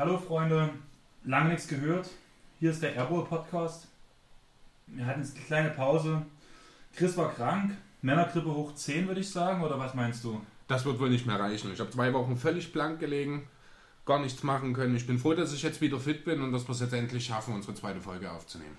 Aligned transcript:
Hallo 0.00 0.16
Freunde, 0.16 0.70
lange 1.24 1.50
nichts 1.50 1.68
gehört. 1.68 2.08
Hier 2.58 2.70
ist 2.70 2.82
der 2.82 2.96
Airbowl 2.96 3.26
Podcast. 3.26 3.86
Wir 4.86 5.04
hatten 5.04 5.20
jetzt 5.20 5.36
eine 5.36 5.44
kleine 5.44 5.68
Pause. 5.68 6.22
Chris 6.96 7.18
war 7.18 7.34
krank, 7.34 7.76
Männergrippe 8.00 8.50
hoch 8.50 8.74
10 8.74 9.08
würde 9.08 9.20
ich 9.20 9.28
sagen, 9.28 9.62
oder 9.62 9.78
was 9.78 9.92
meinst 9.92 10.24
du? 10.24 10.40
Das 10.68 10.86
wird 10.86 10.98
wohl 11.00 11.10
nicht 11.10 11.26
mehr 11.26 11.38
reichen. 11.38 11.70
Ich 11.70 11.80
habe 11.80 11.90
zwei 11.90 12.14
Wochen 12.14 12.38
völlig 12.38 12.72
blank 12.72 12.98
gelegen, 12.98 13.46
gar 14.06 14.20
nichts 14.20 14.42
machen 14.42 14.72
können. 14.72 14.96
Ich 14.96 15.06
bin 15.06 15.18
froh, 15.18 15.34
dass 15.34 15.52
ich 15.52 15.62
jetzt 15.62 15.82
wieder 15.82 16.00
fit 16.00 16.24
bin 16.24 16.40
und 16.40 16.52
dass 16.52 16.66
wir 16.66 16.72
es 16.72 16.80
jetzt 16.80 16.94
endlich 16.94 17.26
schaffen, 17.26 17.52
unsere 17.52 17.74
zweite 17.74 18.00
Folge 18.00 18.32
aufzunehmen. 18.32 18.78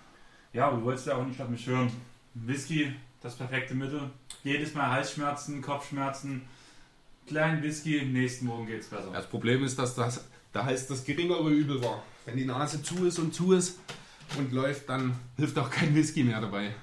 Ja, 0.53 0.69
aber 0.69 0.77
du 0.77 0.85
wolltest 0.85 1.05
ja 1.05 1.17
auch 1.17 1.25
nicht 1.27 1.39
auf 1.39 1.49
mich 1.49 1.67
hören. 1.67 1.91
Whisky, 2.33 2.95
das 3.21 3.35
perfekte 3.35 3.75
Mittel. 3.75 4.09
Jedes 4.43 4.73
Mal 4.73 4.89
Halsschmerzen, 4.89 5.61
Kopfschmerzen, 5.61 6.41
kleinen 7.27 7.61
Whisky, 7.61 8.05
nächsten 8.05 8.47
Morgen 8.47 8.65
geht's 8.65 8.87
besser. 8.87 9.11
Das 9.13 9.29
Problem 9.29 9.63
ist, 9.63 9.77
dass 9.77 9.93
das 9.93 10.30
da 10.53 10.65
heißt 10.65 10.89
das 10.89 11.03
geringere 11.03 11.49
Übel 11.49 11.83
war. 11.83 12.03
Wenn 12.25 12.37
die 12.37 12.45
Nase 12.45 12.81
zu 12.83 13.05
ist 13.05 13.19
und 13.19 13.33
zu 13.33 13.53
ist 13.53 13.79
und 14.37 14.51
läuft, 14.51 14.89
dann 14.89 15.15
hilft 15.37 15.57
auch 15.57 15.69
kein 15.69 15.95
Whisky 15.95 16.23
mehr 16.23 16.41
dabei. 16.41 16.73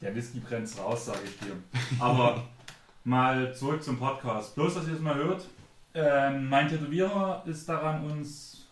Der 0.00 0.14
Whisky 0.14 0.40
brennt 0.40 0.76
raus, 0.78 1.06
sage 1.06 1.20
ich 1.24 1.38
dir. 1.38 1.56
Aber 1.98 2.44
mal 3.04 3.54
zurück 3.54 3.82
zum 3.82 3.98
Podcast. 3.98 4.54
Bloß, 4.54 4.74
dass 4.74 4.88
ihr 4.88 4.94
es 4.94 5.00
mal 5.00 5.14
hört. 5.14 5.46
Ähm, 5.92 6.48
mein 6.48 6.68
Tätowierer 6.68 7.42
ist 7.46 7.68
daran, 7.68 8.04
uns 8.04 8.68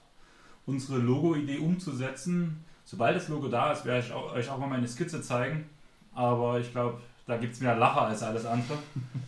unsere 0.66 0.98
Logo-Idee 0.98 1.58
umzusetzen. 1.58 2.64
Sobald 2.84 3.16
das 3.16 3.28
Logo 3.28 3.48
da 3.48 3.72
ist, 3.72 3.84
werde 3.84 4.06
ich 4.06 4.12
euch 4.12 4.48
auch 4.48 4.58
mal 4.58 4.68
meine 4.68 4.88
Skizze 4.88 5.20
zeigen. 5.20 5.68
Aber 6.14 6.58
ich 6.58 6.70
glaube, 6.72 7.00
da 7.26 7.36
gibt 7.36 7.54
es 7.54 7.60
mehr 7.60 7.76
Lacher 7.76 8.02
als 8.02 8.22
alles 8.22 8.46
andere. 8.46 8.78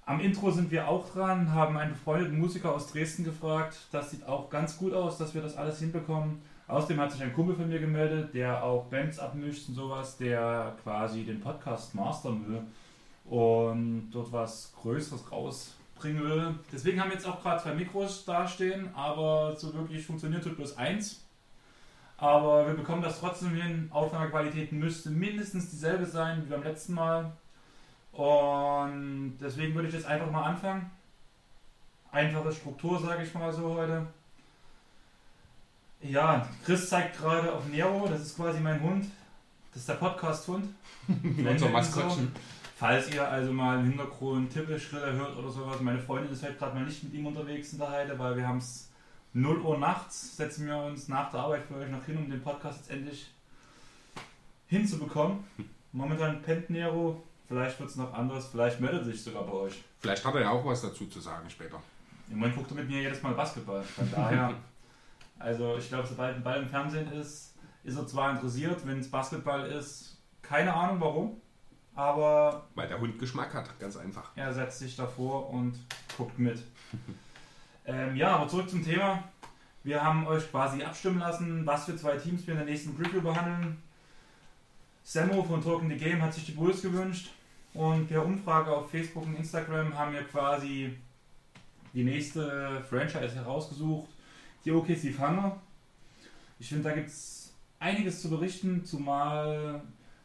Am 0.08 0.20
Intro 0.20 0.52
sind 0.52 0.70
wir 0.70 0.88
auch 0.88 1.12
dran, 1.12 1.52
haben 1.52 1.78
einen 1.78 1.94
befreundeten 1.94 2.38
Musiker 2.38 2.72
aus 2.76 2.92
Dresden 2.92 3.24
gefragt. 3.24 3.76
Das 3.92 4.12
sieht 4.12 4.28
auch 4.28 4.52
ganz 4.52 4.78
gut 4.78 4.94
aus, 4.94 5.18
dass 5.18 5.34
wir 5.34 5.42
das 5.42 5.58
alles 5.58 5.80
hinbekommen. 5.80 6.44
Außerdem 6.68 7.00
hat 7.00 7.12
sich 7.12 7.24
ein 7.24 7.34
Kumpel 7.34 7.56
von 7.56 7.68
mir 7.68 7.80
gemeldet, 7.80 8.36
der 8.36 8.64
auch 8.64 8.86
Bands 8.86 9.18
abmischt 9.18 9.68
und 9.68 9.74
sowas, 9.74 10.18
der 10.18 10.76
quasi 10.84 11.24
den 11.24 11.40
Podcast 11.40 11.96
mastern 11.96 12.48
will 12.48 12.62
und 13.26 14.12
dort 14.12 14.32
was 14.32 14.74
Größeres 14.80 15.32
rausbringen 15.32 16.24
will. 16.24 16.56
Deswegen 16.72 17.02
haben 17.02 17.10
wir 17.10 17.16
jetzt 17.16 17.28
auch 17.28 17.42
gerade 17.42 17.64
zwei 17.64 17.74
Mikros 17.74 18.26
dastehen, 18.26 18.94
aber 18.94 19.56
so 19.56 19.74
wirklich 19.74 20.06
funktioniert 20.06 20.44
tut 20.44 20.56
bloß 20.56 20.78
eins. 20.78 21.26
Aber 22.18 22.68
wir 22.68 22.76
bekommen 22.76 23.02
das 23.02 23.20
trotzdem 23.20 23.56
hin. 23.56 23.90
Aufnahmequalität 23.92 24.72
müsste 24.72 25.10
mindestens 25.10 25.72
dieselbe 25.72 26.06
sein 26.06 26.44
wie 26.46 26.50
beim 26.52 26.64
letzten 26.64 26.94
Mal. 26.94 27.32
Und 28.16 29.38
deswegen 29.42 29.76
würde 29.76 29.90
ich 29.90 29.94
jetzt 29.94 30.06
einfach 30.06 30.32
mal 30.32 30.44
anfangen. 30.44 30.90
Einfache 32.12 32.52
Struktur, 32.52 33.00
sage 33.00 33.24
ich 33.24 33.34
mal 33.34 33.52
so 33.52 33.76
heute. 33.76 34.08
Ja, 36.02 36.48
Chris 36.64 36.90
zeigt 36.90 37.18
gerade 37.18 37.52
auf 37.52 37.68
Nero, 37.68 38.08
das 38.08 38.22
ist 38.22 38.36
quasi 38.38 38.60
mein 38.60 38.82
Hund. 38.82 39.06
Das 39.72 39.82
ist 39.82 39.90
der 39.90 39.96
Podcast-Hund. 39.96 40.66
Unser 41.38 41.70
Maskottchen. 41.70 42.32
So. 42.34 42.42
Falls 42.78 43.14
ihr 43.14 43.28
also 43.28 43.52
mal 43.52 43.80
im 43.80 43.90
Hintergrund 43.90 44.52
Tippelschritte 44.54 45.14
hört 45.14 45.38
oder 45.38 45.50
sowas, 45.50 45.82
meine 45.82 46.00
Freundin 46.00 46.32
ist 46.32 46.44
halt 46.44 46.58
gerade 46.58 46.76
mal 46.76 46.86
nicht 46.86 47.04
mit 47.04 47.14
ihm 47.14 47.26
unterwegs 47.26 47.74
in 47.74 47.80
der 47.80 47.90
Heide, 47.90 48.18
weil 48.18 48.38
wir 48.38 48.48
haben 48.48 48.58
es 48.60 48.90
0 49.34 49.60
Uhr 49.60 49.78
nachts, 49.78 50.38
setzen 50.38 50.68
wir 50.68 50.78
uns 50.78 51.10
nach 51.10 51.32
der 51.32 51.42
Arbeit 51.42 51.64
für 51.64 51.76
euch 51.76 51.90
noch 51.90 52.06
hin, 52.06 52.18
um 52.18 52.30
den 52.30 52.42
Podcast 52.42 52.80
jetzt 52.80 52.92
endlich 52.92 53.30
hinzubekommen. 54.68 55.44
Momentan 55.92 56.42
pennt 56.42 56.70
Nero, 56.70 57.22
Vielleicht 57.48 57.80
wird 57.80 57.90
es 57.90 57.96
noch 57.96 58.12
anders, 58.14 58.48
vielleicht 58.48 58.80
meldet 58.80 59.06
sich 59.06 59.24
sogar 59.24 59.44
bei 59.44 59.54
euch. 59.54 59.84
Vielleicht 60.00 60.26
hat 60.26 60.34
er 60.36 60.42
ja 60.42 60.50
auch 60.50 60.66
was 60.66 60.82
dazu 60.82 61.06
zu 61.06 61.20
sagen 61.20 61.48
später. 61.50 61.80
Im 62.30 62.40
Moment 62.40 62.56
guckt 62.56 62.72
er 62.72 62.78
mit 62.78 62.90
mir 62.90 63.02
jedes 63.02 63.22
Mal 63.22 63.34
Basketball. 63.34 63.84
Von 63.84 64.10
daher, 64.12 64.56
also 65.40 65.78
ich 65.78 65.88
glaube, 65.88 66.08
sobald 66.08 66.36
ein 66.36 66.44
Ball 66.44 66.64
im 66.64 66.68
Fernsehen 66.68 67.12
ist, 67.12 67.54
ist 67.84 67.98
er 67.98 68.08
zwar 68.08 68.32
interessiert, 68.32 68.86
wenn 68.88 69.00
es 69.00 69.12
Basketball 69.12 69.68
ist, 69.68 70.18
keine 70.42 70.74
Ahnung 70.74 71.00
warum, 71.00 71.42
aber. 71.94 72.68
Weil 72.74 72.88
der 72.88 73.00
Hund 73.00 73.20
Geschmack 73.20 73.54
hat, 73.54 73.80
ganz 73.80 73.96
einfach. 73.96 74.32
Er 74.36 74.52
setzt 74.52 74.80
sich 74.80 74.96
davor 74.96 75.50
und 75.52 75.78
guckt 76.18 76.40
mit. 76.40 76.64
ähm, 77.86 78.16
ja, 78.16 78.38
aber 78.38 78.48
zurück 78.48 78.70
zum 78.70 78.84
Thema. 78.84 79.24
Wir 79.84 80.04
haben 80.04 80.26
euch 80.26 80.50
quasi 80.50 80.84
abstimmen 80.84 81.20
lassen, 81.20 81.64
was 81.64 81.86
für 81.86 81.96
zwei 81.96 82.18
Teams 82.18 82.48
wir 82.48 82.56
in 82.56 82.62
der 82.62 82.68
nächsten 82.68 82.96
Preview 82.96 83.22
behandeln. 83.22 83.78
Sammo 85.04 85.44
von 85.44 85.64
Talking 85.64 85.90
the 85.90 85.96
Game 85.96 86.20
hat 86.24 86.34
sich 86.34 86.48
die 86.48 86.54
Bulls 86.54 86.82
gewünscht 86.82 87.30
und 87.76 88.08
per 88.08 88.26
Umfrage 88.26 88.72
auf 88.72 88.90
Facebook 88.90 89.26
und 89.26 89.36
Instagram 89.36 89.98
haben 89.98 90.14
wir 90.14 90.24
quasi 90.24 90.96
die 91.94 92.04
nächste 92.04 92.84
Franchise 92.90 93.36
herausgesucht, 93.36 94.10
die 94.64 94.72
OKC 94.72 95.16
Thunder. 95.16 95.62
Ich 96.60 96.70
finde, 96.70 96.84
da 96.84 96.96
gibt 96.96 97.10
es 97.10 97.54
einiges 97.80 98.22
zu 98.22 98.30
berichten, 98.30 98.84
zumal 98.84 99.82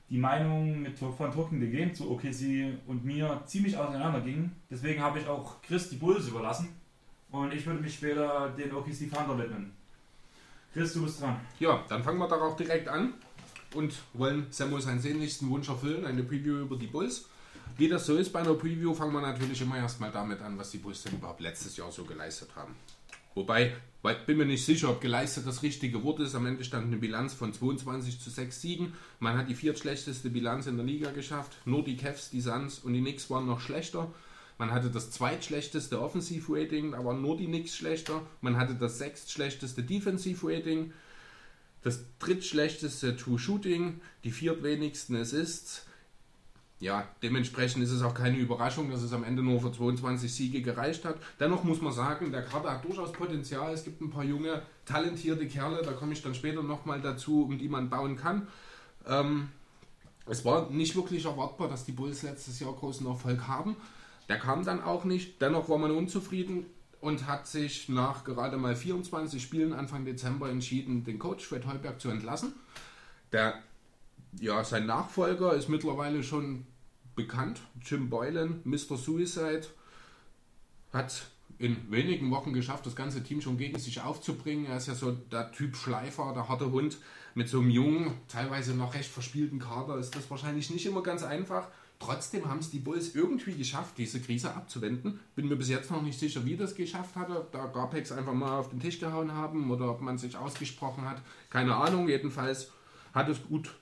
die 0.09 0.19
Meinung 0.19 0.83
mit, 0.83 0.99
von 0.99 1.33
Talking 1.33 1.61
the 1.61 1.71
Game 1.71 1.94
zu 1.94 2.11
OKC 2.11 2.78
und 2.87 3.05
mir 3.05 3.43
ziemlich 3.47 3.77
auseinander 3.77 4.21
gingen. 4.21 4.55
Deswegen 4.71 5.03
habe 5.03 5.21
ich 5.21 5.28
auch 5.28 5.61
Chris 5.62 5.88
die 5.91 5.97
Bulls 5.97 6.28
überlassen 6.28 6.69
und 7.31 7.53
ich 7.53 7.67
würde 7.67 7.81
mich 7.81 7.94
später 7.94 8.50
den 8.50 8.72
OKC 8.72 9.11
Thunder 9.12 9.38
widmen. 9.38 9.72
Chris, 10.72 10.93
du 10.93 11.03
bist 11.03 11.21
dran. 11.21 11.41
Ja, 11.59 11.84
dann 11.88 12.03
fangen 12.03 12.19
wir 12.19 12.28
darauf 12.28 12.56
direkt 12.56 12.88
an 12.88 13.15
und 13.75 14.03
wollen 14.15 14.47
Samuel 14.50 14.81
seinen 14.81 15.00
sehnlichsten 15.00 15.49
Wunsch 15.50 15.69
erfüllen, 15.69 16.06
eine 16.06 16.22
Preview 16.22 16.61
über 16.61 16.77
die 16.77 16.87
Bulls. 16.87 17.28
Wie 17.76 17.88
das 17.88 18.06
so 18.06 18.16
ist 18.16 18.32
bei 18.32 18.41
einer 18.41 18.54
Preview, 18.54 18.94
fangen 18.94 19.12
wir 19.12 19.20
natürlich 19.20 19.60
immer 19.62 19.76
erstmal 19.76 20.10
damit 20.10 20.41
an, 20.42 20.58
was 20.58 20.70
die 20.70 20.78
Bulls 20.78 21.04
überhaupt 21.06 21.41
letztes 21.41 21.76
Jahr 21.76 21.91
so 21.91 22.04
geleistet 22.04 22.50
haben. 22.56 22.75
Wobei, 23.34 23.75
weil 24.03 24.16
bin 24.26 24.38
mir 24.38 24.44
nicht 24.44 24.64
sicher, 24.64 24.91
ob 24.91 25.00
geleistet 25.00 25.47
das 25.47 25.62
richtige 25.62 26.03
Wort 26.03 26.20
ist. 26.20 26.34
Am 26.34 26.47
Ende 26.47 26.64
stand 26.64 26.86
eine 26.86 26.97
Bilanz 26.97 27.32
von 27.32 27.53
22 27.53 28.20
zu 28.20 28.28
6 28.28 28.60
Siegen. 28.60 28.94
Man 29.19 29.38
hat 29.38 29.48
die 29.48 29.54
viertschlechteste 29.54 30.31
Bilanz 30.31 30.66
in 30.66 30.76
der 30.76 30.86
Liga 30.86 31.10
geschafft. 31.10 31.56
Nur 31.64 31.84
die 31.84 31.97
Cavs, 31.97 32.31
die 32.31 32.41
Suns 32.41 32.81
und 32.81 32.92
die 32.92 33.00
Knicks 33.00 33.31
waren 33.31 33.47
noch 33.47 33.60
schlechter. 33.60 34.12
Man 34.58 34.72
hatte 34.72 34.91
das 34.91 35.10
zweitschlechteste 35.10 36.00
Offensiv-Rating, 36.00 36.94
aber 36.94 37.14
nur 37.14 37.37
die 37.37 37.47
Knicks 37.47 37.76
schlechter. 37.76 38.22
Man 38.41 38.56
hatte 38.56 38.75
das 38.75 38.98
sechstschlechteste 38.98 39.82
Defensive-Rating 39.82 40.92
das 41.82 42.04
drittschlechteste 42.19 43.16
Two-Shooting, 43.16 44.00
die 44.25 44.31
viertwenigsten 44.31 45.16
Assists. 45.16 45.87
Ja, 46.81 47.07
dementsprechend 47.23 47.85
ist 47.85 47.91
es 47.91 48.03
auch 48.03 48.15
keine 48.15 48.39
Überraschung, 48.39 48.91
dass 48.91 49.03
es 49.03 49.13
am 49.13 49.23
Ende 49.23 49.43
nur 49.43 49.61
für 49.61 49.71
22 49.71 50.33
Siege 50.33 50.63
gereicht 50.63 51.05
hat. 51.05 51.17
Dennoch 51.39 51.63
muss 51.63 51.83
man 51.83 51.93
sagen, 51.93 52.33
der 52.33 52.43
Kader 52.43 52.73
hat 52.73 52.85
durchaus 52.85 53.13
Potenzial. 53.13 53.75
Es 53.75 53.85
gibt 53.85 54.01
ein 54.01 54.11
paar 54.11 54.25
junge, 54.25 54.63
talentierte 54.87 55.47
Kerle, 55.47 55.83
da 55.83 55.93
komme 55.93 56.15
ich 56.15 56.23
dann 56.23 56.35
später 56.35 56.63
nochmal 56.63 57.03
dazu, 57.03 57.45
um 57.45 57.59
die 57.59 57.69
man 57.69 57.91
bauen 57.91 58.17
kann. 58.17 58.49
Ähm, 59.07 59.51
es 60.25 60.43
war 60.47 60.71
nicht 60.71 60.97
wirklich 60.97 61.27
erwartbar, 61.27 61.69
dass 61.69 61.85
die 61.85 61.93
Bulls 61.93 62.23
letztes 62.23 62.59
Jahr 62.61 62.73
großen 62.73 63.07
Erfolg 63.07 63.47
haben. 63.47 63.77
Der 64.31 64.39
kam 64.39 64.65
dann 64.65 64.83
auch 64.83 65.05
nicht. 65.05 65.43
Dennoch 65.43 65.69
war 65.69 65.77
man 65.77 65.91
unzufrieden 65.91 66.65
und 67.03 67.27
hat 67.27 67.47
sich 67.47 67.91
nach 67.91 68.25
gerade 68.25 68.57
mal 68.57 68.75
24 68.75 69.43
Spielen 69.43 69.75
Anfang 69.75 70.07
Dezember 70.07 70.49
entschieden, 70.49 71.05
den 71.05 71.19
Coach 71.19 71.45
Fred 71.45 71.67
Holberg 71.67 72.01
zu 72.01 72.09
entlassen. 72.09 72.55
Der, 73.33 73.55
ja, 74.39 74.65
sein 74.65 74.87
Nachfolger 74.87 75.53
ist 75.55 75.69
mittlerweile 75.69 76.23
schon 76.23 76.67
bekannt, 77.20 77.60
Jim 77.82 78.08
Boylan, 78.08 78.60
Mr. 78.64 78.97
Suicide, 78.97 79.66
hat 80.92 81.26
in 81.58 81.91
wenigen 81.91 82.31
Wochen 82.31 82.53
geschafft, 82.54 82.86
das 82.86 82.97
ganze 82.97 83.22
Team 83.22 83.42
schon 83.42 83.58
gegen 83.58 83.78
sich 83.78 84.00
aufzubringen. 84.00 84.64
Er 84.66 84.78
ist 84.78 84.88
ja 84.88 84.94
so 84.94 85.12
der 85.12 85.53
Typ 85.53 85.76
Schleifer, 85.76 86.32
der 86.34 86.48
harte 86.48 86.70
Hund. 86.70 86.97
Mit 87.34 87.48
so 87.48 87.60
einem 87.60 87.70
jungen, 87.70 88.14
teilweise 88.28 88.75
noch 88.75 88.94
recht 88.94 89.10
verspielten 89.10 89.58
Kader 89.58 89.98
ist 89.98 90.16
das 90.16 90.31
wahrscheinlich 90.31 90.70
nicht 90.70 90.86
immer 90.86 91.03
ganz 91.03 91.22
einfach. 91.22 91.69
Trotzdem 92.00 92.48
haben 92.48 92.60
es 92.60 92.70
die 92.70 92.78
Bulls 92.78 93.14
irgendwie 93.14 93.52
geschafft, 93.52 93.98
diese 93.98 94.20
Krise 94.20 94.54
abzuwenden. 94.54 95.20
Bin 95.37 95.48
mir 95.48 95.56
bis 95.56 95.69
jetzt 95.69 95.91
noch 95.91 96.00
nicht 96.00 96.19
sicher, 96.19 96.47
wie 96.47 96.56
das 96.56 96.75
geschafft 96.75 97.14
hatte. 97.14 97.47
Da 97.52 97.66
Garpex 97.66 98.10
einfach 98.10 98.32
mal 98.32 98.58
auf 98.58 98.70
den 98.70 98.81
Tisch 98.81 98.98
gehauen 98.98 99.32
haben 99.32 99.70
oder 99.70 99.90
ob 99.90 100.00
man 100.00 100.16
sich 100.16 100.34
ausgesprochen 100.34 101.08
hat. 101.08 101.20
Keine 101.50 101.76
Ahnung. 101.76 102.08
Jedenfalls 102.08 102.70
hat 103.12 103.28
es 103.28 103.43
gut, 103.43 103.75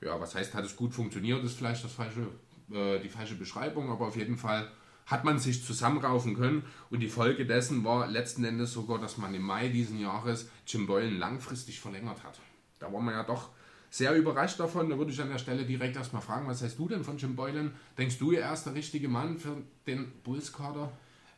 ja, 0.00 0.18
was 0.18 0.34
heißt, 0.34 0.54
hat 0.54 0.64
es 0.64 0.74
gut 0.74 0.94
funktioniert, 0.94 1.44
ist 1.44 1.58
vielleicht 1.58 1.84
das 1.84 1.92
falsche, 1.92 2.28
äh, 2.72 2.98
die 3.00 3.08
falsche 3.08 3.34
Beschreibung, 3.34 3.90
aber 3.90 4.06
auf 4.06 4.16
jeden 4.16 4.36
Fall 4.36 4.70
hat 5.06 5.24
man 5.24 5.38
sich 5.38 5.64
zusammenraufen 5.64 6.34
können 6.34 6.64
und 6.90 7.00
die 7.00 7.08
Folge 7.08 7.44
dessen 7.44 7.84
war 7.84 8.06
letzten 8.06 8.44
Endes 8.44 8.72
sogar, 8.72 8.98
dass 8.98 9.18
man 9.18 9.34
im 9.34 9.42
Mai 9.42 9.68
diesen 9.68 10.00
Jahres 10.00 10.48
Jim 10.66 10.86
Boylan 10.86 11.18
langfristig 11.18 11.80
verlängert 11.80 12.24
hat. 12.24 12.40
Da 12.78 12.92
war 12.92 13.00
man 13.00 13.14
ja 13.14 13.22
doch 13.22 13.50
sehr 13.90 14.14
überrascht 14.14 14.58
davon. 14.58 14.88
Da 14.88 14.98
würde 14.98 15.12
ich 15.12 15.20
an 15.20 15.28
der 15.28 15.38
Stelle 15.38 15.64
direkt 15.64 15.96
erstmal 15.96 16.22
fragen, 16.22 16.48
was 16.48 16.62
heißt 16.62 16.78
du 16.78 16.88
denn 16.88 17.04
von 17.04 17.18
Jim 17.18 17.36
Boylan? 17.36 17.72
Denkst 17.98 18.18
du, 18.18 18.32
er 18.32 18.52
ist 18.52 18.64
der 18.64 18.74
richtige 18.74 19.08
Mann 19.08 19.38
für 19.38 19.56
den 19.86 20.10
Bulls-Kader? 20.24 20.90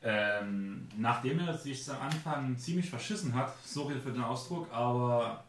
Ähm, 0.02 0.86
nachdem 0.96 1.40
er 1.40 1.56
sich 1.58 1.90
am 1.90 2.00
Anfang 2.02 2.56
ziemlich 2.56 2.88
verschissen 2.88 3.34
hat, 3.34 3.52
sorry 3.64 3.94
für 3.98 4.12
den 4.12 4.22
Ausdruck, 4.22 4.68
aber 4.70 5.44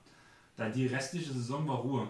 da 0.56 0.70
die 0.70 0.88
restliche 0.88 1.32
Saison 1.32 1.68
war 1.68 1.78
Ruhe. 1.78 2.08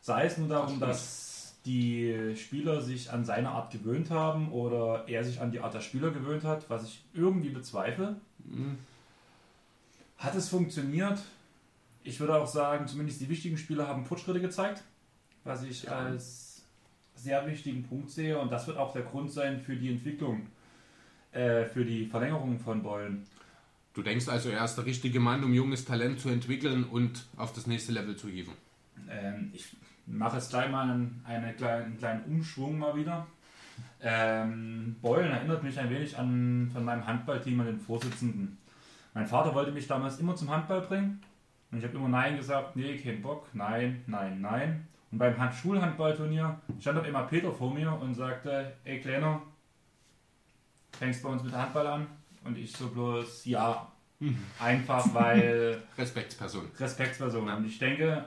Sei 0.00 0.24
es 0.24 0.38
nur 0.38 0.48
darum, 0.48 0.80
das 0.80 0.88
dass 0.88 1.35
die 1.66 2.34
Spieler 2.36 2.80
sich 2.80 3.12
an 3.12 3.24
seine 3.24 3.50
Art 3.50 3.72
gewöhnt 3.72 4.10
haben 4.10 4.52
oder 4.52 5.04
er 5.08 5.24
sich 5.24 5.40
an 5.40 5.50
die 5.50 5.60
Art 5.60 5.74
der 5.74 5.80
Spieler 5.80 6.10
gewöhnt 6.10 6.44
hat, 6.44 6.70
was 6.70 6.84
ich 6.84 7.04
irgendwie 7.12 7.50
bezweifle. 7.50 8.16
Mhm. 8.44 8.78
hat 10.16 10.34
es 10.36 10.48
funktioniert. 10.48 11.18
Ich 12.04 12.20
würde 12.20 12.36
auch 12.36 12.46
sagen, 12.46 12.86
zumindest 12.86 13.20
die 13.20 13.28
wichtigen 13.28 13.58
Spieler 13.58 13.88
haben 13.88 14.04
Fortschritte 14.04 14.40
gezeigt, 14.40 14.84
was 15.42 15.64
ich 15.64 15.82
ja. 15.82 15.92
als 15.92 16.62
sehr 17.16 17.44
wichtigen 17.46 17.82
Punkt 17.82 18.10
sehe. 18.10 18.38
Und 18.38 18.52
das 18.52 18.68
wird 18.68 18.76
auch 18.76 18.92
der 18.92 19.02
Grund 19.02 19.32
sein 19.32 19.60
für 19.60 19.74
die 19.74 19.90
Entwicklung, 19.90 20.46
äh, 21.32 21.64
für 21.64 21.84
die 21.84 22.06
Verlängerung 22.06 22.60
von 22.60 22.82
Beulen. 22.82 23.26
Du 23.94 24.02
denkst 24.02 24.28
also, 24.28 24.50
er 24.50 24.64
ist 24.64 24.76
der 24.76 24.86
richtige 24.86 25.18
Mann, 25.18 25.42
um 25.42 25.52
junges 25.52 25.84
Talent 25.84 26.20
zu 26.20 26.28
entwickeln 26.28 26.84
und 26.84 27.26
auf 27.36 27.52
das 27.52 27.66
nächste 27.66 27.92
Level 27.92 28.14
zu 28.14 28.28
hieven? 28.28 28.52
Ähm, 29.08 29.50
ich 29.52 29.74
mache 30.06 30.36
jetzt 30.36 30.50
gleich 30.50 30.70
mal 30.70 30.88
einen, 30.88 31.22
eine 31.26 31.52
kleine, 31.54 31.84
einen 31.84 31.98
kleinen 31.98 32.24
Umschwung 32.24 32.78
mal 32.78 32.96
wieder. 32.96 33.26
Ähm, 34.00 34.96
Beulen 35.02 35.32
erinnert 35.32 35.62
mich 35.62 35.78
ein 35.78 35.90
wenig 35.90 36.16
an 36.16 36.70
von 36.72 36.84
meinem 36.84 37.06
Handballteam 37.06 37.60
an 37.60 37.66
den 37.66 37.80
Vorsitzenden. 37.80 38.58
Mein 39.14 39.26
Vater 39.26 39.54
wollte 39.54 39.72
mich 39.72 39.86
damals 39.86 40.18
immer 40.18 40.36
zum 40.36 40.50
Handball 40.50 40.82
bringen 40.82 41.20
und 41.70 41.78
ich 41.78 41.84
habe 41.84 41.96
immer 41.96 42.08
Nein 42.08 42.36
gesagt, 42.36 42.76
nee, 42.76 42.96
kein 42.98 43.22
Bock, 43.22 43.48
nein, 43.52 44.02
nein, 44.06 44.40
nein. 44.40 44.86
Und 45.10 45.18
beim 45.18 45.52
Schulhandballturnier 45.52 46.60
stand 46.80 46.98
auf 46.98 47.04
einmal 47.04 47.26
Peter 47.26 47.52
vor 47.52 47.72
mir 47.72 47.92
und 47.92 48.14
sagte, 48.14 48.74
ey 48.84 49.00
Kleiner, 49.00 49.42
fängst 50.92 51.22
bei 51.22 51.28
uns 51.28 51.42
mit 51.42 51.54
Handball 51.54 51.86
an? 51.86 52.06
Und 52.44 52.58
ich 52.58 52.72
so 52.72 52.88
bloß, 52.88 53.44
ja, 53.46 53.90
einfach 54.60 55.12
weil... 55.14 55.82
Respektsperson. 55.96 56.70
Respektsperson. 56.78 57.48
Und 57.48 57.64
ich 57.64 57.78
denke, 57.78 58.24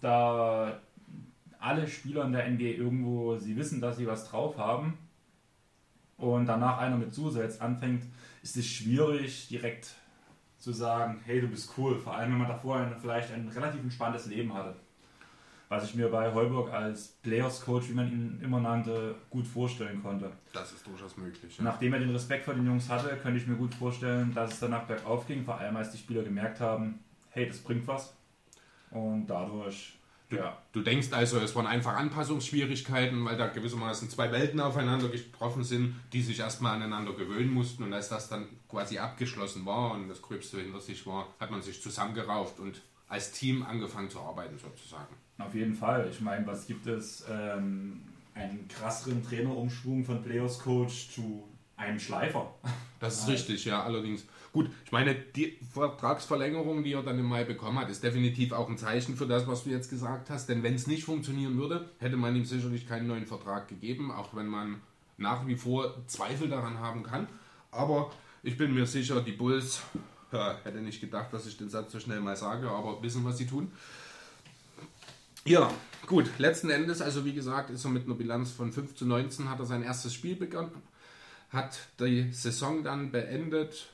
da 0.00 0.80
alle 1.60 1.86
Spieler 1.86 2.24
in 2.24 2.32
der 2.32 2.48
NBA 2.48 2.64
irgendwo, 2.64 3.36
sie 3.36 3.56
wissen, 3.56 3.80
dass 3.80 3.98
sie 3.98 4.06
was 4.06 4.28
drauf 4.28 4.58
haben 4.58 4.98
und 6.16 6.46
danach 6.46 6.78
einer 6.78 6.96
mit 6.96 7.14
Zusatz 7.14 7.60
anfängt, 7.60 8.04
ist 8.42 8.56
es 8.56 8.66
schwierig, 8.66 9.48
direkt 9.48 9.94
zu 10.58 10.72
sagen, 10.72 11.20
hey, 11.24 11.40
du 11.40 11.48
bist 11.48 11.72
cool. 11.78 11.98
Vor 11.98 12.14
allem, 12.14 12.32
wenn 12.32 12.38
man 12.38 12.48
davor 12.48 12.76
ein, 12.76 12.94
vielleicht 13.00 13.32
ein 13.32 13.48
relativ 13.48 13.80
entspanntes 13.82 14.26
Leben 14.26 14.52
hatte. 14.52 14.76
Was 15.70 15.84
ich 15.84 15.94
mir 15.94 16.08
bei 16.08 16.34
Heuburg 16.34 16.72
als 16.72 17.08
Players-Coach, 17.22 17.90
wie 17.90 17.94
man 17.94 18.10
ihn 18.10 18.40
immer 18.42 18.60
nannte, 18.60 19.14
gut 19.30 19.46
vorstellen 19.46 20.02
konnte. 20.02 20.32
Das 20.52 20.72
ist 20.72 20.86
durchaus 20.86 21.16
möglich. 21.16 21.56
Ja. 21.56 21.64
Nachdem 21.64 21.92
er 21.92 22.00
den 22.00 22.10
Respekt 22.10 22.44
vor 22.44 22.54
den 22.54 22.66
Jungs 22.66 22.88
hatte, 22.88 23.16
könnte 23.22 23.38
ich 23.38 23.46
mir 23.46 23.54
gut 23.54 23.72
vorstellen, 23.74 24.34
dass 24.34 24.52
es 24.52 24.60
danach 24.60 24.82
bergauf 24.82 25.26
ging, 25.26 25.44
vor 25.44 25.58
allem 25.58 25.76
als 25.76 25.92
die 25.92 25.98
Spieler 25.98 26.24
gemerkt 26.24 26.60
haben, 26.60 26.98
hey, 27.30 27.46
das 27.46 27.58
bringt 27.58 27.86
was. 27.86 28.14
Und 28.90 29.28
dadurch 29.28 29.99
Du, 30.30 30.36
ja. 30.36 30.56
du 30.72 30.80
denkst 30.80 31.08
also, 31.12 31.38
es 31.40 31.54
waren 31.56 31.66
einfach 31.66 31.94
Anpassungsschwierigkeiten, 31.94 33.24
weil 33.24 33.36
da 33.36 33.48
gewissermaßen 33.48 34.08
zwei 34.08 34.30
Welten 34.30 34.60
aufeinander 34.60 35.08
getroffen 35.08 35.64
sind, 35.64 35.96
die 36.12 36.22
sich 36.22 36.38
erstmal 36.38 36.76
aneinander 36.76 37.12
gewöhnen 37.12 37.52
mussten. 37.52 37.82
Und 37.82 37.92
als 37.92 38.08
das 38.08 38.28
dann 38.28 38.46
quasi 38.68 38.98
abgeschlossen 38.98 39.66
war 39.66 39.92
und 39.92 40.08
das 40.08 40.22
Gröbste 40.22 40.60
hinter 40.60 40.80
sich 40.80 41.04
war, 41.04 41.26
hat 41.40 41.50
man 41.50 41.62
sich 41.62 41.82
zusammengerauft 41.82 42.60
und 42.60 42.80
als 43.08 43.32
Team 43.32 43.64
angefangen 43.64 44.08
zu 44.08 44.20
arbeiten 44.20 44.56
sozusagen. 44.56 45.14
Auf 45.38 45.52
jeden 45.54 45.74
Fall. 45.74 46.08
Ich 46.08 46.20
meine, 46.20 46.46
was 46.46 46.66
gibt 46.66 46.86
es? 46.86 47.24
Ähm, 47.28 48.02
einen 48.34 48.68
krasseren 48.68 49.22
Trainerumschwung 49.22 50.04
von 50.04 50.22
Players 50.22 50.60
Coach 50.60 51.10
zu 51.10 51.48
einem 51.76 51.98
Schleifer. 51.98 52.54
Das 53.00 53.18
ist 53.18 53.28
richtig, 53.28 53.64
ja, 53.64 53.82
allerdings. 53.82 54.24
Gut, 54.52 54.68
ich 54.84 54.90
meine, 54.90 55.14
die 55.14 55.56
Vertragsverlängerung, 55.72 56.82
die 56.82 56.92
er 56.92 57.04
dann 57.04 57.18
im 57.18 57.26
Mai 57.26 57.44
bekommen 57.44 57.78
hat, 57.78 57.88
ist 57.88 58.02
definitiv 58.02 58.50
auch 58.52 58.68
ein 58.68 58.78
Zeichen 58.78 59.16
für 59.16 59.26
das, 59.26 59.46
was 59.46 59.62
du 59.62 59.70
jetzt 59.70 59.90
gesagt 59.90 60.28
hast. 60.28 60.48
Denn 60.48 60.64
wenn 60.64 60.74
es 60.74 60.88
nicht 60.88 61.04
funktionieren 61.04 61.56
würde, 61.56 61.88
hätte 61.98 62.16
man 62.16 62.34
ihm 62.34 62.44
sicherlich 62.44 62.88
keinen 62.88 63.06
neuen 63.06 63.26
Vertrag 63.26 63.68
gegeben, 63.68 64.10
auch 64.10 64.34
wenn 64.34 64.48
man 64.48 64.80
nach 65.18 65.46
wie 65.46 65.54
vor 65.54 65.94
Zweifel 66.08 66.48
daran 66.48 66.80
haben 66.80 67.04
kann. 67.04 67.28
Aber 67.70 68.10
ich 68.42 68.56
bin 68.56 68.74
mir 68.74 68.86
sicher, 68.86 69.20
die 69.20 69.32
Bulls, 69.32 69.82
ja, 70.32 70.58
hätte 70.64 70.78
nicht 70.78 71.00
gedacht, 71.00 71.32
dass 71.32 71.46
ich 71.46 71.56
den 71.56 71.70
Satz 71.70 71.92
so 71.92 72.00
schnell 72.00 72.20
mal 72.20 72.36
sage, 72.36 72.68
aber 72.68 73.00
wissen, 73.02 73.24
was 73.24 73.38
sie 73.38 73.46
tun. 73.46 73.70
Ja, 75.44 75.70
gut, 76.06 76.30
letzten 76.38 76.70
Endes, 76.70 77.00
also 77.00 77.24
wie 77.24 77.32
gesagt, 77.32 77.70
ist 77.70 77.84
er 77.84 77.90
mit 77.90 78.04
einer 78.04 78.14
Bilanz 78.14 78.50
von 78.50 78.72
5 78.72 78.96
zu 78.96 79.06
19, 79.06 79.48
hat 79.48 79.60
er 79.60 79.66
sein 79.66 79.82
erstes 79.82 80.12
Spiel 80.12 80.34
begonnen, 80.34 80.70
hat 81.50 81.78
die 81.98 82.32
Saison 82.32 82.82
dann 82.82 83.12
beendet 83.12 83.88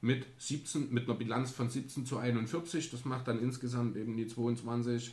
mit, 0.00 0.26
17, 0.38 0.92
mit 0.92 1.08
einer 1.08 1.18
Bilanz 1.18 1.50
von 1.50 1.70
17 1.70 2.06
zu 2.06 2.18
41. 2.18 2.90
Das 2.90 3.04
macht 3.04 3.28
dann 3.28 3.40
insgesamt 3.40 3.96
eben 3.96 4.16
die 4.16 4.26
22 4.26 5.12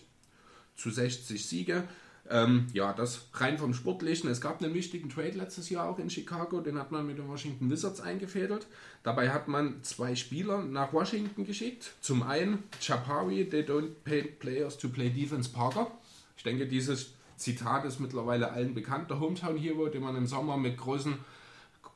zu 0.75 0.89
60 0.89 1.45
Siege. 1.45 1.83
Ähm, 2.27 2.67
ja, 2.73 2.91
das 2.93 3.27
rein 3.33 3.57
vom 3.57 3.73
Sportlichen. 3.73 4.29
Es 4.29 4.41
gab 4.41 4.61
einen 4.61 4.73
wichtigen 4.73 5.09
Trade 5.09 5.37
letztes 5.37 5.69
Jahr 5.69 5.87
auch 5.87 5.99
in 5.99 6.09
Chicago, 6.09 6.59
den 6.59 6.77
hat 6.77 6.91
man 6.91 7.05
mit 7.05 7.19
den 7.19 7.27
Washington 7.27 7.69
Wizards 7.69 8.01
eingefädelt. 8.01 8.65
Dabei 9.03 9.29
hat 9.29 9.47
man 9.47 9.83
zwei 9.83 10.15
Spieler 10.15 10.63
nach 10.63 10.91
Washington 10.91 11.45
geschickt. 11.45 11.93
Zum 12.01 12.23
einen 12.23 12.63
Chapari, 12.81 13.47
they 13.47 13.61
don't 13.61 13.91
pay 14.03 14.23
players 14.23 14.77
to 14.77 14.89
play 14.89 15.09
defense 15.09 15.49
Parker. 15.51 15.91
Ich 16.35 16.43
denke, 16.43 16.67
dieses 16.67 17.13
Zitat 17.37 17.85
ist 17.85 17.99
mittlerweile 17.99 18.51
allen 18.51 18.73
bekannt. 18.73 19.09
Der 19.11 19.19
Hometown 19.19 19.57
Hero, 19.57 19.87
den 19.87 20.01
man 20.01 20.15
im 20.15 20.25
Sommer 20.25 20.57
mit 20.57 20.77
großen 20.77 21.13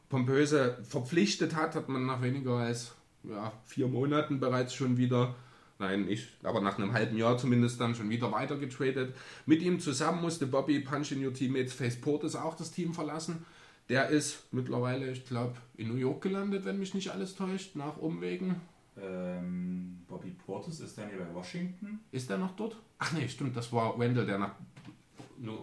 Pompöse 0.09 0.77
verpflichtet 0.83 1.55
hat, 1.55 1.75
hat 1.75 1.87
man 1.87 2.05
nach 2.05 2.21
weniger 2.21 2.57
als 2.57 2.93
ja, 3.23 3.51
vier 3.65 3.87
Monaten 3.87 4.39
bereits 4.39 4.73
schon 4.73 4.97
wieder, 4.97 5.35
nein, 5.77 6.05
nicht, 6.05 6.29
aber 6.43 6.61
nach 6.61 6.77
einem 6.77 6.93
halben 6.93 7.17
Jahr 7.17 7.37
zumindest 7.37 7.79
dann 7.79 7.95
schon 7.95 8.09
wieder 8.09 8.31
weitergetradet. 8.31 9.15
Mit 9.45 9.61
ihm 9.61 9.79
zusammen 9.79 10.21
musste 10.21 10.47
Bobby 10.47 10.79
Punch 10.79 11.11
in 11.11 11.25
Your 11.25 11.33
Teammates 11.33 11.73
Face 11.73 11.99
Portis 11.99 12.35
auch 12.35 12.55
das 12.55 12.71
Team 12.71 12.93
verlassen. 12.93 13.45
Der 13.87 14.09
ist 14.09 14.43
mittlerweile, 14.51 15.11
ich 15.11 15.25
glaube, 15.25 15.55
in 15.75 15.89
New 15.89 15.95
York 15.95 16.21
gelandet, 16.21 16.65
wenn 16.65 16.79
mich 16.79 16.93
nicht 16.93 17.11
alles 17.11 17.35
täuscht, 17.35 17.75
nach 17.75 17.97
Umwegen. 17.97 18.55
Ähm, 19.01 19.99
Bobby 20.07 20.31
Portis 20.45 20.79
ist 20.79 20.97
der 20.97 21.07
hier 21.07 21.19
bei 21.19 21.33
Washington? 21.33 21.99
Ist 22.11 22.29
der 22.29 22.37
noch 22.37 22.55
dort? 22.55 22.77
Ach 22.99 23.13
nee, 23.13 23.27
stimmt, 23.27 23.55
das 23.55 23.71
war 23.71 23.97
Wendell, 23.97 24.25
der, 24.25 24.37
nach, 24.37 24.55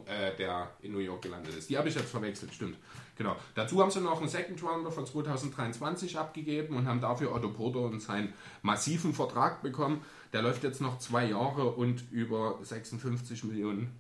äh, 0.06 0.34
der 0.37 0.70
in 0.81 0.93
New 0.93 0.99
York 0.99 1.23
gelandet 1.23 1.55
ist. 1.55 1.69
Die 1.69 1.76
habe 1.76 1.88
ich 1.88 1.94
jetzt 1.94 2.11
verwechselt, 2.11 2.55
stimmt. 2.55 2.76
Genau. 3.17 3.37
Dazu 3.55 3.81
haben 3.81 3.90
sie 3.90 4.00
noch 4.00 4.20
einen 4.20 4.28
Second 4.28 4.62
Rounder 4.62 4.90
von 4.90 5.06
2023 5.06 6.19
abgegeben 6.19 6.76
und 6.76 6.87
haben 6.87 7.00
dafür 7.00 7.34
Otto 7.34 7.50
Porter 7.50 7.81
und 7.81 8.00
seinen 8.00 8.32
massiven 8.62 9.14
Vertrag 9.14 9.62
bekommen. 9.62 10.02
Der 10.32 10.43
läuft 10.43 10.64
jetzt 10.64 10.81
noch 10.81 10.99
zwei 10.99 11.26
Jahre 11.26 11.70
und 11.73 12.11
über 12.11 12.58
56 12.62 13.44
Millionen 13.44 13.99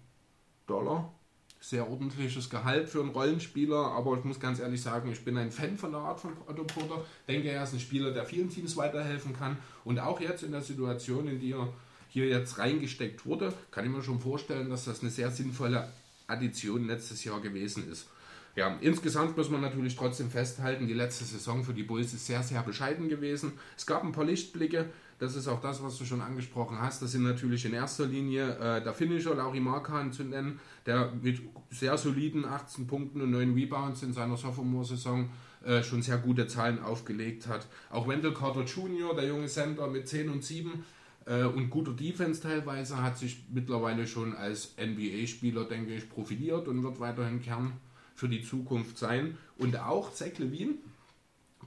Dollar. 0.66 1.12
Sehr 1.60 1.88
ordentliches 1.90 2.50
Gehalt 2.50 2.88
für 2.88 3.00
einen 3.00 3.10
Rollenspieler, 3.10 3.76
aber 3.76 4.18
ich 4.18 4.24
muss 4.24 4.38
ganz 4.38 4.60
ehrlich 4.60 4.82
sagen, 4.82 5.10
ich 5.10 5.24
bin 5.24 5.38
ein 5.38 5.50
Fan 5.50 5.78
von 5.78 5.90
der 5.90 6.00
Art 6.00 6.20
von 6.20 6.32
Otto 6.46 6.64
Porter. 6.64 7.04
Denke, 7.26 7.48
er 7.48 7.62
ist 7.64 7.72
ein 7.72 7.80
Spieler, 7.80 8.12
der 8.12 8.26
vielen 8.26 8.50
Teams 8.50 8.76
weiterhelfen 8.76 9.34
kann. 9.34 9.56
Und 9.84 9.98
auch 9.98 10.20
jetzt 10.20 10.42
in 10.42 10.52
der 10.52 10.60
Situation, 10.60 11.26
in 11.26 11.40
die 11.40 11.52
er 11.52 11.68
hier 12.16 12.28
jetzt 12.28 12.58
reingesteckt 12.58 13.26
wurde, 13.26 13.52
kann 13.70 13.84
ich 13.84 13.90
mir 13.90 14.02
schon 14.02 14.20
vorstellen, 14.20 14.70
dass 14.70 14.86
das 14.86 15.02
eine 15.02 15.10
sehr 15.10 15.30
sinnvolle 15.30 15.92
Addition 16.26 16.86
letztes 16.86 17.22
Jahr 17.24 17.42
gewesen 17.42 17.90
ist. 17.92 18.08
Ja, 18.54 18.74
insgesamt 18.80 19.36
muss 19.36 19.50
man 19.50 19.60
natürlich 19.60 19.96
trotzdem 19.96 20.30
festhalten, 20.30 20.86
die 20.86 20.94
letzte 20.94 21.24
Saison 21.24 21.62
für 21.62 21.74
die 21.74 21.82
Bulls 21.82 22.14
ist 22.14 22.24
sehr, 22.24 22.42
sehr 22.42 22.62
bescheiden 22.62 23.10
gewesen. 23.10 23.52
Es 23.76 23.84
gab 23.84 24.02
ein 24.02 24.12
paar 24.12 24.24
Lichtblicke, 24.24 24.86
das 25.18 25.36
ist 25.36 25.46
auch 25.46 25.60
das, 25.60 25.82
was 25.82 25.98
du 25.98 26.06
schon 26.06 26.22
angesprochen 26.22 26.80
hast. 26.80 27.02
Das 27.02 27.12
sind 27.12 27.22
natürlich 27.22 27.66
in 27.66 27.74
erster 27.74 28.06
Linie 28.06 28.56
äh, 28.60 28.82
der 28.82 28.94
Finisher 28.94 29.34
Lauri 29.34 29.60
Markan 29.60 30.10
zu 30.10 30.24
nennen, 30.24 30.58
der 30.86 31.12
mit 31.20 31.42
sehr 31.70 31.98
soliden 31.98 32.46
18 32.46 32.86
Punkten 32.86 33.20
und 33.20 33.30
9 33.30 33.52
Rebounds 33.52 34.02
in 34.02 34.14
seiner 34.14 34.38
Sophomore-Saison 34.38 35.28
äh, 35.66 35.82
schon 35.82 36.00
sehr 36.00 36.16
gute 36.16 36.46
Zahlen 36.46 36.82
aufgelegt 36.82 37.46
hat. 37.46 37.66
Auch 37.90 38.08
Wendell 38.08 38.32
Carter 38.32 38.64
Jr., 38.64 39.14
der 39.14 39.26
junge 39.26 39.48
Center 39.48 39.86
mit 39.86 40.08
10 40.08 40.30
und 40.30 40.42
7 40.42 40.70
äh, 40.70 40.95
und 41.34 41.70
guter 41.70 41.92
Defense 41.92 42.40
teilweise, 42.40 43.02
hat 43.02 43.18
sich 43.18 43.44
mittlerweile 43.52 44.06
schon 44.06 44.34
als 44.34 44.74
NBA-Spieler, 44.78 45.64
denke 45.64 45.94
ich, 45.94 46.08
profiliert 46.08 46.68
und 46.68 46.82
wird 46.82 47.00
weiterhin 47.00 47.42
Kern 47.42 47.72
für 48.14 48.28
die 48.28 48.42
Zukunft 48.42 48.96
sein. 48.98 49.36
Und 49.58 49.78
auch 49.78 50.12
Zach 50.12 50.38
Levine, 50.38 50.74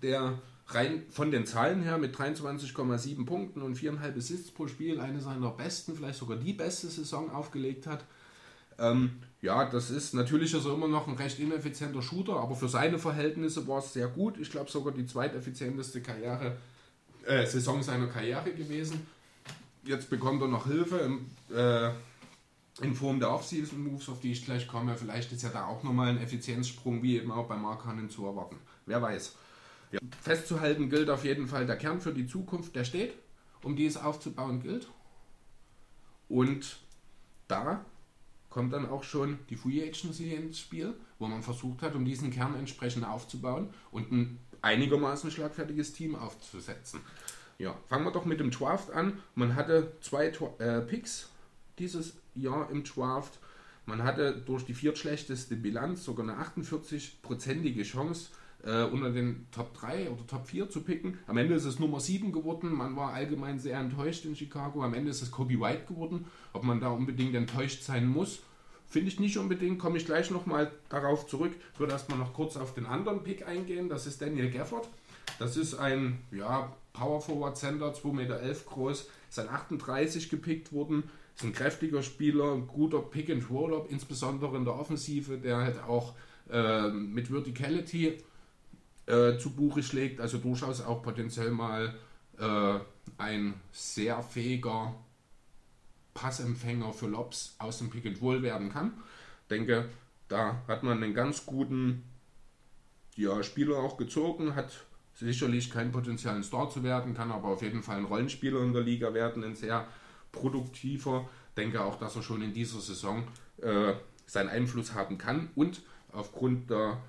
der 0.01 0.39
rein 0.67 1.03
von 1.09 1.31
den 1.31 1.45
Zahlen 1.45 1.81
her 1.81 1.97
mit 1.97 2.15
23,7 2.15 3.25
Punkten 3.25 3.61
und 3.61 3.77
4,5 3.77 4.17
Assists 4.17 4.51
pro 4.51 4.67
Spiel 4.67 4.99
eine 4.99 5.19
seiner 5.19 5.51
besten, 5.51 5.95
vielleicht 5.95 6.19
sogar 6.19 6.37
die 6.37 6.53
beste 6.53 6.87
Saison 6.87 7.31
aufgelegt 7.31 7.87
hat. 7.87 8.05
Ähm, 8.77 9.11
ja, 9.41 9.69
das 9.69 9.89
ist 9.89 10.13
natürlich 10.13 10.53
ist 10.53 10.65
er 10.65 10.73
immer 10.73 10.87
noch 10.87 11.07
ein 11.07 11.15
recht 11.15 11.39
ineffizienter 11.39 12.01
Shooter, 12.01 12.37
aber 12.37 12.55
für 12.55 12.69
seine 12.69 12.97
Verhältnisse 12.97 13.67
war 13.67 13.79
es 13.79 13.93
sehr 13.93 14.07
gut. 14.07 14.37
Ich 14.37 14.51
glaube 14.51 14.69
sogar 14.69 14.93
die 14.93 15.05
zweiteffizienteste 15.05 16.01
Karriere, 16.01 16.57
äh, 17.25 17.45
Saison 17.45 17.83
seiner 17.83 18.07
Karriere 18.07 18.51
gewesen. 18.51 19.05
Jetzt 19.83 20.09
bekommt 20.09 20.41
er 20.41 20.47
noch 20.47 20.67
Hilfe 20.67 20.97
im, 20.97 21.25
äh, 21.55 21.91
in 22.81 22.95
Form 22.95 23.19
der 23.19 23.31
Off-Season-Moves, 23.31 24.09
auf 24.09 24.19
die 24.19 24.31
ich 24.31 24.45
gleich 24.45 24.67
komme. 24.67 24.95
Vielleicht 24.95 25.31
ist 25.31 25.43
ja 25.43 25.49
da 25.49 25.65
auch 25.65 25.83
nochmal 25.83 26.09
ein 26.09 26.21
Effizienzsprung, 26.21 27.01
wie 27.01 27.17
eben 27.17 27.31
auch 27.31 27.47
bei 27.47 27.55
Mark 27.55 27.85
Hannon 27.85 28.09
zu 28.09 28.25
erwarten. 28.25 28.57
Wer 28.85 29.01
weiß. 29.01 29.35
Ja. 29.91 29.99
Festzuhalten 30.21 30.89
gilt 30.89 31.09
auf 31.09 31.23
jeden 31.25 31.47
Fall 31.47 31.65
der 31.65 31.77
Kern 31.77 32.01
für 32.01 32.13
die 32.13 32.27
Zukunft, 32.27 32.75
der 32.75 32.83
steht, 32.83 33.13
um 33.63 33.75
die 33.75 33.85
es 33.85 33.97
aufzubauen 33.97 34.61
gilt. 34.61 34.87
Und 36.27 36.77
da 37.47 37.83
kommt 38.49 38.73
dann 38.73 38.87
auch 38.87 39.03
schon 39.03 39.39
die 39.49 39.55
Free 39.55 39.81
Agency 39.81 40.33
ins 40.33 40.59
Spiel, 40.59 40.93
wo 41.17 41.27
man 41.27 41.41
versucht 41.41 41.81
hat, 41.81 41.95
um 41.95 42.05
diesen 42.05 42.31
Kern 42.31 42.55
entsprechend 42.55 43.05
aufzubauen 43.05 43.73
und 43.91 44.11
ein 44.11 44.39
einigermaßen 44.61 45.31
schlagfertiges 45.31 45.93
Team 45.93 46.15
aufzusetzen. 46.15 47.01
Ja, 47.59 47.77
fangen 47.89 48.05
wir 48.05 48.11
doch 48.11 48.23
mit 48.23 48.39
dem 48.39 48.51
Draft 48.51 48.89
an. 48.91 49.19
Man 49.35 49.55
hatte 49.55 49.91
zwei 49.99 50.27
äh, 50.59 50.79
Picks 50.79 51.29
dieses 51.77 52.15
Jahr 52.33 52.69
im 52.71 52.85
Draft. 52.85 53.37
Man 53.85 54.03
hatte 54.03 54.41
durch 54.45 54.63
die 54.63 54.73
viertschlechteste 54.73 55.57
Bilanz 55.57 56.05
sogar 56.05 56.27
eine 56.27 56.41
48-prozentige 56.41 57.83
Chance, 57.83 58.29
äh, 58.63 58.83
unter 58.83 59.11
den 59.11 59.47
Top 59.51 59.73
3 59.73 60.09
oder 60.09 60.25
Top 60.25 60.47
4 60.47 60.69
zu 60.69 60.83
picken. 60.83 61.17
Am 61.27 61.37
Ende 61.37 61.55
ist 61.55 61.65
es 61.65 61.79
Nummer 61.79 61.99
7 61.99 62.31
geworden. 62.31 62.71
Man 62.71 62.95
war 62.95 63.11
allgemein 63.11 63.59
sehr 63.59 63.77
enttäuscht 63.77 64.23
in 64.23 64.37
Chicago. 64.37 64.81
Am 64.81 64.93
Ende 64.93 65.11
ist 65.11 65.21
es 65.21 65.29
Kobe 65.29 65.59
White 65.59 65.85
geworden. 65.85 66.27
Ob 66.53 66.63
man 66.63 66.79
da 66.79 66.89
unbedingt 66.91 67.35
enttäuscht 67.35 67.83
sein 67.83 68.07
muss, 68.07 68.39
finde 68.87 69.09
ich 69.09 69.19
nicht 69.19 69.37
unbedingt. 69.37 69.79
Komme 69.79 69.97
ich 69.97 70.05
gleich 70.05 70.31
nochmal 70.31 70.71
darauf 70.87 71.27
zurück. 71.27 71.51
Ich 71.73 71.79
würde 71.79 71.91
erstmal 71.91 72.19
noch 72.19 72.33
kurz 72.33 72.55
auf 72.55 72.73
den 72.73 72.85
anderen 72.85 73.23
Pick 73.23 73.45
eingehen. 73.45 73.89
Das 73.89 74.07
ist 74.07 74.21
Daniel 74.21 74.49
Gafford. 74.49 74.87
Das 75.39 75.55
ist 75.57 75.73
ein 75.73 76.19
ja, 76.31 76.75
Power 76.93 77.21
Forward 77.21 77.57
Center, 77.57 77.93
2,11 77.93 78.13
Meter 78.13 78.39
groß, 78.39 79.07
ist 79.29 79.39
ein 79.39 79.49
38 79.49 80.29
gepickt 80.29 80.71
worden. 80.71 81.09
Ist 81.35 81.45
ein 81.45 81.53
kräftiger 81.53 82.03
Spieler, 82.03 82.53
ein 82.53 82.67
guter 82.67 82.99
Pick 82.99 83.29
and 83.29 83.49
Roller, 83.49 83.85
insbesondere 83.89 84.57
in 84.57 84.65
der 84.65 84.77
Offensive, 84.77 85.37
der 85.37 85.57
halt 85.57 85.81
auch 85.83 86.13
äh, 86.51 86.89
mit 86.89 87.29
Verticality 87.29 88.17
äh, 89.05 89.37
zu 89.37 89.51
Buche 89.51 89.81
schlägt, 89.81 90.19
also 90.19 90.37
durchaus 90.37 90.81
auch 90.81 91.01
potenziell 91.01 91.51
mal 91.51 91.95
äh, 92.37 92.79
ein 93.17 93.53
sehr 93.71 94.21
fähiger 94.21 94.93
Passempfänger 96.13 96.91
für 96.91 97.07
Lobs 97.07 97.55
aus 97.59 97.77
dem 97.77 97.89
Pick 97.89 98.05
and 98.05 98.21
Roll 98.21 98.41
werden 98.41 98.69
kann. 98.73 98.91
Denke, 99.49 99.87
da 100.27 100.61
hat 100.67 100.83
man 100.83 101.01
einen 101.01 101.13
ganz 101.13 101.45
guten 101.45 102.03
ja, 103.15 103.41
Spieler 103.43 103.77
auch 103.77 103.95
gezogen, 103.95 104.55
hat 104.55 104.85
sicherlich 105.19 105.69
kein 105.69 105.91
Potenzial, 105.91 106.41
Star 106.43 106.69
zu 106.69 106.83
werden, 106.83 107.13
kann 107.13 107.31
aber 107.31 107.49
auf 107.49 107.61
jeden 107.61 107.83
Fall 107.83 107.97
ein 107.97 108.05
Rollenspieler 108.05 108.61
in 108.61 108.73
der 108.73 108.81
Liga 108.81 109.13
werden, 109.13 109.43
ein 109.43 109.55
sehr 109.55 109.85
produktiver. 110.31 111.27
Denke 111.57 111.83
auch, 111.83 111.99
dass 111.99 112.15
er 112.15 112.23
schon 112.23 112.41
in 112.41 112.53
dieser 112.53 112.79
Saison 112.79 113.27
äh, 113.61 113.93
seinen 114.25 114.49
Einfluss 114.49 114.93
haben 114.93 115.17
kann 115.17 115.49
und 115.55 115.81
aufgrund 116.13 116.69
der, 116.69 117.01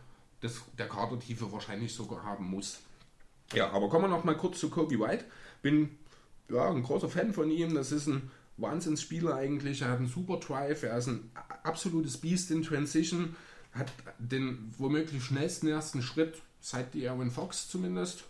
des, 0.42 0.62
der 0.76 0.88
Kadertiefe 0.88 1.52
wahrscheinlich 1.52 1.94
sogar 1.94 2.24
haben 2.24 2.50
muss. 2.50 2.80
Ja, 3.52 3.70
aber 3.70 3.88
kommen 3.88 4.04
wir 4.04 4.08
noch 4.08 4.24
mal 4.24 4.36
kurz 4.36 4.58
zu 4.58 4.70
Kobe 4.70 4.98
White. 4.98 5.24
Bin 5.62 5.96
ja, 6.48 6.68
ein 6.68 6.82
großer 6.82 7.08
Fan 7.08 7.32
von 7.32 7.50
ihm. 7.50 7.74
Das 7.74 7.92
ist 7.92 8.06
ein 8.06 8.30
Wahnsinnsspieler 8.56 9.36
eigentlich. 9.36 9.82
Er 9.82 9.90
hat 9.90 9.98
einen 9.98 10.08
super 10.08 10.38
Drive. 10.38 10.82
Er 10.82 10.98
ist 10.98 11.08
ein 11.08 11.30
absolutes 11.62 12.18
Beast 12.18 12.50
in 12.50 12.62
Transition. 12.62 13.36
Hat 13.72 13.92
den 14.18 14.72
womöglich 14.78 15.22
schnellsten 15.22 15.68
ersten 15.68 16.02
Schritt 16.02 16.42
seit 16.60 16.94
Erwin 16.94 17.30
Fox 17.30 17.68
zumindest. 17.68 18.24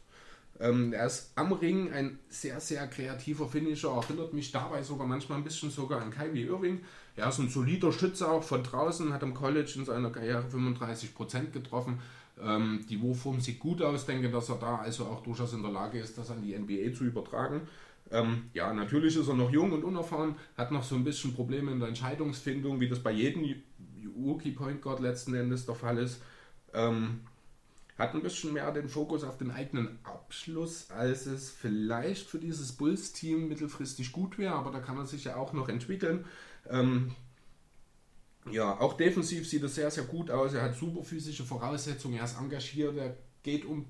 Ähm, 0.60 0.92
er 0.92 1.06
ist 1.06 1.32
am 1.36 1.52
Ring 1.52 1.90
ein 1.92 2.18
sehr, 2.28 2.60
sehr 2.60 2.86
kreativer 2.86 3.48
Finisher, 3.48 3.90
erinnert 3.90 4.34
mich 4.34 4.52
dabei 4.52 4.82
sogar 4.82 5.06
manchmal 5.06 5.38
ein 5.38 5.44
bisschen 5.44 5.70
sogar 5.70 6.02
an 6.02 6.10
Kyrie 6.10 6.44
Irving. 6.44 6.80
Er 7.16 7.28
ist 7.28 7.38
ein 7.38 7.48
solider 7.48 7.92
Schütze 7.92 8.30
auch 8.30 8.42
von 8.42 8.62
draußen, 8.62 9.12
hat 9.12 9.22
am 9.22 9.34
College 9.34 9.72
in 9.76 9.84
seiner 9.84 10.10
Karriere 10.10 10.44
35% 10.52 11.50
getroffen. 11.50 12.00
Ähm, 12.42 12.84
die 12.88 13.00
Wurfform 13.00 13.40
sieht 13.40 13.58
gut 13.58 13.80
aus, 13.82 14.06
denke, 14.06 14.30
dass 14.30 14.50
er 14.50 14.56
da 14.56 14.76
also 14.76 15.06
auch 15.06 15.22
durchaus 15.22 15.52
in 15.54 15.62
der 15.62 15.72
Lage 15.72 15.98
ist, 15.98 16.18
das 16.18 16.30
an 16.30 16.42
die 16.42 16.56
NBA 16.56 16.94
zu 16.94 17.04
übertragen. 17.04 17.62
Ähm, 18.10 18.50
ja, 18.52 18.72
natürlich 18.72 19.16
ist 19.16 19.28
er 19.28 19.34
noch 19.34 19.50
jung 19.50 19.72
und 19.72 19.84
unerfahren, 19.84 20.34
hat 20.56 20.72
noch 20.72 20.82
so 20.82 20.94
ein 20.94 21.04
bisschen 21.04 21.34
Probleme 21.34 21.70
in 21.70 21.78
der 21.78 21.88
Entscheidungsfindung, 21.88 22.80
wie 22.80 22.88
das 22.88 22.98
bei 22.98 23.12
jedem 23.12 23.44
Rookie 24.16 24.50
Point 24.50 24.82
Guard 24.82 25.00
letzten 25.00 25.34
Endes 25.34 25.64
der 25.64 25.74
Fall 25.74 25.98
ist. 25.98 26.20
Ähm, 26.74 27.20
hat 28.00 28.14
ein 28.14 28.22
bisschen 28.22 28.52
mehr 28.52 28.72
den 28.72 28.88
Fokus 28.88 29.24
auf 29.24 29.36
den 29.36 29.50
eigenen 29.50 29.98
Abschluss, 30.04 30.90
als 30.90 31.26
es 31.26 31.50
vielleicht 31.50 32.28
für 32.28 32.38
dieses 32.38 32.72
Bulls-Team 32.72 33.48
mittelfristig 33.48 34.10
gut 34.10 34.38
wäre, 34.38 34.54
aber 34.54 34.70
da 34.72 34.80
kann 34.80 34.96
er 34.96 35.06
sich 35.06 35.24
ja 35.24 35.36
auch 35.36 35.52
noch 35.52 35.68
entwickeln. 35.68 36.24
Ähm, 36.68 37.14
ja, 38.50 38.80
auch 38.80 38.94
defensiv 38.94 39.46
sieht 39.46 39.62
er 39.62 39.68
sehr, 39.68 39.90
sehr 39.90 40.04
gut 40.04 40.30
aus. 40.30 40.54
Er 40.54 40.62
hat 40.62 40.76
super 40.76 41.04
physische 41.04 41.44
Voraussetzungen, 41.44 42.16
er 42.16 42.24
ist 42.24 42.38
engagiert, 42.38 42.96
er 42.96 43.16
geht 43.42 43.64
um, 43.66 43.84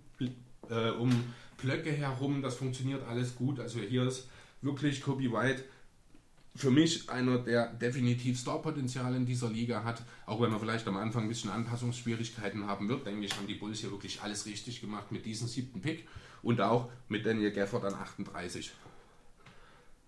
äh, 0.69 0.91
um 0.91 1.11
Blöcke 1.57 1.93
herum, 1.93 2.43
das 2.43 2.57
funktioniert 2.57 3.07
alles 3.07 3.37
gut. 3.37 3.61
Also 3.61 3.79
hier 3.79 4.05
ist 4.05 4.29
wirklich 4.61 5.03
Kobe 5.03 5.33
White 5.33 5.65
für 6.61 6.71
mich 6.71 7.09
einer, 7.09 7.39
der 7.39 7.73
definitiv 7.73 8.39
Starpotenzial 8.39 9.15
in 9.15 9.25
dieser 9.25 9.49
Liga 9.49 9.83
hat, 9.83 10.03
auch 10.27 10.41
wenn 10.41 10.53
er 10.53 10.61
vielleicht 10.61 10.87
am 10.87 10.97
Anfang 10.97 11.23
ein 11.23 11.29
bisschen 11.29 11.51
Anpassungsschwierigkeiten 11.51 12.67
haben 12.67 12.89
wird, 12.89 13.07
denke 13.07 13.25
ich, 13.25 13.35
haben 13.37 13.47
die 13.47 13.55
Bulls 13.55 13.81
hier 13.81 13.91
wirklich 13.91 14.21
alles 14.23 14.47
richtig 14.47 14.81
gemacht 14.81 15.11
mit 15.11 15.25
diesem 15.25 15.49
siebten 15.49 15.81
Pick 15.81 16.07
und 16.43 16.61
auch 16.61 16.91
mit 17.09 17.25
Daniel 17.25 17.51
Gafford 17.51 17.85
an 17.85 17.95
38. 17.95 18.73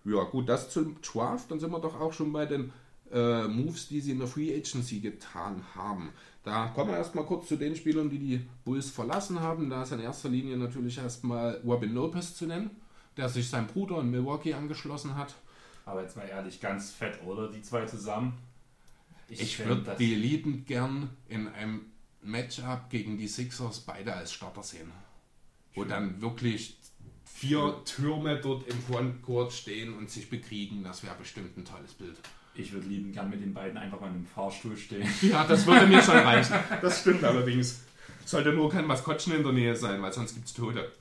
Ja, 0.05 0.23
gut, 0.25 0.47
das 0.47 0.69
zum 0.69 1.01
Draft, 1.01 1.49
dann 1.49 1.59
sind 1.59 1.71
wir 1.71 1.79
doch 1.79 1.99
auch 1.99 2.13
schon 2.13 2.31
bei 2.31 2.45
den 2.45 2.71
äh, 3.11 3.47
Moves, 3.47 3.87
die 3.87 4.01
sie 4.01 4.11
in 4.11 4.19
der 4.19 4.27
Free 4.27 4.55
Agency 4.55 4.99
getan 4.99 5.63
haben. 5.75 6.09
Da 6.43 6.67
kommen 6.67 6.91
wir 6.91 6.97
erstmal 6.97 7.25
kurz 7.25 7.47
zu 7.47 7.55
den 7.55 7.75
Spielern, 7.75 8.09
die 8.09 8.19
die 8.19 8.45
Bulls 8.65 8.89
verlassen 8.89 9.39
haben. 9.39 9.69
Da 9.69 9.83
ist 9.83 9.93
in 9.93 10.01
erster 10.01 10.29
Linie 10.29 10.57
natürlich 10.57 10.97
erstmal 10.97 11.61
Robin 11.65 11.93
Lopez 11.93 12.35
zu 12.35 12.45
nennen, 12.45 12.69
der 13.17 13.29
sich 13.29 13.49
seinem 13.49 13.67
Bruder 13.67 14.01
in 14.01 14.11
Milwaukee 14.11 14.53
angeschlossen 14.53 15.15
hat 15.15 15.35
aber 15.85 16.01
jetzt 16.01 16.15
mal 16.15 16.27
ehrlich, 16.27 16.59
ganz 16.61 16.91
fett, 16.91 17.21
oder? 17.23 17.51
Die 17.51 17.61
zwei 17.61 17.85
zusammen. 17.85 18.37
Ich, 19.27 19.41
ich 19.41 19.65
würde 19.65 19.95
die 19.97 20.15
liebend 20.15 20.67
gern 20.67 21.09
in 21.27 21.47
einem 21.47 21.85
Matchup 22.21 22.89
gegen 22.89 23.17
die 23.17 23.27
Sixers 23.27 23.81
beide 23.81 24.13
als 24.13 24.31
Starter 24.31 24.63
sehen. 24.63 24.91
Wo 25.73 25.83
dann 25.83 26.21
wirklich 26.21 26.77
vier 27.25 27.81
Türme 27.83 28.39
dort 28.39 28.67
im 28.67 28.79
Frontcourt 28.83 29.51
stehen 29.51 29.97
und 29.97 30.09
sich 30.09 30.29
bekriegen. 30.29 30.83
Das 30.83 31.03
wäre 31.03 31.15
bestimmt 31.15 31.57
ein 31.57 31.65
tolles 31.65 31.93
Bild. 31.93 32.17
Ich 32.55 32.71
würde 32.71 32.87
lieben 32.87 33.11
gern 33.11 33.29
mit 33.29 33.41
den 33.41 33.53
beiden 33.53 33.77
einfach 33.77 33.99
mal 33.99 34.09
im 34.09 34.25
Fahrstuhl 34.25 34.77
stehen. 34.77 35.07
Ja, 35.21 35.43
das 35.45 35.65
würde 35.65 35.87
mir 35.87 36.01
schon 36.01 36.17
reichen. 36.17 36.55
Das 36.81 37.01
stimmt 37.01 37.23
allerdings. 37.23 37.81
Sollte 38.25 38.53
nur 38.53 38.69
kein 38.69 38.85
Maskottchen 38.85 39.33
in 39.33 39.43
der 39.43 39.51
Nähe 39.51 39.75
sein, 39.75 40.01
weil 40.01 40.13
sonst 40.13 40.35
gibt 40.35 40.47
es 40.47 40.53
Tote. 40.53 40.91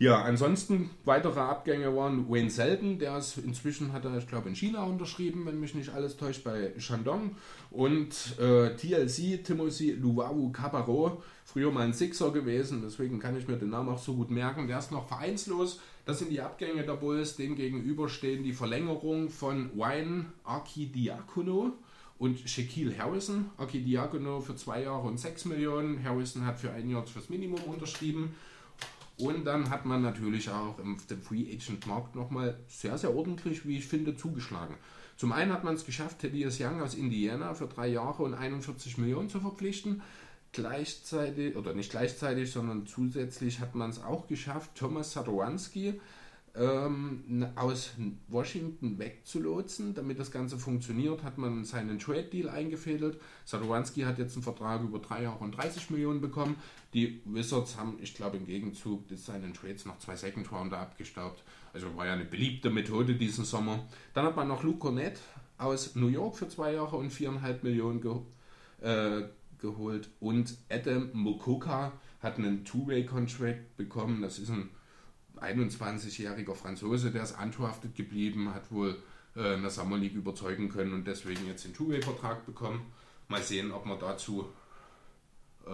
Ja, 0.00 0.22
ansonsten 0.22 0.90
weitere 1.04 1.40
Abgänge 1.40 1.96
waren 1.96 2.30
Wayne 2.30 2.50
Selden, 2.50 3.00
der 3.00 3.18
ist 3.18 3.36
inzwischen 3.36 3.92
hat 3.92 4.04
er, 4.04 4.16
ich 4.16 4.28
glaube, 4.28 4.48
in 4.48 4.54
China 4.54 4.84
unterschrieben, 4.84 5.44
wenn 5.44 5.58
mich 5.58 5.74
nicht 5.74 5.92
alles 5.92 6.16
täuscht, 6.16 6.44
bei 6.44 6.72
Shandong. 6.78 7.34
Und 7.72 8.38
äh, 8.38 8.76
TLC, 8.76 9.42
Timothy 9.42 9.90
Luwawu 9.90 10.52
Cabarro, 10.52 11.20
früher 11.44 11.72
mal 11.72 11.84
ein 11.84 11.92
Sixer 11.92 12.30
gewesen, 12.30 12.80
deswegen 12.80 13.18
kann 13.18 13.36
ich 13.36 13.48
mir 13.48 13.56
den 13.56 13.70
Namen 13.70 13.88
auch 13.88 13.98
so 13.98 14.14
gut 14.14 14.30
merken. 14.30 14.68
Der 14.68 14.78
ist 14.78 14.92
noch 14.92 15.08
vereinslos. 15.08 15.80
Das 16.04 16.20
sind 16.20 16.30
die 16.30 16.40
Abgänge 16.40 16.84
der 16.84 16.94
Bulls. 16.94 17.34
Dem 17.34 17.56
gegenüber 17.56 18.08
stehen 18.08 18.44
die 18.44 18.52
Verlängerung 18.52 19.28
von 19.28 19.76
Wayne 19.76 20.26
Archidiakono 20.44 21.72
und 22.20 22.38
Shaquille 22.48 22.96
Harrison. 22.96 23.50
Archidiakono 23.56 24.40
für 24.40 24.54
zwei 24.54 24.84
Jahre 24.84 25.08
und 25.08 25.18
sechs 25.18 25.44
Millionen. 25.44 26.04
Harrison 26.04 26.46
hat 26.46 26.60
für 26.60 26.70
ein 26.70 26.88
Jahr 26.88 27.04
fürs 27.04 27.30
Minimum 27.30 27.62
unterschrieben. 27.64 28.36
Und 29.18 29.44
dann 29.44 29.68
hat 29.70 29.84
man 29.84 30.02
natürlich 30.02 30.48
auch 30.48 30.78
im 30.78 30.98
Free 30.98 31.52
Agent 31.52 31.86
Markt 31.86 32.14
nochmal 32.14 32.58
sehr, 32.68 32.96
sehr 32.98 33.14
ordentlich, 33.14 33.66
wie 33.66 33.78
ich 33.78 33.86
finde, 33.86 34.16
zugeschlagen. 34.16 34.76
Zum 35.16 35.32
einen 35.32 35.52
hat 35.52 35.64
man 35.64 35.74
es 35.74 35.84
geschafft, 35.84 36.20
Thaddeus 36.20 36.60
Young 36.60 36.80
aus 36.80 36.94
Indiana 36.94 37.52
für 37.54 37.66
drei 37.66 37.88
Jahre 37.88 38.22
und 38.22 38.34
41 38.34 38.98
Millionen 38.98 39.28
zu 39.28 39.40
verpflichten. 39.40 40.02
Gleichzeitig, 40.52 41.56
oder 41.56 41.74
nicht 41.74 41.90
gleichzeitig, 41.90 42.52
sondern 42.52 42.86
zusätzlich 42.86 43.58
hat 43.58 43.74
man 43.74 43.90
es 43.90 44.02
auch 44.02 44.28
geschafft, 44.28 44.76
Thomas 44.76 45.12
Sadorowski 45.12 46.00
ähm, 46.58 47.46
aus 47.54 47.92
Washington 48.28 48.98
wegzulotsen. 48.98 49.94
Damit 49.94 50.18
das 50.18 50.30
Ganze 50.30 50.58
funktioniert, 50.58 51.22
hat 51.22 51.38
man 51.38 51.64
seinen 51.64 51.98
Trade-Deal 51.98 52.48
eingefädelt. 52.48 53.20
Sadorowski 53.44 54.02
hat 54.02 54.18
jetzt 54.18 54.34
einen 54.34 54.42
Vertrag 54.42 54.82
über 54.82 54.98
drei 54.98 55.22
Jahre 55.22 55.44
und 55.44 55.52
30 55.52 55.90
Millionen 55.90 56.20
bekommen. 56.20 56.56
Die 56.94 57.20
Wizards 57.24 57.76
haben, 57.76 57.98
ich 58.02 58.14
glaube, 58.14 58.38
im 58.38 58.46
Gegenzug 58.46 59.04
seinen 59.14 59.54
Trades 59.54 59.84
noch 59.84 59.98
zwei 59.98 60.16
Second 60.16 60.50
Rounder 60.50 60.78
abgestaubt. 60.78 61.42
Also 61.72 61.94
war 61.96 62.06
ja 62.06 62.14
eine 62.14 62.24
beliebte 62.24 62.70
Methode 62.70 63.14
diesen 63.14 63.44
Sommer. 63.44 63.86
Dann 64.14 64.24
hat 64.24 64.36
man 64.36 64.48
noch 64.48 64.62
Luke 64.62 64.78
Cornett 64.78 65.20
aus 65.58 65.94
New 65.94 66.08
York 66.08 66.36
für 66.36 66.48
zwei 66.48 66.72
Jahre 66.72 66.96
und 66.96 67.10
viereinhalb 67.10 67.62
Millionen 67.62 68.00
ge 68.00 68.16
äh, 68.80 69.28
geholt. 69.58 70.08
Und 70.20 70.56
Adam 70.70 71.10
Mokoka 71.12 71.92
hat 72.20 72.38
einen 72.38 72.64
Two-Way-Contract 72.64 73.76
bekommen. 73.76 74.22
Das 74.22 74.38
ist 74.38 74.50
ein 74.50 74.70
21-jähriger 75.42 76.54
Franzose, 76.54 77.10
der 77.10 77.22
ist 77.22 77.36
undrafted 77.40 77.94
geblieben, 77.94 78.54
hat 78.54 78.70
wohl 78.70 78.96
äh, 79.36 79.56
League 79.56 80.14
überzeugen 80.14 80.68
können 80.68 80.92
und 80.92 81.06
deswegen 81.06 81.46
jetzt 81.46 81.64
den 81.64 81.74
Two-Way-Vertrag 81.74 82.46
bekommen. 82.46 82.80
Mal 83.28 83.42
sehen, 83.42 83.72
ob 83.72 83.86
man 83.86 83.98
dazu, 83.98 84.46
äh, 85.66 85.70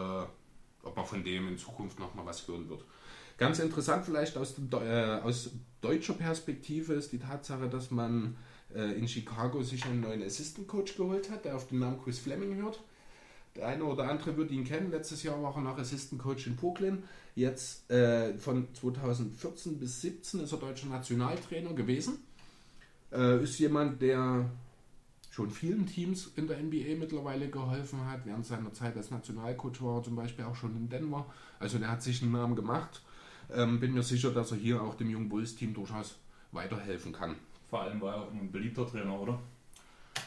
ob 0.82 0.96
man 0.96 1.06
von 1.06 1.24
dem 1.24 1.48
in 1.48 1.58
Zukunft 1.58 1.98
nochmal 1.98 2.26
was 2.26 2.46
hören 2.46 2.68
wird. 2.68 2.84
Ganz 3.36 3.58
interessant 3.58 4.04
vielleicht 4.04 4.36
aus, 4.36 4.54
äh, 4.72 5.20
aus 5.22 5.50
deutscher 5.80 6.14
Perspektive 6.14 6.94
ist 6.94 7.12
die 7.12 7.18
Tatsache, 7.18 7.68
dass 7.68 7.90
man 7.90 8.36
äh, 8.74 8.92
in 8.92 9.08
Chicago 9.08 9.62
sich 9.62 9.84
einen 9.84 10.00
neuen 10.00 10.22
Assistant 10.22 10.68
Coach 10.68 10.96
geholt 10.96 11.30
hat, 11.30 11.44
der 11.44 11.56
auf 11.56 11.68
den 11.68 11.80
Namen 11.80 12.00
Chris 12.02 12.18
Fleming 12.18 12.56
hört. 12.56 12.80
Der 13.56 13.68
eine 13.68 13.84
oder 13.84 14.08
andere 14.08 14.36
wird 14.36 14.50
ihn 14.50 14.64
kennen. 14.64 14.90
Letztes 14.90 15.22
Jahr 15.22 15.40
war 15.42 15.54
er 15.54 15.62
noch 15.62 15.78
Assistant 15.78 16.20
Coach 16.20 16.46
in 16.46 16.56
Brooklyn. 16.56 17.04
Jetzt 17.34 17.88
äh, 17.90 18.36
von 18.38 18.68
2014 18.74 19.78
bis 19.78 20.00
2017 20.00 20.40
ist 20.40 20.52
er 20.52 20.58
deutscher 20.58 20.88
Nationaltrainer 20.88 21.72
gewesen. 21.72 22.18
Äh, 23.12 23.42
ist 23.42 23.58
jemand, 23.58 24.02
der 24.02 24.50
schon 25.30 25.50
vielen 25.50 25.86
Teams 25.86 26.30
in 26.36 26.46
der 26.46 26.58
NBA 26.58 26.96
mittlerweile 26.98 27.48
geholfen 27.48 28.04
hat. 28.06 28.24
Während 28.24 28.46
seiner 28.46 28.72
Zeit 28.72 28.96
als 28.96 29.10
Nationalcoach 29.10 29.82
war 29.82 29.98
er 29.98 30.02
zum 30.02 30.16
Beispiel 30.16 30.44
auch 30.44 30.54
schon 30.54 30.76
in 30.76 30.88
Denver. 30.88 31.26
Also 31.58 31.78
der 31.78 31.90
hat 31.90 32.02
sich 32.02 32.22
einen 32.22 32.32
Namen 32.32 32.54
gemacht. 32.54 33.02
Ähm, 33.52 33.80
bin 33.80 33.94
mir 33.94 34.02
sicher, 34.02 34.30
dass 34.30 34.52
er 34.52 34.58
hier 34.58 34.82
auch 34.82 34.94
dem 34.94 35.10
jungen 35.10 35.28
Bulls-Team 35.28 35.74
durchaus 35.74 36.16
weiterhelfen 36.52 37.12
kann. 37.12 37.36
Vor 37.68 37.82
allem 37.82 38.00
war 38.00 38.14
er 38.14 38.22
auch 38.22 38.32
ein 38.32 38.52
beliebter 38.52 38.86
Trainer, 38.86 39.20
oder? 39.20 39.40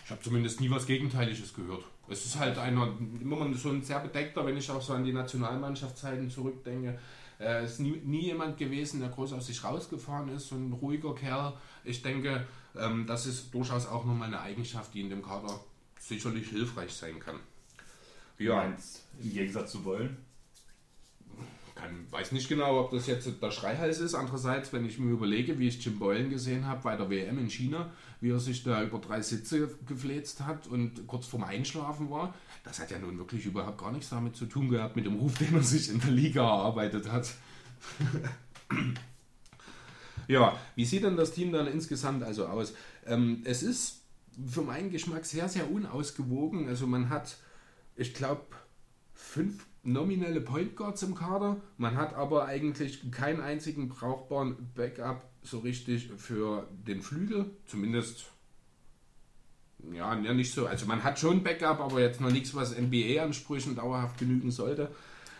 Ich 0.03 0.11
habe 0.11 0.21
zumindest 0.21 0.59
nie 0.59 0.69
was 0.69 0.85
Gegenteiliges 0.85 1.53
gehört. 1.53 1.85
Es 2.09 2.25
ist 2.25 2.39
halt 2.39 2.57
einer, 2.57 2.93
immer 3.21 3.53
so 3.53 3.69
ein 3.69 3.83
sehr 3.83 3.99
bedeckter, 3.99 4.45
wenn 4.45 4.57
ich 4.57 4.69
auch 4.71 4.81
so 4.81 4.93
an 4.93 5.03
die 5.03 5.13
Nationalmannschaftszeiten 5.13 6.29
zurückdenke. 6.29 6.97
Er 7.39 7.61
ist 7.61 7.79
nie, 7.79 8.01
nie 8.03 8.25
jemand 8.25 8.57
gewesen, 8.57 8.99
der 8.99 9.09
groß 9.09 9.33
aus 9.33 9.47
sich 9.47 9.63
rausgefahren 9.63 10.29
ist, 10.29 10.47
so 10.47 10.55
ein 10.55 10.73
ruhiger 10.73 11.13
Kerl. 11.13 11.53
Ich 11.83 12.01
denke, 12.01 12.47
ähm, 12.75 13.05
das 13.05 13.25
ist 13.25 13.53
durchaus 13.53 13.87
auch 13.87 14.05
nochmal 14.05 14.27
eine 14.27 14.41
Eigenschaft, 14.41 14.93
die 14.93 15.01
in 15.01 15.09
dem 15.09 15.21
Kader 15.21 15.59
sicherlich 15.99 16.49
hilfreich 16.49 16.93
sein 16.93 17.19
kann. 17.19 17.39
Ja. 18.39 18.63
Im 18.63 19.33
Gegensatz 19.33 19.71
zu 19.71 19.83
Wollen? 19.83 20.17
Kann, 21.77 22.07
weiß 22.11 22.31
nicht 22.31 22.49
genau, 22.49 22.79
ob 22.79 22.91
das 22.91 23.07
jetzt 23.07 23.29
der 23.41 23.51
Schreihals 23.51 23.99
ist. 23.99 24.15
Andererseits, 24.15 24.73
wenn 24.73 24.85
ich 24.85 24.99
mir 24.99 25.11
überlege, 25.11 25.59
wie 25.59 25.67
ich 25.67 25.83
Jim 25.83 25.99
Boylan 25.99 26.29
gesehen 26.29 26.65
habe 26.65 26.81
bei 26.83 26.95
der 26.95 27.09
WM 27.09 27.37
in 27.37 27.49
China, 27.49 27.91
wie 28.19 28.31
er 28.31 28.39
sich 28.39 28.63
da 28.63 28.83
über 28.83 28.99
drei 28.99 29.21
Sitze 29.21 29.69
gefläzt 29.85 30.41
hat 30.41 30.67
und 30.67 31.05
kurz 31.07 31.27
vorm 31.27 31.43
Einschlafen 31.43 32.09
war, 32.09 32.33
das 32.63 32.79
hat 32.79 32.91
ja 32.91 32.99
nun 32.99 33.17
wirklich 33.17 33.45
überhaupt 33.45 33.77
gar 33.77 33.91
nichts 33.91 34.09
damit 34.09 34.35
zu 34.35 34.45
tun 34.45 34.69
gehabt, 34.69 34.95
mit 34.95 35.05
dem 35.05 35.15
Ruf, 35.15 35.37
den 35.37 35.53
er 35.53 35.63
sich 35.63 35.89
in 35.89 35.99
der 35.99 36.11
Liga 36.11 36.41
erarbeitet 36.41 37.11
hat. 37.11 37.33
ja, 40.27 40.57
wie 40.75 40.85
sieht 40.85 41.03
denn 41.03 41.15
das 41.15 41.31
Team 41.31 41.51
dann 41.51 41.67
insgesamt 41.67 42.23
also 42.23 42.47
aus? 42.47 42.73
Ähm, 43.05 43.41
es 43.45 43.63
ist 43.63 44.01
für 44.45 44.61
meinen 44.61 44.89
Geschmack 44.89 45.25
sehr, 45.25 45.47
sehr 45.47 45.69
unausgewogen. 45.71 46.67
Also 46.67 46.87
man 46.87 47.09
hat, 47.09 47.37
ich 47.95 48.13
glaube, 48.13 48.45
fünf 49.13 49.66
nominelle 49.87 50.41
Point 50.41 50.75
Guards 50.75 51.01
im 51.03 51.15
Kader. 51.15 51.57
Man 51.77 51.95
hat 51.95 52.13
aber 52.13 52.45
eigentlich 52.45 53.11
keinen 53.11 53.41
einzigen 53.41 53.89
brauchbaren 53.89 54.69
Backup 54.75 55.23
so 55.41 55.59
richtig 55.59 56.11
für 56.17 56.67
den 56.87 57.01
Flügel. 57.01 57.51
Zumindest, 57.65 58.25
ja, 59.93 60.13
nicht 60.15 60.53
so. 60.53 60.67
Also 60.67 60.85
man 60.85 61.03
hat 61.03 61.17
schon 61.17 61.43
Backup, 61.43 61.79
aber 61.79 62.01
jetzt 62.01 62.21
noch 62.21 62.31
nichts, 62.31 62.53
was 62.53 62.77
NBA-Ansprüchen 62.77 63.75
dauerhaft 63.75 64.19
genügen 64.19 64.51
sollte. 64.51 64.91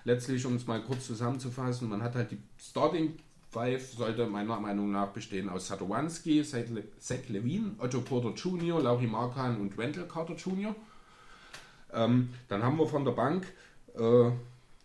Letztlich, 0.05 0.45
um 0.45 0.55
es 0.55 0.65
mal 0.65 0.81
kurz 0.81 1.05
zusammenzufassen, 1.05 1.89
man 1.89 2.01
hat 2.01 2.15
halt 2.15 2.31
die 2.31 2.39
Starting 2.57 3.17
Five 3.49 3.93
sollte 3.93 4.27
meiner 4.27 4.59
Meinung 4.59 4.91
nach 4.91 5.07
bestehen 5.07 5.49
aus 5.49 5.67
Satowanski, 5.67 6.43
Zach 6.43 7.29
Levine, 7.29 7.71
Otto 7.79 8.01
Porter 8.01 8.33
Jr., 8.33 8.81
Laurie 8.81 9.07
Markan 9.07 9.59
und 9.59 9.77
Wendell 9.77 10.05
Carter 10.05 10.35
Jr. 10.35 10.75
Ähm, 11.93 12.29
dann 12.49 12.63
haben 12.63 12.77
wir 12.77 12.87
von 12.87 13.05
der 13.05 13.13
Bank 13.13 13.47
äh, 13.99 14.31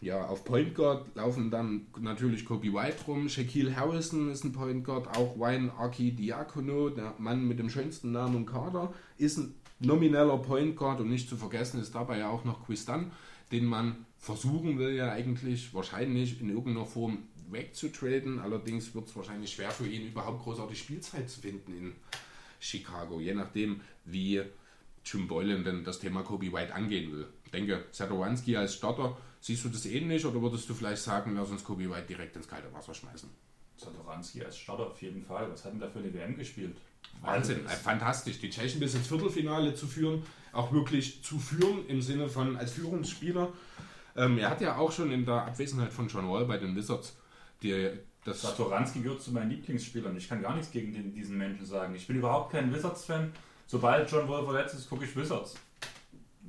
ja, 0.02 0.26
auf 0.26 0.44
Point 0.44 0.74
Guard 0.74 1.14
laufen 1.14 1.50
dann 1.50 1.86
natürlich 2.00 2.44
Kobe 2.44 2.72
White 2.72 3.04
rum, 3.06 3.28
Shaquille 3.28 3.76
Harrison 3.76 4.30
ist 4.30 4.44
ein 4.44 4.52
Point 4.52 4.84
Guard, 4.84 5.16
auch 5.16 5.38
Wayne 5.38 5.72
Aki 5.78 6.12
Diakono, 6.12 6.90
der 6.90 7.14
Mann 7.18 7.46
mit 7.46 7.60
dem 7.60 7.70
schönsten 7.70 8.10
Namen 8.10 8.38
im 8.38 8.46
Kader, 8.46 8.92
ist 9.16 9.38
ein 9.38 9.54
nomineller 9.78 10.38
Point 10.38 10.76
Guard 10.76 11.00
und 11.00 11.08
nicht 11.08 11.28
zu 11.28 11.36
vergessen 11.36 11.80
ist 11.80 11.94
dabei 11.94 12.18
ja 12.18 12.30
auch 12.30 12.44
noch 12.44 12.66
Chris 12.66 12.84
Dunn, 12.84 13.12
den 13.52 13.64
man 13.64 14.04
versuchen 14.18 14.76
will 14.78 14.94
ja 14.94 15.12
eigentlich 15.12 15.72
wahrscheinlich 15.72 16.40
in 16.40 16.50
irgendeiner 16.50 16.86
Form 16.86 17.18
wegzutraden. 17.50 18.40
Allerdings 18.40 18.94
wird 18.94 19.08
es 19.08 19.16
wahrscheinlich 19.16 19.52
schwer 19.52 19.70
für 19.70 19.86
ihn 19.86 20.08
überhaupt 20.08 20.42
großartig 20.42 20.78
Spielzeit 20.78 21.30
zu 21.30 21.40
finden 21.40 21.72
in 21.76 21.92
Chicago, 22.58 23.20
je 23.20 23.34
nachdem 23.34 23.80
wie 24.04 24.42
Jim 25.04 25.28
Boylan 25.28 25.64
denn 25.64 25.84
das 25.84 26.00
Thema 26.00 26.22
Kobe 26.22 26.52
White 26.52 26.74
angehen 26.74 27.12
will 27.12 27.28
denke, 27.52 27.84
Satowanski 27.90 28.56
als 28.56 28.74
Starter, 28.74 29.16
siehst 29.40 29.64
du 29.64 29.68
das 29.68 29.86
ähnlich 29.86 30.24
oder 30.24 30.40
würdest 30.40 30.68
du 30.68 30.74
vielleicht 30.74 31.02
sagen, 31.02 31.34
lass 31.36 31.50
uns 31.50 31.64
Kobe 31.64 31.90
White 31.90 32.06
direkt 32.08 32.36
ins 32.36 32.48
kalte 32.48 32.72
Wasser 32.72 32.94
schmeißen? 32.94 33.28
Satoranski 33.76 34.44
als 34.44 34.56
Starter 34.58 34.86
auf 34.86 35.00
jeden 35.02 35.24
Fall. 35.24 35.50
Was 35.50 35.64
hat 35.64 35.72
denn 35.72 35.80
da 35.80 35.88
für 35.88 35.98
eine 35.98 36.12
WM 36.12 36.36
gespielt? 36.36 36.76
Wahnsinn, 37.20 37.66
also, 37.66 37.82
fantastisch. 37.82 38.40
Die 38.40 38.50
Tschechen 38.50 38.80
bis 38.80 38.94
ins 38.94 39.08
Viertelfinale 39.08 39.74
zu 39.74 39.86
führen, 39.86 40.22
auch 40.52 40.72
wirklich 40.72 41.22
zu 41.22 41.38
führen 41.38 41.86
im 41.88 42.00
Sinne 42.02 42.28
von 42.28 42.56
als 42.56 42.72
Führungsspieler. 42.72 43.52
Ähm, 44.16 44.38
er 44.38 44.50
hat 44.50 44.60
ja 44.60 44.76
auch 44.76 44.92
schon 44.92 45.10
in 45.10 45.24
der 45.24 45.46
Abwesenheit 45.46 45.92
von 45.92 46.08
John 46.08 46.28
Wall 46.28 46.44
bei 46.44 46.58
den 46.58 46.76
Wizards 46.76 47.16
die, 47.62 47.90
das. 48.24 48.42
Satoranski 48.42 49.00
gehört 49.00 49.22
zu 49.22 49.32
meinen 49.32 49.50
Lieblingsspielern. 49.50 50.16
Ich 50.16 50.28
kann 50.28 50.42
gar 50.42 50.54
nichts 50.54 50.70
gegen 50.70 50.92
den, 50.92 51.14
diesen 51.14 51.38
Menschen 51.38 51.64
sagen. 51.64 51.94
Ich 51.94 52.06
bin 52.06 52.16
überhaupt 52.16 52.52
kein 52.52 52.72
Wizards-Fan. 52.72 53.32
Sobald 53.66 54.10
John 54.10 54.28
Wall 54.28 54.44
verletzt 54.44 54.74
ist, 54.74 54.88
gucke 54.88 55.04
ich 55.04 55.16
Wizards. 55.16 55.54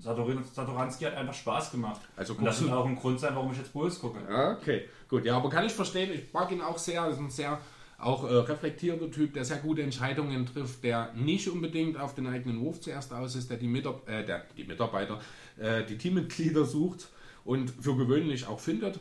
Satoranski 0.03 1.05
hat 1.05 1.15
einfach 1.15 1.33
Spaß 1.33 1.71
gemacht. 1.71 2.01
Also 2.17 2.33
und 2.33 2.43
das 2.43 2.61
wird 2.61 2.71
auch 2.71 2.85
ein 2.85 2.95
Grund 2.95 3.19
sein, 3.19 3.35
warum 3.35 3.51
ich 3.51 3.57
jetzt 3.57 3.73
Bulls 3.73 3.99
gucke. 3.99 4.19
Okay, 4.59 4.89
gut. 5.07 5.25
Ja, 5.25 5.37
aber 5.37 5.49
kann 5.49 5.65
ich 5.65 5.71
verstehen. 5.71 6.11
Ich 6.13 6.33
mag 6.33 6.51
ihn 6.51 6.61
auch 6.61 6.77
sehr. 6.77 7.01
Er 7.03 7.09
ist 7.09 7.19
ein 7.19 7.29
sehr 7.29 7.59
auch 7.97 8.29
äh, 8.29 8.33
reflektierter 8.33 9.09
Typ, 9.09 9.33
der 9.33 9.45
sehr 9.45 9.57
gute 9.57 9.81
Entscheidungen 9.81 10.45
trifft, 10.45 10.83
der 10.83 11.13
nicht 11.13 11.47
unbedingt 11.47 11.97
auf 11.97 12.15
den 12.15 12.27
eigenen 12.27 12.59
Wurf 12.59 12.81
zuerst 12.81 13.13
aus 13.13 13.35
ist, 13.35 13.49
der 13.49 13.57
die, 13.57 13.67
Mitar 13.67 14.01
äh, 14.07 14.25
der, 14.25 14.43
die 14.57 14.65
Mitarbeiter, 14.65 15.21
äh, 15.57 15.83
die 15.83 15.97
Teammitglieder 15.97 16.65
sucht 16.65 17.07
und 17.45 17.69
für 17.69 17.95
gewöhnlich 17.95 18.47
auch 18.47 18.59
findet. 18.59 18.99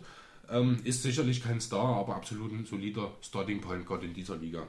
Ähm, 0.51 0.79
ist 0.85 1.03
sicherlich 1.03 1.43
kein 1.43 1.61
Star, 1.61 1.97
aber 1.97 2.17
absolut 2.17 2.53
ein 2.53 2.65
solider 2.65 3.13
Starting 3.23 3.61
Point 3.61 3.87
Guard 3.87 4.05
in 4.05 4.13
dieser 4.13 4.37
Liga. 4.37 4.67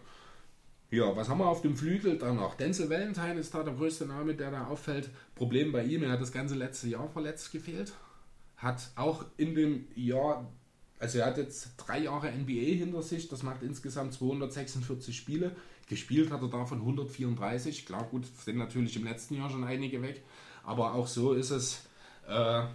Ja, 0.94 1.16
was 1.16 1.28
haben 1.28 1.40
wir 1.40 1.48
auf 1.48 1.64
dem 1.64 1.76
Flügel 1.76 2.20
dann 2.20 2.36
noch? 2.36 2.54
Denzel 2.54 2.88
Valentine 2.88 3.40
ist 3.40 3.52
da 3.56 3.64
der 3.64 3.74
größte 3.74 4.06
Name, 4.06 4.36
der 4.36 4.52
da 4.52 4.68
auffällt. 4.68 5.10
Problem 5.34 5.72
bei 5.72 5.84
ihm, 5.84 6.04
er 6.04 6.12
hat 6.12 6.22
das 6.22 6.32
ganze 6.32 6.54
letzte 6.54 6.88
Jahr 6.88 7.10
verletzt 7.10 7.52
gefehlt. 7.52 7.94
Hat 8.58 8.92
auch 8.96 9.26
in 9.38 9.56
dem 9.56 9.88
Jahr, 9.96 10.54
also 11.00 11.18
er 11.18 11.26
hat 11.26 11.40
jetzt 11.40 11.70
drei 11.78 11.98
Jahre 11.98 12.32
NBA 12.32 12.76
hinter 12.76 13.02
sich, 13.02 13.28
das 13.28 13.42
macht 13.42 13.64
insgesamt 13.64 14.14
246 14.14 15.18
Spiele. 15.18 15.56
Gespielt 15.90 16.30
hat 16.30 16.44
er 16.44 16.50
davon 16.50 16.78
134. 16.78 17.88
Klar, 17.88 18.08
gut, 18.12 18.28
sind 18.28 18.58
natürlich 18.58 18.96
im 18.96 19.06
letzten 19.06 19.34
Jahr 19.34 19.50
schon 19.50 19.64
einige 19.64 20.00
weg. 20.04 20.22
Aber 20.64 20.94
auch 20.94 21.08
so 21.08 21.34
ist 21.34 21.50
es 21.50 21.88
äh, 22.28 22.66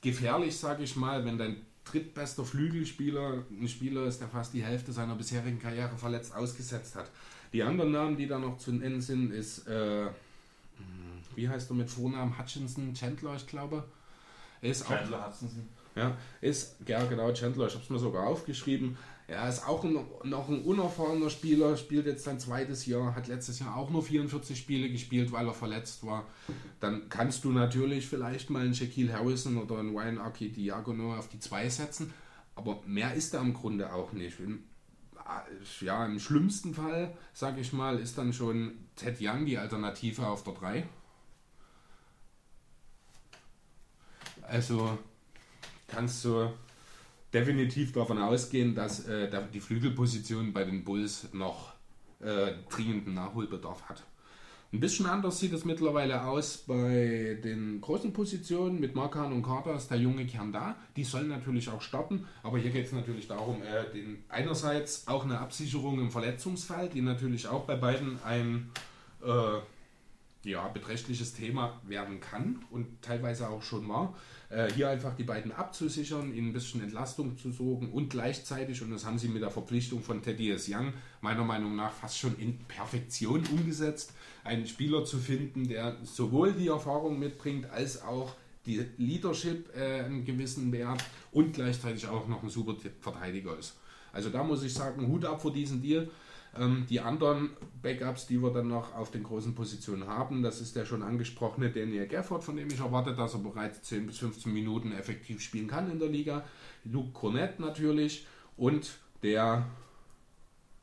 gefährlich, 0.00 0.56
sage 0.56 0.82
ich 0.82 0.96
mal, 0.96 1.26
wenn 1.26 1.36
dein 1.36 1.66
drittbester 1.84 2.44
Flügelspieler, 2.44 3.44
ein 3.50 3.68
Spieler 3.68 4.04
ist, 4.06 4.20
der 4.20 4.28
fast 4.28 4.54
die 4.54 4.64
Hälfte 4.64 4.92
seiner 4.92 5.14
bisherigen 5.14 5.58
Karriere 5.60 5.96
verletzt 5.96 6.34
ausgesetzt 6.34 6.96
hat. 6.96 7.10
Die 7.52 7.62
anderen 7.62 7.92
Namen, 7.92 8.16
die 8.16 8.26
da 8.26 8.38
noch 8.38 8.58
zu 8.58 8.72
nennen 8.72 9.00
sind, 9.00 9.30
ist, 9.30 9.68
äh, 9.68 10.06
wie 11.36 11.48
heißt 11.48 11.70
er 11.70 11.74
mit 11.76 11.90
Vornamen? 11.90 12.38
Hutchinson, 12.38 12.94
Chandler, 12.94 13.36
ich 13.36 13.46
glaube. 13.46 13.84
Ist 14.60 14.86
Chandler 14.86 15.26
auch, 15.26 15.32
Hutchinson. 15.32 15.68
Ja, 15.94 16.16
ist, 16.40 16.76
ja 16.86 17.04
genau, 17.04 17.32
Chandler, 17.32 17.66
ich 17.66 17.74
habe 17.74 17.84
es 17.84 17.90
mir 17.90 17.98
sogar 17.98 18.26
aufgeschrieben. 18.26 18.96
Er 19.26 19.48
ist 19.48 19.66
auch 19.66 19.82
ein, 19.84 19.98
noch 20.24 20.48
ein 20.50 20.62
unerfahrener 20.62 21.30
Spieler, 21.30 21.78
spielt 21.78 22.04
jetzt 22.04 22.24
sein 22.24 22.38
zweites 22.38 22.84
Jahr, 22.84 23.14
hat 23.14 23.26
letztes 23.26 23.58
Jahr 23.58 23.74
auch 23.74 23.88
nur 23.88 24.02
44 24.02 24.58
Spiele 24.58 24.90
gespielt, 24.90 25.32
weil 25.32 25.46
er 25.46 25.54
verletzt 25.54 26.04
war. 26.04 26.26
Dann 26.80 27.08
kannst 27.08 27.44
du 27.44 27.50
natürlich 27.50 28.06
vielleicht 28.06 28.50
mal 28.50 28.64
einen 28.64 28.74
Shaquille 28.74 29.14
Harrison 29.14 29.56
oder 29.56 29.78
einen 29.78 29.96
Ryan 29.96 30.18
Aki 30.18 30.50
Diagono 30.52 31.16
auf 31.16 31.28
die 31.28 31.38
zwei 31.38 31.68
setzen, 31.70 32.12
aber 32.54 32.82
mehr 32.84 33.14
ist 33.14 33.32
da 33.32 33.40
im 33.40 33.54
Grunde 33.54 33.94
auch 33.94 34.12
nicht. 34.12 34.36
Ja, 35.80 36.04
im 36.04 36.20
schlimmsten 36.20 36.74
Fall, 36.74 37.16
sage 37.32 37.62
ich 37.62 37.72
mal, 37.72 37.98
ist 37.98 38.18
dann 38.18 38.34
schon 38.34 38.72
Ted 38.94 39.16
Young 39.22 39.46
die 39.46 39.56
Alternative 39.56 40.26
auf 40.26 40.44
der 40.44 40.52
3. 40.52 40.86
Also 44.42 44.98
kannst 45.88 46.22
du 46.26 46.50
definitiv 47.34 47.92
davon 47.92 48.18
ausgehen, 48.18 48.74
dass 48.74 49.06
äh, 49.08 49.28
die 49.52 49.60
Flügelposition 49.60 50.52
bei 50.52 50.64
den 50.64 50.84
Bulls 50.84 51.28
noch 51.32 51.72
äh, 52.20 52.52
dringenden 52.70 53.14
Nachholbedarf 53.14 53.82
hat. 53.88 54.04
Ein 54.72 54.80
bisschen 54.80 55.06
anders 55.06 55.38
sieht 55.38 55.52
es 55.52 55.64
mittlerweile 55.64 56.24
aus 56.24 56.56
bei 56.58 57.38
den 57.44 57.80
großen 57.80 58.12
Positionen 58.12 58.80
mit 58.80 58.96
Markan 58.96 59.32
und 59.32 59.42
Carter 59.42 59.76
ist 59.76 59.88
der 59.88 59.98
junge 59.98 60.26
Kern 60.26 60.52
da. 60.52 60.74
Die 60.96 61.04
sollen 61.04 61.28
natürlich 61.28 61.68
auch 61.68 61.80
starten, 61.80 62.26
aber 62.42 62.58
hier 62.58 62.72
geht 62.72 62.86
es 62.86 62.92
natürlich 62.92 63.28
darum, 63.28 63.62
äh, 63.62 63.92
den, 63.92 64.24
einerseits 64.28 65.06
auch 65.06 65.24
eine 65.24 65.38
Absicherung 65.38 66.00
im 66.00 66.10
Verletzungsfall, 66.10 66.88
die 66.88 67.02
natürlich 67.02 67.46
auch 67.46 67.66
bei 67.66 67.76
beiden 67.76 68.18
ein 68.24 68.70
äh, 69.24 70.48
ja, 70.50 70.66
beträchtliches 70.68 71.34
Thema 71.34 71.80
werden 71.86 72.20
kann 72.20 72.64
und 72.70 73.00
teilweise 73.00 73.48
auch 73.48 73.62
schon 73.62 73.88
war. 73.88 74.14
Äh, 74.54 74.70
hier 74.72 74.88
einfach 74.88 75.16
die 75.16 75.24
beiden 75.24 75.50
abzusichern, 75.50 76.32
ihnen 76.32 76.48
ein 76.48 76.52
bisschen 76.52 76.80
Entlastung 76.80 77.36
zu 77.36 77.50
sorgen 77.50 77.90
und 77.90 78.10
gleichzeitig, 78.10 78.82
und 78.82 78.92
das 78.92 79.04
haben 79.04 79.18
sie 79.18 79.26
mit 79.26 79.42
der 79.42 79.50
Verpflichtung 79.50 80.00
von 80.00 80.22
Teddy 80.22 80.52
S. 80.52 80.68
Young 80.68 80.92
meiner 81.20 81.42
Meinung 81.42 81.74
nach 81.74 81.92
fast 81.92 82.18
schon 82.18 82.38
in 82.38 82.58
Perfektion 82.68 83.44
umgesetzt, 83.50 84.12
einen 84.44 84.66
Spieler 84.66 85.04
zu 85.04 85.18
finden, 85.18 85.66
der 85.66 85.96
sowohl 86.04 86.52
die 86.52 86.68
Erfahrung 86.68 87.18
mitbringt, 87.18 87.68
als 87.70 88.02
auch 88.02 88.36
die 88.64 88.86
Leadership 88.96 89.74
äh, 89.76 90.04
einen 90.04 90.24
gewissen 90.24 90.70
Wert 90.70 91.02
und 91.32 91.54
gleichzeitig 91.54 92.06
auch 92.06 92.28
noch 92.28 92.44
ein 92.44 92.48
super 92.48 92.76
Verteidiger 93.00 93.58
ist. 93.58 93.74
Also 94.12 94.30
da 94.30 94.44
muss 94.44 94.62
ich 94.62 94.72
sagen, 94.72 95.08
Hut 95.08 95.24
ab 95.24 95.42
vor 95.42 95.52
diesem 95.52 95.82
Deal. 95.82 96.08
Ähm, 96.56 96.86
die 96.88 97.00
anderen 97.00 97.50
Backups, 97.82 98.26
die 98.26 98.40
wir 98.40 98.52
dann 98.52 98.68
noch 98.68 98.94
auf 98.94 99.10
den 99.10 99.24
großen 99.24 99.54
Positionen 99.54 100.06
haben, 100.06 100.42
das 100.42 100.60
ist 100.60 100.76
der 100.76 100.84
schon 100.84 101.02
angesprochene 101.02 101.70
Daniel 101.70 102.06
Gafford, 102.06 102.44
von 102.44 102.56
dem 102.56 102.68
ich 102.68 102.78
erwarte, 102.78 103.14
dass 103.14 103.34
er 103.34 103.40
bereits 103.40 103.82
10 103.82 104.06
bis 104.06 104.18
15 104.18 104.52
Minuten 104.52 104.92
effektiv 104.92 105.40
spielen 105.40 105.66
kann 105.66 105.90
in 105.90 105.98
der 105.98 106.08
Liga. 106.08 106.44
Luke 106.84 107.12
Cornett 107.12 107.58
natürlich 107.58 108.26
und 108.56 108.98
der, 109.22 109.66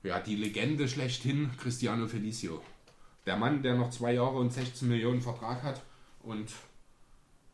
ja, 0.04 0.20
die 0.20 0.36
Legende 0.36 0.88
schlechthin, 0.88 1.52
Cristiano 1.58 2.08
Felicio. 2.08 2.62
Der 3.26 3.38
Mann, 3.38 3.62
der 3.62 3.76
noch 3.76 3.92
zwei 3.92 4.14
Jahre 4.14 4.38
und 4.40 4.52
16 4.52 4.90
Millionen 4.90 5.22
Vertrag 5.22 5.64
hat 5.64 5.82
und 6.24 6.52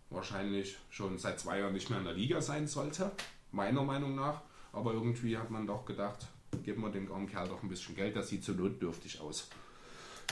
wahrscheinlich 0.09 0.77
schon 0.89 1.17
seit 1.17 1.39
zwei 1.39 1.59
Jahren 1.59 1.73
nicht 1.73 1.89
mehr 1.89 1.99
in 1.99 2.05
der 2.05 2.13
Liga 2.13 2.41
sein 2.41 2.67
sollte, 2.67 3.11
meiner 3.51 3.83
Meinung 3.83 4.15
nach. 4.15 4.41
Aber 4.71 4.93
irgendwie 4.93 5.37
hat 5.37 5.49
man 5.49 5.67
doch 5.67 5.85
gedacht, 5.85 6.27
geben 6.63 6.81
wir 6.81 6.89
dem 6.89 7.11
armen 7.11 7.29
Kerl 7.29 7.47
doch 7.47 7.63
ein 7.63 7.69
bisschen 7.69 7.95
Geld, 7.95 8.15
das 8.15 8.29
sieht 8.29 8.43
so 8.43 8.53
notdürftig 8.53 9.19
aus. 9.19 9.47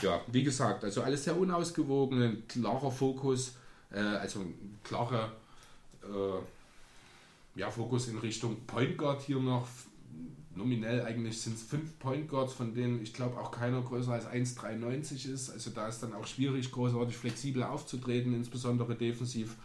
Ja, 0.02 0.20
wie 0.26 0.42
gesagt, 0.42 0.84
also 0.84 1.02
alles 1.02 1.24
sehr 1.24 1.38
unausgewogen, 1.38 2.22
ein 2.22 2.48
klarer 2.48 2.90
Fokus, 2.90 3.54
äh, 3.90 3.98
also 3.98 4.40
ein 4.40 4.78
klarer 4.84 5.32
äh, 6.02 7.58
ja, 7.58 7.70
Fokus 7.70 8.08
in 8.08 8.18
Richtung 8.18 8.56
Point 8.66 8.98
Guard 8.98 9.22
hier 9.22 9.40
noch. 9.40 9.66
Nominell 10.54 11.02
eigentlich 11.02 11.40
sind 11.40 11.56
es 11.56 11.62
fünf 11.62 11.98
Point 11.98 12.28
Guards, 12.28 12.54
von 12.54 12.74
denen 12.74 13.02
ich 13.02 13.12
glaube 13.12 13.38
auch 13.38 13.50
keiner 13.50 13.82
größer 13.82 14.12
als 14.12 14.26
1,93 14.26 15.30
ist. 15.30 15.50
Also 15.50 15.70
da 15.70 15.86
ist 15.88 16.02
dann 16.02 16.14
auch 16.14 16.26
schwierig, 16.26 16.72
großartig 16.72 17.16
flexibel 17.16 17.62
aufzutreten, 17.62 18.34
insbesondere 18.34 18.94
defensiv. 18.94 19.56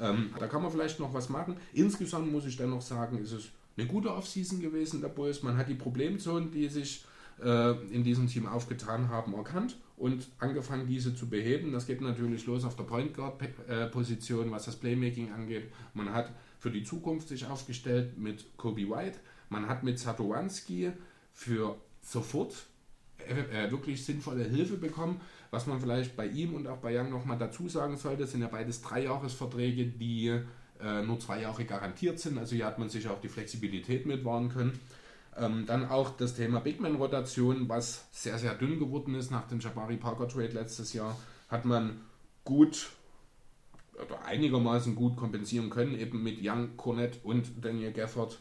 Ähm, 0.00 0.30
da 0.38 0.46
kann 0.46 0.62
man 0.62 0.70
vielleicht 0.70 0.98
noch 1.00 1.12
was 1.12 1.28
machen. 1.28 1.56
Insgesamt 1.72 2.30
muss 2.30 2.46
ich 2.46 2.56
dann 2.56 2.70
noch 2.70 2.80
sagen, 2.80 3.18
ist 3.18 3.32
es 3.32 3.48
eine 3.78 3.86
gute 3.86 4.12
Offseason 4.12 4.60
gewesen 4.60 5.00
der 5.00 5.08
Bulls. 5.08 5.42
Man 5.42 5.56
hat 5.56 5.68
die 5.68 5.74
Problemzonen, 5.74 6.50
die 6.50 6.68
sich 6.68 7.04
äh, 7.42 7.72
in 7.94 8.02
diesem 8.02 8.26
Team 8.26 8.46
aufgetan 8.46 9.08
haben, 9.08 9.34
erkannt 9.34 9.76
und 9.96 10.28
angefangen, 10.38 10.86
diese 10.86 11.14
zu 11.14 11.28
beheben. 11.28 11.72
Das 11.72 11.86
geht 11.86 12.00
natürlich 12.00 12.46
los 12.46 12.64
auf 12.64 12.76
der 12.76 12.84
Point 12.84 13.14
Guard 13.14 13.40
äh, 13.68 13.88
was 14.50 14.64
das 14.64 14.76
Playmaking 14.76 15.32
angeht. 15.32 15.70
Man 15.94 16.12
hat 16.12 16.32
für 16.58 16.70
die 16.70 16.82
Zukunft 16.82 17.28
sich 17.28 17.46
aufgestellt 17.46 18.18
mit 18.18 18.56
Kobe 18.56 18.90
White. 18.90 19.18
Man 19.48 19.68
hat 19.68 19.84
mit 19.84 19.98
Satowanski 19.98 20.90
für 21.32 21.76
sofort 22.02 22.54
äh, 23.18 23.70
wirklich 23.70 24.04
sinnvolle 24.04 24.44
Hilfe 24.44 24.76
bekommen. 24.76 25.20
Was 25.50 25.66
man 25.66 25.80
vielleicht 25.80 26.16
bei 26.16 26.26
ihm 26.26 26.54
und 26.54 26.66
auch 26.66 26.78
bei 26.78 26.98
Young 26.98 27.10
nochmal 27.10 27.38
dazu 27.38 27.68
sagen 27.68 27.96
sollte, 27.96 28.26
sind 28.26 28.42
ja 28.42 28.48
beides 28.48 28.82
Dreijahresverträge, 28.82 29.86
die 29.86 30.40
äh, 30.82 31.02
nur 31.02 31.18
zwei 31.20 31.40
Jahre 31.42 31.64
garantiert 31.64 32.18
sind. 32.18 32.38
Also 32.38 32.56
hier 32.56 32.66
hat 32.66 32.78
man 32.78 32.88
sich 32.88 33.08
auch 33.08 33.20
die 33.20 33.28
Flexibilität 33.28 34.06
mitwahren 34.06 34.48
können. 34.48 34.78
Ähm, 35.36 35.66
dann 35.66 35.88
auch 35.88 36.10
das 36.10 36.34
Thema 36.34 36.60
Bigman-Rotation, 36.60 37.68
was 37.68 38.06
sehr, 38.12 38.38
sehr 38.38 38.54
dünn 38.54 38.78
geworden 38.78 39.14
ist 39.14 39.30
nach 39.30 39.46
dem 39.46 39.60
Jabari 39.60 39.96
Parker 39.96 40.28
Trade 40.28 40.48
letztes 40.48 40.92
Jahr, 40.92 41.16
hat 41.48 41.64
man 41.64 42.00
gut 42.44 42.90
oder 43.94 44.24
einigermaßen 44.24 44.94
gut 44.94 45.16
kompensieren 45.16 45.70
können, 45.70 45.98
eben 45.98 46.22
mit 46.22 46.38
Young, 46.42 46.76
Cornett 46.76 47.20
und 47.24 47.64
Daniel 47.64 47.92
Gafford 47.92 48.38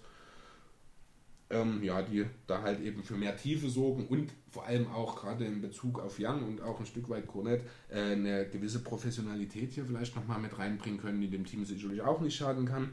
ähm, 1.49 1.83
ja, 1.83 2.01
die 2.01 2.25
da 2.45 2.61
halt 2.61 2.81
eben 2.81 3.03
für 3.03 3.15
mehr 3.15 3.37
Tiefe 3.37 3.69
sorgen 3.69 4.07
und 4.07 4.31
vor 4.49 4.65
allem 4.65 4.87
auch 4.87 5.15
gerade 5.15 5.45
in 5.45 5.61
Bezug 5.61 5.99
auf 5.99 6.17
Young 6.19 6.43
und 6.43 6.61
auch 6.61 6.79
ein 6.79 6.85
Stück 6.85 7.09
weit 7.09 7.27
Cornet 7.27 7.61
äh, 7.89 7.99
eine 7.99 8.47
gewisse 8.47 8.83
Professionalität 8.83 9.71
hier 9.73 9.85
vielleicht 9.85 10.15
nochmal 10.15 10.39
mit 10.39 10.57
reinbringen 10.57 10.99
können, 10.99 11.21
die 11.21 11.29
dem 11.29 11.45
Team 11.45 11.65
sicherlich 11.65 12.01
auch 12.01 12.21
nicht 12.21 12.35
schaden 12.35 12.65
kann. 12.65 12.91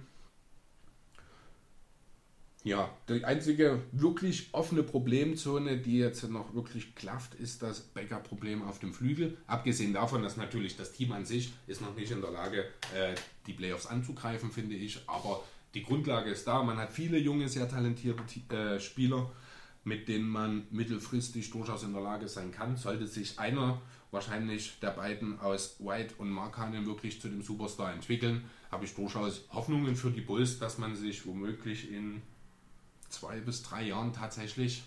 Ja, 2.64 2.96
die 3.10 3.22
einzige 3.26 3.82
wirklich 3.92 4.48
offene 4.52 4.82
Problemzone, 4.82 5.76
die 5.76 5.98
jetzt 5.98 6.26
noch 6.30 6.54
wirklich 6.54 6.94
klafft, 6.94 7.34
ist 7.34 7.62
das 7.62 7.80
Backup-Problem 7.80 8.62
auf 8.62 8.78
dem 8.78 8.94
Flügel. 8.94 9.36
Abgesehen 9.46 9.92
davon, 9.92 10.22
dass 10.22 10.38
natürlich 10.38 10.74
das 10.74 10.92
Team 10.92 11.12
an 11.12 11.26
sich 11.26 11.52
ist 11.66 11.82
noch 11.82 11.94
nicht 11.94 12.10
in 12.10 12.22
der 12.22 12.30
Lage, 12.30 12.60
äh, 12.94 13.14
die 13.46 13.52
Playoffs 13.52 13.84
anzugreifen, 13.84 14.50
finde 14.50 14.76
ich. 14.76 14.98
Aber 15.06 15.44
die 15.74 15.82
Grundlage 15.82 16.30
ist 16.30 16.46
da. 16.46 16.62
Man 16.62 16.78
hat 16.78 16.92
viele 16.92 17.18
junge, 17.18 17.48
sehr 17.48 17.68
talentierte 17.68 18.54
äh, 18.54 18.80
Spieler, 18.80 19.30
mit 19.82 20.08
denen 20.08 20.28
man 20.28 20.66
mittelfristig 20.70 21.50
durchaus 21.50 21.82
in 21.82 21.92
der 21.92 22.02
Lage 22.02 22.28
sein 22.28 22.52
kann. 22.52 22.76
Sollte 22.76 23.06
sich 23.06 23.38
einer, 23.38 23.82
wahrscheinlich 24.10 24.78
der 24.80 24.90
beiden 24.90 25.38
aus 25.40 25.76
White 25.80 26.14
und 26.18 26.30
Markanen, 26.30 26.86
wirklich 26.86 27.20
zu 27.20 27.28
dem 27.28 27.42
Superstar 27.42 27.92
entwickeln, 27.92 28.44
habe 28.70 28.84
ich 28.84 28.94
durchaus 28.94 29.42
Hoffnungen 29.52 29.96
für 29.96 30.10
die 30.10 30.20
Bulls, 30.20 30.58
dass 30.58 30.78
man 30.78 30.96
sich 30.96 31.26
womöglich 31.26 31.90
in 31.90 32.22
zwei 33.08 33.40
bis 33.40 33.62
drei 33.62 33.88
Jahren 33.88 34.12
tatsächlich 34.12 34.84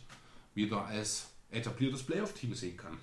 wieder 0.56 0.86
als 0.86 1.30
etabliertes 1.52 2.04
Playoff-Team 2.04 2.54
sehen 2.56 2.78
kann. 2.78 2.98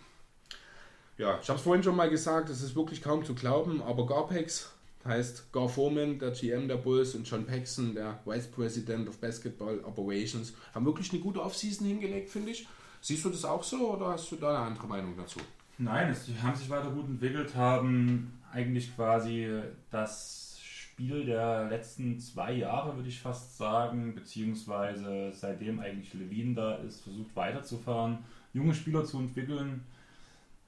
Ja, 1.16 1.38
ich 1.40 1.48
habe 1.48 1.58
es 1.58 1.64
vorhin 1.64 1.84
schon 1.84 1.94
mal 1.94 2.10
gesagt, 2.10 2.48
es 2.50 2.60
ist 2.60 2.74
wirklich 2.74 3.00
kaum 3.00 3.24
zu 3.24 3.34
glauben, 3.34 3.80
aber 3.80 4.04
Garpex 4.04 4.73
heißt 5.04 5.52
Gar 5.52 5.68
Foreman, 5.68 6.18
der 6.18 6.30
GM 6.30 6.68
der 6.68 6.76
Bulls, 6.76 7.14
und 7.14 7.28
John 7.28 7.44
Paxson, 7.44 7.94
der 7.94 8.20
Vice 8.24 8.46
President 8.46 9.08
of 9.08 9.18
Basketball 9.18 9.80
Operations, 9.84 10.54
haben 10.74 10.86
wirklich 10.86 11.12
eine 11.12 11.20
gute 11.20 11.42
Offseason 11.42 11.86
hingelegt, 11.86 12.30
finde 12.30 12.52
ich. 12.52 12.66
Siehst 13.00 13.24
du 13.24 13.28
das 13.28 13.44
auch 13.44 13.62
so 13.62 13.92
oder 13.92 14.06
hast 14.08 14.32
du 14.32 14.36
da 14.36 14.56
eine 14.56 14.66
andere 14.66 14.86
Meinung 14.86 15.14
dazu? 15.16 15.40
Nein, 15.76 16.10
es, 16.10 16.26
die 16.26 16.40
haben 16.40 16.56
sich 16.56 16.70
weiter 16.70 16.90
gut 16.90 17.06
entwickelt, 17.06 17.54
haben 17.54 18.40
eigentlich 18.52 18.94
quasi 18.94 19.48
das 19.90 20.58
Spiel 20.62 21.26
der 21.26 21.68
letzten 21.68 22.18
zwei 22.20 22.52
Jahre, 22.52 22.96
würde 22.96 23.08
ich 23.08 23.20
fast 23.20 23.58
sagen, 23.58 24.14
beziehungsweise 24.14 25.32
seitdem 25.32 25.80
eigentlich 25.80 26.14
Levine 26.14 26.54
da 26.54 26.76
ist, 26.76 27.02
versucht 27.02 27.34
weiterzufahren, 27.34 28.18
junge 28.52 28.74
Spieler 28.74 29.04
zu 29.04 29.18
entwickeln, 29.18 29.84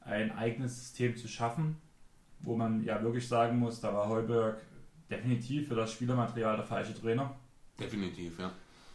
ein 0.00 0.36
eigenes 0.36 0.78
System 0.78 1.16
zu 1.16 1.28
schaffen 1.28 1.76
wo 2.40 2.56
man 2.56 2.82
ja 2.84 3.02
wirklich 3.02 3.26
sagen 3.26 3.58
muss, 3.58 3.80
da 3.80 3.92
war 3.92 4.08
Heuberg 4.08 4.58
definitiv 5.10 5.68
für 5.68 5.74
das 5.74 5.92
Spielermaterial 5.92 6.56
der 6.56 6.64
falsche 6.64 6.94
Trainer. 6.94 7.34
Definitiv, 7.78 8.38
ja. 8.38 8.52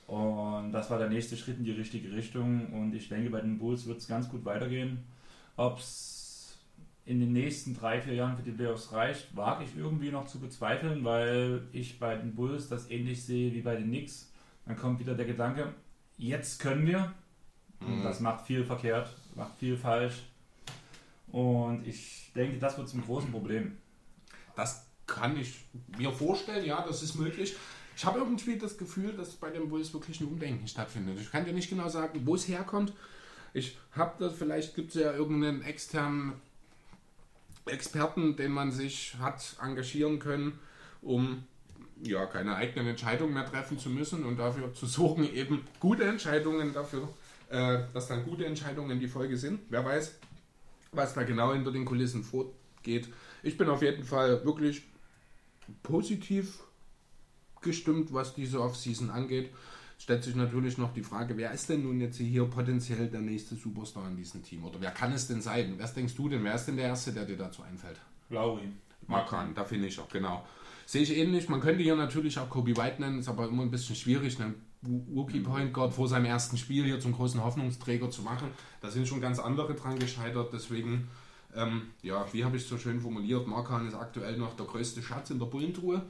Und 0.08 0.72
das 0.74 0.90
war 0.90 0.98
der 0.98 1.10
nächste 1.10 1.38
Schritt 1.38 1.58
in 1.58 1.64
die 1.64 1.72
richtige 1.72 2.12
Richtung. 2.12 2.74
Und 2.74 2.94
ich 2.94 3.08
denke, 3.08 3.30
bei 3.30 3.42
den 3.42 3.58
Bulls 3.58 3.86
wird 3.86 4.00
es 4.00 4.08
ganz 4.08 4.28
gut 4.30 4.44
weitergehen. 4.44 5.04
Ob 5.56 5.80
es 5.80 6.58
in 7.06 7.20
den 7.20 7.32
nächsten 7.32 7.74
drei, 7.74 8.02
vier 8.02 8.14
Jahren 8.14 8.36
für 8.36 8.44
die 8.44 8.52
Playoffs 8.52 8.92
reicht, 8.92 9.36
wage 9.36 9.64
ich 9.64 9.76
irgendwie 9.76 10.12
noch 10.12 10.28
zu 10.28 10.40
bezweifeln, 10.40 11.04
weil 11.04 11.64
ich 11.72 12.00
bei 12.00 12.16
den 12.16 12.36
Bulls 12.36 12.68
das 12.70 12.90
ähnlich 12.90 13.24
sehe 13.24 13.54
wie 13.54 13.62
bei 13.62 13.76
den 13.76 13.88
Knicks. 13.88 14.32
Dann 14.66 14.76
kommt 14.76 15.00
wieder 15.00 15.16
der 15.16 15.26
Gedanke, 15.26 15.74
jetzt 16.18 16.60
können 16.60 16.86
wir. 16.86 17.14
Mhm. 17.80 18.04
Das 18.04 18.20
macht 18.20 18.46
viel 18.46 18.64
verkehrt, 18.64 19.16
macht 19.36 19.58
viel 19.58 19.76
falsch. 19.76 20.24
Und 21.32 21.88
ich 21.88 22.32
denke, 22.36 22.60
das 22.60 22.78
wird 22.78 22.90
zum 22.90 23.04
großen 23.04 23.32
Problem. 23.32 23.78
Das 24.56 24.86
kann 25.08 25.38
ich 25.38 25.66
mir 25.98 26.12
vorstellen, 26.12 26.66
ja, 26.66 26.86
das 26.86 27.04
ist 27.04 27.16
möglich. 27.16 27.56
Ich 27.96 28.06
habe 28.06 28.20
irgendwie 28.20 28.58
das 28.58 28.78
Gefühl, 28.78 29.14
dass 29.14 29.32
bei 29.32 29.50
den 29.50 29.70
Bulls 29.70 29.94
wirklich 29.94 30.20
ein 30.22 30.28
Umdenken 30.28 30.68
stattfindet. 30.68 31.20
Ich 31.20 31.32
kann 31.32 31.46
dir 31.46 31.54
nicht 31.54 31.70
genau 31.70 31.90
sagen, 31.90 32.22
wo 32.26 32.36
es 32.36 32.48
herkommt. 32.48 32.94
Ich 33.54 33.78
habe 33.92 34.16
das, 34.20 34.34
vielleicht 34.36 34.76
gibt 34.76 34.96
es 34.96 35.02
ja 35.02 35.14
irgendeinen 35.14 35.62
externen 35.62 36.34
Experten, 37.66 38.36
den 38.36 38.52
man 38.52 38.72
sich 38.72 39.16
hat 39.20 39.56
engagieren 39.62 40.20
können, 40.20 40.60
um 41.02 41.44
ja 42.02 42.26
keine 42.26 42.56
eigenen 42.56 42.88
Entscheidungen 42.88 43.34
mehr 43.34 43.46
treffen 43.46 43.78
zu 43.78 43.90
müssen 43.90 44.26
und 44.26 44.38
dafür 44.38 44.74
zu 44.74 44.86
sorgen, 44.86 45.24
eben 45.34 45.64
gute 45.80 46.04
Entscheidungen 46.04 46.74
dafür, 46.74 47.10
äh, 47.50 47.80
dass 47.94 48.08
dann 48.08 48.24
gute 48.24 48.46
Entscheidungen 48.46 49.00
die 49.00 49.08
Folge 49.08 49.38
sind. 49.38 49.60
Wer 49.70 49.86
weiß, 49.86 50.18
was 50.92 51.14
da 51.14 51.24
genau 51.24 51.54
hinter 51.54 51.72
den 51.72 51.86
Kulissen 51.86 52.24
vorgeht. 52.24 53.10
Ich 53.44 53.58
bin 53.58 53.70
auf 53.70 53.82
jeden 53.82 54.04
Fall 54.04 54.44
wirklich 54.46 54.84
positiv 55.84 56.60
gestimmt, 57.62 58.14
was 58.14 58.34
diese 58.34 58.62
Offseason 58.62 59.10
angeht. 59.10 59.52
Stellt 59.98 60.24
sich 60.24 60.36
natürlich 60.36 60.78
noch 60.78 60.94
die 60.94 61.04
Frage, 61.04 61.38
wer 61.38 61.52
ist 61.52 61.70
denn 61.70 61.84
nun 61.84 62.02
jetzt 62.02 62.18
hier 62.18 62.46
potenziell 62.46 63.08
der 63.08 63.22
nächste 63.22 63.56
Superstar 63.56 64.08
in 64.10 64.18
diesem 64.18 64.44
Team? 64.44 64.66
Oder 64.66 64.82
wer 64.82 64.92
kann 64.92 65.14
es 65.14 65.28
denn 65.28 65.42
sein? 65.42 65.76
Was 65.78 65.94
denkst 65.94 66.16
du 66.16 66.28
denn? 66.28 66.44
Wer 66.44 66.56
ist 66.56 66.66
denn 66.66 66.76
der 66.76 66.88
Erste, 66.88 67.14
der 67.14 67.26
dir 67.26 67.38
dazu 67.38 67.62
einfällt? 67.62 68.00
Lauri. 68.30 68.68
Markan, 69.08 69.54
da 69.54 69.64
finde 69.64 69.88
ich 69.88 70.00
auch, 70.00 70.10
genau. 70.10 70.46
Sehe 70.86 71.04
ich 71.04 71.16
ähnlich. 71.16 71.50
Man 71.50 71.62
könnte 71.62 71.84
hier 71.84 71.96
natürlich 71.96 72.40
auch 72.40 72.50
Kobe 72.50 72.76
White 72.76 73.00
nennen, 73.00 73.20
ist 73.20 73.30
aber 73.30 73.48
immer 73.48 73.62
ein 73.64 73.72
bisschen 73.72 73.96
schwierig. 73.96 74.40
Ne? 74.40 74.56
Rookie 75.16 75.42
Point 75.42 75.74
Guard 75.74 75.94
vor 75.94 76.08
seinem 76.08 76.26
ersten 76.26 76.58
Spiel 76.58 76.86
hier 76.86 77.00
zum 77.00 77.14
großen 77.14 77.44
Hoffnungsträger 77.44 78.10
zu 78.10 78.24
machen. 78.24 78.48
Da 78.82 78.90
sind 78.90 79.08
schon 79.08 79.22
ganz 79.22 79.40
andere 79.40 79.76
dran 79.76 80.00
gescheitert. 80.00 80.52
Deswegen, 80.54 81.08
ähm, 81.56 81.84
ja, 82.02 82.26
wie 82.32 82.44
habe 82.44 82.58
ich 82.58 82.64
es 82.64 82.70
so 82.70 82.78
schön 82.78 83.00
formuliert, 83.00 83.48
Markan 83.48 83.88
ist 83.88 83.94
aktuell 83.94 84.38
noch 84.38 84.56
der 84.56 84.66
größte 84.66 85.02
Schatz 85.02 85.30
in 85.30 85.40
der 85.40 85.46
Bullentruhe. 85.46 86.02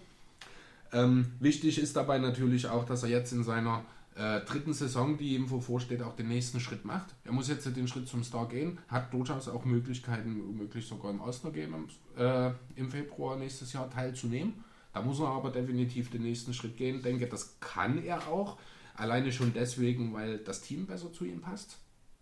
Ähm, 0.94 1.34
wichtig 1.40 1.80
ist 1.80 1.96
dabei 1.96 2.18
natürlich 2.20 2.68
auch, 2.68 2.86
dass 2.86 3.04
er 3.04 3.10
jetzt 3.10 3.32
in 3.34 3.44
seiner 3.44 3.84
äh, 4.16 4.42
dritten 4.42 4.74
Saison, 4.74 5.18
die 5.18 5.36
ihm 5.36 5.48
vorsteht, 5.48 6.02
auch 6.02 6.16
den 6.16 6.28
nächsten 6.28 6.60
Schritt 6.60 6.84
macht. 6.86 7.16
Er 7.24 7.32
muss 7.32 7.48
jetzt 7.48 7.66
den 7.66 7.88
Schritt 7.88 8.08
zum 8.08 8.24
Star 8.24 8.48
gehen, 8.48 8.78
hat 8.88 9.14
durchaus 9.14 9.48
auch 9.48 9.64
Möglichkeiten, 9.64 10.42
womöglich 10.48 10.86
sogar 10.86 11.12
im 11.12 11.22
Game 11.54 11.88
äh, 12.18 12.52
im 12.76 12.90
Februar 12.90 13.38
nächstes 13.38 13.72
Jahr 13.74 13.90
teilzunehmen. 13.90 14.64
Da 14.94 15.02
muss 15.02 15.20
er 15.20 15.28
aber 15.28 15.52
definitiv 15.52 16.10
den 16.10 16.24
nächsten 16.24 16.54
Schritt 16.54 16.78
gehen. 16.78 16.98
Ich 16.98 17.02
denke, 17.04 17.28
das 17.28 17.60
kann 17.60 18.04
er 18.04 18.28
auch. 18.28 18.58
Alleine 18.96 19.32
schon 19.32 19.54
deswegen, 19.54 20.14
weil 20.14 20.38
das 20.40 20.62
Team 20.62 20.86
besser 20.86 21.14
zu 21.14 21.26
ihm 21.26 21.42
passt. 21.42 21.78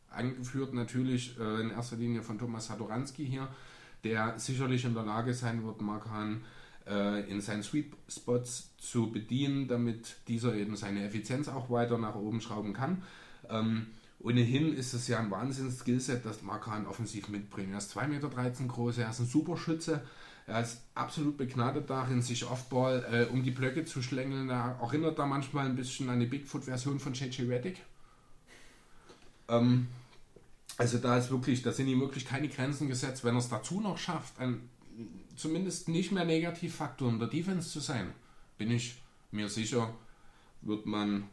Angeführt 0.09 0.73
natürlich 0.73 1.37
äh, 1.39 1.61
in 1.61 1.71
erster 1.71 1.97
Linie 1.97 2.21
von 2.21 2.37
Thomas 2.37 2.67
Sadoranski 2.67 3.25
hier, 3.25 3.47
der 4.03 4.37
sicherlich 4.39 4.85
in 4.85 4.93
der 4.93 5.03
Lage 5.03 5.33
sein 5.33 5.63
wird, 5.63 5.81
Mark 5.81 6.09
Hahn 6.09 6.41
äh, 6.87 7.29
in 7.29 7.41
seinen 7.41 7.63
Sweet 7.63 7.93
Spots 8.07 8.75
zu 8.77 9.11
bedienen, 9.11 9.67
damit 9.67 10.17
dieser 10.27 10.55
eben 10.55 10.75
seine 10.75 11.05
Effizienz 11.05 11.47
auch 11.47 11.69
weiter 11.69 11.97
nach 11.97 12.15
oben 12.15 12.41
schrauben 12.41 12.73
kann. 12.73 13.03
Ähm, 13.49 13.87
ohnehin 14.19 14.73
ist 14.73 14.93
es 14.93 15.07
ja 15.07 15.19
ein 15.19 15.31
Wahnsinns-Skillset, 15.31 16.25
das 16.25 16.41
Mark 16.41 16.67
Hahn 16.67 16.87
offensiv 16.87 17.29
mitbringt. 17.29 17.71
Er 17.71 17.77
ist 17.77 17.95
2,13 17.97 18.07
Meter 18.07 18.29
groß, 18.67 18.97
er 18.97 19.09
ist 19.09 19.19
ein 19.19 19.25
super 19.25 19.55
Schütze, 19.55 20.01
er 20.49 20.61
ist 20.61 20.81
absolut 20.95 21.37
begnadet 21.37 21.89
darin, 21.89 22.21
sich 22.21 22.45
Offball 22.45 23.05
äh, 23.11 23.31
um 23.31 23.43
die 23.43 23.51
Blöcke 23.51 23.85
zu 23.85 24.01
schlängeln. 24.01 24.49
Er 24.49 24.77
erinnert 24.81 25.19
da 25.19 25.25
manchmal 25.25 25.65
ein 25.65 25.75
bisschen 25.75 26.09
an 26.09 26.19
die 26.19 26.25
Bigfoot-Version 26.25 26.99
von 26.99 27.13
JJ 27.13 27.43
Reddick. 27.43 27.81
Ähm, 29.47 29.87
also 30.77 30.97
da 30.97 31.17
ist 31.17 31.29
wirklich, 31.29 31.61
da 31.61 31.71
sind 31.71 31.87
ihm 31.87 31.99
wirklich 31.99 32.25
keine 32.25 32.47
Grenzen 32.47 32.87
gesetzt. 32.87 33.23
Wenn 33.23 33.35
er 33.35 33.39
es 33.39 33.49
dazu 33.49 33.81
noch 33.81 33.97
schafft, 33.97 34.39
ein 34.39 34.69
zumindest 35.35 35.87
nicht 35.87 36.11
mehr 36.11 36.25
Negativfaktor 36.25 37.09
in 37.09 37.19
der 37.19 37.29
Defense 37.29 37.69
zu 37.69 37.79
sein, 37.79 38.13
bin 38.57 38.71
ich 38.71 39.01
mir 39.31 39.47
sicher, 39.47 39.93
wird 40.61 40.85
man 40.85 41.29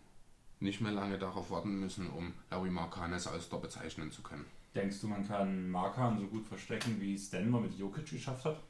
nicht 0.61 0.81
mehr 0.81 0.93
lange 0.93 1.19
darauf 1.19 1.51
warten 1.51 1.81
müssen, 1.81 2.09
um 2.11 2.33
Larry 2.51 2.71
Markan 2.71 3.13
als 3.13 3.27
All-Star 3.27 3.61
bezeichnen 3.61 4.11
zu 4.11 4.23
können. 4.23 4.45
Denkst 4.75 5.01
du, 5.01 5.09
man 5.09 5.27
kann 5.27 5.71
Markan 5.71 6.19
so 6.19 6.27
gut 6.27 6.47
verstecken, 6.47 7.01
wie 7.01 7.15
es 7.15 7.31
Denver 7.31 7.61
mit 7.61 7.77
Jokic 7.79 8.11
geschafft 8.11 8.45
hat? 8.45 8.63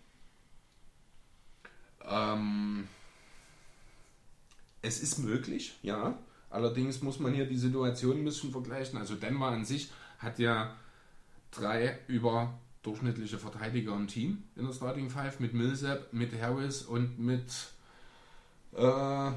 Ähm, 2.09 2.89
es 4.83 5.01
ist 5.01 5.19
möglich, 5.19 5.79
ja. 5.83 6.17
Allerdings 6.51 7.03
muss 7.03 7.19
man 7.19 7.35
hier 7.35 7.47
die 7.47 7.57
Situation 7.57 8.19
ein 8.19 8.25
bisschen 8.25 8.53
vergleichen. 8.53 8.99
Also 8.99 9.15
Denver 9.17 9.47
an 9.47 9.65
sich 9.65 9.91
hat 10.19 10.39
ja 10.39 10.75
drei 11.51 11.99
über 12.07 12.59
durchschnittliche 12.83 13.39
Verteidiger 13.39 13.95
im 13.97 14.07
Team 14.07 14.45
in 14.55 14.65
der 14.67 14.73
Starting 14.73 15.11
Five 15.11 15.41
mit 15.41 15.55
Millsap, 15.55 16.13
mit 16.13 16.41
Harris 16.41 16.83
und 16.83 17.19
mit 17.19 17.53
äh, 18.77 19.31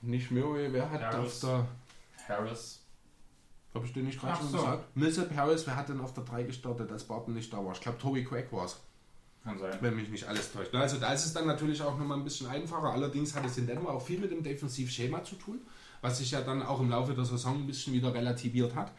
nicht 0.00 0.30
Murray, 0.30 0.72
wer 0.72 0.90
hat 0.90 1.02
Harris. 1.02 1.44
auf 1.44 1.50
der 1.50 2.36
Harris. 2.36 2.80
habe 3.74 3.84
ich 3.84 3.92
den 3.92 4.06
nicht 4.06 4.18
gerade 4.18 4.38
schon 4.38 4.48
so. 4.48 4.58
gesagt? 4.58 4.96
Millsap, 4.96 5.34
Harris, 5.36 5.66
wer 5.66 5.76
hat 5.76 5.88
denn 5.90 6.00
auf 6.00 6.14
der 6.14 6.24
3 6.24 6.44
gestartet, 6.44 6.90
als 6.90 7.04
Barton 7.04 7.34
nicht 7.34 7.52
da 7.52 7.64
war? 7.64 7.72
Ich 7.72 7.80
glaube 7.80 7.98
Toby 7.98 8.24
Craig 8.24 8.50
war 8.52 8.64
es, 8.64 8.80
Kann 9.44 9.58
sein. 9.58 9.78
wenn 9.80 9.94
mich 9.94 10.08
nicht 10.08 10.26
alles 10.26 10.52
täuscht. 10.52 10.74
Also 10.74 10.98
da 10.98 11.12
ist 11.12 11.26
es 11.26 11.34
dann 11.34 11.46
natürlich 11.46 11.82
auch 11.82 11.98
nochmal 11.98 12.18
ein 12.18 12.24
bisschen 12.24 12.46
einfacher. 12.46 12.90
Allerdings 12.90 13.34
hat 13.34 13.44
es 13.44 13.58
in 13.58 13.66
Denver 13.66 13.90
auch 13.90 14.04
viel 14.04 14.18
mit 14.18 14.30
dem 14.30 14.42
Defensivschema 14.42 15.22
zu 15.22 15.36
tun, 15.36 15.60
was 16.00 16.18
sich 16.18 16.30
ja 16.30 16.40
dann 16.40 16.62
auch 16.62 16.80
im 16.80 16.88
Laufe 16.88 17.12
der 17.14 17.26
Saison 17.26 17.56
ein 17.56 17.66
bisschen 17.66 17.92
wieder 17.92 18.14
relativiert 18.14 18.74
hat. 18.74 18.90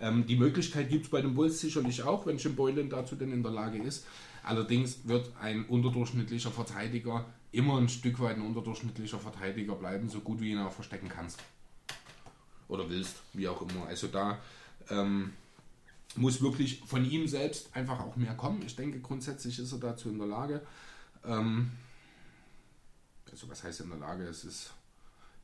Ähm, 0.00 0.26
die 0.26 0.36
Möglichkeit 0.36 0.90
gibt 0.90 1.06
es 1.06 1.10
bei 1.10 1.22
den 1.22 1.34
Bulls 1.34 1.60
sicherlich 1.60 2.02
auch, 2.02 2.26
wenn 2.26 2.36
Jim 2.36 2.54
Boylan 2.54 2.90
dazu 2.90 3.16
denn 3.16 3.32
in 3.32 3.42
der 3.42 3.52
Lage 3.52 3.78
ist. 3.78 4.06
Allerdings 4.42 5.08
wird 5.08 5.30
ein 5.40 5.64
unterdurchschnittlicher 5.64 6.50
Verteidiger 6.50 7.24
immer 7.52 7.78
ein 7.78 7.88
Stück 7.88 8.20
weit 8.20 8.36
ein 8.36 8.42
unterdurchschnittlicher 8.42 9.18
Verteidiger 9.18 9.74
bleiben, 9.74 10.10
so 10.10 10.20
gut 10.20 10.40
wie 10.40 10.52
ihn 10.52 10.58
auch 10.58 10.72
verstecken 10.72 11.08
kannst. 11.08 11.40
Oder 12.68 12.90
willst, 12.90 13.16
wie 13.32 13.48
auch 13.48 13.62
immer. 13.62 13.86
Also 13.86 14.08
da 14.08 14.38
ähm, 14.90 15.32
muss 16.16 16.40
wirklich 16.40 16.82
von 16.86 17.04
ihm 17.04 17.26
selbst 17.26 17.74
einfach 17.74 18.00
auch 18.00 18.16
mehr 18.16 18.34
kommen. 18.34 18.62
Ich 18.64 18.76
denke, 18.76 19.00
grundsätzlich 19.00 19.58
ist 19.58 19.72
er 19.72 19.78
dazu 19.78 20.08
in 20.08 20.18
der 20.18 20.26
Lage. 20.26 20.62
Ähm, 21.24 21.70
also 23.30 23.48
was 23.48 23.64
heißt 23.64 23.80
in 23.80 23.90
der 23.90 23.98
Lage? 23.98 24.24
Es 24.24 24.44
ist 24.44 24.72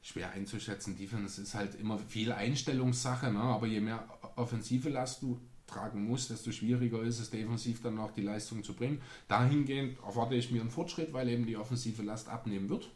schwer 0.02 0.30
einzuschätzen. 0.32 0.96
Defense 0.96 1.40
ist 1.40 1.54
halt 1.54 1.74
immer 1.76 1.98
viel 1.98 2.32
Einstellungssache, 2.32 3.30
ne? 3.32 3.40
aber 3.40 3.66
je 3.66 3.80
mehr 3.80 4.04
offensive 4.36 4.88
Last 4.88 5.22
du 5.22 5.38
tragen 5.66 6.04
musst, 6.04 6.30
desto 6.30 6.52
schwieriger 6.52 7.02
ist 7.02 7.20
es, 7.20 7.30
defensiv 7.30 7.82
dann 7.82 7.98
auch 7.98 8.10
die 8.12 8.22
Leistung 8.22 8.62
zu 8.62 8.74
bringen. 8.74 9.00
Dahingehend 9.28 9.98
erwarte 10.04 10.34
ich 10.34 10.50
mir 10.50 10.60
einen 10.60 10.70
Fortschritt, 10.70 11.12
weil 11.12 11.28
eben 11.28 11.46
die 11.46 11.56
offensive 11.56 12.02
Last 12.02 12.28
abnehmen 12.28 12.68
wird. 12.68 12.90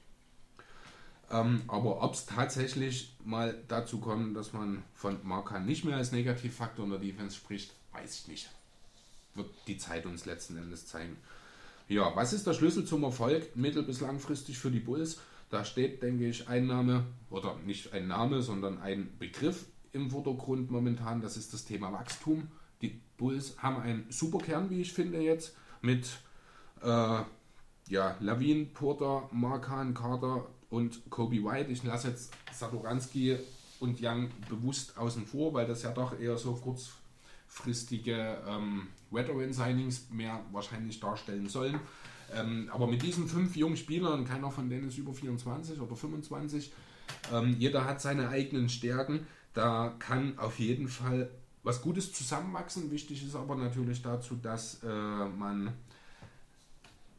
Ähm, 1.31 1.63
aber 1.67 2.03
ob 2.03 2.15
es 2.15 2.27
tatsächlich 2.27 3.17
mal 3.25 3.57
dazu 3.69 3.99
kommt, 3.99 4.37
dass 4.37 4.53
man 4.53 4.83
von 4.95 5.19
Markan 5.25 5.67
nicht 5.67 5.85
mehr 5.85 5.97
als 5.97 6.13
Negativfaktor 6.13 6.85
in 6.85 6.93
der 6.93 7.01
Defense 7.01 7.37
spricht, 7.37 7.73
weiß 7.93 8.21
ich 8.21 8.29
nicht. 8.29 8.51
Wird 9.35 9.51
die 9.67 9.77
Zeit 9.77 10.07
uns 10.07 10.25
letzten 10.25 10.57
Endes 10.57 10.87
zeigen. 10.87 11.17
Ja, 11.89 12.15
was 12.15 12.33
ist 12.33 12.47
der 12.47 12.55
Schlüssel 12.55 12.85
zum 12.85 13.03
Erfolg 13.05 13.55
mittel- 13.57 13.83
bis 13.83 14.01
langfristig 14.01 14.59
für 14.59 14.71
die 14.71 14.81
Bulls? 14.81 15.19
Da 15.51 15.65
steht, 15.65 16.03
denke 16.03 16.29
ich, 16.29 16.49
ein 16.49 16.67
Name, 16.67 17.05
oder 17.31 17.57
nicht 17.65 17.93
ein 17.93 18.09
Name, 18.09 18.43
sondern 18.43 18.81
ein 18.81 19.09
Begriff 19.19 19.67
im 19.93 20.11
Vordergrund 20.11 20.71
momentan. 20.71 21.21
Das 21.21 21.37
ist 21.37 21.53
das 21.53 21.65
Thema 21.65 21.93
Wachstum. 21.93 22.49
Die 22.83 23.01
Bulls 23.17 23.57
haben 23.59 23.81
einen 23.81 24.07
super 24.11 24.39
Kern, 24.39 24.71
wie 24.71 24.81
ich 24.81 24.93
finde 24.93 25.21
jetzt, 25.21 25.57
mit 25.83 26.07
äh, 26.83 27.23
ja, 27.89 28.17
Lavin, 28.21 28.73
Porter, 28.73 29.29
Markan, 29.33 29.95
Carter 29.95 30.47
und 30.77 31.09
Kobe 31.09 31.43
White. 31.43 31.73
Ich 31.73 31.83
lasse 31.85 32.09
jetzt 32.09 32.33
Satoranski 32.53 33.39
und 33.81 33.99
Young 34.03 34.29
bewusst 34.49 34.97
außen 34.99 35.25
vor, 35.25 35.55
weil 35.55 35.67
das 35.67 35.83
ja 35.83 35.91
doch 35.91 36.19
eher 36.19 36.37
so 36.37 36.55
kurzfristige 36.55 38.39
ähm, 38.47 38.89
Veteran-Signings 39.11 40.11
mehr 40.11 40.45
wahrscheinlich 40.53 41.01
darstellen 41.01 41.49
sollen. 41.49 41.81
Ähm, 42.35 42.69
aber 42.73 42.87
mit 42.87 43.03
diesen 43.03 43.27
fünf 43.27 43.57
jungen 43.57 43.77
Spielern, 43.77 44.27
keiner 44.27 44.51
von 44.51 44.69
denen 44.69 44.89
ist 44.89 44.99
über 44.99 45.15
24 45.15 45.81
oder 45.81 45.97
25, 45.97 46.73
ähm, 47.33 47.57
jeder 47.59 47.87
hat 47.87 48.03
seine 48.03 48.29
eigenen 48.29 48.69
Stärken. 48.69 49.27
Da 49.55 49.95
kann 49.99 50.39
auf 50.39 50.59
jeden 50.59 50.89
Fall 50.89 51.31
was 51.63 51.81
Gutes 51.81 52.13
zusammenwachsen. 52.13 52.91
Wichtig 52.91 53.25
ist 53.25 53.35
aber 53.35 53.57
natürlich 53.57 54.03
dazu, 54.03 54.37
dass 54.37 54.83
äh, 54.83 54.89
man 54.89 55.73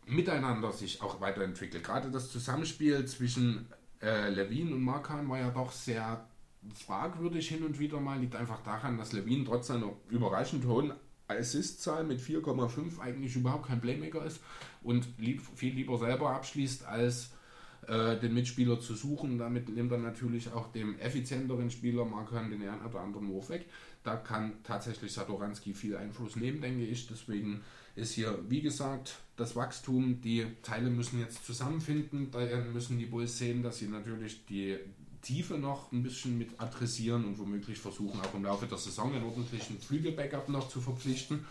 miteinander 0.07 0.71
sich 0.71 1.01
auch 1.01 1.21
weiterentwickelt. 1.21 1.83
Gerade 1.83 2.09
das 2.09 2.31
Zusammenspiel 2.31 3.05
zwischen 3.05 3.67
äh, 4.01 4.29
Levin 4.29 4.73
und 4.73 4.81
Markan 4.81 5.29
war 5.29 5.39
ja 5.39 5.49
doch 5.49 5.71
sehr 5.71 6.27
fragwürdig 6.73 7.47
hin 7.47 7.63
und 7.63 7.79
wieder 7.79 7.99
mal. 7.99 8.19
Liegt 8.19 8.35
einfach 8.35 8.61
daran, 8.63 8.97
dass 8.97 9.13
Levin 9.13 9.45
trotz 9.45 9.67
seiner 9.67 9.91
überraschend 10.09 10.65
hohen 10.65 10.93
Assist-Zahl 11.27 12.05
mit 12.05 12.21
4,5 12.21 12.99
eigentlich 12.99 13.35
überhaupt 13.35 13.67
kein 13.67 13.81
Playmaker 13.81 14.23
ist 14.25 14.39
und 14.81 15.07
lieb, 15.17 15.41
viel 15.55 15.73
lieber 15.73 15.97
selber 15.97 16.31
abschließt, 16.31 16.85
als 16.85 17.31
äh, 17.87 18.17
den 18.17 18.33
Mitspieler 18.33 18.79
zu 18.79 18.95
suchen. 18.95 19.37
Damit 19.37 19.69
nimmt 19.69 19.91
er 19.91 19.97
natürlich 19.97 20.51
auch 20.53 20.71
dem 20.71 20.97
effizienteren 20.99 21.69
Spieler 21.69 22.05
Markan 22.05 22.49
den 22.49 22.67
einen 22.67 22.85
oder 22.85 23.01
anderen 23.01 23.27
Wurf 23.29 23.49
weg. 23.49 23.65
Da 24.03 24.15
kann 24.15 24.53
tatsächlich 24.63 25.11
Satoranski 25.11 25.73
viel 25.73 25.97
Einfluss 25.97 26.37
nehmen, 26.37 26.61
denke 26.61 26.85
ich. 26.85 27.07
Deswegen 27.07 27.61
ist 27.97 28.13
hier, 28.13 28.37
wie 28.47 28.61
gesagt, 28.61 29.15
das 29.35 29.55
Wachstum. 29.55 30.21
Die 30.21 30.45
Teile 30.61 30.89
müssen 30.89 31.19
jetzt 31.19 31.45
zusammenfinden. 31.45 32.29
Daher 32.31 32.63
müssen 32.63 32.99
die 32.99 33.07
Bulls 33.07 33.37
sehen, 33.37 33.63
dass 33.63 33.79
sie 33.79 33.87
natürlich 33.87 34.45
die 34.45 34.77
Tiefe 35.21 35.57
noch 35.57 35.91
ein 35.91 36.03
bisschen 36.03 36.37
mit 36.37 36.59
adressieren 36.59 37.25
und 37.25 37.39
womöglich 37.39 37.79
versuchen, 37.79 38.21
auch 38.21 38.33
im 38.35 38.45
Laufe 38.45 38.67
der 38.67 38.77
Saison 38.77 39.13
einen 39.13 39.25
ordentlichen 39.25 39.79
Flügelbackup 39.79 40.47
noch 40.49 40.69
zu 40.69 40.79
verpflichten. 40.79 41.45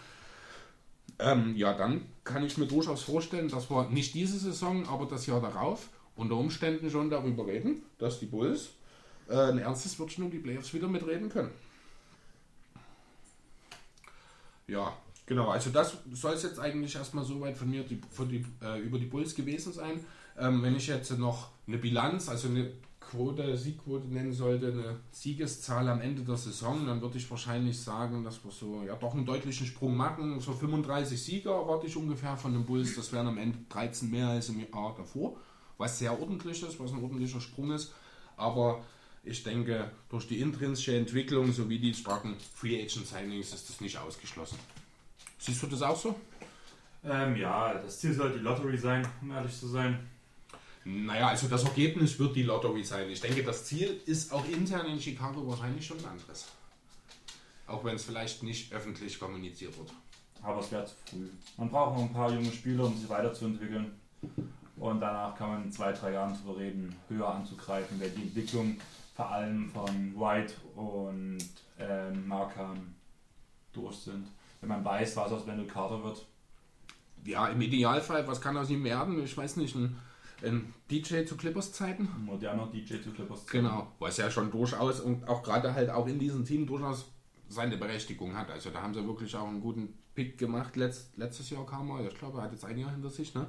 Ähm, 1.19 1.57
ja, 1.57 1.73
dann 1.75 2.03
kann 2.25 2.45
ich 2.45 2.57
mir 2.59 2.67
durchaus 2.67 3.03
vorstellen, 3.03 3.49
dass 3.49 3.71
wir 3.71 3.91
nicht 3.91 4.15
diese 4.15 4.39
Saison, 4.39 4.89
aber 4.89 5.07
das 5.07 5.27
Jahr 5.27 5.41
darauf 5.41 5.89
unter 6.15 6.37
Umständen 6.37 6.91
schon 6.91 7.11
darüber 7.11 7.47
reden, 7.47 7.83
dass 7.99 8.21
die 8.21 8.27
Bulls 8.27 8.71
äh, 9.29 9.37
ein 9.37 9.59
ernstes 9.59 9.99
Wörtchen 9.99 10.25
um 10.25 10.31
die 10.31 10.39
Playoffs 10.39 10.73
wieder 10.73 10.89
mitreden 10.89 11.29
können. 11.29 11.51
Ja, 14.69 14.97
genau. 15.27 15.49
Also 15.49 15.71
das 15.71 15.99
soll 16.13 16.35
es 16.35 16.43
jetzt 16.43 16.59
eigentlich 16.59 16.95
erstmal 16.95 17.25
soweit 17.25 17.57
von 17.57 17.69
mir 17.69 17.83
die, 17.83 18.01
für 18.11 18.27
die, 18.27 18.45
äh, 18.63 18.81
über 18.81 18.99
die 18.99 19.07
Bulls 19.07 19.35
gewesen 19.35 19.73
sein. 19.73 20.05
Ähm, 20.39 20.63
wenn 20.63 20.77
ich 20.77 20.87
jetzt 20.87 21.17
noch 21.19 21.51
eine 21.67 21.79
Bilanz, 21.79 22.29
also 22.29 22.49
eine 22.49 22.73
Quote, 23.11 23.57
Siegquote 23.57 24.09
nennen 24.09 24.33
sollte, 24.33 24.73
eine 24.73 25.01
Siegeszahl 25.13 25.89
am 25.89 26.01
Ende 26.01 26.23
der 26.23 26.37
Saison, 26.37 26.87
dann 26.87 27.01
würde 27.01 27.19
ich 27.19 27.31
wahrscheinlich 27.31 27.81
sagen, 27.81 28.25
dass 28.25 28.45
wir 28.45 28.51
so 28.51 28.83
ja 28.83 28.97
doch 28.97 29.15
einen 29.15 29.25
deutlichen 29.25 29.67
Sprung 29.67 29.97
machen. 29.97 30.41
So 30.41 30.53
35 30.53 31.23
Sieger 31.23 31.53
erwarte 31.53 31.87
ich 31.87 31.97
ungefähr 31.97 32.37
von 32.37 32.53
den 32.53 32.65
Bulls. 32.65 32.97
Das 32.97 33.13
wären 33.13 33.29
am 33.29 33.39
Ende 33.39 33.59
13 33.69 34.11
mehr 34.11 34.29
als 34.29 34.49
im 34.49 34.59
Jahr 34.59 34.95
davor, 34.97 35.37
was 35.79 35.99
sehr 35.99 36.19
ordentlich 36.19 36.63
ist, 36.63 36.81
was 36.81 36.93
ein 36.93 37.03
ordentlicher 37.03 37.41
Sprung 37.41 37.71
ist. 37.71 37.93
Aber 38.37 38.85
ich 39.23 39.43
denke, 39.43 39.91
durch 40.09 40.27
die 40.27 40.41
intrinsische 40.41 40.97
Entwicklung 40.97 41.53
sowie 41.53 41.79
die 41.79 41.95
starken 41.95 42.35
Free 42.55 42.77
Agent 42.77 43.07
Signings 43.07 43.55
ist 43.55 43.69
das 43.69 43.81
nicht 43.81 43.99
ausgeschlossen. 43.99 44.59
Siehst 45.47 45.63
du 45.63 45.69
das 45.69 45.83
auch 45.83 45.97
so? 45.97 46.17
Ähm, 47.05 47.37
ja, 47.37 47.75
das 47.75 48.01
Ziel 48.01 48.13
soll 48.13 48.33
die 48.33 48.41
Lottery 48.41 48.77
sein, 48.77 49.07
um 49.23 49.31
ehrlich 49.31 49.57
zu 49.57 49.69
sein. 49.69 50.11
Naja, 50.85 51.29
also 51.29 51.47
das 51.47 51.63
Ergebnis 51.63 52.19
wird 52.19 52.35
die 52.35 52.43
Lottery 52.43 52.83
sein. 52.83 53.09
Ich 53.11 53.21
denke, 53.21 53.45
das 53.45 53.65
Ziel 53.65 54.01
ist 54.07 54.33
auch 54.33 54.45
intern 54.49 54.87
in 54.87 55.01
Chicago 55.01 55.47
wahrscheinlich 55.47 55.87
schon 55.87 55.99
ein 56.01 56.07
anderes. 56.07 56.47
Auch 57.69 57.85
wenn 57.85 57.95
es 57.95 58.05
vielleicht 58.05 58.43
nicht 58.43 58.73
öffentlich 58.73 59.21
kommuniziert 59.21 59.79
wird. 59.79 59.93
Aber 60.43 60.61
es 60.61 60.73
wäre 60.73 60.85
zu 60.85 60.95
früh. 61.09 61.29
Man 61.57 61.71
braucht 61.71 61.97
noch 61.97 62.03
ein 62.03 62.13
paar 62.13 62.33
junge 62.33 62.51
Spieler, 62.51 62.87
um 62.87 62.97
sich 62.97 63.09
weiterzuentwickeln. 63.09 63.93
Und 64.77 65.01
danach 65.01 65.37
kann 65.37 65.49
man 65.49 65.65
in 65.65 65.71
zwei, 65.71 65.93
drei 65.93 66.11
Jahren 66.13 66.35
darüber 66.35 66.59
reden, 66.59 66.97
höher 67.09 67.29
anzugreifen, 67.29 68.01
wer 68.01 68.09
die 68.09 68.23
Entwicklung 68.23 68.79
vor 69.15 69.31
allem 69.31 69.71
von 69.71 70.15
White 70.17 70.55
und 70.75 71.39
ähm, 71.79 72.27
Markham 72.27 72.95
durch 73.73 73.97
sind. 73.97 74.27
Wenn 74.61 74.69
man 74.69 74.85
weiß, 74.85 75.17
was 75.17 75.33
aus 75.33 75.47
Wendell 75.47 75.67
Carter 75.67 76.03
wird. 76.03 76.27
Ja, 77.25 77.49
im 77.49 77.61
Idealfall, 77.61 78.27
was 78.27 78.41
kann 78.41 78.57
aus 78.57 78.71
ihm 78.71 78.85
werden? 78.85 79.23
Ich 79.25 79.37
weiß 79.37 79.57
nicht, 79.57 79.75
ein, 79.75 79.97
ein 80.45 80.73
DJ 80.91 81.25
zu 81.25 81.37
Clippers 81.37 81.73
Zeiten? 81.73 82.09
Ein 82.15 82.25
moderner 82.25 82.67
DJ 82.67 83.03
zu 83.03 83.11
Clippers. 83.11 83.47
Genau, 83.47 83.93
was 83.99 84.17
ja 84.17 84.31
schon 84.31 84.51
durchaus 84.51 85.01
und 85.01 85.29
auch 85.29 85.43
gerade 85.43 85.75
halt 85.75 85.91
auch 85.91 86.07
in 86.07 86.19
diesem 86.19 86.45
Team 86.45 86.67
durchaus 86.67 87.07
seine 87.49 87.77
Berechtigung 87.77 88.37
hat. 88.37 88.51
Also 88.51 88.71
da 88.71 88.83
haben 88.83 88.95
sie 88.95 89.07
wirklich 89.07 89.35
auch 89.37 89.47
einen 89.47 89.61
guten 89.61 89.97
Pick 90.15 90.39
gemacht. 90.39 90.77
Letzt, 90.77 91.17
letztes 91.17 91.51
Jahr 91.51 91.67
kam 91.67 91.91
er, 91.91 92.07
ich 92.07 92.19
glaube, 92.19 92.39
er 92.39 92.45
hat 92.45 92.53
jetzt 92.53 92.65
ein 92.65 92.79
Jahr 92.79 92.91
hinter 92.91 93.11
sich. 93.11 93.35
Ne? 93.35 93.47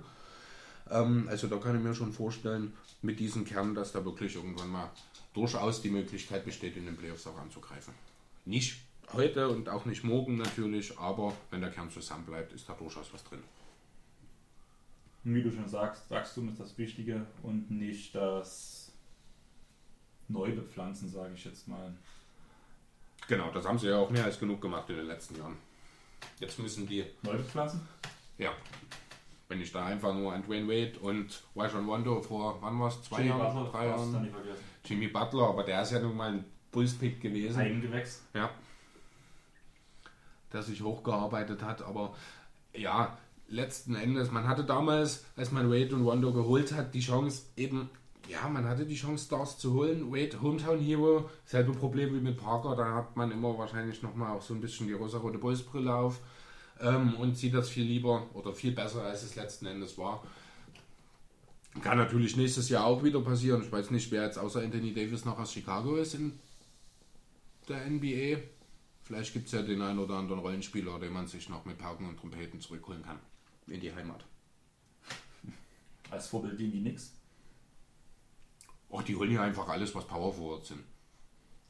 Ähm, 0.89 1.28
also 1.30 1.48
da 1.48 1.58
kann 1.58 1.76
ich 1.76 1.84
mir 1.84 1.96
schon 1.96 2.13
vorstellen, 2.13 2.74
mit 3.02 3.20
diesem 3.20 3.46
Kern, 3.46 3.76
dass 3.76 3.91
da 3.91 4.04
wirklich 4.06 4.36
irgendwann 4.36 4.70
mal 4.70 4.91
durchaus 5.34 5.82
die 5.82 5.89
Möglichkeit 5.89 6.46
besteht, 6.46 6.78
in 6.78 6.86
den 6.86 6.98
Playoffs 6.98 7.28
auch 7.28 7.38
anzugreifen. 7.38 7.93
Nicht 8.46 8.82
heute 9.13 9.50
und 9.50 9.70
auch 9.70 9.86
nicht 9.86 10.04
morgen 10.04 10.38
natürlich, 10.38 10.98
aber 10.98 11.34
wenn 11.52 11.62
der 11.62 11.72
Kern 11.72 11.89
zusammen 11.89 12.26
bleibt, 12.26 12.54
ist 12.54 12.67
da 12.67 12.74
durchaus 12.74 13.13
was 13.13 13.24
drin. 13.24 13.43
Und 15.24 15.36
wie 15.36 15.43
du 15.43 15.52
schon 15.52 15.67
sagst, 15.67 16.10
Wachstum 16.10 16.50
ist 16.50 16.60
das 16.60 16.78
Wichtige 16.78 17.26
und 17.43 17.70
nicht 17.70 18.15
das 18.15 18.91
Neubepflanzen, 20.28 21.10
sage 21.10 21.34
ich 21.34 21.46
jetzt 21.46 21.67
mal. 21.67 21.93
Genau, 23.28 23.52
das 23.52 23.65
haben 23.65 23.78
sie 23.78 23.88
ja 23.89 23.98
auch 23.98 24.10
mehr 24.10 24.24
als 24.24 24.39
genug 24.39 24.62
gemacht 24.62 24.89
in 24.89 24.98
den 24.98 25.08
letzten 25.08 25.38
Jahren. 25.38 25.58
Jetzt 26.39 26.60
müssen 26.60 26.88
die. 26.88 27.06
Neubepflanzen? 27.24 27.82
Ja. 28.38 28.52
Wenn 29.50 29.62
ich 29.62 29.72
da 29.72 29.86
einfach 29.86 30.13
nur 30.13 30.34
an 30.34 30.43
Dwayne 30.43 30.67
Wade 30.67 31.00
und 31.00 31.43
Rajon 31.56 31.88
Rondo 31.88 32.22
vor, 32.22 32.58
wann 32.62 32.80
war 32.80 32.89
es? 32.89 33.02
Zwei 33.04 33.17
Jimmy 33.17 33.30
Jahren? 33.30 33.54
Butler, 33.54 33.72
drei 33.72 33.88
Jahren? 33.88 34.34
Jimmy 34.84 35.08
Butler, 35.08 35.50
aber 35.50 35.63
der 35.63 35.82
ist 35.82 35.91
ja 35.91 36.00
nun 36.00 36.15
mal 36.15 36.34
ein 36.34 36.46
Bulls-Pick 36.72 37.22
gewesen. 37.22 37.60
Eigengewächs. 37.60 38.24
Ja. 38.34 38.50
Der 40.53 40.63
sich 40.63 40.81
hochgearbeitet 40.81 41.62
hat, 41.62 41.81
aber 41.81 42.13
ja, 42.73 43.17
letzten 43.49 43.95
Endes, 43.95 44.31
man 44.31 44.47
hatte 44.47 44.63
damals, 44.63 45.25
als 45.36 45.51
man 45.51 45.69
Wade 45.69 45.95
und 45.95 46.05
Rondo 46.05 46.31
geholt 46.33 46.73
hat, 46.73 46.93
die 46.93 46.99
Chance 46.99 47.43
eben, 47.55 47.89
ja, 48.27 48.47
man 48.49 48.65
hatte 48.65 48.86
die 48.86 48.95
Chance, 48.95 49.25
Stars 49.25 49.57
zu 49.57 49.73
holen. 49.73 50.12
Wade, 50.12 50.41
Hometown 50.41 50.79
Hero, 50.79 51.29
selbe 51.45 51.71
Problem 51.71 52.13
wie 52.13 52.19
mit 52.19 52.38
Parker, 52.38 52.75
da 52.75 52.95
hat 52.95 53.15
man 53.15 53.31
immer 53.31 53.57
wahrscheinlich 53.57 54.01
nochmal 54.03 54.36
auch 54.36 54.41
so 54.41 54.53
ein 54.53 54.62
bisschen 54.62 54.88
die 54.88 54.93
rosa-rote 54.93 55.38
Bulls-Brille 55.38 55.93
auf 55.93 56.19
ähm, 56.81 57.15
und 57.15 57.38
sieht 57.38 57.53
das 57.53 57.69
viel 57.69 57.86
lieber 57.86 58.27
oder 58.33 58.53
viel 58.53 58.71
besser, 58.71 59.03
als 59.03 59.23
es 59.23 59.36
letzten 59.36 59.65
Endes 59.65 59.97
war. 59.97 60.23
Kann 61.81 61.97
natürlich 61.97 62.36
nächstes 62.36 62.69
Jahr 62.69 62.86
auch 62.86 63.03
wieder 63.03 63.21
passieren. 63.21 63.62
Ich 63.62 63.71
weiß 63.71 63.91
nicht, 63.91 64.12
wer 64.12 64.23
jetzt 64.23 64.39
außer 64.39 64.62
Anthony 64.62 64.93
Davis 64.93 65.25
noch 65.25 65.38
aus 65.38 65.53
Chicago 65.53 65.95
ist 65.95 66.15
in 66.15 66.33
der 67.69 67.86
NBA. 67.88 68.39
Vielleicht 69.08 69.32
gibt 69.32 69.46
es 69.46 69.54
ja 69.54 69.62
den 69.62 69.82
einen 69.82 70.00
oder 70.00 70.15
anderen 70.15 70.41
Rollenspieler, 70.41 71.00
den 71.00 71.13
man 71.13 71.28
sich 71.28 71.48
noch 71.48 71.63
mit 71.63 71.78
Pauken 71.78 72.10
und 72.10 72.20
Trompeten 72.20 72.60
zurückholen 72.60 73.04
kann. 73.04 73.17
In 73.67 73.80
die 73.80 73.93
Heimat. 73.96 74.26
Als 76.12 76.28
Vorbild 76.28 76.60
dienen 76.60 76.74
die 76.74 76.82
nix. 76.82 77.13
Oh, 78.89 79.00
die 79.02 79.15
holen 79.15 79.32
ja 79.32 79.43
einfach 79.43 79.70
alles, 79.70 79.96
was 79.96 80.06
Power 80.06 80.34
Forwards 80.34 80.67
sind. 80.67 80.84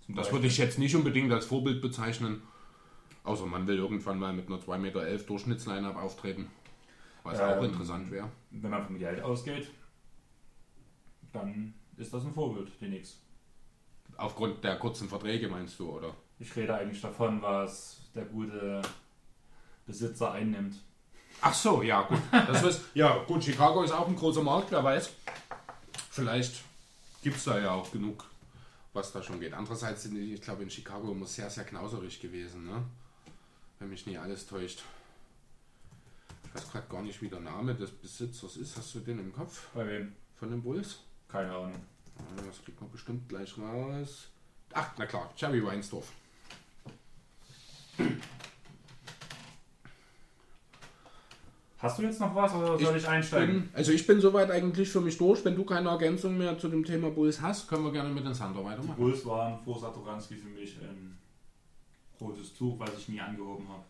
Zum 0.04 0.16
Das 0.16 0.24
Beispiel. 0.26 0.38
würde 0.40 0.48
ich 0.48 0.58
jetzt 0.58 0.80
nicht 0.80 0.96
unbedingt 0.96 1.32
als 1.32 1.46
Vorbild 1.46 1.80
bezeichnen. 1.80 2.42
Außer 3.24 3.46
man 3.46 3.68
will 3.68 3.78
irgendwann 3.78 4.18
mal 4.18 4.34
mit 4.34 4.48
einer 4.48 4.58
2,11 4.58 4.78
Meter 4.80 5.18
Durchschnittsline-Up 5.18 5.96
auftreten. 5.96 6.50
Was 7.24 7.40
auch 7.40 7.58
Ähm, 7.58 7.66
interessant 7.66 8.10
wäre. 8.10 8.32
Wenn 8.50 8.72
man 8.72 8.84
vom 8.86 8.98
Geld 8.98 9.22
ausgeht, 9.22 9.70
dann 11.34 11.76
ist 11.98 12.12
das 12.14 12.26
ein 12.26 12.34
Vorbild, 12.34 12.72
die 12.82 12.88
nix. 12.88 13.20
Aufgrund 14.18 14.64
der 14.64 14.78
kurzen 14.78 15.08
Verträge 15.08 15.48
meinst 15.48 15.80
du, 15.80 15.90
oder? 15.92 16.14
Ich 16.40 16.56
rede 16.56 16.76
eigentlich 16.76 17.02
davon, 17.02 17.42
was 17.42 17.98
der 18.16 18.26
gute 18.26 18.82
Besitzer 19.86 20.32
einnimmt. 20.32 20.76
Ach 21.42 21.54
so, 21.54 21.84
ja, 21.84 22.02
gut. 22.02 22.20
Das 22.32 22.64
ist, 22.64 22.82
ja, 22.96 23.24
gut, 23.26 23.44
Chicago 23.44 23.84
ist 23.84 23.92
auch 23.92 24.08
ein 24.08 24.16
großer 24.16 24.42
Markt, 24.42 24.72
wer 24.72 24.84
weiß. 24.84 25.12
Vielleicht 26.10 26.64
gibt 27.22 27.38
es 27.38 27.44
da 27.44 27.60
ja 27.60 27.72
auch 27.72 27.92
genug, 27.92 28.26
was 28.94 29.12
da 29.12 29.22
schon 29.22 29.40
geht. 29.40 29.54
Andererseits 29.54 30.04
sind 30.04 30.16
die, 30.16 30.34
ich 30.34 30.42
glaube, 30.42 30.64
in 30.64 30.70
Chicago 30.70 31.12
immer 31.12 31.28
sehr, 31.28 31.50
sehr 31.50 31.64
knauserig 31.64 32.20
gewesen, 32.20 32.66
ne? 32.66 32.84
Wenn 33.78 33.90
mich 33.90 34.08
nie 34.08 34.18
alles 34.18 34.48
täuscht. 34.48 34.82
Ich 36.44 36.56
weiß 36.56 36.72
gerade 36.72 36.88
gar 36.88 37.04
nicht, 37.04 37.22
wie 37.22 37.30
der 37.30 37.40
Name 37.40 37.76
des 37.76 37.92
Besitzers 37.92 38.58
ist. 38.58 38.76
Hast 38.76 38.96
du 38.96 39.00
den 39.00 39.20
im 39.20 39.32
Kopf? 39.32 39.68
Bei 39.76 39.86
wem? 39.88 40.16
Von 40.40 40.50
den 40.50 40.64
Bulls? 40.64 41.02
Keine 41.28 41.52
Ahnung. 41.52 41.76
Das 42.46 42.64
kriegt 42.64 42.80
man 42.82 42.90
bestimmt 42.92 43.28
gleich 43.30 43.58
raus. 43.58 44.30
Ach, 44.74 44.92
na 44.98 45.06
klar, 45.06 45.32
Jerry 45.36 45.64
Weinsdorf. 45.64 46.12
Hast 51.80 52.00
du 52.00 52.04
jetzt 52.04 52.20
noch 52.20 52.34
was 52.34 52.54
oder 52.54 52.78
soll 52.80 52.98
ich, 52.98 53.08
einsteigen? 53.08 53.62
Bin, 53.62 53.70
also 53.74 53.92
ich 53.92 54.08
bin 54.08 54.20
soweit 54.20 54.50
eigentlich 54.50 54.90
für 54.90 55.00
mich 55.00 55.18
durch. 55.18 55.46
Wenn 55.46 55.56
du 55.56 55.64
keine 55.64 55.90
Ergänzung 55.90 56.38
mehr 56.38 56.58
zu 56.58 56.70
dem 56.70 56.84
Thema 56.84 57.12
Bulls 57.12 57.40
hast, 57.40 57.68
können 57.68 57.84
wir 57.84 57.92
gerne 57.92 58.10
mit 58.10 58.26
den 58.26 58.34
Sander 58.34 58.62
Die 58.62 58.66
weitermachen. 58.66 58.98
Bulls 58.98 59.26
waren 59.26 59.60
vor 59.64 59.80
Satoranski 59.80 60.36
für 60.36 60.50
mich 60.50 60.76
ein 60.82 61.18
rotes 62.20 62.54
Tuch, 62.56 62.80
was 62.80 62.98
ich 62.98 63.10
nie 63.10 63.22
angehoben 63.22 63.68
habe. 63.70 63.84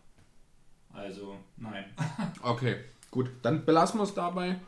Also, 0.92 1.36
nein. 1.56 1.84
Okay, 2.42 2.76
gut. 3.10 3.30
Dann 3.42 3.64
belassen 3.64 3.98
wir 3.98 4.04
es 4.04 4.12
dabei. 4.12 4.60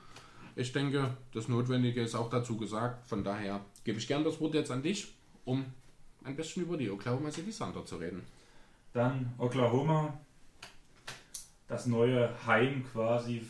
Ich 0.57 0.73
denke, 0.73 1.17
das 1.33 1.49
Notwendige 1.49 2.03
ist 2.03 2.15
auch 2.15 2.29
dazu 2.29 2.57
gesagt. 2.57 3.09
Von 3.09 3.25
daher 3.25 3.61
gebe 3.85 3.99
ich 3.99 4.09
gern 4.09 4.25
das 4.25 4.41
Wort 4.41 4.55
jetzt 4.55 4.71
an 4.71 4.83
dich, 4.83 5.15
um 5.45 5.65
ein 6.25 6.37
bisschen 6.37 6.65
über 6.65 6.77
die 6.77 6.91
Oklahoma 6.91 7.31
City 7.31 7.51
Thunder 7.51 7.85
zu 7.85 7.97
reden. 7.97 8.23
Dann 8.93 9.33
Oklahoma, 9.39 10.13
das 11.69 11.87
neue 11.87 12.31
Heim 12.47 12.85
quasi, 12.93 13.43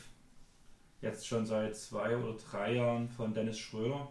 jetzt 1.00 1.26
schon 1.26 1.46
seit 1.46 1.74
zwei 1.74 2.16
oder 2.16 2.36
drei 2.38 2.74
Jahren 2.74 3.08
von 3.08 3.32
Dennis 3.32 3.58
Schröder. 3.58 4.08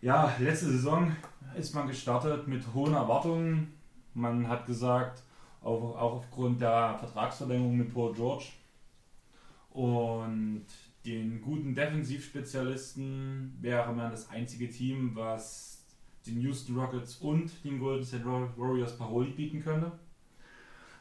Ja, 0.00 0.32
letzte 0.38 0.66
Saison 0.66 1.16
ist 1.56 1.74
man 1.74 1.88
gestartet 1.88 2.46
mit 2.46 2.62
hohen 2.72 2.94
Erwartungen. 2.94 3.74
Man 4.12 4.48
hat 4.48 4.66
gesagt, 4.66 5.22
auch, 5.62 5.96
auch 5.96 6.12
aufgrund 6.18 6.60
der 6.60 6.96
Vertragsverlängerung 6.98 7.76
mit 7.76 7.92
Paul 7.92 8.14
George 8.14 8.44
und 9.74 10.66
den 11.04 11.42
guten 11.42 11.74
Defensivspezialisten 11.74 13.58
wäre 13.60 13.92
man 13.92 14.12
das 14.12 14.30
einzige 14.30 14.70
Team, 14.70 15.10
was 15.14 15.84
den 16.26 16.40
Houston 16.40 16.78
Rockets 16.78 17.16
und 17.16 17.50
den 17.64 17.80
Golden 17.80 18.04
State 18.04 18.24
Warriors 18.24 18.96
Paroli 18.96 19.32
bieten 19.32 19.62
könnte. 19.62 19.90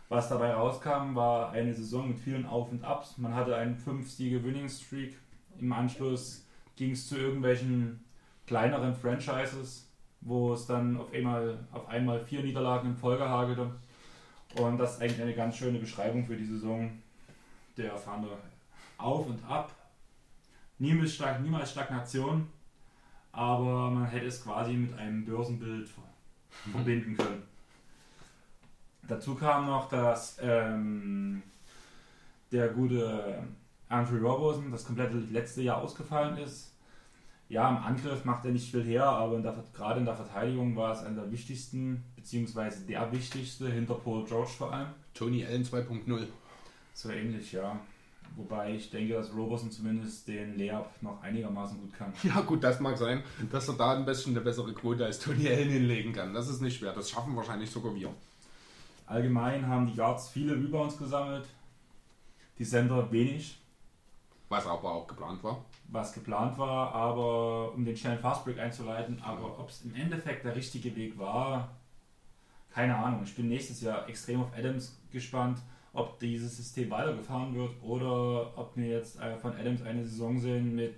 Was 0.10 0.28
dabei 0.28 0.54
rauskam, 0.54 1.16
war 1.16 1.52
eine 1.52 1.74
Saison 1.74 2.10
mit 2.10 2.20
vielen 2.20 2.48
Auf 2.48 2.72
und 2.72 2.84
Abs. 2.84 3.20
Man 3.20 3.36
hatte 3.36 3.56
einen 3.56 3.78
5-Siege 3.78 4.44
Winning 4.44 4.68
Streak. 4.68 5.18
Im 5.60 5.72
Anschluss 5.72 6.46
ging 6.76 6.92
es 6.92 7.08
zu 7.08 7.16
irgendwelchen 7.16 8.04
kleineren 8.48 8.96
Franchises, 8.96 9.88
wo 10.22 10.54
es 10.54 10.66
dann 10.66 10.98
auf 10.98 11.14
einmal, 11.14 11.60
auf 11.72 11.88
einmal 11.88 12.26
vier 12.26 12.42
Niederlagen 12.42 12.90
in 12.90 12.96
Folge 12.98 13.30
hagelte. 13.30 13.72
Und 14.58 14.80
das 14.80 14.96
ist 14.96 15.02
eigentlich 15.02 15.22
eine 15.22 15.36
ganz 15.36 15.58
schöne 15.58 15.78
Beschreibung 15.78 16.26
für 16.26 16.36
die 16.36 16.46
Saison 16.46 16.92
der 17.78 17.96
Thunder. 18.04 18.38
Auf 18.98 19.28
und 19.28 19.44
ab. 19.46 19.72
Niemals, 20.80 21.14
Stag 21.16 21.42
niemals 21.42 21.72
Stagnation, 21.72 22.48
aber 23.32 23.92
man 23.92 24.06
hätte 24.06 24.26
es 24.28 24.44
quasi 24.44 24.74
mit 24.74 24.94
einem 24.98 25.24
Börsenbild 25.26 25.88
ver- 25.88 26.02
verbinden 26.72 27.16
können. 27.16 27.44
Dazu 29.08 29.36
kam 29.36 29.66
noch, 29.68 29.90
dass 29.90 30.38
ähm, 30.42 31.42
der 32.52 32.70
gute 32.70 33.44
Andrew 33.90 34.18
Robertson 34.26 34.72
das 34.72 34.86
komplette 34.86 35.18
letzte 35.18 35.62
Jahr 35.62 35.78
ausgefallen 35.82 36.38
ist. 36.38 36.72
Ja, 37.50 37.70
im 37.70 37.78
Angriff 37.78 38.24
macht 38.26 38.46
er 38.46 38.52
nicht 38.52 38.72
viel 38.72 38.84
her, 38.84 39.06
aber 39.06 39.36
in 39.36 39.44
der, 39.44 39.56
gerade 39.74 40.00
in 40.00 40.06
der 40.06 40.16
Verteidigung 40.16 40.76
war 40.76 40.94
es 40.94 41.00
einer 41.04 41.22
der 41.24 41.32
wichtigsten, 41.32 42.04
beziehungsweise 42.16 42.86
der 42.86 43.12
wichtigste, 43.12 43.70
hinter 43.70 43.96
Paul 43.96 44.26
George 44.26 44.50
vor 44.58 44.74
allem. 44.74 44.88
Tony 45.14 45.46
Allen 45.46 45.64
2.0. 45.64 46.26
So 46.94 47.10
ähnlich, 47.12 47.52
ja. 47.52 47.80
Wobei 48.36 48.74
ich 48.76 48.90
denke, 48.90 49.14
dass 49.14 49.34
Robertson 49.34 49.70
zumindest 49.70 50.28
den 50.28 50.58
Layup 50.58 50.90
noch 51.02 51.22
einigermaßen 51.22 51.80
gut 51.80 51.94
kann. 51.94 52.12
Ja 52.24 52.42
gut, 52.42 52.64
das 52.64 52.80
mag 52.80 52.98
sein, 52.98 53.24
dass 53.52 53.68
er 53.68 53.76
da 53.76 53.96
ein 53.96 54.06
bisschen 54.06 54.34
eine 54.34 54.44
bessere 54.44 54.74
Quote 54.74 55.06
als 55.06 55.20
Tony 55.20 55.48
Allen 55.48 55.70
hinlegen 55.70 56.14
kann. 56.14 56.34
Das 56.34 56.50
ist 56.50 56.62
nicht 56.62 56.78
schwer. 56.78 56.94
Das 56.94 57.10
schaffen 57.10 57.36
wahrscheinlich 57.36 57.70
sogar 57.70 57.94
wir. 57.94 58.10
Allgemein 59.06 59.68
haben 59.68 59.86
die 59.86 59.96
Guards 59.96 60.30
viele 60.30 60.54
Rebounds 60.54 60.98
gesammelt, 60.98 61.46
die 62.58 62.66
Center 62.66 63.12
wenig. 63.12 63.60
Was 64.50 64.66
aber 64.66 64.92
auch 64.92 65.08
geplant 65.08 65.44
war. 65.44 65.64
Was 65.90 66.14
geplant 66.14 66.58
war, 66.58 66.94
aber 66.94 67.74
um 67.74 67.86
den 67.86 67.96
schnellen 67.96 68.20
Fastbreak 68.20 68.58
einzuleiten. 68.60 69.22
Aber 69.24 69.60
ob 69.60 69.70
es 69.70 69.84
im 69.84 69.94
Endeffekt 69.96 70.46
der 70.46 70.56
richtige 70.56 70.96
Weg 70.96 71.20
war, 71.20 71.70
keine 72.74 72.96
Ahnung. 72.96 73.22
Ich 73.24 73.36
bin 73.36 73.50
nächstes 73.50 73.82
Jahr 73.82 74.08
extrem 74.10 74.42
auf 74.42 74.54
Adams 74.58 74.98
gespannt, 75.12 75.60
ob 75.94 76.20
dieses 76.20 76.58
System 76.58 76.90
weitergefahren 76.90 77.54
wird 77.56 77.72
oder 77.84 78.58
ob 78.58 78.76
wir 78.76 78.88
jetzt 78.88 79.20
äh, 79.20 79.38
von 79.38 79.54
Adams 79.56 79.82
eine 79.84 80.04
Saison 80.04 80.40
sehen 80.40 80.76
mit 80.76 80.96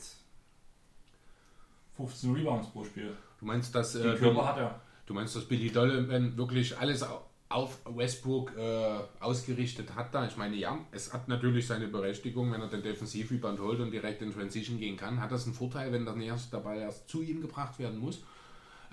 15 1.97 2.33
Rebounds 2.33 2.69
pro 2.69 2.83
Spiel. 2.83 3.15
Du 3.39 3.45
meinst, 3.45 3.73
dass, 3.75 3.93
Den 3.93 4.01
äh, 4.13 4.15
Körper 4.15 4.33
Billy, 4.35 4.45
hat 4.47 4.57
er. 4.57 4.81
du 5.05 5.13
meinst, 5.13 5.35
dass 5.35 5.45
Billy 5.45 5.69
Donovan 5.71 6.37
wirklich 6.37 6.77
alles 6.77 7.03
au- 7.03 7.21
auf 7.47 7.77
Westbrook 7.85 8.57
äh, 8.57 8.97
ausgerichtet 9.19 9.95
hat 9.95 10.13
da? 10.13 10.25
Ich 10.25 10.35
meine, 10.35 10.55
ja, 10.55 10.77
es 10.91 11.13
hat 11.13 11.27
natürlich 11.27 11.67
seine 11.67 11.87
Berechtigung, 11.87 12.51
wenn 12.51 12.61
er 12.61 12.67
den 12.67 12.81
Defensivrebound 12.81 13.59
holt 13.59 13.79
und 13.79 13.91
direkt 13.91 14.21
in 14.21 14.33
Transition 14.33 14.77
gehen 14.79 14.97
kann, 14.97 15.21
hat 15.21 15.31
das 15.31 15.45
einen 15.45 15.53
Vorteil, 15.53 15.91
wenn 15.91 16.05
dann 16.05 16.21
erst 16.21 16.51
der 16.53 16.59
Ball 16.59 16.79
erst 16.79 17.07
zu 17.07 17.21
ihm 17.21 17.41
gebracht 17.41 17.77
werden 17.79 17.99
muss. 17.99 18.23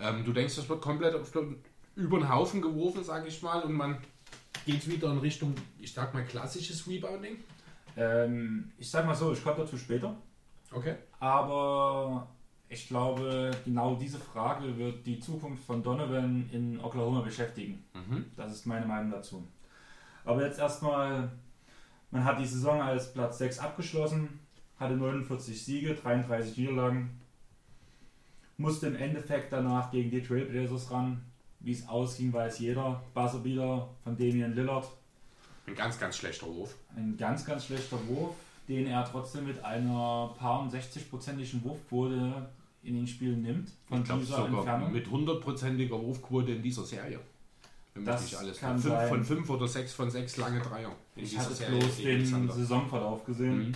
Ähm, 0.00 0.24
du 0.24 0.32
denkst, 0.32 0.56
das 0.56 0.68
wird 0.68 0.80
komplett 0.82 1.14
auf 1.14 1.32
über 1.94 2.18
den 2.18 2.28
Haufen 2.28 2.62
geworfen, 2.62 3.04
sage 3.04 3.28
ich 3.28 3.42
mal, 3.42 3.62
und 3.62 3.72
man 3.74 3.98
geht 4.64 4.88
wieder 4.88 5.10
in 5.10 5.18
Richtung, 5.18 5.54
ich 5.78 5.92
sag 5.92 6.14
mal, 6.14 6.24
klassisches 6.24 6.86
Rebounding. 6.86 7.38
Ähm, 7.96 8.72
ich 8.78 8.90
sag 8.90 9.06
mal 9.06 9.14
so, 9.14 9.32
ich 9.32 9.42
komme 9.42 9.56
dazu 9.58 9.76
später. 9.76 10.16
Okay. 10.70 10.96
Aber 11.20 12.28
ich 12.68 12.88
glaube, 12.88 13.50
genau 13.64 13.96
diese 13.96 14.18
Frage 14.18 14.76
wird 14.78 15.04
die 15.04 15.20
Zukunft 15.20 15.64
von 15.64 15.82
Donovan 15.82 16.48
in 16.52 16.80
Oklahoma 16.80 17.20
beschäftigen. 17.20 17.84
Mhm. 17.92 18.26
Das 18.36 18.50
ist 18.50 18.66
meine 18.66 18.86
Meinung 18.86 19.10
dazu. 19.10 19.46
Aber 20.24 20.44
jetzt 20.44 20.58
erstmal, 20.58 21.30
man 22.10 22.24
hat 22.24 22.38
die 22.38 22.46
Saison 22.46 22.80
als 22.80 23.12
Platz 23.12 23.38
6 23.38 23.58
abgeschlossen, 23.58 24.40
hatte 24.78 24.94
49 24.94 25.62
Siege, 25.62 25.94
33 25.94 26.56
Niederlagen, 26.56 27.20
musste 28.56 28.86
im 28.86 28.96
Endeffekt 28.96 29.52
danach 29.52 29.90
gegen 29.90 30.10
die 30.10 30.22
Trailblazers 30.22 30.90
ran. 30.90 31.22
Wie 31.62 31.72
es 31.72 31.88
ausging, 31.88 32.32
weiß 32.32 32.58
jeder. 32.58 33.02
Buzzerbeater 33.14 33.88
von 34.02 34.16
Damian 34.16 34.54
Lillard. 34.54 34.88
Ein 35.66 35.74
ganz, 35.76 35.98
ganz 35.98 36.16
schlechter 36.16 36.46
Wurf. 36.46 36.74
Ein 36.96 37.16
ganz, 37.16 37.44
ganz 37.44 37.66
schlechter 37.66 37.96
Wurf, 38.08 38.34
den 38.68 38.86
er 38.88 39.04
trotzdem 39.04 39.46
mit 39.46 39.62
einer 39.64 40.34
paar 40.38 40.68
60-prozentigen 40.68 41.62
Wurfquote 41.62 42.48
in 42.82 42.94
den 42.96 43.06
Spielen 43.06 43.42
nimmt. 43.42 43.70
Von 43.88 43.98
Ich 44.00 44.04
glaube 44.04 44.22
dieser 44.22 44.36
sogar 44.38 44.58
Entfernung. 44.58 44.92
mit 44.92 45.08
hundertprozentiger 45.08 46.00
Wurfquote 46.02 46.50
in 46.52 46.62
dieser 46.62 46.84
Serie. 46.84 47.20
Wenn 47.94 48.04
Das 48.04 48.22
nicht 48.22 48.34
alles 48.36 48.58
kann 48.58 48.78
fünf, 48.78 48.94
sein. 48.94 49.08
von 49.08 49.24
fünf 49.24 49.50
oder 49.50 49.68
sechs 49.68 49.92
von 49.92 50.10
sechs 50.10 50.36
lange 50.38 50.60
Dreier. 50.60 50.90
In 51.14 51.24
Ich 51.24 51.38
hatte 51.38 51.54
Serie 51.54 51.78
bloß 51.78 51.96
den 51.98 52.26
Sander. 52.26 52.52
Saisonverlauf 52.54 53.24
gesehen. 53.24 53.68
Mhm. 53.68 53.72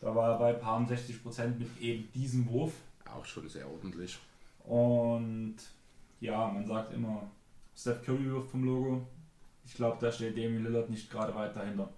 Da 0.00 0.14
war 0.14 0.32
er 0.32 0.38
bei 0.38 0.52
paar 0.52 0.84
60 0.86 1.22
Prozent 1.22 1.58
mit 1.60 1.68
eben 1.80 2.10
diesem 2.12 2.46
Wurf. 2.48 2.72
Auch 3.06 3.24
schon 3.24 3.48
sehr 3.48 3.66
ordentlich. 3.70 4.18
Und 4.64 5.54
ja, 6.22 6.46
man 6.46 6.64
sagt 6.64 6.92
immer, 6.92 7.30
Steph 7.74 8.04
Curry 8.04 8.24
wirft 8.30 8.50
vom 8.50 8.64
Logo. 8.64 9.06
Ich 9.64 9.74
glaube, 9.74 9.96
da 10.00 10.10
steht 10.10 10.36
Damian 10.36 10.64
Lillard 10.64 10.88
nicht 10.88 11.10
gerade 11.10 11.34
weit 11.34 11.54
dahinter. 11.56 11.88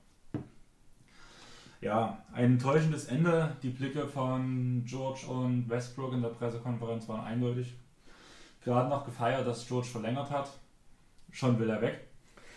Ja, 1.81 2.25
ein 2.33 2.45
enttäuschendes 2.53 3.05
Ende. 3.07 3.55
Die 3.63 3.69
Blicke 3.69 4.09
von 4.09 4.83
George 4.87 5.27
und 5.29 5.69
Westbrook 5.69 6.15
in 6.15 6.23
der 6.23 6.31
Pressekonferenz 6.31 7.07
waren 7.09 7.25
eindeutig. 7.25 7.75
Gerade 8.63 8.89
noch 8.89 9.05
gefeiert, 9.05 9.47
dass 9.47 9.67
George 9.67 9.89
verlängert 9.89 10.31
hat. 10.31 10.49
Schon 11.31 11.59
will 11.59 11.69
er 11.69 11.83
weg. 11.83 12.09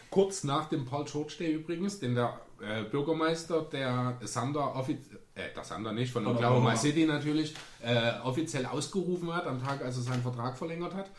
Kurz 0.10 0.46
nach 0.46 0.70
dem 0.70 0.86
Paul 0.86 1.04
George 1.04 1.36
Day 1.40 1.52
übrigens, 1.52 2.00
den 2.00 2.16
der 2.16 2.40
äh, 2.62 2.84
Bürgermeister 2.84 3.64
der 3.64 4.18
Sander, 4.22 4.74
offiz- 4.76 5.10
äh, 5.36 5.54
der 5.54 5.64
Sander 5.66 5.92
nicht, 5.92 6.14
von 6.14 6.26
Oklahoma. 6.26 6.76
City 6.78 7.06
natürlich, 7.06 7.54
äh, 7.82 8.20
offiziell 8.24 8.66
ausgerufen 8.66 9.34
hat, 9.34 9.46
am 9.46 9.62
Tag, 9.62 9.84
als 9.84 9.98
er 9.98 10.04
seinen 10.04 10.22
Vertrag 10.22 10.58
verlängert 10.58 10.94
hat. 10.94 11.12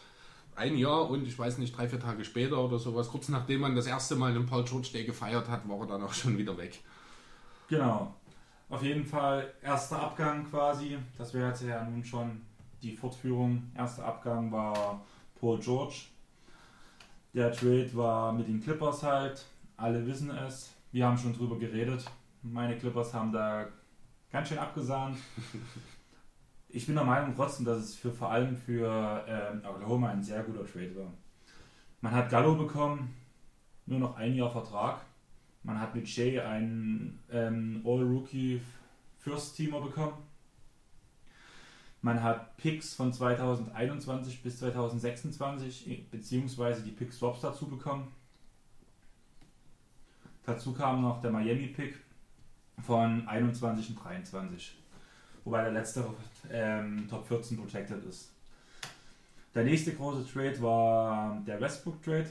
Ein 0.59 0.77
Jahr 0.77 1.09
und 1.09 1.25
ich 1.25 1.39
weiß 1.39 1.59
nicht, 1.59 1.77
drei, 1.77 1.89
vier 1.89 2.01
Tage 2.01 2.25
später 2.25 2.59
oder 2.59 2.81
sowas, 2.81 3.09
kurz 3.09 3.29
nachdem 3.29 3.61
man 3.61 3.77
das 3.77 3.87
erste 3.87 4.17
Mal 4.17 4.35
den 4.35 4.45
Paul 4.45 4.65
George 4.65 4.89
Day 4.93 5.05
gefeiert 5.05 5.49
hat, 5.49 5.69
war 5.69 5.79
er 5.79 5.87
dann 5.87 6.03
auch 6.03 6.13
schon 6.13 6.37
wieder 6.37 6.59
weg. 6.59 6.81
Genau. 7.69 8.13
Auf 8.69 8.83
jeden 8.83 9.05
Fall 9.05 9.55
erster 9.63 10.01
Abgang 10.01 10.51
quasi. 10.51 10.99
Das 11.17 11.33
wäre 11.33 11.51
jetzt 11.51 11.63
ja 11.63 11.85
nun 11.85 12.05
schon 12.05 12.41
die 12.83 12.97
Fortführung. 12.97 13.71
Erster 13.77 14.05
Abgang 14.05 14.51
war 14.51 15.01
Paul 15.41 15.61
George. 15.61 16.07
Der 17.35 17.53
Trade 17.53 17.91
war 17.95 18.33
mit 18.33 18.49
den 18.49 18.61
Clippers 18.61 19.05
halt. 19.05 19.47
Alle 19.77 20.05
wissen 20.05 20.31
es. 20.31 20.73
Wir 20.91 21.07
haben 21.07 21.17
schon 21.17 21.35
drüber 21.35 21.57
geredet. 21.57 22.05
Meine 22.43 22.77
Clippers 22.77 23.15
haben 23.15 23.31
da 23.31 23.69
ganz 24.33 24.49
schön 24.49 24.59
abgesahnt. 24.59 25.19
Ich 26.71 26.87
bin 26.87 26.95
der 26.95 27.05
Meinung 27.05 27.35
trotzdem, 27.35 27.65
dass 27.65 27.79
es 27.79 27.95
für 27.95 28.13
vor 28.13 28.31
allem 28.31 28.57
für 28.57 29.25
ähm, 29.27 29.63
Oklahoma 29.67 30.11
ein 30.11 30.23
sehr 30.23 30.43
guter 30.43 30.67
Trade 30.67 30.95
war. 30.97 31.13
Man 32.03 32.13
hat 32.13 32.29
Gallo 32.29 32.55
bekommen, 32.55 33.15
nur 33.87 33.99
noch 33.99 34.17
ein 34.17 34.35
Jahr 34.35 34.51
Vertrag. 34.51 35.01
Man 35.63 35.81
hat 35.81 35.95
mit 35.95 36.07
Shea 36.07 36.47
einen 36.47 37.19
ähm, 37.31 37.83
All-Rookie 37.85 38.61
First 39.19 39.57
Teamer 39.57 39.81
bekommen. 39.81 40.15
Man 42.01 42.23
hat 42.23 42.57
Picks 42.59 42.95
von 42.95 43.13
2021 43.13 44.43
bis 44.43 44.59
2026, 44.59 46.11
beziehungsweise 46.11 46.83
die 46.83 46.93
Pick 46.93 47.13
Swaps 47.13 47.41
dazu 47.41 47.67
bekommen. 47.67 48.13
Dazu 50.45 50.73
kam 50.73 51.03
noch 51.03 51.21
der 51.21 51.33
Miami-Pick 51.33 51.99
von 52.79 53.27
21 53.27 53.91
und 53.91 54.05
23, 54.05 54.78
wobei 55.49 55.63
der 55.63 55.73
letzte 55.73 56.05
ähm, 56.53 57.07
Top 57.09 57.27
14 57.27 57.57
protected 57.57 58.05
ist. 58.05 58.31
Der 59.55 59.65
nächste 59.65 59.95
große 59.95 60.31
Trade 60.31 60.61
war 60.61 61.43
der 61.47 61.61
Westbrook-Trade 61.61 62.29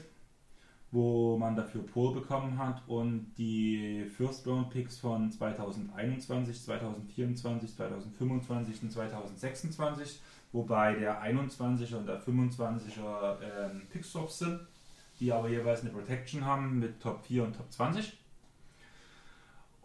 wo 0.90 1.36
man 1.36 1.54
dafür 1.54 1.82
Pole 1.82 2.20
bekommen 2.20 2.56
hat 2.58 2.82
und 2.86 3.34
die 3.36 4.06
First 4.16 4.46
Round 4.46 4.70
Picks 4.70 4.98
von 4.98 5.30
2021, 5.30 6.62
2024, 6.62 7.76
2025 7.76 8.82
und 8.82 8.92
2026, 8.92 10.20
wobei 10.52 10.94
der 10.94 11.22
21er 11.22 11.96
und 11.96 12.06
der 12.06 12.22
25er 12.22 13.36
ähm, 13.42 13.82
Pickswaps 13.92 14.38
sind, 14.38 14.60
die 15.20 15.30
aber 15.30 15.50
jeweils 15.50 15.82
eine 15.82 15.90
Protection 15.90 16.44
haben 16.44 16.78
mit 16.78 17.00
Top 17.00 17.22
4 17.26 17.44
und 17.44 17.56
Top 17.56 17.70
20. 17.70 18.16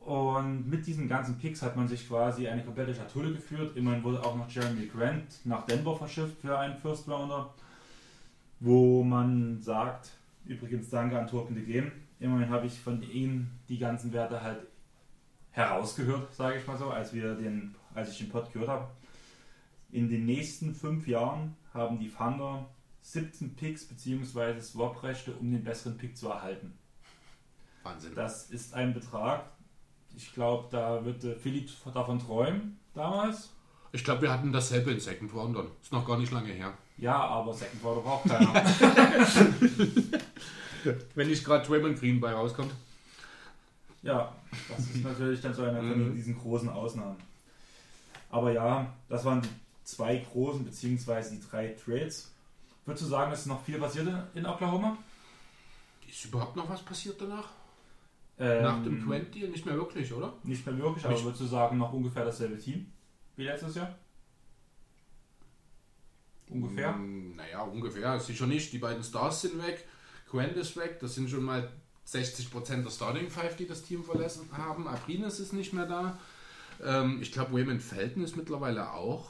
Und 0.06 0.70
mit 0.70 0.86
diesen 0.86 1.08
ganzen 1.08 1.38
Picks 1.38 1.62
hat 1.62 1.78
man 1.78 1.88
sich 1.88 2.08
quasi 2.08 2.48
eine 2.48 2.64
komplette 2.64 2.94
Schatulle 2.94 3.32
geführt. 3.34 3.78
Immerhin 3.78 4.04
wurde 4.04 4.24
auch 4.24 4.36
noch 4.36 4.50
Jeremy 4.50 4.88
Grant 4.88 5.46
nach 5.46 5.66
Denver 5.66 5.96
verschifft 5.96 6.42
für 6.42 6.58
einen 6.58 6.76
First 6.78 7.08
Rounder, 7.08 7.54
wo 8.60 9.04
man 9.04 9.62
sagt, 9.62 10.12
Übrigens 10.46 10.90
danke 10.90 11.18
an 11.18 11.28
Torben 11.28 11.56
de 11.56 11.64
Game. 11.64 11.92
Immerhin 12.20 12.50
habe 12.50 12.68
ich 12.68 12.80
von 12.80 13.02
ihm 13.02 13.50
die 13.70 13.78
ganzen 13.78 14.12
Werte 14.14 14.42
halt 14.42 14.68
herausgehört, 15.52 16.34
sage 16.34 16.58
ich 16.58 16.68
mal 16.68 16.78
so, 16.78 16.90
als, 16.90 17.14
wir 17.14 17.36
den, 17.36 17.76
als 17.94 18.12
ich 18.12 18.18
den 18.18 18.30
Pod 18.30 18.52
gehört 18.52 18.70
habe. 18.70 18.88
In 19.92 20.10
den 20.10 20.26
nächsten 20.26 20.74
fünf 20.74 21.08
Jahren 21.08 21.56
haben 21.74 22.00
die 22.00 22.10
Thunder 22.10 22.68
17 23.02 23.56
Picks 23.56 23.86
bzw. 23.86 24.60
Swap-Rechte, 24.60 25.34
um 25.34 25.52
den 25.52 25.64
besseren 25.64 25.98
Pick 25.98 26.18
zu 26.18 26.30
erhalten. 26.30 26.74
Wahnsinn. 27.84 28.16
Das 28.16 28.50
ist 28.50 28.74
ein 28.74 28.94
Betrag. 28.94 29.46
Ich 30.16 30.34
glaube, 30.34 30.68
da 30.72 31.04
wird 31.04 31.24
äh, 31.24 31.36
Philipp 31.36 31.70
davon 31.94 32.20
träumen 32.20 32.80
damals. 32.94 33.50
Ich 33.92 34.04
glaube, 34.04 34.24
wir 34.24 34.32
hatten 34.32 34.52
dasselbe 34.52 34.92
in 34.92 35.00
Second 35.00 35.34
Roundern. 35.34 35.68
Ist 35.82 35.92
noch 35.92 36.06
gar 36.08 36.18
nicht 36.18 36.32
lange 36.32 36.52
her. 36.52 36.74
Ja, 36.98 37.16
aber 37.16 37.54
Second 37.54 37.84
Round 37.84 38.04
braucht 38.04 38.26
keiner. 38.30 38.54
Wenn 41.16 41.28
nicht 41.28 41.46
gerade 41.46 41.66
Draymond 41.66 42.00
Green 42.00 42.20
bei 42.20 42.34
rauskommt. 42.34 42.72
Ja, 44.02 44.36
das 44.70 44.80
ist 44.90 45.04
natürlich 45.04 45.42
dann 45.42 45.54
so 45.54 45.64
eine 45.64 45.80
von 45.80 46.10
Mhm. 46.10 46.16
diesen 46.16 46.38
großen 46.38 46.70
Ausnahmen. 46.70 47.16
Aber 48.30 48.52
ja, 48.52 48.92
das 49.08 49.24
waren 49.26 49.42
die 49.42 49.50
zwei 49.84 50.18
großen, 50.18 50.66
beziehungsweise 50.66 51.36
die 51.36 51.42
drei 51.42 51.70
Trades. 51.70 52.32
Würdest 52.86 53.06
du 53.06 53.10
sagen, 53.10 53.32
es 53.32 53.42
ist 53.42 53.46
noch 53.46 53.64
viel 53.64 53.78
passiert 53.80 54.08
in 54.34 54.46
Oklahoma? 54.46 54.98
Ist 56.08 56.26
überhaupt 56.26 56.56
noch 56.58 56.68
was 56.70 56.82
passiert 56.82 57.22
danach? 57.22 57.48
Ähm, 58.40 58.64
Nach 58.64 58.84
dem 58.84 59.04
20 59.04 59.50
nicht 59.52 59.66
mehr 59.66 59.76
wirklich, 59.76 60.12
oder? 60.12 60.34
Nicht 60.44 60.66
mehr 60.66 60.78
wirklich, 60.78 61.06
aber 61.06 61.14
Nicht- 61.14 61.24
würdest 61.24 61.42
du 61.42 61.46
sagen, 61.46 61.78
noch 61.78 61.94
ungefähr 61.94 62.26
dasselbe 62.26 62.58
Team 62.58 62.88
wie 63.36 63.44
letztes 63.46 63.76
Jahr? 63.76 63.96
Ungefähr? 66.50 66.92
Mm, 66.94 67.36
Naja, 67.36 67.62
ungefähr. 67.64 68.20
Sicher 68.20 68.46
nicht. 68.48 68.72
Die 68.74 68.78
beiden 68.78 69.04
Stars 69.04 69.42
sind 69.42 69.62
weg. 69.64 69.86
Quent 70.30 70.56
ist 70.56 70.76
weg. 70.78 71.00
Das 71.00 71.16
sind 71.16 71.30
schon 71.30 71.44
mal 71.44 71.70
60% 72.06 72.84
der 72.84 72.92
Starting 72.92 73.30
Five, 73.30 73.56
die 73.56 73.66
das 73.68 73.84
Team 73.84 74.04
verlassen 74.04 74.50
haben. 74.52 74.88
Abrines 74.88 75.40
ist 75.40 75.54
nicht 75.54 75.74
mehr 75.74 75.86
da. 75.86 76.18
Ähm, 76.84 77.20
ich 77.22 77.32
glaube, 77.32 77.56
Raymond 77.56 77.82
Felton 77.82 78.24
ist 78.24 78.36
mittlerweile 78.36 78.92
auch 78.92 79.30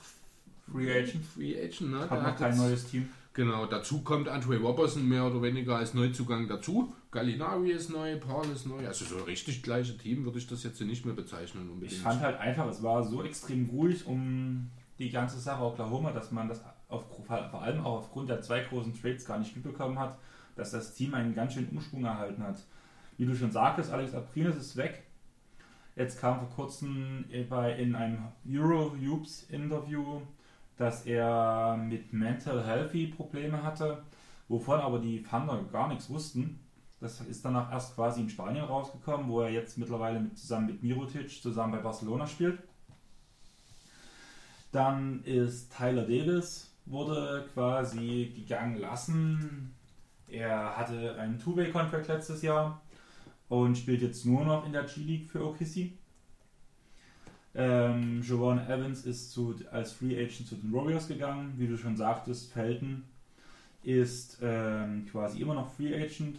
Free 0.72 0.92
Agent. 0.92 1.26
Free 1.26 1.56
Agent, 1.62 1.92
ne? 1.92 2.10
Hat 2.10 2.24
noch 2.24 2.38
kein 2.38 2.58
neues 2.58 2.86
Team. 2.88 3.10
Genau, 3.34 3.66
dazu 3.66 4.04
kommt 4.04 4.28
Andre 4.28 4.58
Robertson 4.58 5.10
mehr 5.10 5.26
oder 5.26 5.42
weniger 5.42 5.78
als 5.78 5.96
Neuzugang 5.96 6.48
dazu. 6.48 6.94
Gallinari 7.10 7.72
ist 7.72 7.90
neu, 7.90 8.20
Paul 8.20 8.46
ist 8.54 8.68
neu. 8.68 8.86
Also 8.86 9.06
so 9.06 9.24
richtig 9.24 9.64
gleiche 9.64 9.98
Team 9.98 10.24
würde 10.24 10.38
ich 10.38 10.46
das 10.46 10.64
jetzt 10.64 10.80
nicht 10.82 11.04
mehr 11.04 11.16
bezeichnen. 11.16 11.68
Unbedingt. 11.70 11.94
Ich 11.94 12.00
fand 12.00 12.22
halt 12.22 12.40
einfach, 12.40 12.68
es 12.68 12.84
war 12.84 13.04
so 13.04 13.24
extrem 13.24 13.70
ruhig 13.70 14.06
um 14.06 14.70
die 15.00 15.10
ganze 15.10 15.40
Sache 15.40 15.64
Oklahoma, 15.64 16.12
dass 16.12 16.32
man 16.32 16.48
das 16.48 16.64
auf, 16.90 17.06
vor 17.26 17.62
allem 17.62 17.84
auch 17.84 17.98
aufgrund 18.00 18.30
der 18.30 18.42
zwei 18.42 18.62
großen 18.62 18.94
Trades 18.94 19.26
gar 19.26 19.40
nicht 19.40 19.56
mitbekommen 19.56 19.98
hat, 19.98 20.20
dass 20.56 20.70
das 20.70 20.94
Team 20.94 21.16
einen 21.16 21.34
ganz 21.34 21.54
schönen 21.54 21.70
Umschwung 21.70 22.06
erhalten 22.06 22.44
hat. 22.44 22.64
Wie 23.18 23.26
du 23.26 23.36
schon 23.36 23.52
sagtest, 23.52 23.92
Alex 23.92 24.14
Aprilis 24.14 24.56
ist 24.56 24.78
weg. 24.78 25.04
Jetzt 25.96 26.20
kam 26.20 26.40
vor 26.40 26.50
kurzem 26.50 27.26
in 27.30 27.96
einem 27.96 28.26
Euro 28.48 28.96
Hoops 28.96 29.44
Interview, 29.50 30.22
dass 30.78 31.06
er 31.06 31.78
mit 31.78 32.14
Mental 32.14 32.66
Healthy 32.66 33.08
Probleme 33.08 33.62
hatte, 33.62 34.04
wovon 34.48 34.80
aber 34.80 35.00
die 35.00 35.24
Thunder 35.24 35.64
gar 35.72 35.88
nichts 35.88 36.10
wussten. 36.10 36.60
Das 37.00 37.20
ist 37.22 37.44
danach 37.44 37.72
erst 37.72 37.96
quasi 37.96 38.22
in 38.22 38.30
Spanien 38.30 38.66
rausgekommen, 38.66 39.28
wo 39.28 39.42
er 39.42 39.50
jetzt 39.50 39.78
mittlerweile 39.78 40.20
mit, 40.20 40.38
zusammen 40.38 40.68
mit 40.68 40.84
Mirotic 40.84 41.30
zusammen 41.30 41.74
bei 41.74 41.80
Barcelona 41.80 42.26
spielt. 42.26 42.60
Dann 44.72 45.24
ist 45.24 45.76
Tyler 45.76 46.04
Davis, 46.04 46.72
wurde 46.86 47.46
quasi 47.54 48.34
gegangen 48.36 48.78
lassen. 48.78 49.76
Er 50.28 50.78
hatte 50.78 51.16
einen 51.20 51.38
Two-Way-Contract 51.40 52.08
letztes 52.08 52.42
Jahr 52.42 52.82
und 53.50 53.78
spielt 53.78 54.02
jetzt 54.02 54.26
nur 54.26 54.44
noch 54.46 54.66
in 54.66 54.72
der 54.72 54.84
G-League 54.84 55.30
für 55.30 55.46
OKC. 55.46 55.92
Ähm, 57.56 58.22
Javon 58.24 58.60
Evans 58.60 59.06
ist 59.06 59.32
zu, 59.32 59.56
als 59.72 59.92
Free 59.92 60.16
Agent 60.16 60.48
zu 60.48 60.56
den 60.56 60.74
Warriors 60.74 61.08
gegangen. 61.08 61.54
Wie 61.58 61.68
du 61.68 61.78
schon 61.78 61.96
sagtest, 61.96 62.52
Felton 62.52 63.04
ist 63.84 64.40
ähm, 64.42 65.06
quasi 65.12 65.42
immer 65.42 65.54
noch 65.54 65.72
Free 65.74 65.94
Agent. 65.94 66.38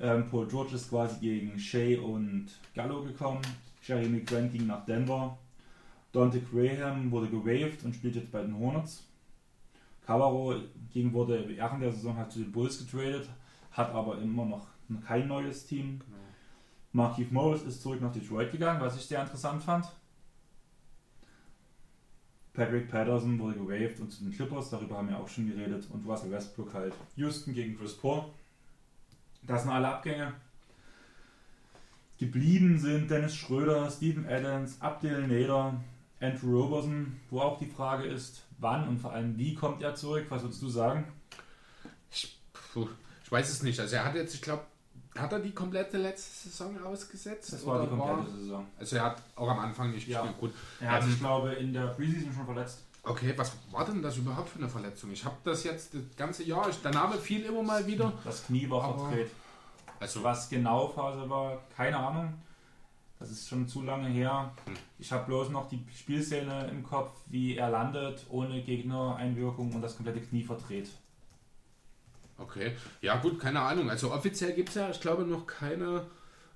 Ähm, 0.00 0.30
Paul 0.30 0.46
George 0.46 0.76
ist 0.76 0.88
quasi 0.88 1.18
gegen 1.20 1.58
Shea 1.58 2.00
und 2.00 2.46
Gallo 2.74 3.02
gekommen. 3.02 3.42
Jeremy 3.82 4.20
Grant 4.20 4.52
ging 4.52 4.66
nach 4.66 4.84
Denver. 4.86 5.36
Dante 6.12 6.40
Graham 6.40 7.10
wurde 7.10 7.28
gewaved 7.28 7.84
und 7.84 7.94
spielt 7.94 8.16
jetzt 8.16 8.32
bei 8.32 8.42
den 8.42 8.58
Hornets. 8.58 9.04
Cabarro 10.06 10.54
ging, 10.92 11.12
wurde 11.12 11.46
während 11.48 11.82
der 11.82 11.92
Saison 11.92 12.16
halt 12.16 12.32
zu 12.32 12.38
den 12.38 12.50
Bulls 12.50 12.78
getradet, 12.78 13.28
hat 13.72 13.92
aber 13.92 14.18
immer 14.22 14.46
noch 14.46 14.66
kein 15.06 15.28
neues 15.28 15.66
Team. 15.66 16.00
Genau. 16.00 16.17
Markeith 16.92 17.30
Morris 17.30 17.62
ist 17.62 17.82
zurück 17.82 18.00
nach 18.00 18.12
Detroit 18.12 18.50
gegangen, 18.50 18.80
was 18.80 18.96
ich 18.96 19.06
sehr 19.06 19.20
interessant 19.20 19.62
fand. 19.62 19.86
Patrick 22.54 22.90
Patterson 22.90 23.38
wurde 23.38 23.58
gewaved 23.58 24.00
und 24.00 24.10
zu 24.10 24.24
den 24.24 24.32
Clippers, 24.32 24.70
darüber 24.70 24.96
haben 24.96 25.08
wir 25.08 25.18
auch 25.18 25.28
schon 25.28 25.46
geredet. 25.46 25.86
Und 25.92 26.04
Russell 26.06 26.32
Westbrook 26.32 26.74
halt. 26.74 26.92
Houston 27.14 27.54
gegen 27.54 27.78
Chris 27.78 27.96
Paul. 27.96 28.24
Das 29.42 29.62
sind 29.62 29.70
alle 29.70 29.88
Abgänge. 29.88 30.32
Geblieben 32.18 32.80
sind 32.80 33.08
Dennis 33.08 33.36
Schröder, 33.36 33.88
Steven 33.90 34.26
Adams, 34.26 34.80
Abdel 34.80 35.28
Nader, 35.28 35.80
Andrew 36.20 36.60
Roberson, 36.60 37.20
wo 37.30 37.40
auch 37.40 37.58
die 37.58 37.66
Frage 37.66 38.08
ist, 38.08 38.42
wann 38.58 38.88
und 38.88 38.98
vor 38.98 39.12
allem 39.12 39.38
wie 39.38 39.54
kommt 39.54 39.82
er 39.82 39.94
zurück? 39.94 40.26
Was 40.28 40.42
würdest 40.42 40.60
du 40.60 40.68
sagen? 40.68 41.04
Ich, 42.10 42.40
ich 43.24 43.32
weiß 43.32 43.48
es 43.50 43.62
nicht. 43.62 43.78
Also 43.78 43.94
er 43.94 44.04
hat 44.04 44.16
jetzt, 44.16 44.34
ich 44.34 44.42
glaube, 44.42 44.64
hat 45.20 45.32
er 45.32 45.40
die 45.40 45.52
komplette 45.52 45.98
letzte 45.98 46.48
Saison 46.48 46.82
ausgesetzt? 46.84 47.52
Das 47.52 47.66
war 47.66 47.82
die 47.82 47.88
komplette 47.88 48.18
war? 48.18 48.38
Saison. 48.38 48.66
Also 48.78 48.96
er 48.96 49.04
hat 49.04 49.22
auch 49.36 49.48
am 49.48 49.58
Anfang 49.58 49.90
nicht 49.90 50.08
ja. 50.08 50.20
gespielt. 50.20 50.40
Gut. 50.40 50.54
Er 50.80 50.92
hat 50.92 51.02
ähm, 51.02 51.10
sich, 51.10 51.18
glaube 51.18 51.52
in 51.54 51.72
der 51.72 51.88
Preseason 51.88 52.32
schon 52.32 52.44
verletzt. 52.44 52.84
Okay, 53.02 53.32
was 53.36 53.52
war 53.70 53.84
denn 53.86 54.02
das 54.02 54.16
überhaupt 54.16 54.50
für 54.50 54.58
eine 54.58 54.68
Verletzung? 54.68 55.10
Ich 55.12 55.24
habe 55.24 55.36
das 55.44 55.64
jetzt 55.64 55.94
das 55.94 56.02
ganze 56.16 56.44
Jahr, 56.44 56.68
ich, 56.68 56.80
der 56.82 56.90
Name 56.90 57.16
fiel 57.16 57.44
immer 57.44 57.62
mal 57.62 57.86
wieder. 57.86 58.12
Das 58.24 58.44
Knie 58.46 58.68
war 58.68 58.96
verdreht. 58.96 59.30
Also 60.00 60.22
was 60.22 60.48
genau 60.48 60.88
Phase 60.88 61.28
war, 61.28 61.58
keine 61.74 61.96
Ahnung. 61.96 62.34
Das 63.18 63.30
ist 63.30 63.48
schon 63.48 63.66
zu 63.66 63.82
lange 63.82 64.08
her. 64.08 64.52
Hm. 64.66 64.74
Ich 64.98 65.10
habe 65.10 65.24
bloß 65.24 65.50
noch 65.50 65.68
die 65.68 65.84
Spielszene 65.96 66.68
im 66.70 66.84
Kopf, 66.84 67.18
wie 67.26 67.56
er 67.56 67.70
landet, 67.70 68.24
ohne 68.28 68.62
Gegnereinwirkung 68.62 69.72
und 69.72 69.82
das 69.82 69.96
komplette 69.96 70.20
Knie 70.20 70.44
verdreht. 70.44 70.88
Okay, 72.38 72.72
ja 73.00 73.16
gut, 73.16 73.40
keine 73.40 73.60
Ahnung. 73.60 73.90
Also 73.90 74.12
offiziell 74.12 74.52
gibt 74.52 74.70
es 74.70 74.76
ja, 74.76 74.90
ich 74.90 75.00
glaube, 75.00 75.24
noch 75.24 75.46
keine 75.46 76.06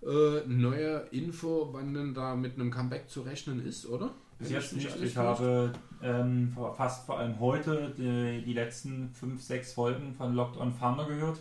äh, 0.03 0.47
neue 0.47 1.09
Info, 1.11 1.68
wann 1.72 1.93
denn 1.93 2.14
da 2.14 2.37
mit 2.37 2.55
einem 2.55 2.70
Comeback 2.70 3.11
zu 3.11 3.22
rechnen 3.22 3.64
ist, 3.64 3.87
oder? 3.87 4.14
Bis 4.39 4.51
jetzt 4.51 4.72
nicht. 4.74 4.97
Ich 5.01 5.16
habe 5.16 5.72
ähm, 6.03 6.57
fast 6.76 7.07
vor 7.07 7.18
allem 7.18 7.39
heute 7.39 7.93
die, 7.97 8.43
die 8.45 8.53
letzten 8.53 9.11
5, 9.11 9.41
6 9.41 9.72
Folgen 9.72 10.14
von 10.14 10.35
Locked 10.35 10.57
on 10.57 10.76
Thunder 10.78 11.07
gehört, 11.07 11.39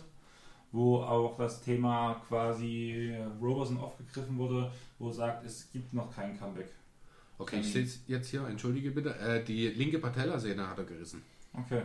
wo 0.70 0.98
auch 0.98 1.36
das 1.36 1.62
Thema 1.62 2.22
quasi 2.28 3.14
Roberson 3.40 3.78
aufgegriffen 3.78 4.38
wurde, 4.38 4.70
wo 4.98 5.10
sagt, 5.10 5.44
es 5.44 5.70
gibt 5.72 5.92
noch 5.92 6.14
kein 6.14 6.38
Comeback. 6.38 6.68
Okay, 7.38 7.60
ich 7.60 7.72
sehe 7.72 7.84
es 7.84 8.00
jetzt 8.06 8.28
hier, 8.28 8.46
entschuldige 8.46 8.92
bitte, 8.92 9.16
äh, 9.18 9.42
die 9.42 9.68
linke 9.68 9.98
Patellasehne 9.98 10.68
hat 10.68 10.78
er 10.78 10.84
gerissen. 10.84 11.22
Okay. 11.52 11.82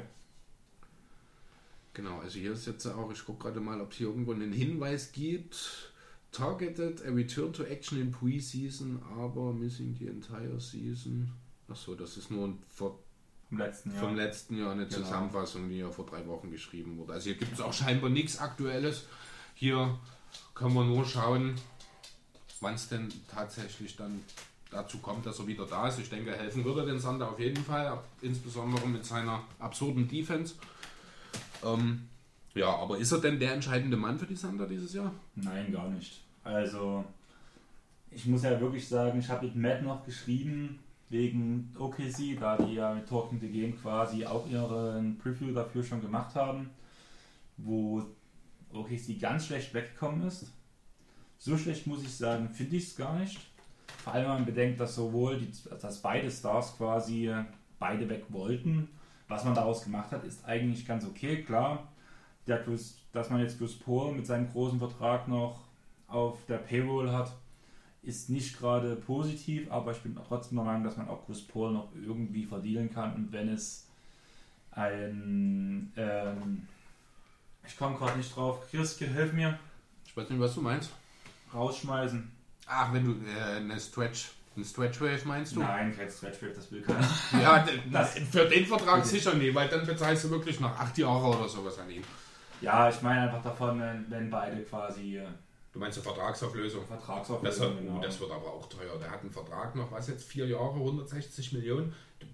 Genau, 1.98 2.20
also 2.20 2.38
hier 2.38 2.52
ist 2.52 2.68
jetzt 2.68 2.86
auch, 2.86 3.12
ich 3.12 3.26
gucke 3.26 3.46
gerade 3.46 3.60
mal, 3.60 3.82
ob 3.82 3.92
es 3.92 3.98
hier 3.98 4.06
irgendwo 4.06 4.32
einen 4.32 4.54
Hinweis 4.54 5.12
gibt. 5.12 5.92
Targeted 6.32 7.04
a 7.04 7.10
return 7.10 7.52
to 7.52 7.64
action 7.64 8.00
in 8.00 8.12
preseason, 8.12 9.02
aber 9.18 9.52
missing 9.52 9.96
the 9.98 10.06
entire 10.06 10.60
season. 10.60 11.32
Achso, 11.68 11.96
das 11.96 12.18
ist 12.18 12.30
nur 12.30 12.50
ein 12.50 12.60
vor, 12.72 13.00
vom 13.50 13.58
letzten 13.58 13.92
Jahr, 13.92 14.00
vom 14.00 14.16
letzten 14.16 14.58
Jahr 14.60 14.72
eine 14.74 14.86
genau. 14.86 15.02
Zusammenfassung, 15.02 15.70
die 15.70 15.80
ja 15.80 15.90
vor 15.90 16.06
drei 16.06 16.28
Wochen 16.28 16.52
geschrieben 16.52 17.00
wurde. 17.00 17.14
Also 17.14 17.32
hier 17.32 17.40
gibt 17.40 17.54
es 17.54 17.62
auch 17.62 17.74
scheinbar 17.74 18.12
nichts 18.12 18.38
Aktuelles. 18.38 19.06
Hier 19.56 20.00
können 20.54 20.76
wir 20.76 20.86
nur 20.86 21.04
schauen, 21.04 21.56
wann 22.62 22.76
es 22.76 22.90
denn 22.90 23.12
tatsächlich 23.28 23.96
dann 23.96 24.22
dazu 24.70 25.00
kommt, 25.00 25.26
dass 25.26 25.40
er 25.40 25.48
wieder 25.48 25.66
da 25.66 25.88
ist. 25.88 25.98
Ich 25.98 26.12
denke, 26.12 26.32
helfen 26.32 26.64
würde 26.64 26.86
den 26.86 27.00
Sander 27.00 27.32
auf 27.32 27.40
jeden 27.40 27.64
Fall, 27.64 28.00
insbesondere 28.22 28.88
mit 28.88 29.04
seiner 29.04 29.42
absurden 29.58 30.08
Defense. 30.08 30.54
Ähm, 31.66 32.08
ja, 32.56 32.76
aber 32.76 32.98
ist 32.98 33.12
er 33.12 33.20
denn 33.20 33.40
der 33.40 33.54
entscheidende 33.54 33.98
Mann 33.98 34.18
für 34.18 34.26
die 34.26 34.36
Sander 34.36 34.68
dieses 34.68 34.94
Jahr? 34.94 35.14
Nein, 35.36 35.72
gar 35.72 35.90
nicht. 35.90 36.24
Also, 36.44 37.06
ich 38.12 38.26
muss 38.26 38.44
ja 38.44 38.60
wirklich 38.60 38.88
sagen, 38.88 39.20
ich 39.20 39.30
habe 39.30 39.46
mit 39.46 39.56
Matt 39.56 39.84
noch 39.84 40.06
geschrieben, 40.06 40.80
wegen 41.10 41.74
OKC, 41.78 42.38
da 42.40 42.58
die 42.58 42.74
ja 42.74 42.94
mit 42.94 43.08
Talking 43.08 43.40
the 43.40 43.50
Game 43.50 43.80
quasi 43.80 44.26
auch 44.26 44.48
ihren 44.50 45.18
Preview 45.18 45.54
dafür 45.54 45.84
schon 45.84 46.02
gemacht 46.02 46.36
haben, 46.36 46.70
wo 47.58 48.04
OKC 48.74 49.20
ganz 49.20 49.46
schlecht 49.46 49.74
weggekommen 49.74 50.28
ist. 50.28 50.52
So 51.38 51.58
schlecht 51.58 51.88
muss 51.88 52.04
ich 52.04 52.16
sagen, 52.16 52.50
finde 52.50 52.76
ich 52.78 52.88
es 52.88 52.96
gar 52.96 53.18
nicht. 53.18 53.40
Vor 54.04 54.14
allem, 54.14 54.24
wenn 54.24 54.34
man 54.34 54.46
bedenkt, 54.46 54.80
dass 54.80 54.96
sowohl 54.96 55.38
die, 55.38 55.52
dass 55.80 56.02
beide 56.02 56.30
Stars 56.30 56.76
quasi 56.76 57.32
beide 57.80 58.10
weg 58.10 58.26
wollten 58.30 58.90
was 59.28 59.44
man 59.44 59.56
daraus 59.56 59.84
gemacht 59.84 60.12
hat, 60.12 60.24
ist 60.24 60.46
eigentlich 60.46 60.86
ganz 60.86 61.06
okay. 61.06 61.44
Klar, 61.44 61.88
der 62.48 62.64
Chris, 62.64 62.98
dass 63.12 63.30
man 63.30 63.42
jetzt 63.42 63.58
Chris 63.58 63.78
Paul 63.78 64.14
mit 64.14 64.26
seinem 64.26 64.50
großen 64.52 64.80
Vertrag 64.80 65.28
noch 65.28 65.62
auf 66.08 66.46
der 66.48 66.58
Payroll 66.58 67.12
hat, 67.12 67.32
ist 68.04 68.30
nicht 68.30 68.58
gerade 68.58 68.96
positiv, 68.96 69.70
aber 69.70 69.92
ich 69.92 70.00
bin 70.00 70.16
trotzdem 70.16 70.58
der 70.58 70.66
Meinung, 70.66 70.84
dass 70.84 70.96
man 70.96 71.10
auch 71.10 71.26
Chris 71.26 71.46
Paul 71.46 71.74
noch 71.74 71.90
irgendwie 71.96 72.46
verdienen 72.46 72.90
kann 72.90 73.14
und 73.16 73.32
wenn 73.34 73.50
es 73.50 73.88
ein 74.72 75.92
ähm, 75.98 76.68
ich 77.68 77.78
komme 77.78 77.98
gerade 77.98 78.18
nicht 78.18 78.34
drauf. 78.36 78.66
Chris, 78.72 78.98
hilf 78.98 79.34
mir. 79.34 79.60
Ich 80.06 80.16
weiß 80.16 80.30
nicht, 80.30 80.40
was 80.40 80.56
du 80.56 80.62
meinst. 80.62 80.92
Rausschmeißen. 81.54 82.32
Ach, 82.66 82.94
wenn 82.94 83.06
du 83.06 83.30
äh, 83.30 83.58
eine 83.58 83.80
Stretch 83.80 84.30
ein 84.58 84.66
Stretchwave 84.66 85.22
meinst 85.26 85.56
du? 85.56 85.60
Nein, 85.60 85.96
kein 85.96 86.10
Stretchwave, 86.10 86.54
das 86.54 86.72
will 86.72 86.82
keiner. 86.82 87.08
ja, 87.42 87.66
das, 87.92 88.18
für 88.18 88.46
den 88.46 88.66
Vertrag 88.66 89.00
okay. 89.00 89.08
sicher 89.08 89.34
nicht, 89.36 89.54
weil 89.54 89.70
dann 89.70 89.86
bezahlst 89.86 90.26
du 90.26 90.30
wirklich 90.32 90.60
noch 90.60 90.78
acht 90.78 90.98
Jahre 90.98 91.38
oder 91.38 91.48
sowas 91.48 91.78
an 91.80 91.90
ihn. 91.90 92.04
Ja, 92.62 92.90
ich 92.90 93.02
meine 93.02 93.22
einfach 93.22 93.44
davon, 93.44 93.80
wenn, 93.80 94.06
wenn 94.10 94.30
beide 94.30 94.64
quasi. 94.64 95.18
Äh, 95.18 95.28
du 95.72 95.80
meinst 95.80 95.98
eine 95.98 96.04
Vertragsauflösung? 96.04 96.86
Vertragsauflösung. 96.86 97.44
Das, 97.44 97.78
hat, 97.78 97.78
genau. 97.78 98.02
das 98.02 98.20
wird 98.20 98.32
aber 98.32 98.48
auch 98.48 98.68
teuer. 98.68 98.98
Der 99.00 99.12
hat 99.12 99.22
einen 99.22 99.32
Vertrag 99.32 99.76
noch, 99.76 99.92
was 99.92 100.08
jetzt, 100.08 100.28
vier 100.28 100.48
Jahre, 100.48 100.74
160 100.74 101.54
Millionen. 101.54 101.94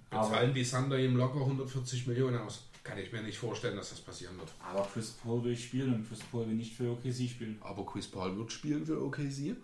Bezahlen 0.10 0.34
aber 0.34 0.48
die 0.48 0.64
Sander 0.64 0.98
ihm 0.98 1.18
locker 1.18 1.42
140 1.42 2.08
Millionen 2.08 2.38
aus. 2.38 2.70
Kann 2.84 2.98
ich 2.98 3.12
mir 3.12 3.22
nicht 3.22 3.38
vorstellen, 3.38 3.78
dass 3.78 3.92
das 3.92 4.02
passieren 4.02 4.38
wird. 4.38 4.50
Aber 4.62 4.88
Chris 4.94 5.12
Paul 5.12 5.44
will 5.44 5.56
spielen 5.56 5.94
und 5.94 6.08
Chris 6.08 6.20
Paul 6.20 6.48
will 6.48 6.56
nicht 6.56 6.76
für 6.76 6.92
OKC 6.92 7.30
spielen. 7.30 7.58
Aber 7.62 7.86
Chris 7.86 8.08
Paul 8.08 8.38
wird 8.38 8.52
spielen 8.52 8.86
für 8.86 9.02
OKC? 9.02 9.56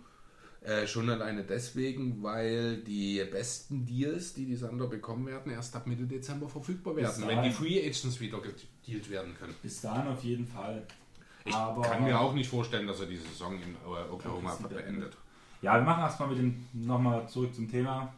Äh, 0.62 0.86
schon 0.86 1.08
alleine 1.08 1.42
deswegen, 1.42 2.22
weil 2.22 2.78
die 2.78 3.24
besten 3.30 3.86
Deals, 3.86 4.34
die 4.34 4.44
die 4.44 4.56
Sander 4.56 4.86
bekommen 4.88 5.26
werden, 5.26 5.50
erst 5.50 5.74
ab 5.74 5.86
Mitte 5.86 6.04
Dezember 6.04 6.48
verfügbar 6.48 6.96
werden, 6.96 7.26
wenn 7.26 7.42
die 7.42 7.50
Free 7.50 7.78
Agents 7.80 8.20
wieder 8.20 8.38
gedealt 8.40 9.08
werden 9.08 9.34
können. 9.34 9.54
Bis 9.62 9.80
dahin 9.80 10.12
auf 10.12 10.22
jeden 10.22 10.46
Fall. 10.46 10.86
Ich 11.46 11.54
Aber 11.54 11.80
kann 11.80 12.04
mir 12.04 12.20
auch 12.20 12.34
nicht 12.34 12.50
vorstellen, 12.50 12.86
dass 12.86 13.00
er 13.00 13.06
die 13.06 13.16
Saison 13.16 13.54
in 13.54 13.74
Oklahoma 14.10 14.54
beendet. 14.68 15.16
Ja, 15.62 15.76
wir 15.76 15.82
machen 15.82 16.02
erstmal 16.02 16.28
mit 16.28 16.38
dem 16.38 16.66
nochmal 16.74 17.26
zurück 17.26 17.54
zum 17.54 17.70
Thema. 17.70 18.12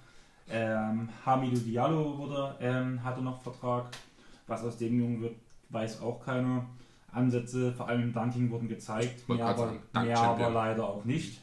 Ähm, 0.50 1.08
Hamidou 1.24 1.60
Diallo 1.60 2.18
wurde, 2.18 2.56
ähm, 2.60 3.02
hatte 3.04 3.22
noch 3.22 3.40
Vertrag. 3.40 3.86
Was 4.48 4.64
aus 4.64 4.76
dem 4.78 4.98
Jungen 4.98 5.22
wird, 5.22 5.36
weiß 5.70 6.00
auch 6.02 6.24
keiner. 6.24 6.66
Ansätze, 7.12 7.72
vor 7.72 7.88
allem 7.88 8.02
im 8.02 8.12
Dunking, 8.12 8.50
wurden 8.50 8.68
gezeigt, 8.68 9.28
mehr, 9.28 9.46
aber, 9.46 9.72
mehr 9.92 10.18
aber 10.18 10.50
leider 10.50 10.88
auch 10.88 11.04
nicht. 11.04 11.40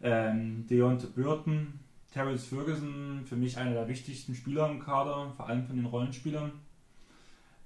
Ähm, 0.00 0.66
Deontay 0.68 1.08
Burton, 1.08 1.78
Terrence 2.12 2.46
Ferguson, 2.46 3.22
für 3.26 3.36
mich 3.36 3.58
einer 3.58 3.72
der 3.72 3.88
wichtigsten 3.88 4.34
Spieler 4.34 4.70
im 4.70 4.78
Kader, 4.80 5.32
vor 5.36 5.48
allem 5.48 5.66
von 5.66 5.76
den 5.76 5.86
Rollenspielern. 5.86 6.52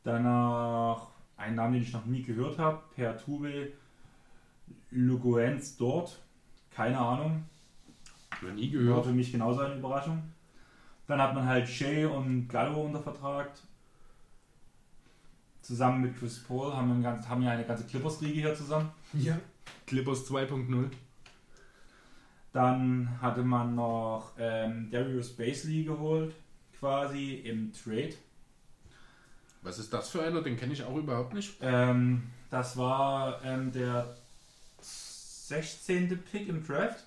Danach 0.05 1.09
ein 1.37 1.55
Name, 1.55 1.75
den 1.75 1.83
ich 1.83 1.93
noch 1.93 2.07
nie 2.07 2.23
gehört 2.23 2.59
habe, 2.59 2.81
Per 2.95 3.17
Tube, 3.19 3.73
Lugoens 4.91 5.77
dort, 5.77 6.19
keine 6.71 6.99
Ahnung, 6.99 7.45
Noch 8.41 8.53
nie 8.53 8.73
war 8.75 8.81
gehört. 8.83 9.07
für 9.07 9.13
mich 9.13 9.31
genauso 9.33 9.61
eine 9.61 9.77
Überraschung. 9.77 10.23
Dann 11.07 11.21
hat 11.21 11.35
man 11.35 11.47
halt 11.47 11.69
Shea 11.69 12.09
und 12.09 12.49
Gallo 12.49 12.83
unter 12.83 13.01
Vertrag. 13.01 13.51
Zusammen 15.61 16.03
mit 16.03 16.19
Chris 16.19 16.43
Paul 16.43 16.73
haben 16.75 16.89
wir, 16.89 16.95
ein 16.95 17.03
ganz, 17.03 17.29
haben 17.29 17.43
wir 17.43 17.51
eine 17.51 17.65
ganze 17.65 17.85
Clippers-Riege 17.85 18.41
hier 18.41 18.55
zusammen. 18.55 18.91
Ja. 19.13 19.39
Clippers 19.87 20.29
2.0. 20.29 20.91
Dann 22.53 23.19
hatte 23.21 23.43
man 23.43 23.75
noch 23.75 24.33
ähm, 24.39 24.91
Darius 24.91 25.31
Basley 25.31 25.85
geholt, 25.85 26.35
quasi 26.79 27.35
im 27.37 27.73
Trade. 27.73 28.15
Was 29.63 29.79
ist 29.79 29.93
das 29.93 30.11
für 30.11 30.23
einer? 30.23 30.43
Den 30.43 30.57
kenne 30.57 30.73
ich 30.73 30.85
auch 30.85 30.97
überhaupt 30.97 31.33
nicht. 31.33 31.55
Ähm, 31.63 32.25
das 32.51 32.77
war 32.77 33.43
ähm, 33.45 33.73
der 33.73 34.17
16. 34.81 36.19
Pick 36.31 36.49
im 36.49 36.67
Draft 36.67 37.05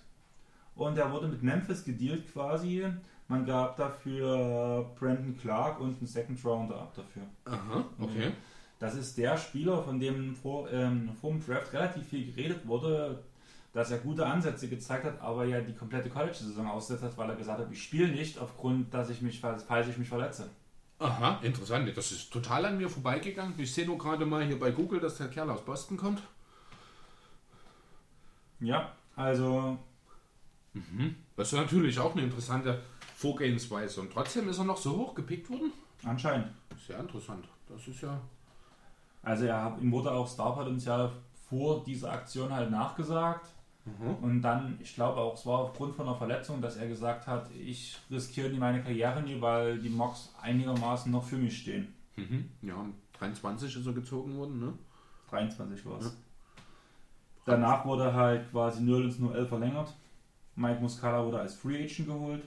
und 0.76 0.96
der 0.96 1.12
wurde 1.12 1.28
mit 1.28 1.44
Memphis 1.44 1.84
gedealt 1.84 2.32
quasi. 2.32 2.86
Man 3.28 3.46
gab 3.46 3.76
dafür 3.78 4.92
Brandon 5.00 5.38
Clark 5.38 5.80
und 5.80 5.98
einen 5.98 6.08
Second 6.08 6.44
Rounder 6.46 6.76
ab 6.76 6.94
dafür. 6.96 7.24
Aha, 7.46 7.86
okay. 8.00 8.32
Das 8.80 8.94
ist 8.96 9.18
der 9.18 9.38
Spieler, 9.38 9.82
von 9.84 10.00
dem 10.00 10.36
vor, 10.36 10.70
ähm, 10.72 11.10
vor 11.20 11.32
dem 11.32 11.46
Draft 11.46 11.74
relativ 11.74 12.08
viel 12.08 12.32
geredet 12.32 12.68
wurde, 12.68 13.24
dass 13.76 13.92
er 13.92 13.98
gute 13.98 14.26
Ansätze 14.26 14.70
gezeigt 14.70 15.04
hat, 15.04 15.20
aber 15.20 15.44
ja 15.44 15.60
die 15.60 15.76
komplette 15.76 16.10
College-Saison 16.10 16.66
aussetzt 16.66 17.04
hat, 17.04 17.18
weil 17.18 17.30
er 17.30 17.36
gesagt 17.36 17.60
hat, 17.60 17.70
ich 17.70 17.84
spiele 17.84 18.08
nicht 18.08 18.40
aufgrund, 18.40 18.94
dass 18.94 19.10
ich 19.10 19.22
mich, 19.22 19.42
falls 19.42 19.88
ich 19.90 19.98
mich 19.98 20.08
verletze. 20.08 20.50
Aha, 20.98 21.42
interessant. 21.44 21.92
Das 21.98 22.14
ist 22.14 22.32
total 22.32 22.64
an 22.68 22.78
mir 22.78 22.90
vorbeigegangen. 22.90 23.54
Ich 23.58 23.74
sehe 23.74 23.86
nur 23.86 23.98
gerade 23.98 24.26
mal 24.26 24.46
hier 24.46 24.58
bei 24.58 24.72
Google, 24.72 25.02
dass 25.02 25.18
der 25.18 25.28
Kerl 25.28 25.50
aus 25.50 25.66
Boston 25.66 25.98
kommt. 25.98 26.22
Ja, 28.62 28.94
also 29.18 29.78
Das 31.36 31.52
ist 31.52 31.60
natürlich 31.60 32.00
auch 32.00 32.14
eine 32.14 32.22
interessante 32.24 32.82
Vorgehensweise. 33.18 34.00
Und 34.00 34.14
trotzdem 34.14 34.48
ist 34.48 34.58
er 34.58 34.64
noch 34.64 34.78
so 34.78 34.96
hoch 34.96 35.16
gepickt 35.16 35.50
worden. 35.50 35.74
anscheinend. 36.06 36.48
Sehr 36.88 36.98
interessant. 36.98 37.46
Das 37.68 37.86
ist 37.86 38.00
ja. 38.00 38.22
Also 39.22 39.48
er 39.48 39.64
hat, 39.66 39.82
ihm 39.82 39.92
wurde 39.92 40.12
auch 40.12 40.30
Starpotenzial 40.30 41.12
vor 41.50 41.84
dieser 41.84 42.14
Aktion 42.14 42.54
halt 42.54 42.72
nachgesagt. 42.72 43.55
Und 44.22 44.42
dann, 44.42 44.80
ich 44.82 44.96
glaube 44.96 45.20
auch, 45.20 45.36
es 45.36 45.46
war 45.46 45.60
aufgrund 45.60 45.96
von 45.96 46.08
einer 46.08 46.18
Verletzung, 46.18 46.60
dass 46.60 46.78
er 46.78 46.88
gesagt 46.88 47.28
hat, 47.28 47.52
ich 47.52 47.98
riskiere 48.10 48.50
nie 48.50 48.58
meine 48.58 48.82
Karriere 48.82 49.22
nie, 49.22 49.40
weil 49.40 49.78
die 49.78 49.90
Mocks 49.90 50.34
einigermaßen 50.42 51.12
noch 51.12 51.24
für 51.24 51.38
mich 51.38 51.60
stehen. 51.60 51.94
Mhm. 52.16 52.50
Ja, 52.64 52.76
und 52.76 52.96
23 53.20 53.76
ist 53.76 53.86
er 53.86 53.94
gezogen 53.94 54.36
worden, 54.38 54.60
ne? 54.60 54.74
23 55.30 55.86
war 55.86 56.00
es. 56.00 56.06
Ja. 56.06 56.12
Danach 57.46 57.86
wurde 57.86 58.12
halt 58.14 58.50
quasi 58.50 58.82
Nerlens 58.82 59.20
nur 59.20 59.36
11 59.36 59.50
verlängert. 59.50 59.94
Mike 60.56 60.82
Muscala 60.82 61.24
wurde 61.24 61.40
als 61.40 61.56
Free 61.56 61.84
Agent 61.84 62.08
geholt. 62.08 62.44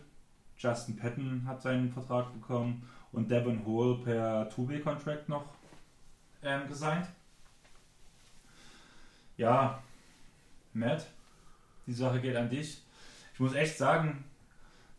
Justin 0.56 0.96
Patton 0.96 1.44
hat 1.46 1.62
seinen 1.62 1.92
Vertrag 1.92 2.32
bekommen 2.32 2.82
und 3.12 3.30
Devin 3.30 3.64
Hall 3.64 3.98
per 4.02 4.48
Two-Way-Contract 4.48 5.28
noch 5.28 5.44
ähm, 6.42 6.66
gesigned. 6.66 7.06
Ja, 9.36 9.80
Matt, 10.72 11.06
die 11.88 11.94
Sache 11.94 12.20
geht 12.20 12.36
an 12.36 12.50
dich. 12.50 12.82
Ich 13.34 13.40
muss 13.40 13.54
echt 13.54 13.76
sagen, 13.76 14.24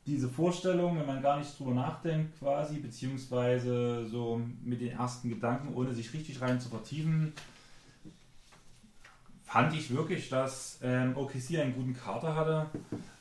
diese 0.05 0.27
Vorstellung, 0.27 0.97
wenn 0.97 1.05
man 1.05 1.21
gar 1.21 1.37
nicht 1.37 1.57
drüber 1.57 1.73
nachdenkt, 1.73 2.37
quasi, 2.39 2.79
beziehungsweise 2.79 4.05
so 4.07 4.41
mit 4.63 4.81
den 4.81 4.97
ersten 4.97 5.29
Gedanken, 5.29 5.73
ohne 5.73 5.93
sich 5.93 6.13
richtig 6.13 6.41
rein 6.41 6.59
zu 6.59 6.69
vertiefen, 6.69 7.31
fand 9.43 9.73
ich 9.73 9.93
wirklich, 9.93 10.29
dass 10.29 10.79
ähm, 10.81 11.15
OKC 11.15 11.59
einen 11.59 11.75
guten 11.75 11.93
Kater 11.93 12.35
hatte. 12.35 12.65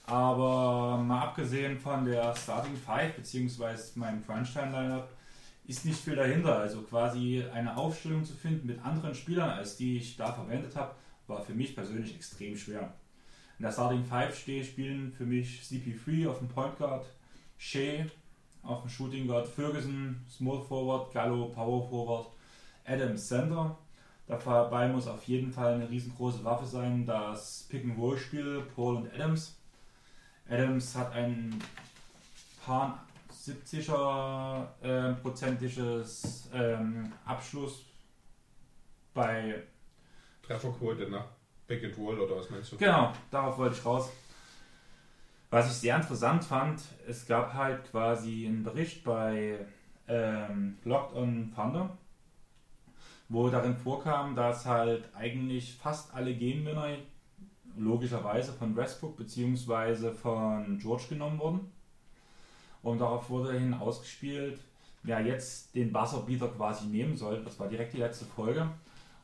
Aber 0.06 0.96
mal 0.98 1.20
abgesehen 1.20 1.78
von 1.78 2.06
der 2.06 2.34
Starting 2.34 2.76
Five 2.76 3.16
beziehungsweise 3.16 3.98
meinem 3.98 4.24
Crunch-Time-Lineup 4.24 5.10
ist 5.66 5.84
nicht 5.84 6.00
viel 6.00 6.16
dahinter. 6.16 6.58
Also 6.58 6.80
quasi 6.82 7.44
eine 7.52 7.76
Aufstellung 7.76 8.24
zu 8.24 8.32
finden 8.32 8.66
mit 8.66 8.82
anderen 8.82 9.14
Spielern, 9.14 9.50
als 9.50 9.76
die 9.76 9.98
ich 9.98 10.16
da 10.16 10.32
verwendet 10.32 10.74
habe, 10.76 10.94
war 11.26 11.42
für 11.42 11.52
mich 11.52 11.74
persönlich 11.74 12.14
extrem 12.14 12.56
schwer. 12.56 12.94
In 13.58 13.64
der 13.64 13.72
Starting 13.72 14.04
Five 14.04 14.38
stehe 14.38 14.62
spielen 14.62 15.12
für 15.12 15.26
mich 15.26 15.62
CP3 15.62 16.28
auf 16.28 16.38
dem 16.38 16.46
Point 16.46 16.78
Guard, 16.78 17.04
Shea 17.56 18.04
auf 18.62 18.82
dem 18.82 18.88
Shooting 18.88 19.26
Guard, 19.26 19.48
Ferguson 19.48 20.24
Small 20.30 20.60
Forward, 20.60 21.12
Gallo 21.12 21.46
Power 21.46 21.88
Forward, 21.88 22.28
Adams 22.84 23.26
Center. 23.26 23.76
Dabei 24.28 24.88
muss 24.88 25.08
auf 25.08 25.24
jeden 25.24 25.50
Fall 25.50 25.74
eine 25.74 25.90
riesengroße 25.90 26.44
Waffe 26.44 26.66
sein, 26.66 27.04
das 27.04 27.66
Pick-and-Roll-Spiel 27.68 28.62
Paul 28.76 28.96
und 28.96 29.12
Adams. 29.12 29.56
Adams 30.48 30.94
hat 30.94 31.12
ein 31.14 31.58
paar 32.64 33.04
70er 33.32 34.66
äh, 34.82 35.14
prozentiges 35.14 36.48
ähm, 36.54 37.12
Abschluss 37.24 37.86
bei 39.14 39.62
Trefferquote 40.42 41.10
nach 41.10 41.37
And 41.70 41.98
Roll 41.98 42.18
oder 42.18 42.36
was 42.36 42.48
meinst 42.50 42.72
du? 42.72 42.78
Genau, 42.78 43.12
darauf 43.30 43.58
wollte 43.58 43.76
ich 43.76 43.84
raus. 43.84 44.10
Was 45.50 45.70
ich 45.70 45.78
sehr 45.78 45.96
interessant 45.96 46.44
fand, 46.44 46.80
es 47.06 47.26
gab 47.26 47.54
halt 47.54 47.90
quasi 47.90 48.46
einen 48.46 48.62
Bericht 48.62 49.04
bei 49.04 49.58
ähm, 50.06 50.78
Locked 50.84 51.14
on 51.14 51.52
Thunder, 51.54 51.96
wo 53.28 53.48
darin 53.48 53.76
vorkam, 53.76 54.34
dass 54.34 54.66
halt 54.66 55.08
eigentlich 55.14 55.74
fast 55.74 56.14
alle 56.14 56.34
Game-Winner 56.34 56.96
logischerweise 57.76 58.52
von 58.52 58.74
Westbrook 58.76 59.16
bzw. 59.16 60.12
von 60.12 60.78
George 60.78 61.04
genommen 61.10 61.38
wurden. 61.38 61.72
Und 62.82 62.98
darauf 63.00 63.28
wurde 63.28 63.58
hin 63.58 63.74
ausgespielt, 63.74 64.58
wer 65.02 65.20
jetzt 65.20 65.74
den 65.74 65.92
Buzzerbeater 65.92 66.48
quasi 66.48 66.86
nehmen 66.86 67.16
soll. 67.16 67.42
Das 67.42 67.58
war 67.58 67.68
direkt 67.68 67.92
die 67.92 67.98
letzte 67.98 68.24
Folge. 68.24 68.68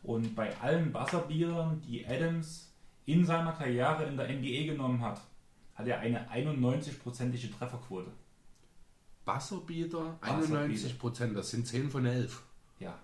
Und 0.04 0.34
bei 0.36 0.54
allen 0.60 0.92
Buzzerbeatern, 0.92 1.80
die 1.80 2.06
Adams 2.06 2.72
in 3.06 3.24
seiner 3.24 3.52
Karriere 3.52 4.04
in 4.04 4.16
der 4.16 4.28
NBA 4.28 4.72
genommen 4.72 5.00
hat, 5.00 5.20
hat 5.74 5.86
er 5.86 5.98
eine 6.00 6.30
91-prozentige 6.30 7.50
Trefferquote. 7.58 8.10
Buzzerbeater, 9.24 10.18
Buzzerbeater. 10.20 10.60
91 10.60 10.98
Prozent, 10.98 11.36
das 11.36 11.50
sind 11.50 11.66
10 11.66 11.90
von 11.90 12.04
11. 12.06 12.42
Ja, 12.78 12.98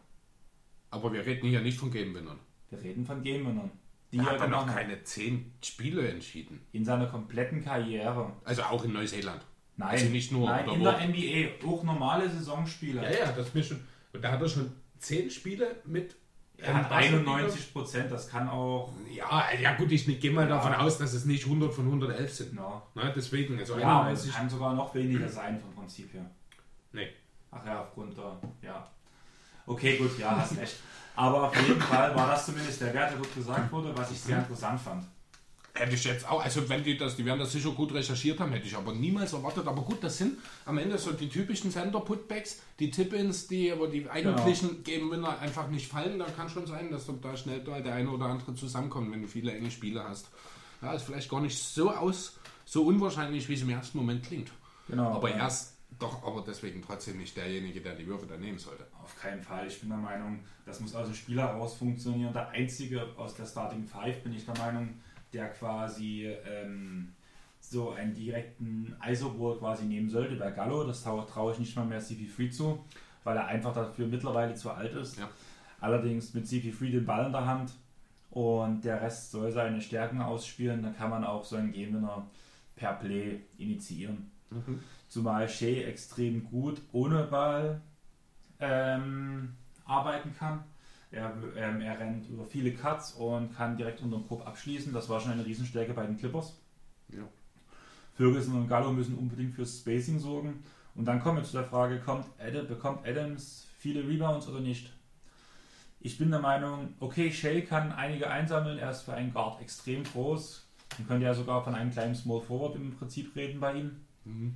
Aber 0.90 1.12
wir 1.12 1.24
reden 1.24 1.48
hier 1.48 1.60
nicht 1.62 1.78
von 1.78 1.90
Game-Winnern. 1.90 2.38
wir 2.70 2.82
reden 2.82 3.04
von 3.06 3.22
Game-Winnern. 3.22 3.70
Die 4.12 4.18
Er 4.18 4.24
er 4.24 4.30
hat 4.32 4.40
dann 4.40 4.50
noch 4.50 4.66
keine 4.66 5.02
10 5.02 5.52
Spiele 5.64 6.06
entschieden. 6.08 6.60
In 6.72 6.84
seiner 6.84 7.06
kompletten 7.06 7.62
Karriere. 7.64 8.32
Also 8.44 8.62
auch 8.64 8.84
in 8.84 8.92
Neuseeland. 8.92 9.40
Nein, 9.76 9.90
Also 9.90 10.06
nicht 10.06 10.32
nur, 10.32 10.48
Nein 10.48 10.68
in 10.68 10.82
der 10.82 11.08
NBA. 11.08 11.66
Auch 11.66 11.82
normale 11.84 12.28
Saisonspiele. 12.28 13.02
Ja, 13.02 13.10
ja, 13.26 13.32
das 13.32 13.46
ist 13.46 13.54
mir 13.54 13.62
schon. 13.62 13.80
Und 14.12 14.22
da 14.22 14.32
hat 14.32 14.42
er 14.42 14.48
schon 14.48 14.72
10 14.98 15.30
Spiele 15.30 15.76
mit. 15.86 16.16
Einem 16.62 16.86
91 17.26 17.72
Prozent, 17.72 18.10
das 18.12 18.28
kann 18.28 18.48
auch. 18.48 18.92
Ja, 19.10 19.44
ja 19.60 19.74
gut, 19.76 19.90
ich 19.92 20.04
gehe 20.20 20.30
mal 20.30 20.42
Ja. 20.48 20.56
davon 20.56 20.74
aus, 20.74 20.98
dass 20.98 21.12
es 21.12 21.24
nicht 21.24 21.44
100 21.44 21.72
von 21.72 21.86
111 21.86 22.32
sind. 22.34 22.56
Ja, 22.56 22.82
Na, 22.94 23.10
deswegen, 23.10 23.58
also 23.58 23.78
ja 23.78 23.86
aber 23.86 24.10
es 24.12 24.20
91. 24.22 24.32
kann 24.34 24.50
sogar 24.50 24.74
noch 24.74 24.94
weniger 24.94 25.28
sein 25.28 25.60
vom 25.60 25.74
Prinzip 25.74 26.12
her. 26.14 26.24
Nee. 26.92 27.08
Ach 27.50 27.64
ja, 27.64 27.80
aufgrund 27.82 28.16
der. 28.16 28.38
Ja. 28.62 28.86
Okay, 29.66 29.96
gut, 29.98 30.18
ja, 30.18 30.36
hast 30.36 30.56
recht. 30.56 30.76
Aber 31.16 31.44
auf 31.48 31.56
jeden 31.68 31.80
Fall 31.90 32.14
war 32.14 32.28
das 32.28 32.46
zumindest 32.46 32.80
der 32.80 32.94
Wert, 32.94 33.10
der 33.12 33.18
dort 33.18 33.34
gesagt 33.34 33.70
wurde, 33.72 33.96
was 33.96 34.10
ich 34.10 34.20
sehr 34.20 34.38
interessant 34.38 34.80
fand. 34.80 35.04
Hätte 35.72 35.94
ich 35.94 36.04
jetzt 36.04 36.28
auch, 36.28 36.42
also 36.42 36.68
wenn 36.68 36.82
die 36.82 36.96
das, 36.96 37.16
die 37.16 37.24
werden 37.24 37.38
das 37.38 37.52
sicher 37.52 37.70
gut 37.70 37.94
recherchiert 37.94 38.40
haben, 38.40 38.52
hätte 38.52 38.66
ich 38.66 38.76
aber 38.76 38.92
niemals 38.92 39.32
erwartet. 39.32 39.66
Aber 39.66 39.82
gut, 39.82 40.02
das 40.02 40.18
sind 40.18 40.38
am 40.66 40.78
Ende 40.78 40.98
so 40.98 41.12
die 41.12 41.28
typischen 41.28 41.70
Center-Putbacks, 41.70 42.60
die 42.78 42.90
Tip-Ins, 42.90 43.46
die 43.46 43.70
aber 43.70 43.86
die 43.88 44.08
eigentlichen 44.10 44.82
Game-Winner 44.82 45.38
einfach 45.38 45.68
nicht 45.68 45.86
fallen. 45.86 46.18
Da 46.18 46.26
kann 46.26 46.48
schon 46.48 46.66
sein, 46.66 46.90
dass 46.90 47.08
da 47.22 47.36
schnell 47.36 47.62
da 47.62 47.80
der 47.80 47.94
eine 47.94 48.10
oder 48.10 48.26
andere 48.26 48.54
zusammenkommt, 48.54 49.12
wenn 49.12 49.22
du 49.22 49.28
viele 49.28 49.52
enge 49.52 49.70
Spiele 49.70 50.02
hast. 50.02 50.28
Ja, 50.82 50.92
ist 50.92 51.04
vielleicht 51.04 51.30
gar 51.30 51.40
nicht 51.40 51.56
so 51.56 51.90
aus, 51.90 52.38
so 52.64 52.84
unwahrscheinlich, 52.84 53.48
wie 53.48 53.54
es 53.54 53.62
im 53.62 53.70
ersten 53.70 53.98
Moment 53.98 54.24
klingt. 54.24 54.50
Genau. 54.88 55.12
Aber 55.12 55.30
er 55.30 55.46
ist 55.46 55.76
doch, 55.98 56.24
aber 56.24 56.42
deswegen 56.46 56.82
trotzdem 56.82 57.18
nicht 57.18 57.36
derjenige, 57.36 57.80
der 57.80 57.94
die 57.94 58.06
Würfe 58.06 58.26
dann 58.26 58.40
nehmen 58.40 58.58
sollte. 58.58 58.86
Auf 59.02 59.16
keinen 59.20 59.42
Fall. 59.42 59.66
Ich 59.66 59.80
bin 59.80 59.88
der 59.88 59.98
Meinung, 59.98 60.40
das 60.64 60.80
muss 60.80 60.94
aus 60.94 61.06
dem 61.06 61.14
Spiel 61.14 61.38
heraus 61.38 61.74
funktionieren. 61.74 62.32
Der 62.32 62.48
einzige 62.50 63.06
aus 63.16 63.34
der 63.34 63.46
Starting 63.46 63.84
Five 63.84 64.22
bin 64.22 64.34
ich 64.34 64.44
der 64.44 64.56
Meinung, 64.58 65.00
der 65.32 65.48
quasi 65.50 66.26
ähm, 66.26 67.12
so 67.60 67.90
einen 67.90 68.14
direkten 68.14 68.96
ISO-Ball 69.06 69.58
quasi 69.58 69.84
nehmen 69.84 70.08
sollte, 70.08 70.36
bei 70.36 70.50
Gallo. 70.50 70.84
Das 70.84 71.02
traue 71.02 71.26
trau 71.26 71.50
ich 71.52 71.58
nicht 71.58 71.76
mal 71.76 71.84
mehr 71.84 72.02
CP3 72.02 72.50
zu. 72.50 72.84
weil 73.22 73.36
er 73.36 73.46
einfach 73.46 73.74
dafür 73.74 74.06
mittlerweile 74.06 74.54
zu 74.54 74.70
alt 74.70 74.94
ist. 74.94 75.18
Ja. 75.18 75.28
Allerdings 75.80 76.34
mit 76.34 76.46
CP3 76.46 76.90
den 76.90 77.06
Ball 77.06 77.26
in 77.26 77.32
der 77.32 77.46
Hand 77.46 77.72
und 78.30 78.82
der 78.82 79.00
Rest 79.02 79.30
soll 79.30 79.50
seine 79.50 79.80
Stärken 79.80 80.20
ausspielen, 80.20 80.82
dann 80.82 80.96
kann 80.96 81.10
man 81.10 81.24
auch 81.24 81.44
so 81.44 81.56
einen 81.56 81.72
Game 81.72 81.94
Winner 81.94 82.26
per 82.76 82.94
Play 82.94 83.40
initiieren. 83.58 84.30
Mhm. 84.50 84.80
Zumal 85.08 85.48
Shea 85.48 85.86
extrem 85.86 86.44
gut 86.44 86.80
ohne 86.92 87.24
Ball 87.24 87.80
ähm, 88.58 89.54
arbeiten 89.84 90.34
kann. 90.38 90.64
Er, 91.12 91.34
ähm, 91.56 91.80
er 91.80 91.98
rennt 91.98 92.28
über 92.28 92.44
viele 92.44 92.72
Cuts 92.72 93.14
und 93.14 93.54
kann 93.54 93.76
direkt 93.76 94.00
unter 94.00 94.18
dem 94.18 94.28
Korb 94.28 94.46
abschließen. 94.46 94.92
Das 94.92 95.08
war 95.08 95.20
schon 95.20 95.32
eine 95.32 95.44
Riesenstärke 95.44 95.92
bei 95.92 96.06
den 96.06 96.16
Clippers. 96.16 96.56
Ja. 97.08 97.28
Ferguson 98.14 98.54
und 98.54 98.68
Gallo 98.68 98.92
müssen 98.92 99.16
unbedingt 99.16 99.54
fürs 99.54 99.78
Spacing 99.78 100.18
sorgen. 100.20 100.62
Und 100.94 101.06
dann 101.06 101.20
kommen 101.20 101.38
wir 101.38 101.44
zu 101.44 101.52
der 101.52 101.64
Frage, 101.64 101.98
kommt 102.00 102.26
Adam, 102.38 102.66
bekommt 102.66 103.06
Adams 103.06 103.66
viele 103.78 104.06
Rebounds 104.06 104.46
oder 104.48 104.60
nicht? 104.60 104.92
Ich 106.00 106.16
bin 106.16 106.30
der 106.30 106.40
Meinung, 106.40 106.94
okay, 107.00 107.30
Shea 107.30 107.60
kann 107.62 107.92
einige 107.92 108.30
einsammeln, 108.30 108.78
er 108.78 108.90
ist 108.90 109.02
für 109.02 109.14
einen 109.14 109.32
Guard 109.32 109.60
extrem 109.60 110.04
groß. 110.04 110.66
Man 110.98 111.08
könnte 111.08 111.26
ja 111.26 111.34
sogar 111.34 111.62
von 111.62 111.74
einem 111.74 111.90
kleinen 111.90 112.14
Small 112.14 112.40
Forward 112.40 112.76
im 112.76 112.94
Prinzip 112.96 113.34
reden 113.36 113.60
bei 113.60 113.74
ihm. 113.74 113.96
Mhm. 114.24 114.54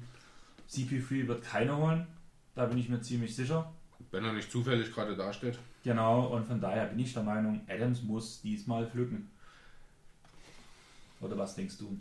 CP3 0.70 1.26
wird 1.26 1.44
keine 1.44 1.76
holen, 1.76 2.06
da 2.54 2.66
bin 2.66 2.78
ich 2.78 2.88
mir 2.88 3.00
ziemlich 3.00 3.36
sicher. 3.36 3.72
Wenn 4.10 4.24
er 4.24 4.32
nicht 4.32 4.50
zufällig 4.50 4.92
gerade 4.92 5.16
dasteht. 5.16 5.58
Genau, 5.84 6.28
und 6.34 6.46
von 6.46 6.60
daher 6.60 6.86
bin 6.86 6.98
ich 6.98 7.12
der 7.12 7.22
Meinung, 7.22 7.60
Adams 7.68 8.02
muss 8.02 8.40
diesmal 8.40 8.86
pflücken. 8.86 9.30
Oder 11.20 11.36
was 11.36 11.54
denkst 11.54 11.76
du? 11.78 11.98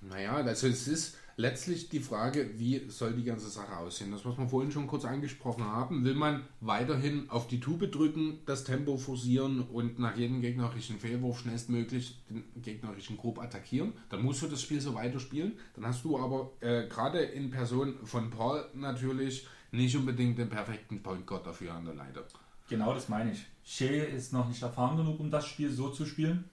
Naja, 0.00 0.36
also 0.36 0.66
es 0.66 0.88
ist 0.88 1.18
letztlich 1.36 1.90
die 1.90 2.00
Frage, 2.00 2.58
wie 2.58 2.88
soll 2.88 3.12
die 3.12 3.24
ganze 3.24 3.50
Sache 3.50 3.76
aussehen? 3.76 4.12
Das, 4.12 4.24
was 4.24 4.38
wir 4.38 4.48
vorhin 4.48 4.70
schon 4.70 4.86
kurz 4.86 5.04
angesprochen 5.04 5.64
haben, 5.64 6.04
will 6.04 6.14
man 6.14 6.44
weiterhin 6.60 7.28
auf 7.28 7.48
die 7.48 7.60
Tube 7.60 7.90
drücken, 7.90 8.38
das 8.46 8.64
Tempo 8.64 8.96
forcieren 8.96 9.60
und 9.60 9.98
nach 9.98 10.16
jedem 10.16 10.40
gegnerischen 10.40 10.98
Fehlwurf 10.98 11.40
schnellstmöglich 11.40 12.18
den 12.30 12.44
gegnerischen 12.62 13.18
Grub 13.18 13.38
attackieren. 13.38 13.92
Dann 14.08 14.22
musst 14.22 14.40
du 14.42 14.46
das 14.46 14.62
Spiel 14.62 14.80
so 14.80 14.94
weiterspielen. 14.94 15.58
Dann 15.74 15.86
hast 15.86 16.02
du 16.02 16.18
aber 16.18 16.52
äh, 16.60 16.88
gerade 16.88 17.20
in 17.20 17.50
Person 17.50 17.96
von 18.04 18.30
Paul 18.30 18.64
natürlich 18.72 19.46
nicht 19.70 19.94
unbedingt 19.96 20.38
den 20.38 20.48
perfekten 20.48 21.02
Point 21.02 21.26
Guard 21.26 21.46
dafür 21.46 21.74
an 21.74 21.84
der 21.84 21.94
Leiter. 21.94 22.24
Genau 22.68 22.94
das 22.94 23.08
meine 23.08 23.32
ich. 23.32 23.46
Shea 23.64 24.04
ist 24.04 24.32
noch 24.32 24.48
nicht 24.48 24.62
erfahren 24.62 24.96
genug, 24.96 25.20
um 25.20 25.30
das 25.30 25.46
Spiel 25.46 25.70
so 25.70 25.88
zu 25.88 26.04
spielen. 26.04 26.44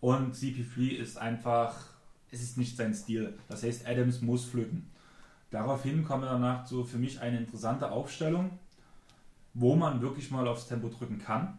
Und 0.00 0.34
CP3 0.34 0.96
ist 0.96 1.18
einfach, 1.18 1.76
es 2.30 2.42
ist 2.42 2.56
nicht 2.56 2.76
sein 2.76 2.94
Stil. 2.94 3.38
Das 3.48 3.62
heißt, 3.62 3.86
Adams 3.86 4.20
muss 4.22 4.46
pflücken. 4.46 4.90
Daraufhin 5.50 6.04
kommt 6.04 6.24
danach 6.24 6.66
so 6.66 6.84
für 6.84 6.98
mich 6.98 7.20
eine 7.20 7.38
interessante 7.38 7.90
Aufstellung, 7.90 8.58
wo 9.52 9.74
man 9.74 10.00
wirklich 10.00 10.30
mal 10.30 10.46
aufs 10.46 10.68
Tempo 10.68 10.88
drücken 10.88 11.18
kann. 11.18 11.58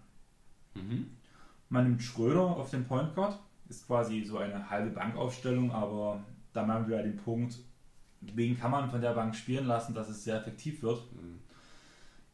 Mhm. 0.76 1.12
Man 1.70 1.84
nimmt 1.84 2.02
Schröder 2.02 2.42
auf 2.42 2.70
den 2.72 2.86
Point 2.86 3.14
Guard, 3.16 3.38
ist 3.70 3.86
quasi 3.88 4.24
so 4.24 4.38
eine 4.38 4.70
halbe 4.70 4.92
Bankaufstellung, 4.92 5.72
aber 5.72 6.24
da 6.54 6.66
machen 6.66 6.88
wir 6.88 6.98
ja 6.98 7.04
den 7.04 7.18
Punkt, 7.18 7.58
wen 8.22 8.58
kann 8.58 8.72
man 8.72 8.90
von 8.90 9.02
der 9.02 9.14
Bank 9.14 9.36
spielen 9.36 9.68
lassen, 9.68 9.94
dass 9.94 10.10
es 10.10 10.24
sehr 10.24 10.38
effektiv 10.38 10.82
wird. 10.82 11.02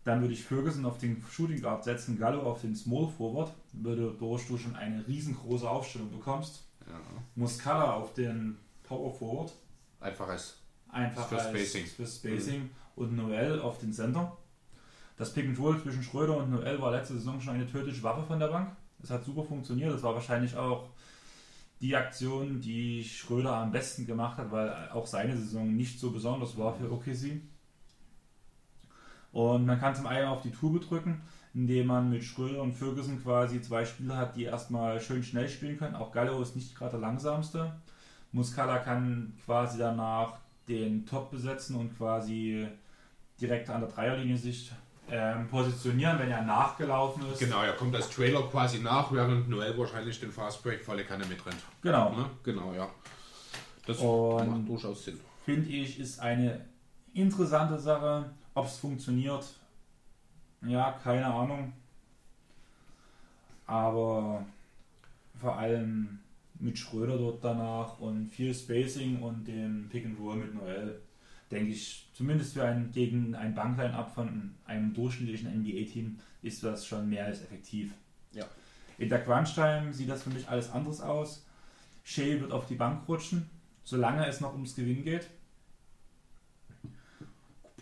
Dann 0.08 0.22
würde 0.22 0.34
ich 0.34 0.46
Ferguson 0.46 0.86
auf 0.86 1.00
den 1.00 1.22
Shooting 1.30 1.62
Guard 1.62 1.84
setzen, 1.84 2.18
Gallo 2.18 2.42
auf 2.44 2.62
den 2.62 2.74
Small 2.74 3.10
Forward, 3.10 3.52
würde 3.74 4.16
durch 4.18 4.48
du 4.48 4.58
schon 4.58 4.74
eine 4.74 5.06
riesengroße 5.06 5.70
Aufstellung 5.70 6.10
bekommst. 6.10 6.64
Ja. 6.88 6.98
Muscala 7.36 7.92
auf 7.96 8.14
den 8.14 8.58
Power 8.84 9.14
Forward, 9.14 9.52
Einfach 10.00 10.30
als 10.30 10.62
einfach 10.88 11.28
Für 11.28 11.42
als, 11.42 11.50
Spacing. 11.50 11.86
für 11.88 12.08
Spacing 12.08 12.70
und 12.96 13.18
Noel 13.18 13.60
auf 13.60 13.80
den 13.80 13.92
Center. 13.92 14.38
Das 15.18 15.34
Pick 15.34 15.46
and 15.46 15.60
Roll 15.60 15.82
zwischen 15.82 16.04
Schröder 16.04 16.38
und 16.38 16.52
Noel 16.52 16.82
war 16.82 16.92
letzte 16.92 17.16
Saison 17.16 17.42
schon 17.42 17.56
eine 17.56 17.70
tödliche 17.70 18.02
Waffe 18.02 18.26
von 18.26 18.40
der 18.40 18.48
Bank. 18.48 18.78
Das 19.00 19.10
hat 19.10 19.26
super 19.26 19.44
funktioniert. 19.44 19.92
Das 19.92 20.04
war 20.04 20.16
wahrscheinlich 20.16 20.56
auch 20.56 20.88
die 21.82 21.98
Aktion, 21.98 22.62
die 22.62 23.04
Schröder 23.04 23.58
am 23.58 23.74
besten 23.74 24.06
gemacht 24.06 24.38
hat, 24.38 24.52
weil 24.54 24.90
auch 24.94 25.06
seine 25.06 25.36
Saison 25.36 25.76
nicht 25.76 26.00
so 26.00 26.12
besonders 26.12 26.58
war 26.58 26.74
für 26.74 26.90
OKC. 26.90 27.42
Und 29.32 29.66
man 29.66 29.80
kann 29.80 29.96
zum 29.96 30.08
einen 30.08 30.28
auf 30.28 30.42
die 30.42 30.52
Tube 30.52 30.82
drücken, 30.82 31.22
indem 31.54 31.88
man 31.88 32.10
mit 32.10 32.24
Schröder 32.24 32.62
und 32.62 32.74
Ferguson 32.74 33.22
quasi 33.22 33.62
zwei 33.62 33.86
Spieler 33.86 34.18
hat, 34.18 34.36
die 34.36 34.44
erstmal 34.44 35.00
schön 35.00 35.24
schnell 35.24 35.48
spielen 35.50 35.78
können. 35.78 35.96
Auch 35.96 36.12
Gallo 36.12 36.42
ist 36.42 36.56
nicht 36.56 36.76
gerade 36.76 36.92
der 36.92 37.00
langsamste. 37.02 37.74
Muscala 38.32 38.80
kann 38.80 39.34
quasi 39.46 39.78
danach 39.78 40.34
den 40.68 41.06
Top 41.06 41.32
besetzen 41.32 41.76
und 41.76 41.98
quasi 41.98 42.68
direkt 43.40 43.70
an 43.70 43.82
der 43.82 43.90
Dreierlinie 43.90 44.38
sich 44.38 44.72
ähm, 45.10 45.48
positionieren, 45.48 46.20
wenn 46.20 46.30
er 46.30 46.42
nachgelaufen 46.42 47.24
ist. 47.32 47.40
Genau, 47.40 47.64
er 47.64 47.74
kommt 47.74 47.96
als 47.96 48.10
Trailer 48.10 48.42
quasi 48.44 48.80
nach, 48.80 49.12
während 49.12 49.48
Noel 49.48 49.78
wahrscheinlich 49.78 50.20
den 50.20 50.32
Fastbreak 50.32 50.84
volle 50.84 51.06
Kanne 51.06 51.26
mitrennt. 51.26 51.58
Genau. 51.82 52.14
Ne? 52.14 52.26
Genau, 52.44 52.74
ja. 52.74 52.90
Das 53.86 54.00
Und- 54.00 54.50
macht 54.50 54.68
durchaus 54.68 55.06
Sinn. 55.06 55.20
Finde 55.46 55.70
ich, 55.70 55.98
ist 56.00 56.20
eine 56.20 56.66
interessante 57.14 57.80
Sache. 57.80 58.30
Ob 58.58 58.66
es 58.66 58.78
funktioniert, 58.78 59.46
ja, 60.66 60.92
keine 61.04 61.28
Ahnung. 61.28 61.74
Aber 63.68 64.44
vor 65.40 65.58
allem 65.58 66.18
mit 66.58 66.80
Schröder 66.80 67.20
dort 67.20 67.44
danach 67.44 68.00
und 68.00 68.30
viel 68.30 68.56
Spacing 68.56 69.22
und 69.22 69.48
dem 69.48 69.88
Pick 69.90 70.08
and 70.08 70.20
Roll 70.20 70.38
mit 70.38 70.56
Noel, 70.56 71.00
denke 71.52 71.70
ich, 71.70 72.10
zumindest 72.16 72.54
für 72.54 72.64
ein 72.64 72.92
gegen 72.92 73.36
ein 73.36 73.54
Bankline-Up 73.54 74.16
von 74.16 74.56
einem 74.66 74.92
durchschnittlichen 74.92 75.62
NBA-Team 75.62 76.18
ist 76.42 76.64
das 76.64 76.88
schon 76.88 77.08
mehr 77.08 77.26
als 77.26 77.44
effektiv. 77.44 77.94
Ja. 78.34 78.46
In 78.98 79.10
der 79.10 79.24
Crunch-Time 79.24 79.94
sieht 79.94 80.10
das 80.10 80.24
für 80.24 80.32
mich 80.32 80.50
alles 80.50 80.72
anderes 80.72 81.00
aus. 81.00 81.46
Shea 82.04 82.42
wird 82.42 82.52
auf 82.52 82.66
die 82.66 82.74
Bank 82.74 83.08
rutschen, 83.08 83.48
solange 83.84 84.26
es 84.26 84.42
noch 84.42 84.54
ums 84.54 84.74
Gewinn 84.74 85.04
geht. 85.04 85.28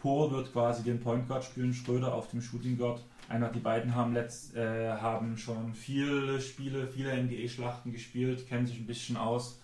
Paul 0.06 0.30
wird 0.30 0.54
quasi 0.54 0.84
den 0.84 1.00
Point 1.00 1.28
Guard 1.28 1.44
spielen, 1.44 1.74
Schröder 1.74 2.14
auf 2.14 2.30
dem 2.30 2.40
Shooting 2.40 2.78
Guard. 2.78 3.02
Einfach 3.28 3.52
die 3.52 3.60
beiden 3.60 3.96
haben, 3.96 4.14
letzt, 4.14 4.56
äh, 4.56 4.92
haben 4.92 5.36
schon 5.36 5.74
viele 5.74 6.40
Spiele, 6.40 6.86
viele 6.86 7.12
NBA-Schlachten 7.12 7.92
gespielt, 7.92 8.48
kennen 8.48 8.68
sich 8.68 8.78
ein 8.78 8.86
bisschen 8.86 9.18
aus, 9.18 9.60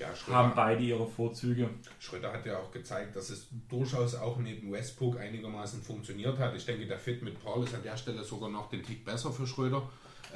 Ja, 0.00 0.08
haben 0.32 0.52
beide 0.56 0.82
ihre 0.82 1.06
Vorzüge. 1.06 1.70
Schröder 2.00 2.32
hat 2.32 2.44
ja 2.44 2.58
auch 2.58 2.72
gezeigt, 2.72 3.14
dass 3.14 3.30
es 3.30 3.46
durchaus 3.68 4.16
auch 4.16 4.38
neben 4.38 4.72
Westbrook 4.72 5.20
einigermaßen 5.20 5.80
funktioniert 5.80 6.40
hat. 6.40 6.56
Ich 6.56 6.66
denke, 6.66 6.84
der 6.84 6.98
Fit 6.98 7.22
mit 7.22 7.40
Paul 7.40 7.62
ist 7.62 7.72
an 7.72 7.84
der 7.84 7.96
Stelle 7.96 8.24
sogar 8.24 8.50
noch 8.50 8.68
den 8.70 8.82
Tick 8.82 9.04
besser 9.04 9.30
für 9.30 9.46
Schröder. 9.46 9.88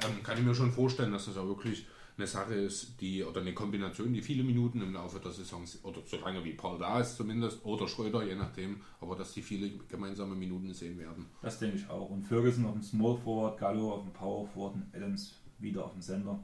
Ähm, 0.05 0.23
kann 0.23 0.37
ich 0.37 0.45
mir 0.45 0.55
schon 0.55 0.71
vorstellen, 0.71 1.11
dass 1.11 1.25
das 1.25 1.35
auch 1.35 1.47
wirklich 1.47 1.85
eine 2.17 2.27
Sache 2.27 2.53
ist, 2.53 3.01
die 3.01 3.23
oder 3.23 3.41
eine 3.41 3.53
Kombination, 3.53 4.13
die 4.13 4.21
viele 4.21 4.43
Minuten 4.43 4.81
im 4.81 4.93
Laufe 4.93 5.19
der 5.19 5.31
Saison 5.31 5.63
oder 5.83 6.01
solange 6.05 6.43
wie 6.43 6.53
Paul 6.53 6.77
da 6.77 6.99
ist 6.99 7.17
zumindest 7.17 7.65
oder 7.65 7.87
Schröder, 7.87 8.23
je 8.23 8.35
nachdem, 8.35 8.81
aber 9.01 9.15
dass 9.15 9.33
die 9.33 9.41
viele 9.41 9.71
gemeinsame 9.87 10.35
Minuten 10.35 10.73
sehen 10.73 10.99
werden. 10.99 11.25
Das 11.41 11.59
denke 11.59 11.77
ich 11.77 11.89
auch. 11.89 12.09
Und 12.09 12.23
Ferguson 12.23 12.65
auf 12.65 12.73
dem 12.73 12.83
Small 12.83 13.17
Forward, 13.17 13.59
Gallo 13.59 13.93
auf 13.93 14.03
dem 14.03 14.13
Power 14.13 14.47
Forward 14.47 14.75
und 14.75 14.95
Adams 14.95 15.33
wieder 15.59 15.85
auf 15.85 15.93
dem 15.93 16.01
Sender. 16.01 16.43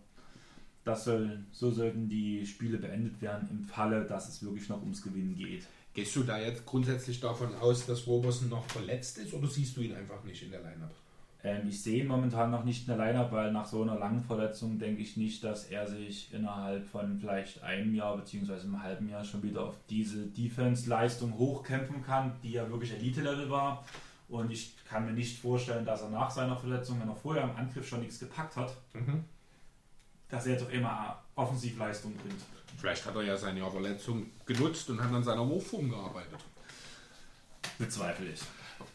Das 0.83 1.03
soll, 1.05 1.45
so 1.51 1.69
sollten 1.69 2.09
die 2.09 2.45
Spiele 2.47 2.77
beendet 2.77 3.21
werden 3.21 3.47
im 3.51 3.63
Falle, 3.63 4.05
dass 4.05 4.29
es 4.29 4.41
wirklich 4.41 4.69
noch 4.69 4.81
ums 4.81 5.03
Gewinnen 5.03 5.35
geht. 5.35 5.67
Gehst 5.93 6.15
du 6.15 6.23
da 6.23 6.39
jetzt 6.39 6.65
grundsätzlich 6.65 7.19
davon 7.19 7.53
aus, 7.55 7.85
dass 7.85 8.07
Roberson 8.07 8.49
noch 8.49 8.65
verletzt 8.65 9.17
ist 9.17 9.33
oder 9.33 9.47
siehst 9.47 9.75
du 9.77 9.81
ihn 9.81 9.93
einfach 9.93 10.23
nicht 10.23 10.41
in 10.41 10.51
der 10.51 10.61
Lineup? 10.61 10.95
Ähm, 11.43 11.67
ich 11.69 11.81
sehe 11.81 12.01
ihn 12.01 12.07
momentan 12.07 12.51
noch 12.51 12.65
nicht 12.65 12.87
in 12.87 12.97
der 12.97 13.05
Lineup, 13.05 13.31
weil 13.31 13.51
nach 13.51 13.65
so 13.65 13.81
einer 13.81 13.97
langen 13.97 14.21
Verletzung 14.21 14.77
denke 14.77 15.01
ich 15.01 15.15
nicht, 15.15 15.43
dass 15.43 15.65
er 15.65 15.87
sich 15.87 16.33
innerhalb 16.33 16.85
von 16.85 17.17
vielleicht 17.19 17.63
einem 17.63 17.95
Jahr 17.95 18.17
bzw. 18.17 18.53
einem 18.53 18.81
halben 18.83 19.07
Jahr 19.09 19.23
schon 19.23 19.41
wieder 19.43 19.63
auf 19.63 19.75
diese 19.89 20.25
Defense-Leistung 20.27 21.37
hochkämpfen 21.37 22.03
kann, 22.03 22.33
die 22.43 22.51
ja 22.51 22.69
wirklich 22.69 22.91
Elite-Level 22.93 23.49
war. 23.49 23.85
Und 24.27 24.51
ich 24.51 24.75
kann 24.85 25.05
mir 25.05 25.13
nicht 25.13 25.39
vorstellen, 25.39 25.85
dass 25.85 26.01
er 26.01 26.09
nach 26.09 26.29
seiner 26.29 26.55
Verletzung, 26.57 26.99
wenn 27.01 27.07
er 27.09 27.15
vorher 27.15 27.43
im 27.43 27.55
Angriff 27.55 27.87
schon 27.87 28.01
nichts 28.01 28.19
gepackt 28.19 28.57
hat, 28.57 28.75
Mhm. 28.93 29.23
dass 30.27 30.45
er 30.45 30.53
jetzt 30.53 30.65
auch 30.65 30.69
immer 30.71 31.19
Offensivleistung 31.35 32.13
bringt. 32.15 32.41
Vielleicht 32.77 33.05
hat 33.05 33.15
er 33.15 33.23
ja 33.23 33.37
seine 33.37 33.65
Verletzung 33.71 34.27
genutzt 34.45 34.89
und 34.89 35.01
hat 35.01 35.11
an 35.11 35.23
seiner 35.23 35.47
Wurfform 35.47 35.89
gearbeitet. 35.89 36.39
Bezweifle 37.77 38.27
ich. 38.29 38.41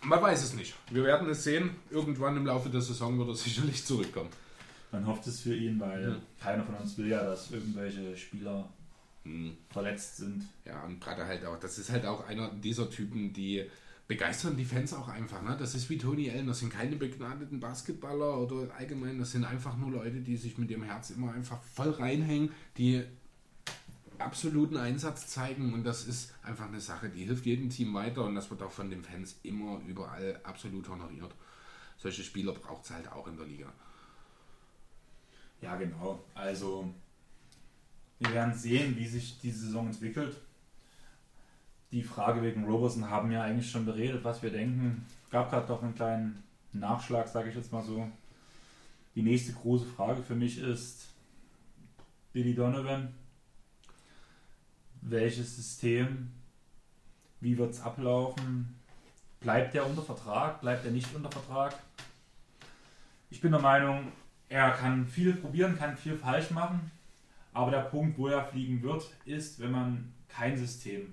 Man 0.05 0.21
weiß 0.23 0.43
es 0.45 0.55
nicht. 0.55 0.75
Wir 0.91 1.05
werden 1.05 1.29
es 1.31 1.45
sehen. 1.45 1.71
Irgendwann 1.91 2.37
im 2.37 2.47
Laufe 2.47 2.69
der 2.69 2.81
Saison 2.81 3.19
wird 3.19 3.29
er 3.29 3.35
sicherlich 3.35 3.85
zurückkommen. 3.85 4.29
Man 4.93 5.07
hofft 5.07 5.27
es 5.27 5.41
für 5.41 5.55
ihn, 5.55 5.81
weil 5.81 6.11
Mhm. 6.11 6.17
keiner 6.41 6.65
von 6.65 6.75
uns 6.77 6.97
will 6.99 7.09
ja, 7.09 7.25
dass 7.25 7.51
irgendwelche 7.51 8.17
Spieler 8.17 8.69
Hm. 9.25 9.57
verletzt 9.71 10.19
sind. 10.19 10.45
Ja, 10.67 10.85
und 10.85 11.01
gerade 11.01 11.25
halt 11.27 11.45
auch, 11.47 11.59
das 11.59 11.79
ist 11.79 11.91
halt 11.91 12.05
auch 12.05 12.27
einer 12.29 12.51
dieser 12.51 12.91
Typen, 12.91 13.33
die 13.33 13.65
begeistern 14.07 14.55
die 14.59 14.67
Fans 14.67 14.93
auch 14.93 15.09
einfach. 15.09 15.41
Ne? 15.41 15.57
Das 15.59 15.75
ist 15.75 15.89
wie 15.89 15.97
Tony 15.97 16.31
Allen, 16.31 16.47
das 16.47 16.59
sind 16.59 16.71
keine 16.71 16.97
begnadeten 16.97 17.59
Basketballer 17.59 18.39
oder 18.39 18.69
allgemein, 18.77 19.19
das 19.19 19.33
sind 19.33 19.45
einfach 19.47 19.79
nur 19.79 19.93
Leute, 19.93 20.21
die 20.21 20.37
sich 20.37 20.59
mit 20.59 20.71
ihrem 20.71 20.83
Herz 20.83 21.09
immer 21.09 21.33
einfach 21.33 21.63
voll 21.63 21.89
reinhängen, 21.91 22.51
die 22.77 23.03
absoluten 24.19 24.77
Einsatz 24.77 25.29
zeigen 25.29 25.73
und 25.75 25.85
das 25.85 26.07
ist 26.07 26.35
einfach 26.43 26.67
eine 26.67 26.81
Sache, 26.81 27.09
die 27.09 27.25
hilft 27.25 27.47
jedem 27.47 27.71
Team 27.71 27.95
weiter 27.95 28.25
und 28.25 28.35
das 28.35 28.51
wird 28.51 28.63
auch 28.63 28.71
von 28.71 28.91
den 28.91 29.03
Fans 29.03 29.39
immer 29.43 29.81
überall 29.87 30.41
absolut 30.45 30.89
honoriert. 30.89 31.35
Solche 31.97 32.23
Spieler 32.23 32.53
braucht 32.53 32.85
es 32.85 32.91
halt 32.91 33.11
auch 33.11 33.27
in 33.29 33.37
der 33.37 33.47
Liga. 33.47 33.73
Ja, 35.61 35.77
genau. 35.77 36.23
Also 36.35 36.93
wir 38.19 38.33
werden 38.33 38.55
sehen, 38.55 38.97
wie 38.97 39.07
sich 39.07 39.41
die 39.41 39.51
Saison 39.51 39.87
entwickelt. 39.87 40.37
Die 41.93 42.03
Frage 42.03 42.43
wegen 42.43 42.65
Roberson 42.65 43.09
haben 43.09 43.31
wir 43.31 43.43
eigentlich 43.43 43.71
schon 43.71 43.87
beredet, 43.87 44.25
was 44.25 44.43
wir 44.43 44.51
denken. 44.51 45.07
Gab 45.31 45.51
gerade 45.51 45.67
doch 45.67 45.83
einen 45.83 45.95
kleinen 45.95 46.43
Nachschlag, 46.73 47.29
sage 47.29 47.51
ich 47.51 47.55
jetzt 47.55 47.73
mal 47.73 47.83
so. 47.83 48.09
Die 49.15 49.23
nächste 49.23 49.53
große 49.53 49.87
Frage 49.87 50.23
für 50.23 50.35
mich 50.35 50.59
ist 50.59 51.09
Billy 52.33 52.55
Donovan. 52.55 53.15
Welches 55.07 55.55
System? 55.55 56.31
Wie 57.41 57.59
wird 57.59 57.73
es 57.73 57.81
ablaufen? 57.83 58.75
Bleibt 59.41 59.75
er 59.75 59.87
unter 59.87 60.01
Vertrag? 60.01 60.63
Bleibt 60.63 60.87
er 60.87 60.93
nicht 60.93 61.15
unter 61.15 61.31
Vertrag? 61.31 61.79
Ich 63.29 63.43
bin 63.43 63.53
der 63.53 63.61
Meinung, 63.61 64.13
er 64.49 64.71
kann 64.71 65.07
viel 65.07 65.35
probieren, 65.35 65.77
kann 65.77 65.99
viel 65.99 66.17
falsch 66.17 66.51
machen. 66.53 66.91
Aber 67.53 67.71
der 67.71 67.83
Punkt, 67.83 68.17
wo 68.17 68.29
er 68.29 68.47
fliegen 68.47 68.83
wird, 68.83 69.05
ist, 69.27 69.61
wenn 69.61 69.73
man 69.73 70.15
kein 70.27 70.57
System 70.57 71.13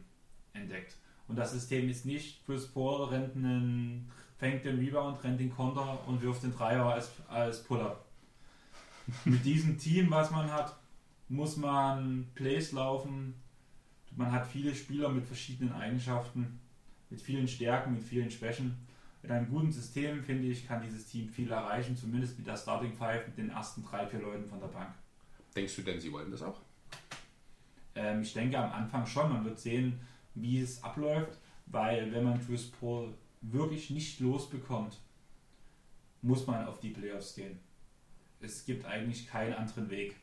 entdeckt. 0.53 0.95
Und 1.27 1.35
das 1.35 1.51
System 1.51 1.89
ist 1.89 2.05
nicht, 2.05 2.45
Chris 2.45 2.67
Paul 2.67 3.09
rennt 3.09 3.35
einen, 3.35 4.09
fängt 4.37 4.63
den 4.63 4.79
Rebound, 4.79 5.21
rennt 5.21 5.41
den 5.41 5.53
Konter 5.53 5.99
und 6.07 6.21
wirft 6.21 6.43
den 6.43 6.53
Dreier 6.53 6.85
als, 6.85 7.11
als 7.27 7.61
Pull-Up. 7.63 8.05
Mit 9.25 9.43
diesem 9.43 9.77
Team, 9.77 10.09
was 10.11 10.31
man 10.31 10.49
hat, 10.49 10.77
muss 11.27 11.57
man 11.57 12.27
Plays 12.35 12.71
laufen. 12.71 13.40
Man 14.15 14.31
hat 14.31 14.45
viele 14.45 14.75
Spieler 14.75 15.09
mit 15.09 15.25
verschiedenen 15.25 15.73
Eigenschaften, 15.73 16.59
mit 17.09 17.21
vielen 17.21 17.47
Stärken, 17.47 17.93
mit 17.93 18.03
vielen 18.03 18.29
Schwächen. 18.29 18.75
Mit 19.21 19.31
einem 19.31 19.49
guten 19.49 19.71
System, 19.71 20.23
finde 20.23 20.47
ich, 20.47 20.67
kann 20.67 20.81
dieses 20.81 21.05
Team 21.05 21.29
viel 21.29 21.51
erreichen, 21.51 21.95
zumindest 21.95 22.37
mit 22.39 22.47
der 22.47 22.57
Starting 22.57 22.93
Five, 22.93 23.27
mit 23.27 23.37
den 23.37 23.49
ersten 23.51 23.83
drei, 23.83 24.07
vier 24.07 24.19
Leuten 24.19 24.45
von 24.45 24.59
der 24.59 24.67
Bank. 24.67 24.93
Denkst 25.55 25.75
du 25.75 25.81
denn, 25.83 25.99
sie 25.99 26.11
wollen 26.11 26.31
das 26.31 26.41
auch? 26.41 26.59
Ähm, 27.93 28.21
ich 28.21 28.33
denke 28.33 28.57
am 28.57 28.71
Anfang 28.71 29.05
schon. 29.05 29.31
Man 29.31 29.45
wird 29.45 29.59
sehen, 29.59 29.99
wie 30.33 30.59
es 30.59 30.83
abläuft, 30.83 31.37
weil 31.67 32.11
wenn 32.11 32.23
man 32.23 32.43
Chris 32.45 32.71
Paul 32.71 33.13
wirklich 33.41 33.89
nicht 33.89 34.19
losbekommt, 34.19 34.99
muss 36.21 36.47
man 36.47 36.65
auf 36.65 36.79
die 36.79 36.89
Playoffs 36.89 37.35
gehen. 37.35 37.59
Es 38.39 38.65
gibt 38.65 38.85
eigentlich 38.85 39.27
keinen 39.27 39.53
anderen 39.53 39.89
Weg. 39.89 40.15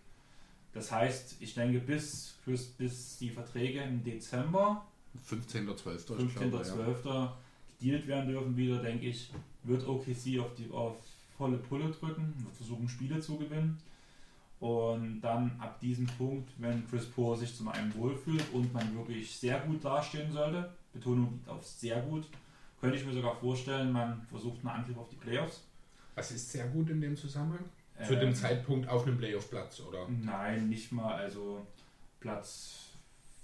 Das 0.73 0.93
heißt, 0.93 1.37
ich 1.41 1.55
denke, 1.55 1.81
bis, 1.81 2.37
bis, 2.45 2.67
bis 2.67 3.19
die 3.19 3.31
Verträge 3.31 3.81
im 3.81 4.05
Dezember 4.05 4.87
15.12. 5.29 6.07
15.12. 6.07 7.07
Ja. 7.07 7.37
gedealt 7.81 8.07
werden 8.07 8.29
dürfen 8.29 8.57
wieder, 8.57 8.79
denke 8.83 9.07
ich, 9.07 9.31
wird 9.65 9.87
OKC 9.87 10.39
auf, 10.41 10.55
die, 10.57 10.71
auf 10.71 10.97
volle 11.37 11.57
Pulle 11.57 11.91
drücken, 11.91 12.35
wird 12.39 12.57
versuchen 12.57 12.89
Spiele 12.89 13.21
zu 13.21 13.37
gewinnen. 13.37 13.79
Und 14.61 15.21
dann 15.21 15.53
ab 15.61 15.79
diesem 15.79 16.07
Punkt, 16.07 16.51
wenn 16.59 16.87
Chris 16.89 17.07
Paul 17.07 17.37
sich 17.37 17.55
zum 17.55 17.69
einen 17.69 17.95
wohlfühlt 17.95 18.45
und 18.53 18.73
man 18.73 18.97
wirklich 18.97 19.37
sehr 19.37 19.61
gut 19.61 19.85
dastehen 19.85 20.33
sollte, 20.33 20.73
Betonung 20.93 21.33
liegt 21.33 21.49
auf 21.49 21.65
sehr 21.65 22.01
gut, 22.03 22.27
könnte 22.81 22.97
ich 22.97 23.07
mir 23.07 23.13
sogar 23.13 23.37
vorstellen, 23.37 23.93
man 23.93 24.21
versucht 24.27 24.59
einen 24.61 24.69
Angriff 24.69 24.99
auf 24.99 25.09
die 25.09 25.17
Playoffs. 25.17 25.63
Was 26.17 26.33
ist 26.33 26.51
sehr 26.51 26.67
gut 26.69 26.91
in 26.91 27.01
dem 27.01 27.17
Zusammenhang? 27.17 27.65
Zu 28.07 28.15
ähm, 28.15 28.21
dem 28.21 28.35
Zeitpunkt 28.35 28.89
auf 28.89 29.07
einem 29.07 29.19
Playoff-Platz, 29.19 29.81
oder? 29.81 30.07
Nein, 30.09 30.69
nicht 30.69 30.93
mal. 30.93 31.15
Also 31.15 31.67
Platz 32.21 32.91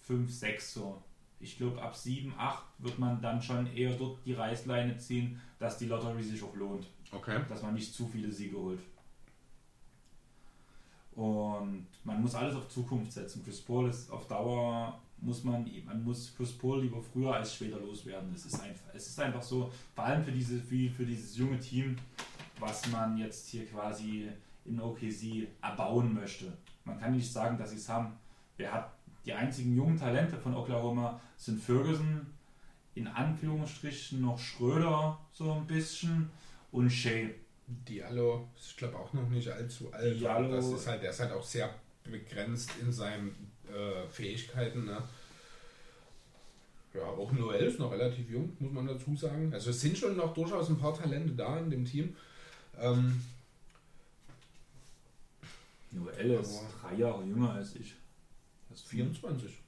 5, 0.02 0.30
6 0.32 0.74
so. 0.74 1.02
Ich 1.40 1.59
glaube, 1.59 1.82
ab 1.82 1.94
7, 1.94 2.32
8 2.38 2.64
wird 2.78 2.98
man 2.98 3.20
dann 3.20 3.42
schon 3.42 3.74
eher 3.74 3.92
dort 3.94 4.18
die 4.24 4.32
Reißleine 4.32 4.96
ziehen, 4.98 5.40
dass 5.59 5.78
die 5.78 5.86
Lottery 5.86 6.22
sich 6.22 6.42
auch 6.42 6.55
lohnt. 6.55 6.86
Okay. 7.12 7.40
Dass 7.48 7.62
man 7.62 7.74
nicht 7.74 7.92
zu 7.92 8.07
viele 8.07 8.30
Siege 8.32 8.57
holt. 8.57 8.80
Und 11.14 11.86
man 12.02 12.20
muss 12.20 12.34
alles 12.34 12.57
auf 12.57 12.68
Zukunft 12.68 13.12
setzen. 13.12 13.42
Chris 13.44 13.61
Paul 13.61 13.88
ist 13.88 14.11
auf 14.11 14.26
Dauer, 14.26 15.00
muss 15.18 15.44
man, 15.44 15.68
man 15.86 16.02
muss 16.02 16.34
Chris 16.36 16.52
Paul 16.52 16.82
lieber 16.82 17.00
früher 17.00 17.34
als 17.34 17.55
später 17.55 17.78
loswerden. 17.78 18.32
Es 18.34 18.46
ist 18.46 18.61
einfach, 18.61 18.86
es 18.92 19.07
ist 19.09 19.20
einfach 19.20 19.42
so, 19.42 19.70
vor 19.94 20.05
allem 20.05 20.24
für, 20.24 20.32
diese, 20.32 20.59
für, 20.59 20.90
für 20.90 21.07
dieses 21.07 21.36
junge 21.36 21.59
Team, 21.61 21.96
was 22.59 22.86
man 22.90 23.16
jetzt 23.16 23.48
hier 23.48 23.66
quasi 23.66 24.28
in 24.64 24.80
OKC 24.80 25.48
erbauen 25.62 26.14
möchte. 26.14 26.52
Man 26.84 26.98
kann 26.98 27.12
nicht 27.12 27.30
sagen, 27.30 27.59
dass 27.59 27.70
sie 27.70 27.76
es 27.76 27.88
haben. 27.88 28.12
Wer 28.57 28.72
hat 28.72 28.92
die 29.24 29.32
einzigen 29.32 29.74
jungen 29.74 29.98
Talente 29.98 30.36
von 30.36 30.55
Oklahoma 30.55 31.20
sind 31.36 31.61
Ferguson, 31.61 32.26
in 32.94 33.07
Anführungsstrichen 33.07 34.20
noch 34.20 34.38
Schröder 34.38 35.18
so 35.32 35.52
ein 35.52 35.66
bisschen 35.66 36.30
und 36.70 36.90
Shea. 36.90 37.30
Diallo 37.66 38.50
ist, 38.59 38.72
ich 38.72 38.76
glaube, 38.76 38.98
auch 38.98 39.12
noch 39.14 39.28
nicht 39.30 39.48
allzu 39.48 39.90
alt. 39.90 40.20
Diallo, 40.20 40.55
das 40.55 40.66
ist 40.66 40.86
halt, 40.86 41.02
der 41.02 41.11
ist 41.11 41.20
halt 41.20 41.32
auch 41.32 41.42
sehr 41.42 41.74
begrenzt 42.05 42.70
in 42.82 42.92
seinen 42.92 43.50
äh, 43.66 44.07
Fähigkeiten. 44.07 44.84
Ne? 44.84 45.02
Ja, 46.92 47.02
auch 47.05 47.32
Noel 47.32 47.64
ist 47.64 47.78
noch 47.78 47.90
relativ 47.90 48.30
jung, 48.30 48.55
muss 48.61 48.72
man 48.72 48.86
dazu 48.86 49.16
sagen. 49.16 49.50
Also 49.52 49.70
es 49.70 49.80
sind 49.80 49.96
schon 49.96 50.16
noch 50.16 50.34
durchaus 50.34 50.68
ein 50.68 50.78
paar 50.78 50.94
Talente 50.94 51.32
da 51.32 51.59
in 51.59 51.70
dem 51.70 51.86
Team. 51.86 52.14
Ähm, 52.81 53.25
Noel 55.91 56.31
ist 56.41 56.62
drei 56.81 56.95
Jahre 56.95 57.25
jünger 57.25 57.53
als 57.53 57.77
ich. 57.77 57.95
Das 58.68 58.81
ist 58.81 58.89
24. 58.89 59.59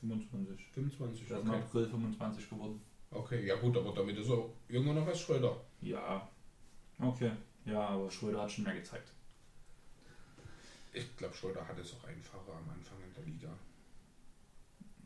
25. 0.00 0.66
25, 0.74 1.28
Der 1.28 1.38
ist 1.38 1.46
okay. 1.46 1.56
im 1.56 1.62
April 1.62 1.88
25 1.88 2.50
geworden. 2.50 2.82
Okay, 3.10 3.46
ja 3.46 3.54
gut, 3.56 3.76
aber 3.76 3.92
damit 3.92 4.16
ist 4.18 4.28
er 4.30 4.44
jünger 4.68 4.94
noch 4.94 5.06
als 5.06 5.20
Schröder. 5.20 5.56
Ja, 5.80 6.28
Okay, 6.98 7.32
ja, 7.64 7.80
aber 7.88 8.10
Schröder 8.10 8.42
hat 8.42 8.52
schon 8.52 8.64
mehr 8.64 8.74
gezeigt. 8.74 9.12
Ich 10.92 11.16
glaube, 11.16 11.34
Schröder 11.34 11.66
hat 11.66 11.78
es 11.78 11.94
auch 11.94 12.04
einfacher 12.04 12.52
am 12.52 12.70
Anfang 12.70 12.98
in 13.04 13.14
der 13.14 13.24
Liga. 13.24 13.48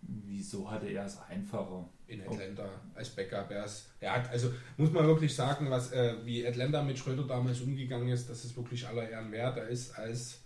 Wieso 0.03 0.71
hatte 0.71 0.89
er 0.89 1.07
es 1.07 1.19
einfacher? 1.19 1.89
In 2.09 2.23
Atlanta 2.23 2.69
als 2.95 3.09
Backup. 3.11 3.51
Er, 3.51 3.65
ist, 3.65 3.89
er 4.01 4.13
hat, 4.13 4.31
also 4.31 4.53
muss 4.77 4.93
man 4.93 5.07
wirklich 5.07 5.35
sagen, 5.35 5.69
was, 5.71 5.91
äh, 5.91 6.15
wie 6.25 6.47
Atlanta 6.47 6.83
mit 6.83 6.99
Schröder 6.99 7.25
damals 7.25 7.61
umgegangen 7.61 8.09
ist, 8.09 8.31
das 8.31 8.45
ist 8.45 8.57
wirklich 8.57 8.87
aller 8.87 9.09
Ehren 9.09 9.33
wert. 9.33 9.57
Er 9.57 9.67
ist 9.67 9.99
als 9.99 10.39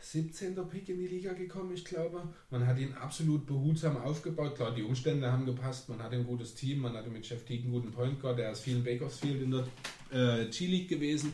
17. 0.00 0.54
Pick 0.68 0.88
in 0.88 0.98
die 0.98 1.08
Liga 1.08 1.32
gekommen, 1.32 1.72
ich 1.74 1.84
glaube. 1.84 2.22
Man 2.50 2.64
hat 2.64 2.78
ihn 2.78 2.94
absolut 2.94 3.44
behutsam 3.44 3.96
aufgebaut. 3.96 4.54
Klar, 4.54 4.72
die 4.72 4.84
Umstände 4.84 5.32
haben 5.32 5.44
gepasst. 5.44 5.88
Man 5.88 6.00
hatte 6.00 6.14
ein 6.14 6.24
gutes 6.24 6.54
Team. 6.54 6.78
Man 6.78 6.96
hatte 6.96 7.10
mit 7.10 7.28
Jeff 7.28 7.44
Teague 7.44 7.64
einen 7.64 7.72
guten 7.72 7.90
Point 7.90 8.20
Guard. 8.20 8.38
Der 8.38 8.52
ist 8.52 8.60
viel 8.60 8.76
in 8.76 8.84
Bakersfield 8.84 9.42
in 9.42 9.50
der 9.50 9.66
äh, 10.12 10.46
G-League 10.46 10.88
gewesen. 10.88 11.32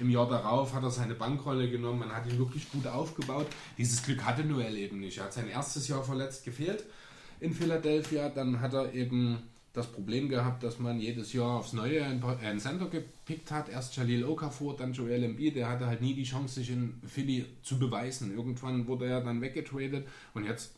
Im 0.00 0.10
Jahr 0.10 0.28
darauf 0.28 0.74
hat 0.74 0.82
er 0.82 0.90
seine 0.90 1.14
Bankrolle 1.14 1.70
genommen. 1.70 2.00
Man 2.00 2.12
hat 2.12 2.26
ihn 2.26 2.38
wirklich 2.38 2.68
gut 2.72 2.88
aufgebaut. 2.88 3.46
Dieses 3.78 4.02
Glück 4.02 4.24
hatte 4.24 4.42
Noel 4.44 4.76
eben 4.76 4.98
nicht. 4.98 5.18
Er 5.18 5.24
hat 5.24 5.32
sein 5.32 5.48
erstes 5.48 5.86
Jahr 5.86 6.02
verletzt 6.02 6.44
gefehlt 6.44 6.84
in 7.40 7.52
Philadelphia. 7.52 8.28
Dann 8.28 8.60
hat 8.60 8.74
er 8.74 8.92
eben 8.94 9.38
das 9.72 9.86
Problem 9.86 10.28
gehabt, 10.28 10.62
dass 10.62 10.78
man 10.78 10.98
jedes 10.98 11.32
Jahr 11.32 11.58
aufs 11.58 11.72
Neue 11.72 12.04
einen 12.04 12.58
Center 12.58 12.86
gepickt 12.86 13.50
hat. 13.50 13.68
Erst 13.68 13.96
Jalil 13.96 14.24
Okafor, 14.24 14.76
dann 14.76 14.92
Joel 14.92 15.22
Embiid. 15.22 15.56
Der 15.56 15.68
hatte 15.68 15.86
halt 15.86 16.00
nie 16.00 16.14
die 16.14 16.24
Chance, 16.24 16.56
sich 16.56 16.70
in 16.70 17.00
Philly 17.06 17.46
zu 17.62 17.78
beweisen. 17.78 18.34
Irgendwann 18.34 18.86
wurde 18.86 19.06
er 19.06 19.20
dann 19.20 19.40
weggetradet 19.40 20.06
und 20.34 20.44
jetzt 20.44 20.74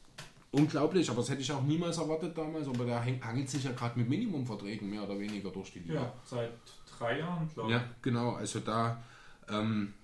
unglaublich, 0.52 1.08
aber 1.08 1.20
das 1.20 1.30
hätte 1.30 1.42
ich 1.42 1.52
auch 1.52 1.62
niemals 1.62 1.98
erwartet 1.98 2.36
damals. 2.36 2.68
Aber 2.68 2.84
der 2.84 3.04
hangelt 3.04 3.48
sich 3.48 3.64
ja 3.64 3.72
gerade 3.72 3.98
mit 3.98 4.08
Minimumverträgen 4.08 4.90
mehr 4.90 5.02
oder 5.04 5.18
weniger 5.18 5.50
durch 5.50 5.72
die 5.72 5.80
Liga. 5.80 5.94
Ja, 5.94 6.12
seit 6.24 6.52
drei 6.98 7.18
Jahren, 7.20 7.48
glaube 7.54 7.70
ich. 7.70 7.76
Ja, 7.76 7.84
genau. 8.02 8.32
Also 8.32 8.60
da 8.60 9.02
ähm, 9.48 9.94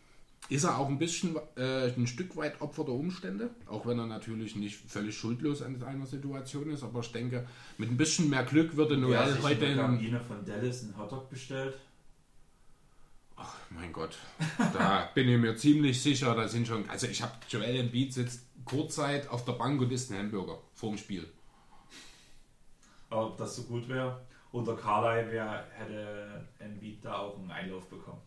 ist 0.49 0.65
er 0.65 0.79
auch 0.79 0.89
ein 0.89 0.99
bisschen 0.99 1.37
äh, 1.57 1.89
ein 1.89 2.07
Stück 2.07 2.37
weit 2.37 2.61
Opfer 2.61 2.85
der 2.85 2.95
Umstände, 2.95 3.51
auch 3.67 3.87
wenn 3.87 3.99
er 3.99 4.07
natürlich 4.07 4.55
nicht 4.57 4.77
völlig 4.77 5.17
schuldlos 5.17 5.63
an 5.63 5.83
einer 5.83 6.07
Situation 6.07 6.71
ist. 6.71 6.83
Aber 6.83 7.01
ich 7.01 7.13
denke, 7.13 7.47
mit 7.79 7.91
ein 7.91 7.97
bisschen 7.97 8.31
mehr 8.31 8.45
Glück 8.45 8.77
würde 8.77 8.97
Noel 8.97 9.13
ja, 9.13 9.43
heute 9.43 9.65
in 9.65 9.77
Kabine 9.77 10.21
von 10.21 10.45
Dallas 10.45 10.85
einen 10.85 10.97
Hotdog 10.97 11.29
bestellt. 11.29 11.75
Ach 13.37 13.55
mein 13.71 13.93
Gott, 13.93 14.17
da 14.73 15.11
bin 15.15 15.29
ich 15.29 15.39
mir 15.39 15.57
ziemlich 15.57 16.01
sicher, 16.01 16.35
da 16.35 16.49
sind 16.49 16.67
schon. 16.67 16.89
Also 16.89 17.07
ich 17.07 17.21
habe 17.21 17.33
Joel 17.49 17.77
Embiid 17.77 18.15
sitzt 18.15 18.47
kurzzeit 18.65 19.29
auf 19.29 19.45
der 19.45 19.53
Bank 19.53 19.81
und 19.81 19.93
isst 19.93 20.11
einen 20.11 20.21
Hamburger 20.21 20.59
vorm 20.73 20.97
Spiel. 20.97 21.29
Aber 23.11 23.27
ob 23.27 23.37
das 23.37 23.57
so 23.57 23.65
gut 23.65 23.89
wäre, 23.89 24.25
unter 24.53 24.75
Carly 24.75 25.31
wär, 25.31 25.67
hätte 25.71 26.49
Embiid 26.59 27.05
da 27.05 27.19
auch 27.19 27.39
einen 27.39 27.51
Einlauf 27.51 27.87
bekommen. 27.89 28.23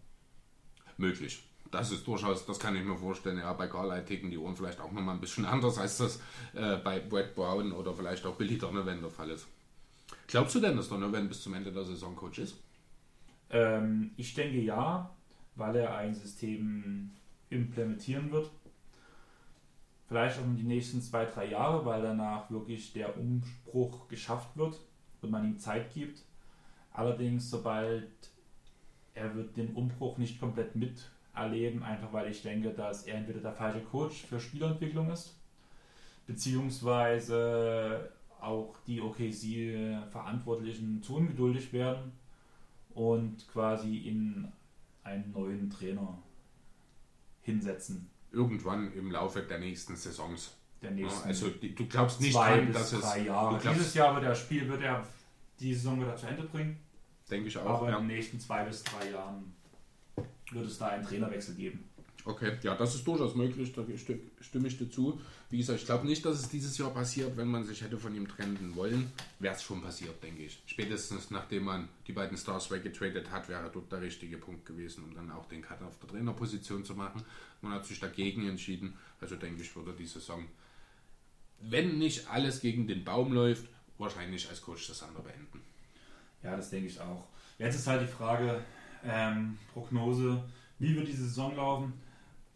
Möglich. 0.98 1.44
Das 1.72 1.92
ist 1.92 2.06
durchaus, 2.08 2.46
das 2.46 2.60
kann 2.60 2.76
ich 2.76 2.84
mir 2.84 2.98
vorstellen. 2.98 3.38
Ja, 3.38 3.54
bei 3.54 3.68
Carly 3.68 4.04
ticken 4.04 4.32
die 4.32 4.38
Ohren 4.38 4.56
vielleicht 4.56 4.80
auch 4.80 4.92
nochmal 4.92 5.16
ein 5.16 5.22
bisschen 5.22 5.46
anders, 5.54 5.78
als 5.78 5.98
das 5.98 6.20
äh, 6.54 6.78
bei 6.78 7.00
Brad 7.00 7.36
Brown 7.36 7.72
oder 7.72 7.94
vielleicht 7.94 8.26
auch 8.26 8.36
Billy 8.36 8.58
Donovan 8.58 9.02
der 9.02 9.12
Fall 9.12 9.30
ist. 9.30 9.48
Glaubst 10.28 10.56
du 10.56 10.60
denn, 10.60 10.76
dass 10.76 10.90
Donovan 10.90 11.28
bis 11.28 11.42
zum 11.42 11.54
Ende 11.54 11.72
der 11.72 11.84
Saison 11.84 12.16
Coach 12.16 12.40
ist? 12.40 12.56
Ähm, 13.52 14.12
ich 14.18 14.34
denke 14.34 14.60
ja, 14.60 15.10
weil 15.56 15.76
er 15.76 15.96
ein 15.98 16.14
System 16.14 17.12
implementieren 17.50 18.32
wird. 18.32 18.50
Vielleicht 20.08 20.40
auch 20.40 20.46
in 20.46 20.58
die 20.58 20.64
nächsten 20.64 21.02
zwei, 21.02 21.26
drei 21.26 21.46
Jahre, 21.46 21.86
weil 21.86 22.02
danach 22.02 22.50
wirklich 22.50 22.94
der 22.94 23.16
Umbruch 23.16 24.08
geschafft 24.08 24.58
wird 24.58 24.80
und 25.22 25.30
man 25.30 25.46
ihm 25.46 25.60
Zeit 25.60 25.94
gibt. 25.94 26.24
Allerdings, 26.94 27.50
sobald 27.50 28.10
er 29.14 29.36
wird 29.36 29.56
den 29.58 29.76
Umbruch 29.76 30.18
nicht 30.18 30.40
komplett 30.40 30.76
miterleben, 31.34 31.84
einfach 31.84 32.12
weil 32.14 32.30
ich 32.32 32.42
denke, 32.42 32.70
dass 32.72 33.04
er 33.04 33.16
entweder 33.16 33.40
der 33.40 33.54
falsche 33.54 33.82
Coach 33.82 34.24
für 34.24 34.40
Spielentwicklung 34.40 35.12
ist, 35.12 35.36
beziehungsweise 36.28 38.12
auch 38.42 38.76
die 38.88 39.02
OKC-Verantwortlichen 39.02 41.02
zu 41.04 41.16
ungeduldig 41.18 41.74
werden 41.74 42.12
und 42.94 43.48
quasi 43.52 43.98
in 43.98 44.52
einen 45.04 45.32
neuen 45.32 45.70
Trainer 45.70 46.18
hinsetzen. 47.42 48.10
Irgendwann 48.32 48.94
im 48.94 49.12
Laufe 49.12 49.42
der 49.42 49.60
nächsten 49.60 49.96
Saisons. 49.96 50.56
Der 50.82 50.92
nächsten 50.92 51.28
also 51.28 51.50
du 51.50 51.86
glaubst 51.88 52.22
nicht 52.22 52.34
zwei 52.34 52.58
dran, 52.58 52.72
dass 52.72 52.94
es. 52.94 53.02
drei 53.02 53.20
Du 53.20 53.26
Jahre. 53.26 53.60
Dieses 53.60 53.94
Jahr 53.96 54.16
wird 54.16 54.26
er 54.26 54.36
Spiel 54.36 54.68
wird 54.70 54.82
er 54.82 55.06
die 55.60 55.74
Saison 55.74 56.00
wieder 56.00 56.16
zu 56.16 56.28
Ende 56.28 56.44
bringen, 56.44 56.80
denke 57.30 57.50
ich 57.50 57.58
auch. 57.58 57.66
aber 57.82 57.90
Ja. 57.90 57.98
in 57.98 58.08
den 58.08 58.16
nächsten 58.16 58.40
zwei 58.40 58.64
bis 58.64 58.82
drei 58.84 59.10
Jahren 59.10 59.54
wird 60.52 60.66
es 60.66 60.78
da 60.78 60.88
einen 60.88 61.06
Trainerwechsel 61.06 61.56
geben. 61.56 61.86
Okay, 62.26 62.58
ja, 62.64 62.76
das 62.76 62.96
ist 62.96 63.08
durchaus 63.08 63.34
möglich, 63.34 63.72
da 63.72 63.82
sti- 63.82 64.20
stimme 64.42 64.68
ich 64.68 64.78
dir 64.78 64.90
zu. 64.92 65.20
Wie 65.50 65.58
gesagt, 65.58 65.80
ich 65.80 65.86
glaube 65.86 66.06
nicht, 66.06 66.24
dass 66.26 66.38
es 66.38 66.50
dieses 66.50 66.78
Jahr 66.78 66.90
passiert, 66.92 67.36
wenn 67.38 67.48
man 67.48 67.64
sich 67.64 67.82
hätte 67.82 67.98
von 67.98 68.14
ihm 68.14 68.28
trennen 68.28 68.76
wollen. 68.76 69.12
Wäre 69.40 69.56
es 69.56 69.64
schon 69.64 69.82
passiert, 69.82 70.22
denke 70.22 70.44
ich. 70.44 70.62
Spätestens 70.66 71.32
nachdem 71.32 71.64
man 71.64 71.88
die 72.08 72.12
beiden 72.12 72.38
Stars 72.38 72.70
weggetradet 72.72 73.32
hat, 73.32 73.48
wäre 73.48 73.70
dort 73.74 73.92
der 73.92 74.02
richtige 74.02 74.38
Punkt 74.38 74.66
gewesen, 74.66 75.06
um 75.06 75.16
dann 75.16 75.32
auch 75.32 75.48
den 75.48 75.62
Cut 75.62 75.82
auf 75.82 75.98
der 76.00 76.10
Trainerposition 76.10 76.84
zu 76.84 76.94
machen. 76.94 77.24
Man 77.62 77.72
hat 77.72 77.86
sich 77.86 78.00
dagegen 78.02 78.48
entschieden. 78.50 78.94
Also 79.22 79.38
denke 79.38 79.62
ich, 79.64 79.74
würde 79.76 79.94
die 79.94 80.06
Saison, 80.06 80.46
wenn 81.62 81.98
nicht 81.98 82.30
alles 82.30 82.60
gegen 82.60 82.86
den 82.86 83.04
Baum 83.06 83.32
läuft, 83.34 83.66
wahrscheinlich 83.98 84.48
als 84.50 84.62
Coach 84.62 84.88
das 84.88 85.04
andere 85.04 85.24
beenden. 85.24 85.62
Ja, 86.44 86.56
das 86.56 86.70
denke 86.70 86.88
ich 86.88 87.00
auch. 87.00 87.28
Jetzt 87.58 87.76
ist 87.76 87.88
halt 87.88 88.02
die 88.02 88.12
Frage, 88.12 88.64
ähm, 89.06 89.58
Prognose, 89.74 90.44
wie 90.80 90.96
wird 90.96 91.08
die 91.08 91.14
Saison 91.14 91.56
laufen? 91.56 91.94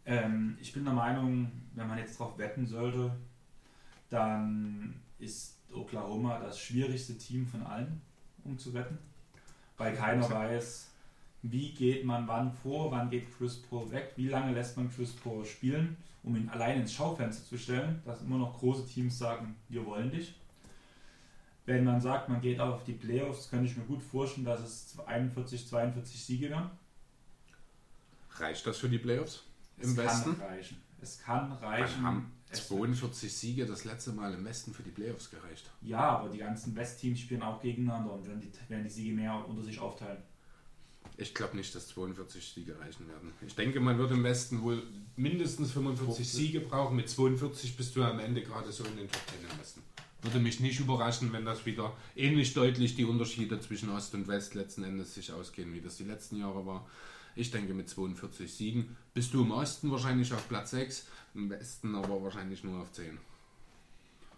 Ähm, 0.06 0.58
ich 0.62 0.74
bin 0.74 0.84
der 0.84 0.94
Meinung, 0.94 1.52
wenn 1.76 1.88
man 1.88 1.98
jetzt 1.98 2.20
drauf 2.20 2.38
wetten 2.38 2.66
sollte, 2.66 3.12
dann 4.10 4.96
ist 5.20 5.58
Oklahoma 5.74 6.40
das 6.40 6.60
schwierigste 6.60 7.18
Team 7.18 7.48
von 7.48 7.64
allen, 7.64 8.02
um 8.44 8.58
zu 8.58 8.74
wetten. 8.74 8.98
Weil 9.78 9.96
keiner 9.96 10.30
weiß, 10.30 10.92
wie 11.42 11.72
geht 11.72 12.06
man 12.06 12.28
wann 12.28 12.52
vor, 12.52 12.92
wann 12.92 13.10
geht 13.10 13.36
Chris 13.36 13.62
Paul 13.62 13.92
weg, 13.92 14.14
wie 14.16 14.28
lange 14.28 14.54
lässt 14.54 14.78
man 14.78 14.90
Chris 14.90 15.12
Paul 15.12 15.46
spielen, 15.46 15.98
um 16.24 16.36
ihn 16.36 16.50
allein 16.50 16.82
ins 16.82 16.94
Schaufenster 16.94 17.46
zu 17.46 17.58
stellen, 17.58 18.02
dass 18.06 18.22
immer 18.22 18.38
noch 18.38 18.58
große 18.60 18.88
Teams 18.88 19.18
sagen, 19.18 19.56
wir 19.68 19.86
wollen 19.86 20.12
dich. 20.12 20.36
Wenn 21.66 21.84
man 21.86 22.02
sagt, 22.02 22.28
man 22.30 22.42
geht 22.42 22.60
auf 22.60 22.84
die 22.84 22.94
Playoffs, 22.94 23.50
könnte 23.50 23.66
ich 23.70 23.78
mir 23.78 23.86
gut 23.86 24.04
vorstellen, 24.04 24.46
dass 24.46 24.60
es 24.62 24.98
41, 25.06 25.68
42 25.68 26.24
Siege 26.26 26.50
werden. 26.50 26.70
Reicht 28.38 28.66
das 28.68 28.78
für 28.78 28.90
die 28.90 28.98
Playoffs 28.98 29.44
im 29.78 29.92
es 29.92 29.98
Westen? 29.98 30.38
kann 30.38 30.48
reichen. 30.48 30.78
Es 31.02 31.20
kann 31.20 31.52
reichen. 31.54 32.02
haben 32.02 32.32
Es- 32.50 32.68
42 32.68 33.32
Siege 33.34 33.66
das 33.66 33.84
letzte 33.86 34.12
Mal 34.12 34.34
im 34.34 34.44
Westen 34.46 34.74
für 34.74 34.84
die 34.84 34.90
Playoffs 34.92 35.30
gereicht. 35.30 35.70
ja, 35.82 36.18
aber 36.20 36.30
die 36.30 36.38
ganzen 36.40 36.76
Westteams 36.76 37.20
spielen 37.20 37.44
auch 37.44 37.62
gegeneinander 37.62 38.14
und 38.14 38.28
werden 38.28 38.42
die, 38.42 38.52
werden 38.70 38.84
die 38.84 38.90
Siege 38.90 39.14
mehr 39.14 39.44
unter 39.48 39.62
sich 39.64 39.80
aufteilen. 39.80 40.22
Ich 41.18 41.34
glaube 41.36 41.56
nicht, 41.58 41.74
dass 41.76 41.88
42 41.90 42.44
Siege 42.54 42.80
reichen 42.80 43.08
werden. 43.08 43.32
Ich 43.46 43.56
denke, 43.56 43.80
man 43.80 43.98
wird 44.00 44.12
im 44.12 44.24
Westen 44.24 44.62
wohl 44.64 44.82
mindestens 45.16 45.72
45 45.72 46.28
Siege 46.28 46.60
brauchen. 46.62 46.96
Mit 46.96 47.08
42 47.10 47.78
bist 47.78 47.96
du 47.96 48.04
am 48.04 48.20
Ende 48.20 48.42
gerade 48.42 48.72
so 48.72 48.84
in 48.86 48.98
den 48.98 49.12
Top 49.12 49.22
10 49.30 49.40
im 49.52 49.60
Westen. 49.60 49.84
Würde 50.24 50.40
mich 50.40 50.62
nicht 50.62 50.80
überraschen, 50.80 51.34
wenn 51.34 51.44
das 51.44 51.66
wieder 51.66 51.94
ähnlich 52.16 52.54
deutlich 52.54 52.96
die 52.96 53.04
Unterschiede 53.04 53.60
zwischen 53.60 53.90
Ost 53.90 54.16
und 54.16 54.28
West 54.30 54.56
letzten 54.56 54.84
Endes 54.84 55.14
sich 55.14 55.34
ausgehen, 55.34 55.74
wie 55.74 55.82
das 55.82 55.98
die 55.98 56.06
letzten 56.06 56.38
Jahre 56.38 56.66
war. 56.66 56.88
Ich 57.36 57.52
denke, 57.52 57.74
mit 57.74 57.90
42 57.90 58.52
Siegen 58.52 58.96
bist 59.14 59.34
du 59.34 59.44
im 59.44 59.52
Osten 59.52 59.92
wahrscheinlich 59.92 60.32
auf 60.34 60.48
Platz 60.48 60.72
6, 60.72 61.08
im 61.36 61.50
Westen 61.50 61.94
aber 61.96 62.24
wahrscheinlich 62.24 62.64
nur 62.64 62.80
auf 62.80 62.92
10. 62.94 63.18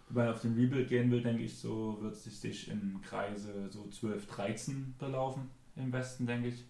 Wenn 0.08 0.24
man 0.24 0.34
auf 0.34 0.42
den 0.42 0.54
Rebuild 0.54 0.88
gehen 0.88 1.10
will, 1.10 1.22
denke 1.22 1.44
ich, 1.44 1.56
so 1.56 1.98
wird 2.00 2.14
es 2.14 2.40
sich 2.40 2.68
im 2.68 3.00
Kreise 3.02 3.68
so 3.70 3.88
12, 3.88 4.26
13 4.26 4.94
belaufen 4.98 5.50
im 5.76 5.92
Westen, 5.92 6.26
denke 6.26 6.48
ich. 6.48 6.64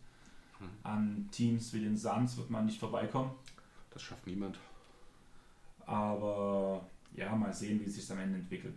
Hm. 0.58 0.68
An 0.82 1.28
Teams 1.30 1.72
wie 1.72 1.80
den 1.80 1.96
Suns 1.96 2.36
wird 2.36 2.50
man 2.50 2.66
nicht 2.66 2.80
vorbeikommen. 2.80 3.30
Das 3.90 4.02
schafft 4.02 4.26
niemand. 4.26 4.58
Aber 5.86 6.86
ja, 7.14 7.34
mal 7.34 7.52
sehen, 7.52 7.80
wie 7.80 7.84
es 7.84 7.94
sich 7.94 8.10
am 8.10 8.18
Ende 8.18 8.38
entwickelt. 8.38 8.74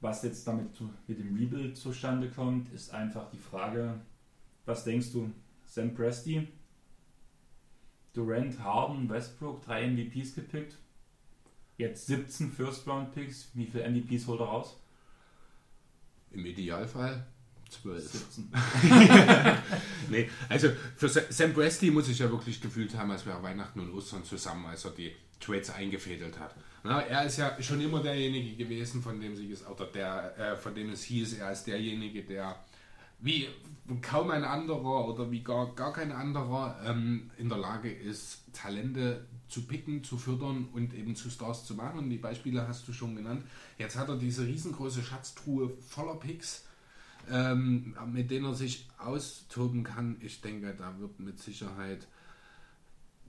Was 0.00 0.22
jetzt 0.22 0.46
damit 0.46 0.68
mit 1.08 1.18
dem 1.18 1.36
Rebuild 1.36 1.76
zustande 1.76 2.30
kommt, 2.30 2.72
ist 2.72 2.94
einfach 2.94 3.28
die 3.30 3.38
Frage, 3.38 4.00
was 4.64 4.84
denkst 4.84 5.12
du, 5.12 5.30
Sam 5.66 5.94
Presti, 5.94 6.46
Durant, 8.12 8.58
Harden, 8.60 9.08
Westbrook, 9.08 9.64
drei 9.64 9.86
MVPs 9.88 10.34
gepickt, 10.34 10.76
jetzt 11.76 12.06
17 12.06 12.50
First-Round-Picks, 12.52 13.50
wie 13.54 13.66
viele 13.66 13.88
MVPs 13.88 14.26
holt 14.26 14.40
er 14.40 14.46
raus? 14.46 14.76
Im 16.30 16.44
Idealfall 16.46 17.26
12. 17.70 18.02
17. 18.10 18.52
Nee, 20.10 20.30
also 20.48 20.70
für 20.96 21.08
Sa- 21.08 21.20
Sam 21.30 21.52
Presti 21.52 21.90
muss 21.90 22.08
ich 22.08 22.18
ja 22.18 22.30
wirklich 22.30 22.60
gefühlt 22.60 22.96
haben, 22.96 23.10
als 23.10 23.26
wäre 23.26 23.42
Weihnachten 23.42 23.78
und 23.80 23.92
Ostern 23.92 24.24
zusammen, 24.24 24.64
als 24.66 24.84
er 24.86 24.92
die 24.92 25.12
Trades 25.38 25.70
eingefädelt 25.70 26.38
hat. 26.38 26.54
Na, 26.84 27.00
er 27.00 27.24
ist 27.24 27.38
ja 27.38 27.60
schon 27.60 27.80
immer 27.80 28.02
derjenige 28.02 28.56
gewesen, 28.56 29.02
von 29.02 29.20
dem 29.20 29.36
sich 29.36 29.50
es, 29.50 29.66
oder 29.66 29.86
der, 29.86 30.38
äh, 30.38 30.56
von 30.56 30.74
dem 30.74 30.90
es 30.90 31.02
hieß, 31.02 31.38
er 31.38 31.52
ist 31.52 31.64
derjenige, 31.64 32.22
der 32.22 32.56
wie 33.20 33.48
kaum 34.00 34.30
ein 34.30 34.44
anderer 34.44 35.08
oder 35.08 35.30
wie 35.30 35.42
gar, 35.42 35.74
gar 35.74 35.92
kein 35.92 36.12
anderer 36.12 36.80
ähm, 36.86 37.30
in 37.36 37.48
der 37.48 37.58
Lage 37.58 37.90
ist, 37.90 38.42
Talente 38.52 39.26
zu 39.48 39.66
picken, 39.66 40.04
zu 40.04 40.18
fördern 40.18 40.68
und 40.72 40.94
eben 40.94 41.16
zu 41.16 41.28
Stars 41.28 41.64
zu 41.64 41.74
machen. 41.74 41.98
Und 41.98 42.10
die 42.10 42.18
Beispiele 42.18 42.68
hast 42.68 42.86
du 42.86 42.92
schon 42.92 43.16
genannt. 43.16 43.44
Jetzt 43.76 43.96
hat 43.96 44.08
er 44.08 44.16
diese 44.16 44.46
riesengroße 44.46 45.02
Schatztruhe 45.02 45.70
voller 45.80 46.14
Picks 46.14 46.68
ähm, 47.30 47.94
mit 48.12 48.30
denen 48.30 48.46
er 48.46 48.54
sich 48.54 48.88
austoben 48.98 49.84
kann. 49.84 50.16
Ich 50.20 50.40
denke, 50.40 50.74
da 50.74 50.98
wird 50.98 51.20
mit 51.20 51.38
Sicherheit 51.38 52.06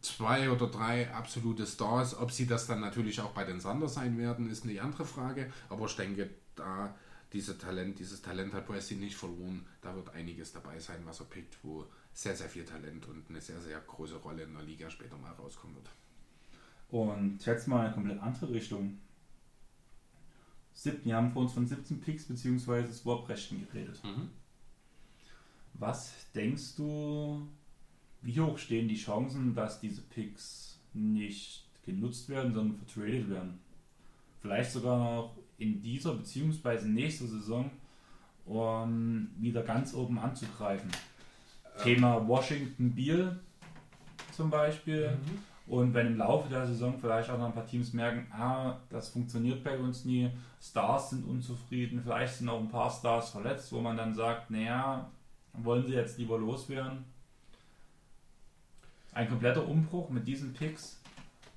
zwei 0.02 0.50
oder 0.50 0.68
drei 0.68 1.12
absolute 1.14 1.66
Stars. 1.66 2.18
Ob 2.18 2.32
sie 2.32 2.46
das 2.48 2.68
dann 2.68 2.80
natürlich 2.82 3.20
auch 3.22 3.32
bei 3.32 3.44
den 3.44 3.60
Sander 3.60 3.88
sein 3.90 4.18
werden, 4.18 4.50
ist 4.50 4.64
eine 4.66 4.82
andere 4.82 5.06
Frage. 5.06 5.52
Aber 5.70 5.86
ich 5.86 5.96
denke, 5.96 6.30
da 6.56 6.96
diese 7.34 7.58
Talent, 7.58 8.00
dieses 8.00 8.22
Talent 8.22 8.54
hat 8.54 8.66
Presti 8.66 8.96
nicht 8.96 9.16
verloren. 9.16 9.66
Da 9.82 9.96
wird 9.96 10.10
einiges 10.10 10.52
dabei 10.52 10.80
sein, 10.80 11.02
was 11.06 11.20
er 11.20 11.28
pickt, 11.28 11.58
wo 11.64 11.86
sehr, 12.14 12.36
sehr 12.36 12.50
viel 12.50 12.66
Talent 12.66 13.08
und 13.08 13.30
eine 13.30 13.40
sehr, 13.40 13.60
sehr 13.62 13.80
große 13.80 14.16
Rolle 14.18 14.44
in 14.44 14.54
der 14.54 14.64
Liga 14.64 14.90
später 14.90 15.18
mal 15.18 15.32
rauskommen 15.34 15.76
wird. 15.76 15.90
Und 16.90 17.46
jetzt 17.46 17.68
mal 17.68 17.86
eine 17.86 17.94
komplett 17.94 18.20
andere 18.20 18.50
Richtung. 18.52 18.98
Sieb- 20.74 21.06
Wir 21.06 21.16
haben 21.16 21.32
vor 21.32 21.44
uns 21.44 21.54
von 21.54 21.68
17 21.68 22.02
Picks 22.02 22.26
bzw. 22.26 22.92
Swap-Rechten 22.92 23.68
geredet. 23.68 24.00
Was 25.76 26.14
denkst 26.34 26.76
du, 26.78 27.48
wie 28.22 28.40
hoch 28.40 28.58
stehen 28.58 28.88
die 28.88 28.96
Chancen, 28.96 29.56
dass 29.56 29.80
diese 29.80 30.02
Picks 30.02 30.80
nicht 30.94 31.66
genutzt 31.86 32.30
werden, 32.30 32.54
sondern 32.54 32.78
vertradet 32.78 33.30
werden? 33.30 33.60
Vielleicht 34.42 34.72
sogar 34.72 34.98
noch 34.98 35.36
in 35.58 35.82
dieser 35.82 36.14
bzw. 36.14 36.88
nächster 36.88 37.28
Saison, 37.28 37.70
um 38.46 39.30
wieder 39.38 39.64
ganz 39.64 39.94
oben 39.94 40.18
anzugreifen. 40.18 40.90
Thema 41.84 42.28
Washington 42.28 42.94
Beal 42.94 43.40
zum 44.32 44.50
Beispiel. 44.50 45.18
Und 45.68 45.94
wenn 45.94 46.08
im 46.08 46.18
Laufe 46.18 46.50
der 46.50 46.66
Saison 46.66 46.96
vielleicht 47.00 47.30
auch 47.30 47.38
noch 47.38 47.46
ein 47.46 47.54
paar 47.54 47.68
Teams 47.68 47.94
merken, 47.94 48.26
ah, 48.32 48.80
das 48.90 49.10
funktioniert 49.10 49.64
bei 49.64 49.78
uns 49.78 50.04
nie, 50.04 50.30
Stars 50.60 51.12
sind 51.12 51.26
unzufrieden, 51.26 52.02
vielleicht 52.04 52.36
sind 52.36 52.50
auch 52.50 52.60
ein 52.60 52.70
paar 52.70 52.90
Stars 52.90 53.30
verletzt, 53.30 53.72
wo 53.72 53.80
man 53.80 53.96
dann 53.96 54.16
sagt, 54.16 54.50
naja, 54.50 55.12
wollen 55.54 55.86
sie 55.86 55.94
jetzt 55.94 56.18
lieber 56.18 56.40
loswerden? 56.40 57.06
Ein 59.14 59.30
kompletter 59.30 59.68
Umbruch 59.68 60.10
mit 60.10 60.28
diesen 60.28 60.54
Picks, 60.54 61.00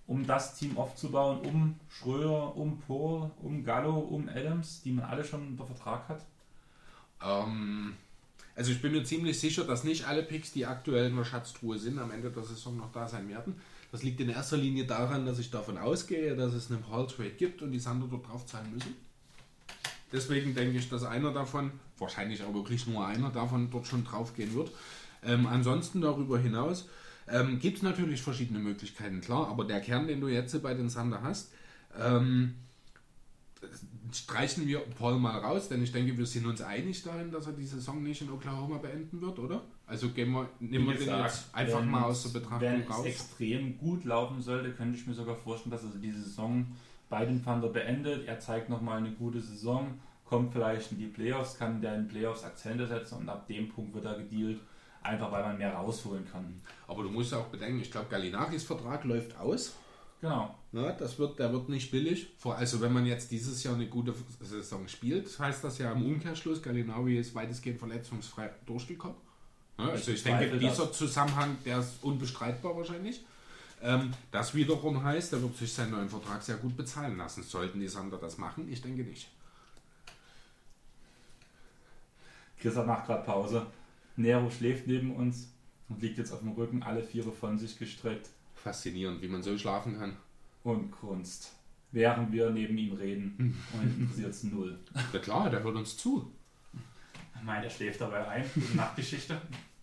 um 0.07 0.27
das 0.27 0.57
Team 0.57 0.77
aufzubauen, 0.77 1.41
um 1.41 1.77
Schröder, 1.89 2.57
um 2.57 2.81
Paul, 2.81 3.31
um 3.41 3.65
Gallo, 3.65 3.99
um 3.99 4.29
Adams, 4.29 4.83
die 4.83 4.93
man 4.93 5.05
alle 5.05 5.25
schon 5.25 5.47
unter 5.49 5.67
Vertrag 5.67 6.09
hat. 6.09 6.25
Ähm, 7.25 7.95
also 8.55 8.73
ich 8.73 8.83
bin 8.83 8.93
mir 8.93 9.05
ziemlich 9.05 9.39
sicher, 9.39 9.65
dass 9.65 9.85
nicht 9.85 10.07
alle 10.07 10.23
Picks, 10.23 10.53
die 10.53 10.67
aktuell 10.67 11.07
in 11.07 11.17
der 11.17 11.25
Schatztruhe 11.25 11.79
sind, 11.79 11.99
am 11.99 12.11
Ende 12.11 12.31
der 12.31 12.43
Saison 12.43 12.77
noch 12.77 12.93
da 12.93 13.09
sein 13.09 13.29
werden. 13.29 13.55
Das 13.91 14.03
liegt 14.03 14.21
in 14.21 14.31
erster 14.31 14.57
Linie 14.57 14.87
daran, 14.87 15.27
dass 15.27 15.39
ich 15.39 15.51
davon 15.51 15.79
ausgehe, 15.79 16.35
dass 16.35 16.55
es 16.55 16.71
einen 16.71 16.89
Hall 16.91 17.07
Trade 17.07 17.31
gibt 17.31 17.63
und 17.63 17.73
die 17.73 17.79
Sander 17.79 18.07
dort 18.11 18.29
drauf 18.29 18.47
zahlen 18.47 18.73
müssen. 18.73 18.95
Deswegen 20.13 20.55
denke 20.55 20.79
ich, 20.79 20.89
dass 20.89 21.05
einer 21.05 21.33
davon, 21.33 21.73
wahrscheinlich 21.99 22.43
auch 22.43 22.53
wirklich 22.53 22.87
nur 22.87 23.07
einer 23.07 23.31
davon, 23.31 23.71
dort 23.71 23.87
schon 23.87 24.05
drauf 24.05 24.35
gehen 24.35 24.55
wird. 24.55 24.71
Ähm, 25.25 25.47
ansonsten 25.47 26.01
darüber 26.01 26.39
hinaus 26.39 26.89
Ähm, 27.29 27.59
Gibt 27.59 27.79
es 27.79 27.83
natürlich 27.83 28.23
verschiedene 28.23 28.59
Möglichkeiten, 28.59 29.21
klar, 29.21 29.49
aber 29.49 29.65
der 29.65 29.81
Kern, 29.81 30.07
den 30.07 30.21
du 30.21 30.29
jetzt 30.29 30.61
bei 30.63 30.75
den 30.75 30.89
Sander 30.89 31.23
hast, 31.23 31.53
ähm, 31.99 32.55
streichen 34.13 34.67
wir 34.67 34.81
Paul 34.81 35.19
mal 35.19 35.39
raus, 35.39 35.69
denn 35.69 35.83
ich 35.83 35.93
denke, 35.93 36.17
wir 36.17 36.27
sind 36.27 36.47
uns 36.47 36.61
einig 36.61 37.03
darin, 37.03 37.31
dass 37.31 37.47
er 37.47 37.53
die 37.53 37.65
Saison 37.65 38.03
nicht 38.03 38.23
in 38.23 38.31
Oklahoma 38.31 38.79
beenden 38.79 39.21
wird, 39.21 39.39
oder? 39.39 39.63
Also 39.87 40.11
gehen 40.11 40.33
wir, 40.33 40.49
nehmen 40.61 40.89
wir 40.89 40.95
den 40.97 41.09
jetzt 41.09 41.55
einfach 41.55 41.85
mal 41.85 42.05
aus 42.05 42.25
der 42.25 42.41
Betrachtung 42.41 42.61
wenn 42.61 42.83
raus. 42.83 43.05
Wenn 43.05 43.11
es 43.11 43.21
extrem 43.21 43.79
gut 43.79 44.05
laufen 44.05 44.41
sollte, 44.41 44.73
könnte 44.73 44.99
ich 44.99 45.07
mir 45.07 45.15
sogar 45.15 45.37
vorstellen, 45.37 45.71
dass 45.71 45.85
er 45.85 45.91
die 45.91 46.13
Saison 46.13 46.67
bei 47.09 47.25
den 47.25 47.45
Thunder 47.45 47.69
beendet. 47.69 48.27
Er 48.27 48.41
zeigt 48.41 48.69
nochmal 48.69 48.99
eine 48.99 49.13
gute 49.13 49.41
Saison, 49.41 49.99
kommt 50.25 50.53
vielleicht 50.53 50.93
in 50.93 50.99
die 50.99 51.07
Playoffs, 51.07 51.59
kann 51.59 51.81
der 51.81 51.97
in 51.97 52.09
Playoffs 52.09 52.45
Akzente 52.45 52.87
setzen 52.87 53.19
und 53.19 53.29
ab 53.29 53.47
dem 53.47 53.69
Punkt 53.69 53.95
wird 53.95 54.07
er 54.07 54.19
gedealt, 54.19 54.61
einfach 55.03 55.31
weil 55.33 55.43
man 55.43 55.59
mehr 55.59 55.73
rausholen 55.73 56.27
kann. 56.31 56.61
Aber 56.87 57.03
du 57.03 57.11
musst 57.11 57.35
auch 57.35 57.47
bedenken, 57.47 57.81
ich 57.81 57.91
glaube, 57.91 58.09
Gallinakis 58.09 58.65
Vertrag 58.65 59.05
läuft 59.05 59.37
aus. 59.39 59.75
Genau. 60.21 60.55
Ja, 60.71 60.93
das 60.93 61.19
wird, 61.19 61.39
der 61.39 61.53
wird 61.53 61.69
nicht 61.69 61.91
billig. 61.91 62.29
Also 62.45 62.81
wenn 62.81 62.93
man 62.93 63.05
jetzt 63.05 63.31
dieses 63.31 63.63
Jahr 63.65 63.75
eine 63.75 63.89
gute 63.89 64.15
Saison 64.41 64.87
spielt, 64.87 65.37
heißt 65.39 65.65
das 65.65 65.79
ja 65.79 65.93
im 65.93 66.07
Umkehrschluss, 66.07 66.63
Galinawi 66.63 67.19
ist 67.19 67.35
weitestgehend 67.35 67.81
verletzungsfrei 67.81 68.51
durchgekommen. 68.65 69.17
Ja, 69.79 69.89
also 69.89 70.13
ich 70.13 70.23
denke, 70.23 70.59
dieser 70.59 70.87
das. 70.87 70.97
Zusammenhang, 70.97 71.57
der 71.65 71.79
ist 71.81 72.03
unbestreitbar 72.03 72.77
wahrscheinlich. 72.77 73.25
Ähm, 73.83 74.13
das 74.31 74.55
wiederum 74.55 75.03
heißt, 75.03 75.33
er 75.33 75.43
wird 75.43 75.57
sich 75.57 75.73
seinen 75.73 75.91
neuen 75.91 76.09
Vertrag 76.09 76.41
sehr 76.43 76.57
gut 76.57 76.77
bezahlen 76.77 77.17
lassen. 77.17 77.43
Sollten 77.43 77.81
die 77.81 77.89
Sander 77.89 78.17
das 78.17 78.39
machen? 78.39 78.71
Ich 78.71 78.81
denke 78.81 79.03
nicht. 79.03 79.29
Chris 82.61 82.77
macht 82.77 83.07
gerade 83.07 83.25
Pause. 83.25 83.67
Nero 84.17 84.51
schläft 84.51 84.87
neben 84.87 85.15
uns 85.15 85.53
und 85.89 86.03
liegt 86.03 86.19
jetzt 86.19 86.33
auf 86.33 86.41
dem 86.41 86.53
Rücken, 86.53 86.83
alle 86.83 87.03
Viere 87.03 87.33
von 87.33 87.59
sich 87.59 87.79
gestreckt. 87.79 88.29
Faszinierend, 88.55 89.23
wie 89.23 89.29
man 89.29 89.43
so 89.43 89.57
schlafen 89.59 89.99
kann. 89.99 90.17
Und 90.63 90.91
Kunst. 90.91 91.53
Während 91.91 92.33
wir 92.33 92.51
neben 92.51 92.79
ihm 92.79 92.95
reden. 92.95 93.59
Und 93.75 94.01
interessiert 94.01 94.31
es 94.31 94.45
null. 94.45 94.79
Ja 95.13 95.19
klar, 95.19 95.51
der 95.51 95.63
hört 95.63 95.77
uns 95.77 95.97
zu. 95.97 96.33
Ich 97.37 97.43
meine, 97.43 97.65
er 97.65 97.71
schläft 97.71 98.01
dabei 98.01 98.27
ein. 98.29 98.45
Gute 98.55 98.77
Nachtgeschichte. 98.77 99.41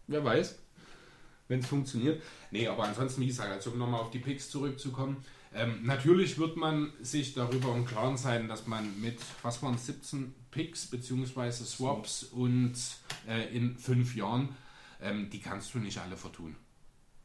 Wer 0.07 0.23
weiß. 0.23 0.57
Wenn 1.47 1.59
es 1.59 1.67
funktioniert. 1.67 2.23
Nee, 2.49 2.67
aber 2.67 2.85
ansonsten, 2.85 3.21
wie 3.21 3.27
gesagt, 3.27 3.51
also 3.51 3.71
um 3.71 3.77
nochmal 3.77 3.99
auf 4.01 4.11
die 4.11 4.19
Picks 4.19 4.49
zurückzukommen. 4.49 5.17
Ähm, 5.53 5.79
natürlich 5.83 6.37
wird 6.37 6.57
man 6.57 6.91
sich 7.01 7.33
darüber 7.33 7.75
im 7.75 7.85
Klaren 7.85 8.17
sein, 8.17 8.47
dass 8.47 8.67
man 8.67 9.01
mit, 9.01 9.19
was 9.41 9.63
waren 9.63 9.77
17 9.77 10.33
Picks 10.51 10.85
bzw. 10.87 11.51
Swaps 11.51 12.23
und 12.23 12.75
äh, 13.27 13.55
in 13.55 13.77
fünf 13.77 14.15
Jahren, 14.15 14.49
ähm, 15.01 15.29
die 15.29 15.39
kannst 15.39 15.73
du 15.73 15.79
nicht 15.79 15.97
alle 15.97 16.17
vertun. 16.17 16.55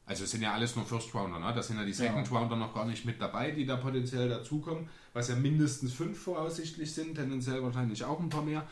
Also 0.07 0.25
es 0.25 0.31
sind 0.31 0.43
ja 0.43 0.53
alles 0.53 0.77
nur 0.77 0.85
First 0.85 1.15
Rounder, 1.15 1.39
ne? 1.39 1.53
Da 1.55 1.63
sind 1.63 1.79
ja 1.79 1.85
die 1.85 1.93
Second 1.93 2.31
ja. 2.31 2.37
Rounder 2.37 2.57
noch 2.57 2.75
gar 2.75 2.85
nicht 2.85 3.05
mit 3.07 3.21
dabei, 3.21 3.51
die 3.51 3.65
da 3.65 3.77
potenziell 3.77 4.29
dazukommen, 4.29 4.89
was 5.15 5.29
ja 5.29 5.37
mindestens 5.37 5.95
fünf 5.95 6.19
voraussichtlich 6.19 6.93
sind, 6.93 7.15
tendenziell 7.15 7.63
wahrscheinlich 7.63 8.05
auch 8.05 8.21
ein 8.21 8.29
paar 8.29 8.43
mehr. 8.43 8.67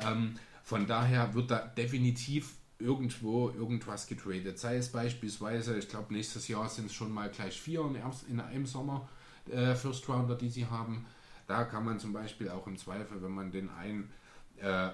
Ähm, 0.00 0.34
von 0.64 0.86
daher 0.86 1.34
wird 1.34 1.50
da 1.50 1.58
definitiv 1.58 2.54
irgendwo 2.82 3.50
irgendwas 3.50 4.06
getradet. 4.06 4.58
Sei 4.58 4.76
es 4.76 4.90
beispielsweise, 4.90 5.78
ich 5.78 5.88
glaube 5.88 6.12
nächstes 6.12 6.48
Jahr 6.48 6.68
sind 6.68 6.86
es 6.86 6.94
schon 6.94 7.12
mal 7.12 7.30
gleich 7.30 7.60
vier 7.60 7.82
in, 7.82 7.96
in 8.28 8.40
einem 8.40 8.66
Sommer 8.66 9.08
äh, 9.50 9.74
First 9.74 10.08
Rounder, 10.08 10.34
die 10.34 10.48
sie 10.48 10.66
haben. 10.66 11.06
Da 11.46 11.64
kann 11.64 11.84
man 11.84 11.98
zum 11.98 12.12
Beispiel 12.12 12.48
auch 12.48 12.66
im 12.66 12.76
Zweifel, 12.76 13.22
wenn 13.22 13.32
man 13.32 13.50
den 13.50 13.70
einen 13.70 14.10
äh, 14.58 14.88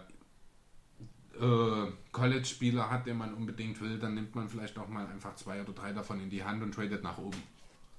äh, 1.40 1.92
College-Spieler 2.12 2.90
hat, 2.90 3.06
den 3.06 3.16
man 3.16 3.34
unbedingt 3.34 3.80
will, 3.80 3.98
dann 3.98 4.14
nimmt 4.14 4.34
man 4.34 4.48
vielleicht 4.48 4.78
auch 4.78 4.88
mal 4.88 5.06
einfach 5.06 5.34
zwei 5.36 5.60
oder 5.60 5.72
drei 5.72 5.92
davon 5.92 6.20
in 6.20 6.30
die 6.30 6.42
Hand 6.42 6.62
und 6.62 6.74
tradet 6.74 7.02
nach 7.02 7.18
oben. 7.18 7.42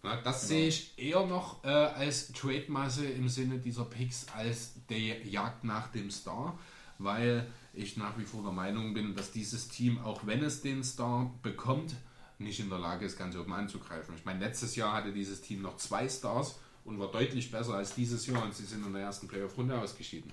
Ja, 0.04 0.16
das 0.18 0.48
genau. 0.48 0.48
sehe 0.48 0.68
ich 0.68 0.98
eher 0.98 1.26
noch 1.26 1.64
äh, 1.64 1.68
als 1.68 2.32
Trade-Masse 2.32 3.06
im 3.06 3.28
Sinne 3.28 3.60
dieser 3.60 3.86
Picks 3.86 4.28
als 4.36 4.74
der 4.90 5.26
Jagd 5.26 5.64
nach 5.64 5.88
dem 5.90 6.10
Star, 6.10 6.58
weil 6.98 7.48
ich 7.74 7.98
nach 7.98 8.18
wie 8.18 8.24
vor 8.24 8.44
der 8.44 8.52
Meinung 8.52 8.94
bin, 8.94 9.16
dass 9.16 9.32
dieses 9.32 9.68
Team, 9.68 10.00
auch 10.00 10.26
wenn 10.26 10.44
es 10.44 10.62
den 10.62 10.84
Star 10.84 11.32
bekommt, 11.42 11.96
nicht 12.40 12.60
in 12.60 12.70
der 12.70 12.80
Lage 12.80 13.06
ist, 13.06 13.18
ganz 13.18 13.36
oben 13.36 13.54
anzugreifen. 13.54 14.16
Ich 14.16 14.26
meine, 14.26 14.40
letztes 14.40 14.76
Jahr 14.76 14.94
hatte 14.94 15.12
dieses 15.12 15.42
Team 15.42 15.62
noch 15.62 15.78
zwei 15.78 16.08
Stars 16.08 16.60
und 16.86 17.00
war 17.00 17.12
deutlich 17.12 17.52
besser 17.52 17.76
als 17.76 17.94
dieses 17.94 18.26
Jahr 18.28 18.44
und 18.44 18.54
sie 18.54 18.66
sind 18.66 18.86
in 18.86 18.94
der 18.94 19.04
ersten 19.04 19.28
Playoff-Runde 19.28 19.80
ausgeschieden. 19.80 20.32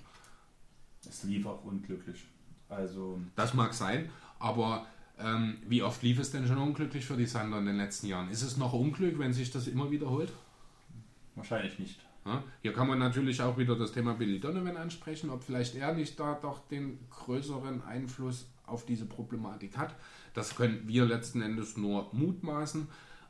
Es 1.08 1.24
lief 1.24 1.46
auch 1.46 1.64
unglücklich. 1.64 2.24
Also 2.68 3.20
das 3.34 3.54
mag 3.54 3.74
sein, 3.74 4.10
aber 4.38 4.86
ähm, 5.18 5.58
wie 5.66 5.82
oft 5.82 6.02
lief 6.02 6.18
es 6.18 6.30
denn 6.30 6.46
schon 6.46 6.58
unglücklich 6.58 7.04
für 7.04 7.16
die 7.16 7.26
Sander 7.26 7.58
in 7.58 7.66
den 7.66 7.76
letzten 7.76 8.06
Jahren? 8.06 8.30
Ist 8.30 8.42
es 8.42 8.56
noch 8.56 8.72
Unglück, 8.72 9.18
wenn 9.18 9.32
sich 9.32 9.50
das 9.50 9.66
immer 9.66 9.90
wiederholt? 9.90 10.32
Wahrscheinlich 11.34 11.78
nicht. 11.78 12.00
Hier 12.62 12.72
kann 12.72 12.88
man 12.88 12.98
natürlich 12.98 13.40
auch 13.40 13.56
wieder 13.56 13.76
das 13.76 13.92
Thema 13.92 14.14
Billy 14.14 14.40
Donovan 14.40 14.76
ansprechen, 14.76 15.30
ob 15.30 15.44
vielleicht 15.44 15.76
er 15.76 15.94
nicht 15.94 16.18
da 16.18 16.34
doch 16.34 16.66
den 16.68 16.98
größeren 17.10 17.82
Einfluss 17.84 18.46
auf 18.66 18.84
diese 18.84 19.06
Problematik 19.06 19.76
hat. 19.76 19.94
Das 20.34 20.56
können 20.56 20.82
wir 20.86 21.04
letzten 21.04 21.40
Endes 21.40 21.76
nur 21.76 22.08
mutmaßen, 22.12 22.88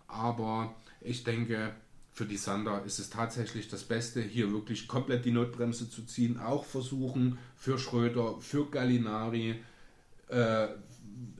aber 0.09 0.75
ich 1.01 1.25
denke, 1.25 1.75
für 2.13 2.25
die 2.25 2.39
Sander 2.39 2.83
ist 2.85 2.99
es 2.99 3.11
tatsächlich 3.11 3.69
das 3.69 3.85
Beste, 3.85 4.23
hier 4.23 4.51
wirklich 4.51 4.89
komplett 4.89 5.27
die 5.27 5.33
Notbremse 5.33 5.91
zu 5.91 6.07
ziehen. 6.07 6.41
Auch 6.41 6.65
versuchen 6.65 7.39
für 7.55 7.79
Schröder, 7.79 8.41
für 8.41 8.71
Gallinari, 8.71 9.61
äh, 10.29 10.69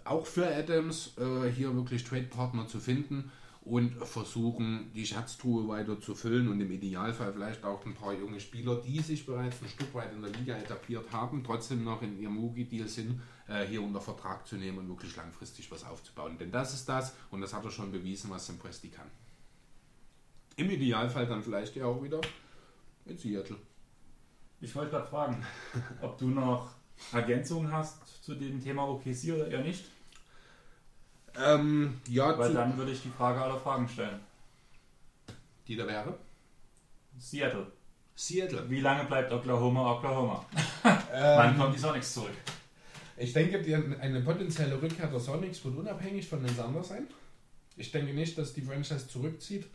auch 0.05 0.27
für 0.27 0.47
Adams 0.55 1.15
äh, 1.17 1.51
hier 1.51 1.75
wirklich 1.75 2.05
Trade-Partner 2.05 2.69
zu 2.69 2.79
finden 2.79 3.33
und 3.67 3.95
versuchen, 4.07 4.93
die 4.95 5.05
Schatztruhe 5.05 5.67
weiter 5.67 6.01
zu 6.01 6.15
füllen 6.15 6.47
und 6.49 6.61
im 6.61 6.71
Idealfall 6.71 7.33
vielleicht 7.33 7.65
auch 7.65 7.85
ein 7.85 7.95
paar 7.95 8.15
junge 8.15 8.39
Spieler, 8.39 8.81
die 8.81 9.01
sich 9.01 9.27
bereits 9.27 9.61
ein 9.61 9.69
Stück 9.69 9.93
weit 9.93 10.13
in 10.13 10.23
der 10.23 10.31
Liga 10.31 10.57
etabliert 10.57 11.11
haben, 11.11 11.43
trotzdem 11.43 11.83
noch 11.83 12.01
in 12.01 12.17
ihrem 12.17 12.37
Mugi-Deal 12.37 12.87
sind, 12.87 13.21
äh, 13.49 13.67
hier 13.67 13.83
unter 13.83 14.01
Vertrag 14.01 14.47
zu 14.47 14.55
nehmen 14.55 14.79
und 14.79 14.89
wirklich 14.89 15.17
langfristig 15.17 15.69
was 15.73 15.83
aufzubauen. 15.83 16.39
Denn 16.39 16.53
das 16.53 16.75
ist 16.75 16.89
das 16.89 17.17
und 17.33 17.41
das 17.41 17.53
hat 17.53 17.65
er 17.65 17.73
schon 17.73 17.91
bewiesen, 17.91 18.31
was 18.31 18.47
Sam 18.47 18.57
Presti 18.57 18.89
kann. 18.89 19.11
Im 20.55 20.71
Idealfall 20.71 21.27
dann 21.27 21.43
vielleicht 21.43 21.75
ja 21.75 21.87
auch 21.87 22.01
wieder 22.01 22.21
in 23.05 23.19
Seattle. 23.19 23.57
Ich 24.61 24.73
wollte 24.77 24.93
gerade 24.93 25.09
fragen, 25.09 25.45
ob 26.03 26.17
du 26.19 26.29
noch 26.29 26.71
Ergänzungen 27.13 27.73
hast 27.73 28.23
zu 28.23 28.37
dem 28.37 28.63
Thema 28.63 28.89
OKC 28.89 29.33
oder 29.35 29.49
eher 29.49 29.65
nicht? 29.65 29.87
Ähm, 31.39 32.01
ja, 32.09 32.39
Weil 32.39 32.55
dann 32.55 32.77
würde 32.77 32.93
ich 32.93 33.03
die 33.03 33.11
Frage 33.11 33.41
aller 33.41 33.59
Fragen 33.59 33.89
stellen. 33.89 34.21
Die 35.69 35.77
da 35.77 35.87
wäre? 35.87 36.17
Seattle. 37.19 37.67
Seattle. 38.15 38.69
Wie 38.71 38.81
lange 38.81 39.05
bleibt 39.05 39.33
Oklahoma 39.33 39.93
Oklahoma? 39.95 40.45
ähm, 40.85 40.95
Wann 41.13 41.59
kommt 41.59 41.75
die 41.75 41.79
Sonics 41.79 42.15
zurück? 42.15 42.33
Ich 43.19 43.33
denke, 43.33 43.63
die, 43.63 43.75
eine 43.75 44.21
potenzielle 44.21 44.81
Rückkehr 44.81 45.07
der 45.07 45.21
Sonics 45.21 45.65
wird 45.65 45.77
unabhängig 45.77 46.29
von 46.29 46.45
den 46.45 46.55
Sander 46.55 46.83
sein. 46.83 47.07
Ich 47.77 47.91
denke 47.91 48.13
nicht, 48.15 48.37
dass 48.39 48.53
die 48.53 48.63
Franchise 48.63 49.09
zurückzieht. 49.09 49.67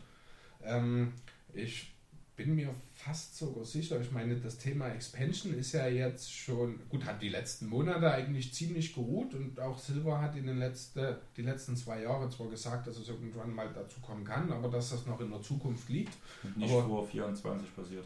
Ähm, 0.64 1.12
ich 1.52 1.92
bin 2.36 2.54
mir 2.54 2.74
fast 3.04 3.36
sogar 3.36 3.64
sicher, 3.64 4.00
ich 4.00 4.12
meine, 4.12 4.36
das 4.36 4.58
Thema 4.58 4.88
Expansion 4.88 5.54
ist 5.54 5.72
ja 5.72 5.88
jetzt 5.88 6.32
schon, 6.32 6.78
gut, 6.88 7.04
hat 7.04 7.20
die 7.20 7.30
letzten 7.30 7.66
Monate 7.66 8.08
eigentlich 8.08 8.54
ziemlich 8.54 8.94
geruht 8.94 9.34
und 9.34 9.58
auch 9.58 9.76
Silver 9.76 10.20
hat 10.20 10.36
in 10.36 10.46
den 10.46 10.58
letzten, 10.58 11.16
die 11.36 11.42
letzten 11.42 11.76
zwei 11.76 12.02
Jahre 12.02 12.30
zwar 12.30 12.48
gesagt, 12.48 12.86
dass 12.86 12.98
es 12.98 13.08
irgendwann 13.08 13.52
mal 13.52 13.72
dazu 13.72 14.00
kommen 14.00 14.24
kann, 14.24 14.52
aber 14.52 14.68
dass 14.68 14.90
das 14.90 15.04
noch 15.06 15.20
in 15.20 15.30
der 15.30 15.42
Zukunft 15.42 15.88
liegt. 15.88 16.12
Nicht 16.54 16.72
aber, 16.72 16.86
vor 16.86 17.06
24 17.06 17.74
passiert. 17.74 18.04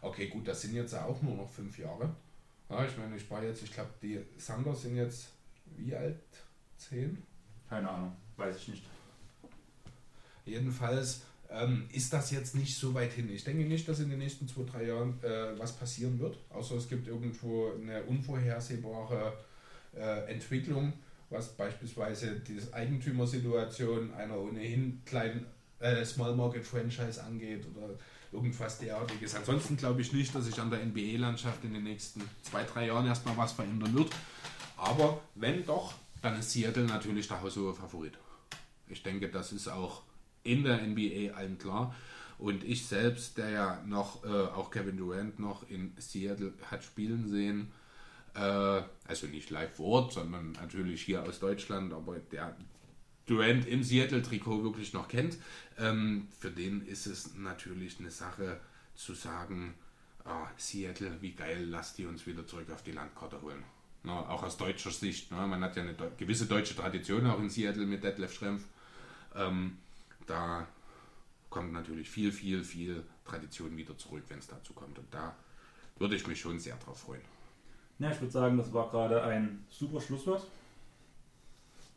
Okay, 0.00 0.28
gut, 0.28 0.46
das 0.46 0.62
sind 0.62 0.74
jetzt 0.74 0.94
auch 0.94 1.20
nur 1.20 1.34
noch 1.34 1.50
fünf 1.50 1.76
Jahre. 1.76 2.14
Ja, 2.70 2.84
ich 2.84 2.96
meine, 2.96 3.16
ich 3.16 3.28
war 3.28 3.42
jetzt, 3.42 3.64
ich 3.64 3.72
glaube, 3.72 3.90
die 4.00 4.20
Sander 4.36 4.74
sind 4.74 4.96
jetzt 4.96 5.30
wie 5.76 5.96
alt? 5.96 6.20
Zehn? 6.76 7.20
Keine 7.68 7.90
Ahnung, 7.90 8.12
weiß 8.36 8.56
ich 8.56 8.68
nicht. 8.68 8.84
Jedenfalls 10.44 11.22
ähm, 11.50 11.88
ist 11.92 12.12
das 12.12 12.30
jetzt 12.30 12.54
nicht 12.54 12.76
so 12.76 12.94
weit 12.94 13.12
hin. 13.12 13.30
Ich 13.30 13.44
denke 13.44 13.64
nicht, 13.64 13.88
dass 13.88 14.00
in 14.00 14.10
den 14.10 14.18
nächsten 14.18 14.46
zwei, 14.48 14.64
drei 14.64 14.86
Jahren 14.86 15.22
äh, 15.22 15.58
was 15.58 15.76
passieren 15.76 16.18
wird, 16.18 16.38
außer 16.50 16.76
es 16.76 16.88
gibt 16.88 17.08
irgendwo 17.08 17.72
eine 17.72 18.02
unvorhersehbare 18.04 19.32
äh, 19.96 20.30
Entwicklung, 20.30 20.92
was 21.30 21.48
beispielsweise 21.56 22.40
die 22.40 22.60
Eigentümersituation 22.72 24.12
einer 24.14 24.38
ohnehin 24.38 25.02
kleinen 25.04 25.46
äh, 25.80 26.04
Small 26.04 26.34
Market 26.34 26.66
Franchise 26.66 27.22
angeht 27.22 27.64
oder 27.74 27.94
irgendwas 28.30 28.78
derartiges. 28.78 29.34
Ansonsten 29.34 29.76
glaube 29.76 30.02
ich 30.02 30.12
nicht, 30.12 30.34
dass 30.34 30.44
sich 30.44 30.60
an 30.60 30.70
der 30.70 30.84
NBA-Landschaft 30.84 31.64
in 31.64 31.72
den 31.72 31.84
nächsten 31.84 32.22
zwei, 32.42 32.64
drei 32.64 32.86
Jahren 32.86 33.06
erstmal 33.06 33.36
was 33.36 33.52
verändern 33.52 33.94
wird. 33.94 34.10
Aber 34.76 35.20
wenn 35.34 35.64
doch, 35.64 35.94
dann 36.20 36.38
ist 36.38 36.52
Seattle 36.52 36.84
natürlich 36.84 37.26
der 37.28 37.40
haushohe 37.40 37.74
Favorit. 37.74 38.18
Ich 38.88 39.02
denke, 39.02 39.28
das 39.28 39.52
ist 39.52 39.68
auch 39.68 40.02
in 40.44 40.64
der 40.64 40.80
NBA 40.86 41.34
allen 41.34 41.58
klar. 41.58 41.94
Und 42.38 42.62
ich 42.62 42.86
selbst, 42.86 43.36
der 43.36 43.50
ja 43.50 43.82
noch, 43.84 44.24
äh, 44.24 44.28
auch 44.28 44.70
Kevin 44.70 44.96
Durant 44.96 45.38
noch 45.38 45.68
in 45.68 45.92
Seattle 45.98 46.52
hat 46.70 46.84
spielen 46.84 47.28
sehen, 47.28 47.72
äh, 48.34 48.82
also 49.06 49.26
nicht 49.26 49.50
live 49.50 49.74
vor 49.74 49.86
Ort, 49.86 50.12
sondern 50.12 50.52
natürlich 50.52 51.02
hier 51.02 51.22
aus 51.22 51.40
Deutschland, 51.40 51.92
aber 51.92 52.18
der 52.18 52.56
Durant 53.26 53.66
im 53.66 53.82
Seattle-Trikot 53.82 54.62
wirklich 54.62 54.94
noch 54.94 55.08
kennt, 55.08 55.36
ähm, 55.78 56.28
für 56.38 56.50
den 56.50 56.86
ist 56.86 57.06
es 57.06 57.34
natürlich 57.34 57.98
eine 57.98 58.10
Sache 58.10 58.58
zu 58.94 59.14
sagen, 59.14 59.74
ah, 60.24 60.46
Seattle, 60.56 61.20
wie 61.20 61.32
geil, 61.32 61.66
lasst 61.68 61.98
die 61.98 62.06
uns 62.06 62.26
wieder 62.26 62.46
zurück 62.46 62.70
auf 62.72 62.82
die 62.82 62.92
Landkarte 62.92 63.42
holen. 63.42 63.62
Na, 64.04 64.28
auch 64.28 64.42
aus 64.42 64.56
deutscher 64.56 64.90
Sicht. 64.90 65.30
Ne? 65.30 65.46
Man 65.46 65.62
hat 65.62 65.76
ja 65.76 65.82
eine 65.82 65.94
gewisse 66.16 66.46
deutsche 66.46 66.74
Tradition 66.74 67.26
auch 67.26 67.38
in 67.38 67.50
Seattle 67.50 67.84
mit 67.84 68.02
Detlef 68.04 68.32
Schrempf. 68.32 68.64
Ähm, 69.34 69.76
da 70.28 70.66
kommt 71.50 71.72
natürlich 71.72 72.08
viel, 72.08 72.30
viel, 72.30 72.62
viel 72.62 73.02
Tradition 73.24 73.76
wieder 73.76 73.96
zurück, 73.96 74.24
wenn 74.28 74.38
es 74.38 74.46
dazu 74.46 74.72
kommt. 74.72 74.98
Und 74.98 75.12
da 75.12 75.34
würde 75.98 76.16
ich 76.16 76.26
mich 76.26 76.40
schon 76.40 76.58
sehr 76.58 76.76
drauf 76.76 77.00
freuen. 77.00 77.22
Ja, 77.98 78.10
ich 78.10 78.20
würde 78.20 78.32
sagen, 78.32 78.56
das 78.56 78.72
war 78.72 78.90
gerade 78.90 79.22
ein 79.22 79.64
super 79.70 80.00
Schlusswort. 80.00 80.46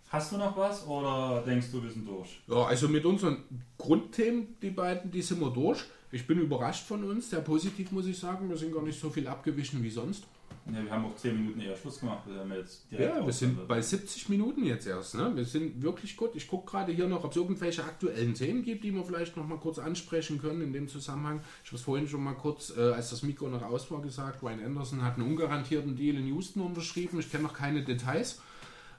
Hast 0.10 0.32
du 0.32 0.38
noch 0.38 0.58
was 0.58 0.86
oder 0.86 1.42
denkst 1.46 1.68
du, 1.72 1.82
wir 1.82 1.90
sind 1.90 2.06
durch? 2.06 2.42
Ja, 2.48 2.66
also 2.66 2.90
mit 2.90 3.06
unseren 3.06 3.44
Grundthemen, 3.78 4.60
die 4.62 4.72
beiden, 4.72 5.10
die 5.10 5.22
sind 5.22 5.40
wir 5.40 5.52
durch. 5.52 5.86
Ich 6.12 6.28
bin 6.28 6.40
überrascht 6.40 6.86
von 6.86 7.04
uns, 7.10 7.30
sehr 7.30 7.40
positiv 7.40 7.92
muss 7.92 8.08
ich 8.08 8.20
sagen. 8.20 8.50
Wir 8.50 8.58
sind 8.58 8.74
gar 8.74 8.84
nicht 8.84 9.00
so 9.00 9.10
viel 9.10 9.28
abgewichen 9.28 9.82
wie 9.84 9.90
sonst. 9.90 10.26
Ja, 10.68 10.84
wir 10.84 10.92
haben 10.92 11.06
auch 11.06 11.16
10 11.16 11.36
Minuten 11.36 11.60
eher 11.60 11.76
Schluss 11.76 12.00
gemacht. 12.00 12.24
Wir 12.28 12.40
haben 12.40 12.52
jetzt 12.52 12.86
ja, 12.92 13.26
wir 13.26 13.34
sind 13.34 13.68
bei 13.68 13.82
70 13.82 14.30
Minuten 14.30 14.64
jetzt 14.64 14.86
erst. 14.86 15.16
Ne? 15.16 15.36
Wir 15.36 15.46
sind 15.46 15.82
wirklich 15.82 16.16
gut. 16.16 16.32
Ich 16.36 16.48
gucke 16.48 16.70
gerade 16.70 16.92
hier 16.92 17.08
noch, 17.08 17.24
ob 17.24 17.32
es 17.32 17.38
irgendwelche 17.38 17.84
aktuellen 17.84 18.36
Themen 18.36 18.64
gibt, 18.64 18.84
die 18.84 18.94
wir 18.94 19.04
vielleicht 19.04 19.36
noch 19.36 19.48
mal 19.48 19.58
kurz 19.58 19.80
ansprechen 19.80 20.40
können 20.40 20.62
in 20.62 20.72
dem 20.72 20.88
Zusammenhang. 20.88 21.42
Ich 21.64 21.70
habe 21.70 21.78
es 21.78 21.82
vorhin 21.82 22.08
schon 22.08 22.24
mal 22.24 22.36
kurz, 22.36 22.74
äh, 22.78 22.92
als 22.94 23.10
das 23.10 23.24
Mikro 23.24 23.48
noch 23.48 23.64
aus 23.64 23.90
war, 23.90 24.02
gesagt, 24.02 24.44
Ryan 24.44 24.64
Anderson 24.64 25.02
hat 25.02 25.16
einen 25.16 25.28
ungarantierten 25.28 25.96
Deal 25.96 26.16
in 26.16 26.28
Houston 26.28 26.62
unterschrieben. 26.62 27.20
Ich 27.20 27.32
kenne 27.32 27.44
noch 27.44 27.54
keine 27.54 27.84
Details. 27.84 28.42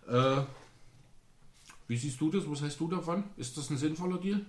Äh, 0.09 0.43
wie 1.87 1.97
siehst 1.97 2.21
du 2.21 2.31
das? 2.31 2.51
Was 2.51 2.63
heißt 2.63 2.81
du 2.81 2.89
davon? 2.89 3.25
Ist 3.37 3.57
das 3.57 3.71
ein 3.71 3.77
sinnvoller 3.77 4.19
Deal? 4.19 4.45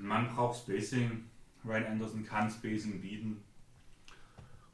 Man 0.00 0.34
braucht 0.34 0.60
Spacing. 0.60 1.24
Ryan 1.64 1.84
Anderson 1.84 2.24
kann 2.24 2.50
Spacing 2.50 3.00
bieten. 3.00 3.42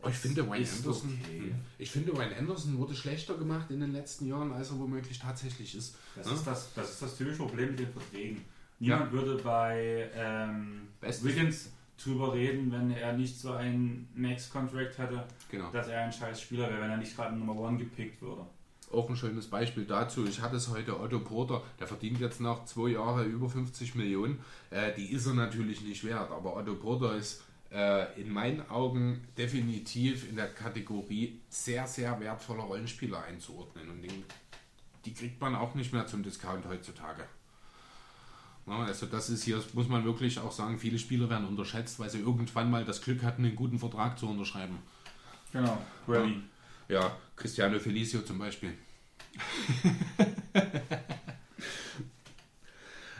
Oh, 0.02 0.08
ich 0.08 0.16
finde, 0.16 0.48
Wayne 0.48 0.66
Anderson, 0.66 1.18
okay. 1.22 1.54
ich 1.78 1.90
finde, 1.90 2.16
Wayne 2.16 2.36
Anderson 2.36 2.78
wurde 2.78 2.94
schlechter 2.94 3.36
gemacht 3.36 3.70
in 3.70 3.80
den 3.80 3.92
letzten 3.92 4.26
Jahren, 4.26 4.52
als 4.52 4.70
er 4.70 4.78
womöglich 4.78 5.18
tatsächlich 5.18 5.74
ist. 5.74 5.96
Das, 6.16 6.26
ja? 6.26 6.32
ist, 6.32 6.46
das, 6.46 6.74
das 6.74 6.90
ist 6.90 7.02
das 7.02 7.16
typische 7.18 7.38
Problem 7.38 7.70
mit 7.70 7.80
den 7.80 7.92
Verträgen. 7.92 8.44
Niemand 8.78 9.06
ja. 9.06 9.12
würde 9.12 9.42
bei 9.42 10.10
ähm, 10.14 10.88
Wiggins 11.00 11.70
drüber 12.02 12.32
reden, 12.32 12.72
wenn 12.72 12.90
er 12.92 13.12
nicht 13.12 13.38
so 13.38 13.52
einen 13.52 14.08
Max-Contract 14.14 14.96
hätte, 14.96 15.24
genau. 15.50 15.70
dass 15.70 15.88
er 15.88 16.04
ein 16.04 16.12
scheiß 16.12 16.40
Spieler 16.40 16.70
wäre, 16.70 16.80
wenn 16.80 16.90
er 16.90 16.96
nicht 16.96 17.14
gerade 17.14 17.36
Nummer 17.36 17.56
One 17.56 17.76
gepickt 17.76 18.22
würde. 18.22 18.46
Auch 18.92 19.08
ein 19.08 19.16
schönes 19.16 19.46
Beispiel 19.46 19.84
dazu. 19.84 20.26
Ich 20.26 20.40
hatte 20.40 20.56
es 20.56 20.68
heute 20.68 20.98
Otto 20.98 21.20
Porter, 21.20 21.62
der 21.78 21.86
verdient 21.86 22.18
jetzt 22.18 22.40
nach 22.40 22.64
zwei 22.64 22.88
Jahren 22.88 23.30
über 23.30 23.48
50 23.48 23.94
Millionen. 23.94 24.40
Äh, 24.70 24.94
die 24.96 25.12
ist 25.12 25.26
er 25.26 25.34
natürlich 25.34 25.82
nicht 25.82 26.02
wert, 26.04 26.30
aber 26.32 26.56
Otto 26.56 26.74
Porter 26.74 27.14
ist 27.14 27.42
äh, 27.72 28.20
in 28.20 28.32
meinen 28.32 28.68
Augen 28.68 29.28
definitiv 29.38 30.28
in 30.28 30.36
der 30.36 30.48
Kategorie 30.48 31.40
sehr, 31.48 31.86
sehr 31.86 32.18
wertvoller 32.20 32.64
Rollenspieler 32.64 33.22
einzuordnen. 33.22 33.88
Und 33.90 34.02
den, 34.02 34.24
die 35.04 35.14
kriegt 35.14 35.40
man 35.40 35.54
auch 35.54 35.74
nicht 35.74 35.92
mehr 35.92 36.06
zum 36.06 36.22
Discount 36.22 36.66
heutzutage. 36.66 37.24
Also 38.66 39.06
das 39.06 39.30
ist 39.30 39.42
hier, 39.42 39.60
muss 39.72 39.88
man 39.88 40.04
wirklich 40.04 40.38
auch 40.38 40.52
sagen, 40.52 40.78
viele 40.78 40.98
Spieler 40.98 41.28
werden 41.28 41.46
unterschätzt, 41.46 41.98
weil 41.98 42.08
sie 42.08 42.20
irgendwann 42.20 42.70
mal 42.70 42.84
das 42.84 43.02
Glück 43.02 43.22
hatten, 43.22 43.44
einen 43.44 43.56
guten 43.56 43.78
Vertrag 43.78 44.18
zu 44.18 44.28
unterschreiben. 44.28 44.78
Genau, 45.52 45.78
Rally. 46.06 46.42
Ja, 46.88 47.16
Cristiano 47.34 47.80
Felicio 47.80 48.22
zum 48.22 48.38
Beispiel. 48.38 48.72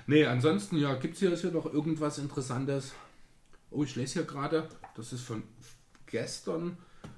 nee, 0.06 0.24
ansonsten, 0.24 0.76
ja, 0.78 0.94
gibt 0.94 1.14
es 1.14 1.20
hier, 1.20 1.34
hier 1.34 1.50
noch 1.50 1.66
irgendwas 1.66 2.18
Interessantes? 2.18 2.94
Oh, 3.70 3.84
ich 3.84 3.96
lese 3.96 4.20
hier 4.20 4.24
gerade, 4.24 4.68
das 4.94 5.12
ist 5.12 5.22
von 5.22 5.42
gestern. 6.06 6.76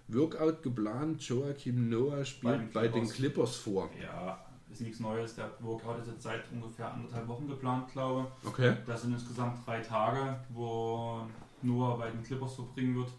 Workout 0.08 0.62
geplant, 0.62 1.22
Joachim 1.22 1.88
Noah 1.88 2.24
spielt 2.24 2.42
bei 2.42 2.58
den, 2.58 2.72
bei 2.72 2.88
den 2.88 3.08
Clippers 3.08 3.56
vor. 3.56 3.88
Ja, 4.00 4.44
ist 4.70 4.82
nichts 4.82 5.00
Neues. 5.00 5.34
Der 5.34 5.50
Workout 5.60 6.00
ist 6.00 6.08
jetzt 6.08 6.22
seit 6.22 6.42
ungefähr 6.52 6.92
anderthalb 6.92 7.26
Wochen 7.28 7.48
geplant, 7.48 7.90
glaube 7.92 8.26
ich. 8.42 8.48
Okay. 8.48 8.76
Das 8.86 9.02
sind 9.02 9.12
insgesamt 9.14 9.66
drei 9.66 9.80
Tage, 9.80 10.38
wo 10.50 11.26
Noah 11.62 11.98
bei 11.98 12.10
den 12.10 12.22
Clippers 12.22 12.54
verbringen 12.54 12.96
wird. 12.96 13.10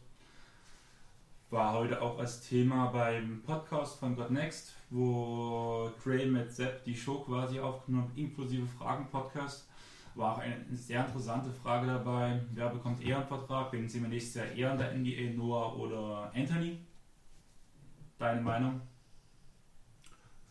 War 1.49 1.73
heute 1.73 2.01
auch 2.01 2.17
als 2.17 2.41
Thema 2.41 2.87
beim 2.87 3.41
Podcast 3.43 3.99
von 3.99 4.15
God 4.15 4.31
Next, 4.31 4.73
wo 4.89 5.91
Gray 6.03 6.25
mit 6.25 6.51
Sepp 6.51 6.83
die 6.83 6.95
Show 6.95 7.19
quasi 7.19 7.59
aufgenommen 7.59 8.09
hat, 8.09 8.17
inklusive 8.17 8.67
Fragen-Podcast 8.67 9.67
war 10.15 10.33
auch 10.33 10.39
eine 10.39 10.63
sehr 10.71 11.05
interessante 11.05 11.49
Frage 11.51 11.87
dabei. 11.87 12.39
Wer 12.51 12.69
bekommt 12.69 13.03
eher 13.03 13.17
einen 13.17 13.27
Vertrag? 13.27 13.71
Wen 13.73 13.87
sehen 13.87 14.03
wir 14.03 14.09
nächstes 14.09 14.35
Jahr 14.35 14.45
eher 14.47 14.71
in 14.71 14.77
der 14.77 14.93
NBA, 14.93 15.37
Noah 15.37 15.75
oder 15.77 16.31
Anthony? 16.35 16.79
Deine 18.17 18.41
Meinung? 18.41 18.81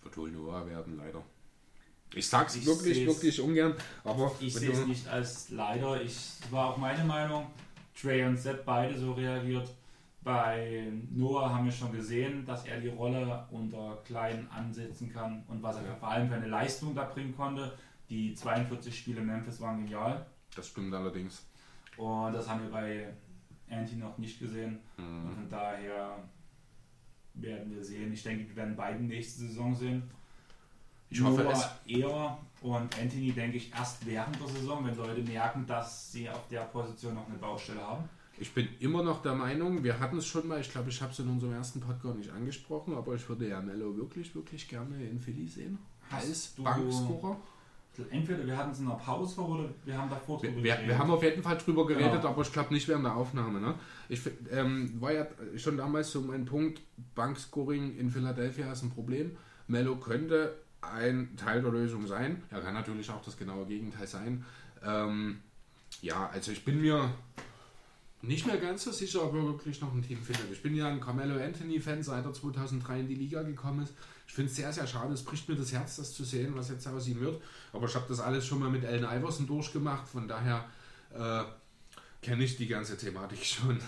Wird 0.02 0.16
wohl 0.16 0.30
Noah 0.30 0.66
werden, 0.66 0.96
leider. 0.96 1.22
Ich 2.14 2.28
sag's 2.28 2.56
ich 2.56 2.66
wirklich, 2.66 3.06
wirklich 3.06 3.40
ungern, 3.40 3.74
aber. 4.04 4.32
Ich 4.40 4.54
sehe 4.54 4.72
es 4.72 4.86
nicht 4.86 5.08
als 5.08 5.50
leider. 5.50 6.00
Ich 6.02 6.38
war 6.50 6.70
auch 6.70 6.76
meine 6.76 7.04
Meinung. 7.04 7.46
Trey 7.98 8.24
und 8.24 8.36
Sepp 8.36 8.64
beide 8.64 8.98
so 8.98 9.12
reagiert. 9.12 9.68
Bei 10.22 10.86
Noah 11.10 11.52
haben 11.52 11.64
wir 11.64 11.72
schon 11.72 11.92
gesehen, 11.92 12.44
dass 12.46 12.64
er 12.64 12.80
die 12.80 12.88
Rolle 12.88 13.46
unter 13.50 13.98
Kleinen 14.04 14.48
ansetzen 14.50 15.12
kann 15.12 15.42
und 15.48 15.62
was 15.62 15.76
er 15.76 15.96
vor 15.96 16.08
allem 16.08 16.28
für 16.28 16.36
eine 16.36 16.46
Leistung 16.46 16.94
da 16.94 17.04
bringen 17.04 17.34
konnte. 17.34 17.72
Die 18.12 18.34
42 18.34 18.94
Spiele 18.94 19.22
in 19.22 19.26
Memphis 19.26 19.58
waren 19.62 19.78
genial. 19.78 20.26
Das 20.54 20.68
stimmt 20.68 20.92
allerdings. 20.92 21.46
Und 21.96 22.34
das 22.34 22.46
haben 22.46 22.62
wir 22.62 22.70
bei 22.70 23.10
Anti 23.70 23.96
noch 23.96 24.18
nicht 24.18 24.38
gesehen. 24.38 24.80
Mhm. 24.98 25.24
Und 25.24 25.34
von 25.34 25.48
daher 25.48 26.18
werden 27.32 27.74
wir 27.74 27.82
sehen. 27.82 28.12
Ich 28.12 28.22
denke, 28.22 28.46
wir 28.46 28.56
werden 28.56 28.76
beiden 28.76 29.06
nächste 29.06 29.40
Saison 29.40 29.74
sehen. 29.74 30.02
Ich 31.08 31.22
hoffe 31.22 31.48
es. 31.50 31.66
eher 31.86 32.36
und 32.60 32.98
Anthony 32.98 33.32
denke 33.32 33.56
ich 33.56 33.72
erst 33.72 34.04
während 34.04 34.38
der 34.38 34.48
Saison, 34.48 34.84
wenn 34.84 34.94
Leute 34.94 35.22
merken, 35.22 35.66
dass 35.66 36.12
sie 36.12 36.28
auf 36.28 36.46
der 36.48 36.64
Position 36.64 37.14
noch 37.14 37.26
eine 37.26 37.38
Baustelle 37.38 37.80
haben. 37.80 38.06
Ich 38.38 38.52
bin 38.52 38.68
immer 38.80 39.02
noch 39.02 39.22
der 39.22 39.34
Meinung, 39.34 39.82
wir 39.82 39.98
hatten 39.98 40.18
es 40.18 40.26
schon 40.26 40.46
mal, 40.48 40.60
ich 40.60 40.70
glaube, 40.70 40.90
ich 40.90 41.00
habe 41.00 41.12
es 41.12 41.18
in 41.18 41.28
unserem 41.28 41.54
ersten 41.54 41.80
Podcast 41.80 42.18
nicht 42.18 42.30
angesprochen, 42.30 42.94
aber 42.94 43.14
ich 43.14 43.26
würde 43.26 43.48
ja 43.48 43.62
Mello 43.62 43.96
wirklich, 43.96 44.34
wirklich 44.34 44.68
gerne 44.68 45.02
in 45.02 45.18
Philly 45.18 45.46
sehen. 45.46 45.78
Als 46.10 46.48
Bankscorer. 46.48 47.38
Entweder 48.10 48.46
wir 48.46 48.56
hatten 48.56 48.70
es 48.70 48.78
in 48.78 48.86
der 48.86 48.94
Pause 48.94 49.40
oder 49.40 49.68
wir 49.84 49.98
haben 49.98 50.08
davor 50.08 50.40
drüber 50.40 50.56
wir, 50.56 50.62
geredet. 50.62 50.88
Wir 50.88 50.98
haben 50.98 51.10
auf 51.10 51.22
jeden 51.22 51.42
Fall 51.42 51.58
drüber 51.58 51.86
geredet, 51.86 52.12
genau. 52.12 52.28
aber 52.28 52.42
ich 52.42 52.52
glaube 52.52 52.72
nicht 52.72 52.88
während 52.88 53.04
der 53.04 53.14
Aufnahme. 53.14 53.60
Ne? 53.60 53.74
Ich 54.08 54.22
ähm, 54.50 54.98
war 55.00 55.12
ja 55.12 55.26
schon 55.56 55.76
damals 55.76 56.10
so 56.10 56.22
mein 56.22 56.46
Punkt, 56.46 56.80
Bankscoring 57.14 57.96
in 57.98 58.10
Philadelphia 58.10 58.72
ist 58.72 58.82
ein 58.82 58.90
Problem. 58.90 59.36
Mello 59.66 59.96
könnte 59.96 60.56
ein 60.80 61.36
Teil 61.36 61.60
der 61.60 61.70
Lösung 61.70 62.06
sein. 62.06 62.42
Er 62.50 62.60
kann 62.60 62.74
natürlich 62.74 63.10
auch 63.10 63.22
das 63.22 63.36
genaue 63.36 63.66
Gegenteil 63.66 64.06
sein. 64.06 64.44
Ähm, 64.84 65.40
ja, 66.00 66.30
also 66.32 66.50
ich 66.50 66.64
bin 66.64 66.80
mir 66.80 67.12
nicht 68.22 68.46
mehr 68.46 68.56
ganz 68.56 68.84
so 68.84 68.92
sicher, 68.92 69.24
ob 69.24 69.34
er 69.34 69.44
wirklich 69.44 69.80
noch 69.80 69.92
ein 69.92 70.02
Team 70.02 70.18
findet. 70.22 70.50
Ich 70.50 70.62
bin 70.62 70.74
ja 70.74 70.88
ein 70.88 71.00
Carmelo 71.00 71.42
Anthony-Fan, 71.42 72.02
seit 72.02 72.24
er 72.24 72.32
2003 72.32 73.00
in 73.00 73.08
die 73.08 73.16
Liga 73.16 73.42
gekommen 73.42 73.82
ist. 73.82 73.94
Ich 74.32 74.36
finde 74.36 74.50
es 74.50 74.56
sehr, 74.56 74.72
sehr 74.72 74.86
schade. 74.86 75.12
Es 75.12 75.22
bricht 75.22 75.46
mir 75.46 75.56
das 75.56 75.72
Herz, 75.72 75.96
das 75.96 76.14
zu 76.14 76.24
sehen, 76.24 76.54
was 76.56 76.70
jetzt 76.70 76.88
aus 76.88 77.06
ihm 77.06 77.20
wird. 77.20 77.42
Aber 77.74 77.86
ich 77.86 77.94
habe 77.94 78.06
das 78.08 78.18
alles 78.18 78.46
schon 78.46 78.60
mal 78.60 78.70
mit 78.70 78.82
Allen 78.82 79.04
Iverson 79.04 79.46
durchgemacht. 79.46 80.08
Von 80.08 80.26
daher 80.26 80.64
äh, 81.14 81.44
kenne 82.22 82.42
ich 82.42 82.56
die 82.56 82.66
ganze 82.66 82.96
Thematik 82.96 83.44
schon. 83.44 83.78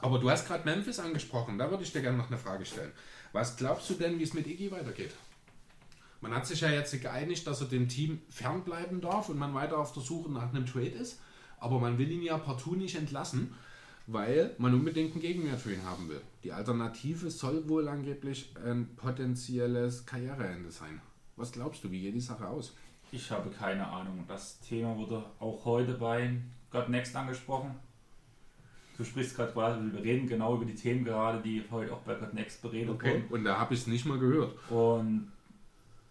Aber 0.00 0.18
du 0.18 0.28
hast 0.28 0.46
gerade 0.46 0.66
Memphis 0.66 0.98
angesprochen. 0.98 1.56
Da 1.56 1.70
würde 1.70 1.82
ich 1.82 1.90
dir 1.92 2.02
gerne 2.02 2.18
noch 2.18 2.26
eine 2.26 2.36
Frage 2.36 2.66
stellen. 2.66 2.92
Was 3.32 3.56
glaubst 3.56 3.88
du 3.88 3.94
denn, 3.94 4.18
wie 4.18 4.24
es 4.24 4.34
mit 4.34 4.46
Iggy 4.46 4.70
weitergeht? 4.70 5.14
Man 6.20 6.34
hat 6.34 6.46
sich 6.46 6.60
ja 6.60 6.68
jetzt 6.68 7.00
geeinigt, 7.00 7.46
dass 7.46 7.62
er 7.62 7.68
dem 7.68 7.88
Team 7.88 8.20
fernbleiben 8.28 9.00
darf 9.00 9.30
und 9.30 9.38
man 9.38 9.54
weiter 9.54 9.78
auf 9.78 9.94
der 9.94 10.02
Suche 10.02 10.30
nach 10.30 10.50
einem 10.50 10.66
Trade 10.66 10.88
ist 10.88 11.20
aber 11.62 11.78
man 11.78 11.96
will 11.96 12.10
ihn 12.10 12.22
ja 12.22 12.36
partout 12.38 12.74
nicht 12.74 12.96
entlassen, 12.96 13.54
weil 14.06 14.54
man 14.58 14.74
unbedingt 14.74 15.12
einen 15.12 15.20
Gegenwert 15.20 15.60
für 15.60 15.72
ihn 15.72 15.84
haben 15.84 16.08
will. 16.08 16.20
Die 16.44 16.52
Alternative 16.52 17.30
soll 17.30 17.68
wohl 17.68 17.88
angeblich 17.88 18.52
ein 18.64 18.88
potenzielles 18.96 20.06
Karriereende 20.06 20.70
sein. 20.70 21.00
Was 21.36 21.52
glaubst 21.52 21.84
du, 21.84 21.90
wie 21.90 22.02
geht 22.02 22.14
die 22.14 22.20
Sache 22.20 22.46
aus? 22.46 22.74
Ich 23.10 23.30
habe 23.30 23.50
keine 23.50 23.86
Ahnung. 23.86 24.24
Das 24.26 24.60
Thema 24.60 24.96
wurde 24.96 25.24
auch 25.38 25.64
heute 25.64 25.94
bei 25.94 26.36
God 26.70 26.88
Next 26.88 27.14
angesprochen. 27.14 27.74
Du 28.96 29.04
sprichst 29.04 29.36
gerade 29.36 29.52
quasi, 29.52 29.80
wir 29.92 30.02
reden 30.02 30.26
genau 30.26 30.56
über 30.56 30.64
die 30.64 30.74
Themen 30.74 31.04
gerade, 31.04 31.40
die 31.40 31.64
heute 31.70 31.92
auch 31.92 32.00
bei 32.00 32.14
God 32.14 32.34
Next 32.34 32.62
beredet 32.62 32.90
okay. 32.90 33.14
wurden. 33.14 33.26
Und 33.30 33.44
da 33.44 33.58
habe 33.58 33.74
ich 33.74 33.80
es 33.80 33.86
nicht 33.86 34.04
mal 34.04 34.18
gehört. 34.18 34.54
Und 34.70 35.32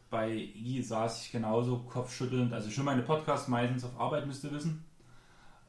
bei 0.09 0.31
I 0.31 0.81
saß 0.81 1.26
ich 1.26 1.31
genauso 1.31 1.80
kopfschüttelnd. 1.80 2.53
Also 2.53 2.69
schon 2.69 2.85
meine 2.85 3.01
Podcasts 3.01 3.47
meistens 3.47 3.84
auf 3.84 3.99
Arbeit 3.99 4.27
müsst 4.27 4.43
ihr 4.43 4.51
wissen. 4.51 4.84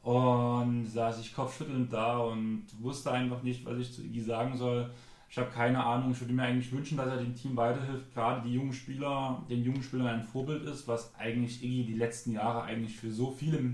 Und 0.03 0.85
saß 0.85 1.21
ich 1.21 1.33
kopfschüttelnd 1.33 1.91
da 1.91 2.17
und 2.17 2.65
wusste 2.79 3.11
einfach 3.11 3.41
nicht, 3.41 3.65
was 3.65 3.79
ich 3.79 3.93
zu 3.93 4.03
Iggy 4.03 4.21
sagen 4.21 4.57
soll. 4.57 4.91
Ich 5.29 5.37
habe 5.37 5.49
keine 5.49 5.83
Ahnung. 5.83 6.11
Ich 6.11 6.19
würde 6.19 6.33
mir 6.33 6.43
eigentlich 6.43 6.71
wünschen, 6.71 6.97
dass 6.97 7.07
er 7.07 7.17
dem 7.17 7.33
Team 7.33 7.55
weiterhilft. 7.55 8.13
Gerade 8.13 8.47
die 8.47 8.53
jungen 8.53 8.73
Spieler, 8.73 9.41
den 9.49 9.63
jungen 9.63 9.81
Spielern 9.81 10.07
ein 10.07 10.23
Vorbild 10.23 10.63
ist, 10.65 10.87
was 10.87 11.15
eigentlich 11.15 11.63
Iggy 11.63 11.85
die 11.85 11.95
letzten 11.95 12.33
Jahre 12.33 12.63
eigentlich 12.63 12.95
für 12.97 13.11
so 13.11 13.31
viele 13.31 13.73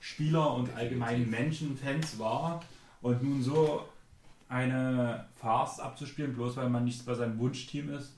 Spieler 0.00 0.52
und 0.52 0.74
allgemein 0.76 1.30
Menschen, 1.30 1.76
Fans 1.76 2.18
war. 2.18 2.62
Und 3.00 3.22
nun 3.22 3.40
so 3.40 3.84
eine 4.48 5.26
Farce 5.36 5.80
abzuspielen, 5.80 6.34
bloß 6.34 6.56
weil 6.56 6.68
man 6.68 6.84
nicht 6.84 7.06
bei 7.06 7.14
seinem 7.14 7.38
Wunschteam 7.38 7.90
ist, 7.90 8.16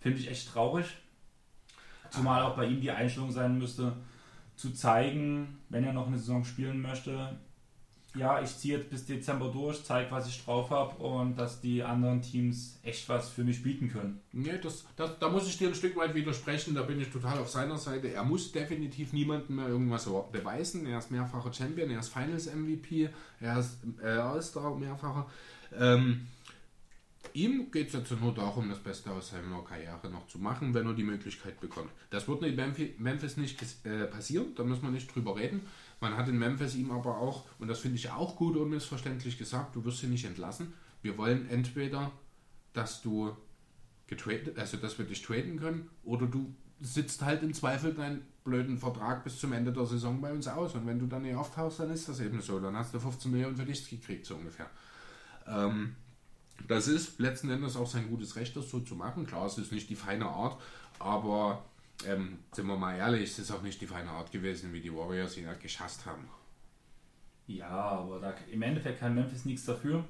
finde 0.00 0.18
ich 0.18 0.30
echt 0.30 0.48
traurig. 0.48 0.86
Zumal 2.10 2.42
auch 2.42 2.56
bei 2.56 2.66
ihm 2.66 2.80
die 2.80 2.90
Einstellung 2.90 3.30
sein 3.30 3.58
müsste, 3.58 3.92
zu 4.60 4.72
zeigen, 4.72 5.58
wenn 5.68 5.84
er 5.84 5.92
noch 5.92 6.06
eine 6.06 6.18
Saison 6.18 6.44
spielen 6.44 6.82
möchte, 6.82 7.38
ja, 8.16 8.42
ich 8.42 8.56
ziehe 8.56 8.78
jetzt 8.78 8.90
bis 8.90 9.06
Dezember 9.06 9.50
durch, 9.52 9.84
zeige, 9.84 10.10
was 10.10 10.28
ich 10.28 10.44
drauf 10.44 10.70
habe 10.70 10.96
und 10.96 11.36
dass 11.36 11.60
die 11.60 11.82
anderen 11.82 12.22
Teams 12.22 12.80
echt 12.82 13.08
was 13.08 13.28
für 13.28 13.44
mich 13.44 13.62
bieten 13.62 13.88
können. 13.88 14.20
Nee, 14.32 14.58
das, 14.60 14.84
das, 14.96 15.18
da 15.20 15.28
muss 15.28 15.46
ich 15.46 15.56
dir 15.58 15.68
ein 15.68 15.74
Stück 15.74 15.96
weit 15.96 16.14
widersprechen, 16.14 16.74
da 16.74 16.82
bin 16.82 17.00
ich 17.00 17.10
total 17.10 17.38
auf 17.38 17.48
seiner 17.48 17.78
Seite. 17.78 18.12
Er 18.12 18.24
muss 18.24 18.50
definitiv 18.50 19.12
niemandem 19.12 19.56
mehr 19.56 19.68
irgendwas 19.68 20.08
beweisen. 20.32 20.86
Er 20.86 20.98
ist 20.98 21.12
mehrfacher 21.12 21.52
Champion, 21.52 21.90
er 21.90 22.00
ist 22.00 22.08
Finals 22.08 22.52
MVP, 22.52 23.10
er 23.38 23.60
ist 23.60 23.78
äh, 24.02 24.08
All-Star 24.08 24.74
mehrfacher. 24.76 25.26
Ähm, 25.78 26.26
ihm 27.34 27.70
geht 27.70 27.88
es 27.88 27.92
jetzt 27.94 28.20
nur 28.20 28.34
darum, 28.34 28.68
das 28.68 28.78
Beste 28.78 29.10
aus 29.10 29.30
seiner 29.30 29.62
Karriere 29.62 30.08
noch 30.10 30.26
zu 30.26 30.38
machen, 30.38 30.74
wenn 30.74 30.86
er 30.86 30.94
die 30.94 31.04
Möglichkeit 31.04 31.60
bekommt. 31.60 31.90
Das 32.10 32.26
wird 32.28 32.42
in 32.42 32.56
Memphis 32.98 33.36
nicht 33.36 33.62
äh, 33.84 34.06
passieren, 34.06 34.54
da 34.56 34.64
müssen 34.64 34.82
wir 34.82 34.90
nicht 34.90 35.14
drüber 35.14 35.36
reden. 35.36 35.62
Man 36.00 36.16
hat 36.16 36.28
in 36.28 36.38
Memphis 36.38 36.74
ihm 36.74 36.90
aber 36.90 37.18
auch, 37.18 37.44
und 37.58 37.68
das 37.68 37.80
finde 37.80 37.96
ich 37.96 38.10
auch 38.10 38.36
gut 38.36 38.56
und 38.56 38.70
missverständlich 38.70 39.38
gesagt, 39.38 39.76
du 39.76 39.84
wirst 39.84 39.98
sie 39.98 40.06
nicht 40.06 40.24
entlassen. 40.24 40.72
Wir 41.02 41.16
wollen 41.18 41.48
entweder, 41.48 42.10
dass 42.72 43.02
du 43.02 43.36
getradet, 44.06 44.58
also 44.58 44.76
dass 44.76 44.98
wir 44.98 45.04
dich 45.04 45.22
traden 45.22 45.58
können, 45.58 45.88
oder 46.04 46.26
du 46.26 46.54
sitzt 46.80 47.22
halt 47.22 47.42
im 47.42 47.52
Zweifel 47.52 47.94
deinen 47.94 48.22
blöden 48.44 48.78
Vertrag 48.78 49.22
bis 49.22 49.38
zum 49.38 49.52
Ende 49.52 49.72
der 49.72 49.86
Saison 49.86 50.20
bei 50.20 50.32
uns 50.32 50.48
aus. 50.48 50.74
Und 50.74 50.86
wenn 50.86 50.98
du 50.98 51.06
dann 51.06 51.22
nicht 51.22 51.36
auftauchst, 51.36 51.80
dann 51.80 51.90
ist 51.90 52.08
das 52.08 52.20
eben 52.20 52.40
so. 52.40 52.58
Dann 52.58 52.74
hast 52.74 52.94
du 52.94 52.98
15 52.98 53.30
Millionen 53.30 53.56
für 53.56 53.66
dich 53.66 53.88
gekriegt, 53.88 54.26
so 54.26 54.36
ungefähr. 54.36 54.70
Ähm, 55.46 55.94
das 56.68 56.88
ist 56.88 57.18
letzten 57.18 57.50
Endes 57.50 57.76
auch 57.76 57.86
sein 57.86 58.08
gutes 58.08 58.36
Recht, 58.36 58.56
das 58.56 58.70
so 58.70 58.80
zu 58.80 58.94
machen. 58.94 59.26
Klar, 59.26 59.46
es 59.46 59.58
ist 59.58 59.72
nicht 59.72 59.88
die 59.90 59.96
feine 59.96 60.26
Art, 60.26 60.60
aber 60.98 61.64
ähm, 62.06 62.38
sind 62.52 62.66
wir 62.66 62.76
mal 62.76 62.96
ehrlich, 62.96 63.30
es 63.30 63.38
ist 63.38 63.50
auch 63.50 63.62
nicht 63.62 63.80
die 63.80 63.86
feine 63.86 64.10
Art 64.10 64.32
gewesen, 64.32 64.72
wie 64.72 64.80
die 64.80 64.94
Warriors 64.94 65.36
ihn 65.36 65.46
halt 65.46 65.60
geschasst 65.60 66.06
haben. 66.06 66.28
Ja, 67.46 67.68
aber 67.68 68.20
da, 68.20 68.34
im 68.50 68.62
Endeffekt 68.62 69.00
kann 69.00 69.14
Memphis 69.14 69.44
nichts 69.44 69.64
dafür. 69.64 70.04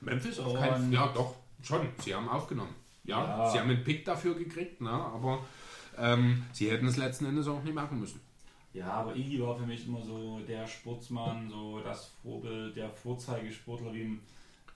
Memphis 0.00 0.38
auch 0.38 0.58
kein, 0.58 0.92
Ja, 0.92 1.08
doch, 1.08 1.34
schon. 1.62 1.88
Sie 2.04 2.14
haben 2.14 2.28
aufgenommen. 2.28 2.74
Ja, 3.04 3.24
ja. 3.24 3.50
sie 3.50 3.58
haben 3.58 3.70
einen 3.70 3.84
Pick 3.84 4.04
dafür 4.04 4.34
gekriegt, 4.34 4.80
ne? 4.80 4.90
aber 4.90 5.44
ähm, 5.96 6.44
sie 6.52 6.70
hätten 6.70 6.86
es 6.86 6.96
letzten 6.96 7.26
Endes 7.26 7.48
auch 7.48 7.62
nicht 7.62 7.74
machen 7.74 8.00
müssen. 8.00 8.20
Ja, 8.74 8.92
aber 8.92 9.16
Iggy 9.16 9.40
war 9.40 9.56
für 9.56 9.64
mich 9.64 9.86
immer 9.86 10.02
so 10.02 10.40
der 10.40 10.66
Sportsmann, 10.66 11.48
so 11.48 11.80
das 11.80 12.12
Vorbild, 12.22 12.76
der 12.76 12.90
Vorzeigesportler, 12.90 13.94
wie 13.94 14.18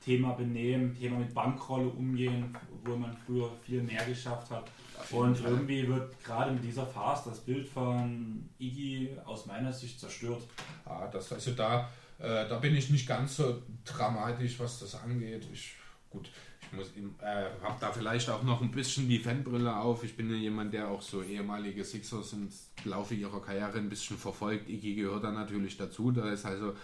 Thema 0.05 0.32
Benehmen, 0.32 0.97
Thema 0.98 1.18
mit 1.18 1.35
Bankrolle 1.35 1.89
umgehen, 1.89 2.56
wo 2.85 2.97
man 2.97 3.14
früher 3.27 3.51
viel 3.64 3.82
mehr 3.82 4.05
geschafft 4.05 4.51
hat. 4.51 4.70
Und 5.10 5.36
Fall. 5.36 5.52
irgendwie 5.52 5.86
wird 5.86 6.24
gerade 6.24 6.52
mit 6.52 6.64
dieser 6.64 6.86
Phase 6.86 7.31
das 7.31 7.40
Bild 7.40 7.68
von 7.68 8.48
Iggy 8.59 9.10
aus 9.24 9.47
meiner 9.47 9.72
Sicht 9.72 10.01
zerstört. 10.01 10.43
Ja, 10.86 11.06
das, 11.09 11.32
also 11.32 11.52
da, 11.52 11.90
äh, 12.18 12.48
da 12.48 12.59
bin 12.59 12.74
ich 12.74 12.90
nicht 12.90 13.06
ganz 13.06 13.36
so 13.36 13.62
dramatisch, 13.85 14.59
was 14.59 14.81
das 14.81 14.94
angeht. 14.94 15.47
Ich, 15.52 15.74
gut, 16.09 16.31
ich 16.62 16.72
muss 16.72 16.93
äh, 17.20 17.51
habe 17.62 17.77
da 17.81 17.93
vielleicht 17.93 18.31
auch 18.31 18.43
noch 18.43 18.62
ein 18.62 18.70
bisschen 18.70 19.09
die 19.09 19.18
Fanbrille 19.18 19.77
auf. 19.77 20.02
Ich 20.05 20.16
bin 20.16 20.31
ja 20.31 20.36
jemand, 20.36 20.72
der 20.72 20.89
auch 20.89 21.02
so 21.02 21.22
ehemalige 21.22 21.85
Sixers 21.85 22.32
im 22.32 22.48
Laufe 22.85 23.14
ihrer 23.14 23.43
Karriere 23.43 23.78
ein 23.78 23.90
bisschen 23.90 24.16
verfolgt. 24.16 24.68
Iggy 24.68 24.94
gehört 24.94 25.24
da 25.24 25.31
natürlich 25.31 25.77
dazu. 25.77 26.10
Da 26.10 26.31
ist 26.31 26.47
also 26.47 26.74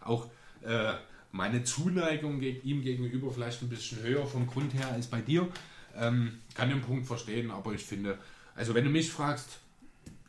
auch 0.00 0.26
äh, 0.62 0.94
meine 1.34 1.64
Zuneigung 1.64 2.40
ihm 2.40 2.82
gegenüber 2.82 3.32
vielleicht 3.32 3.60
ein 3.60 3.68
bisschen 3.68 4.00
höher 4.02 4.24
vom 4.24 4.46
Grund 4.46 4.72
her 4.72 4.88
als 4.92 5.08
bei 5.08 5.20
dir. 5.20 5.48
Ähm, 5.96 6.38
kann 6.54 6.68
den 6.68 6.80
Punkt 6.80 7.06
verstehen, 7.06 7.50
aber 7.50 7.72
ich 7.72 7.84
finde, 7.84 8.18
also 8.54 8.72
wenn 8.72 8.84
du 8.84 8.90
mich 8.90 9.10
fragst, 9.10 9.58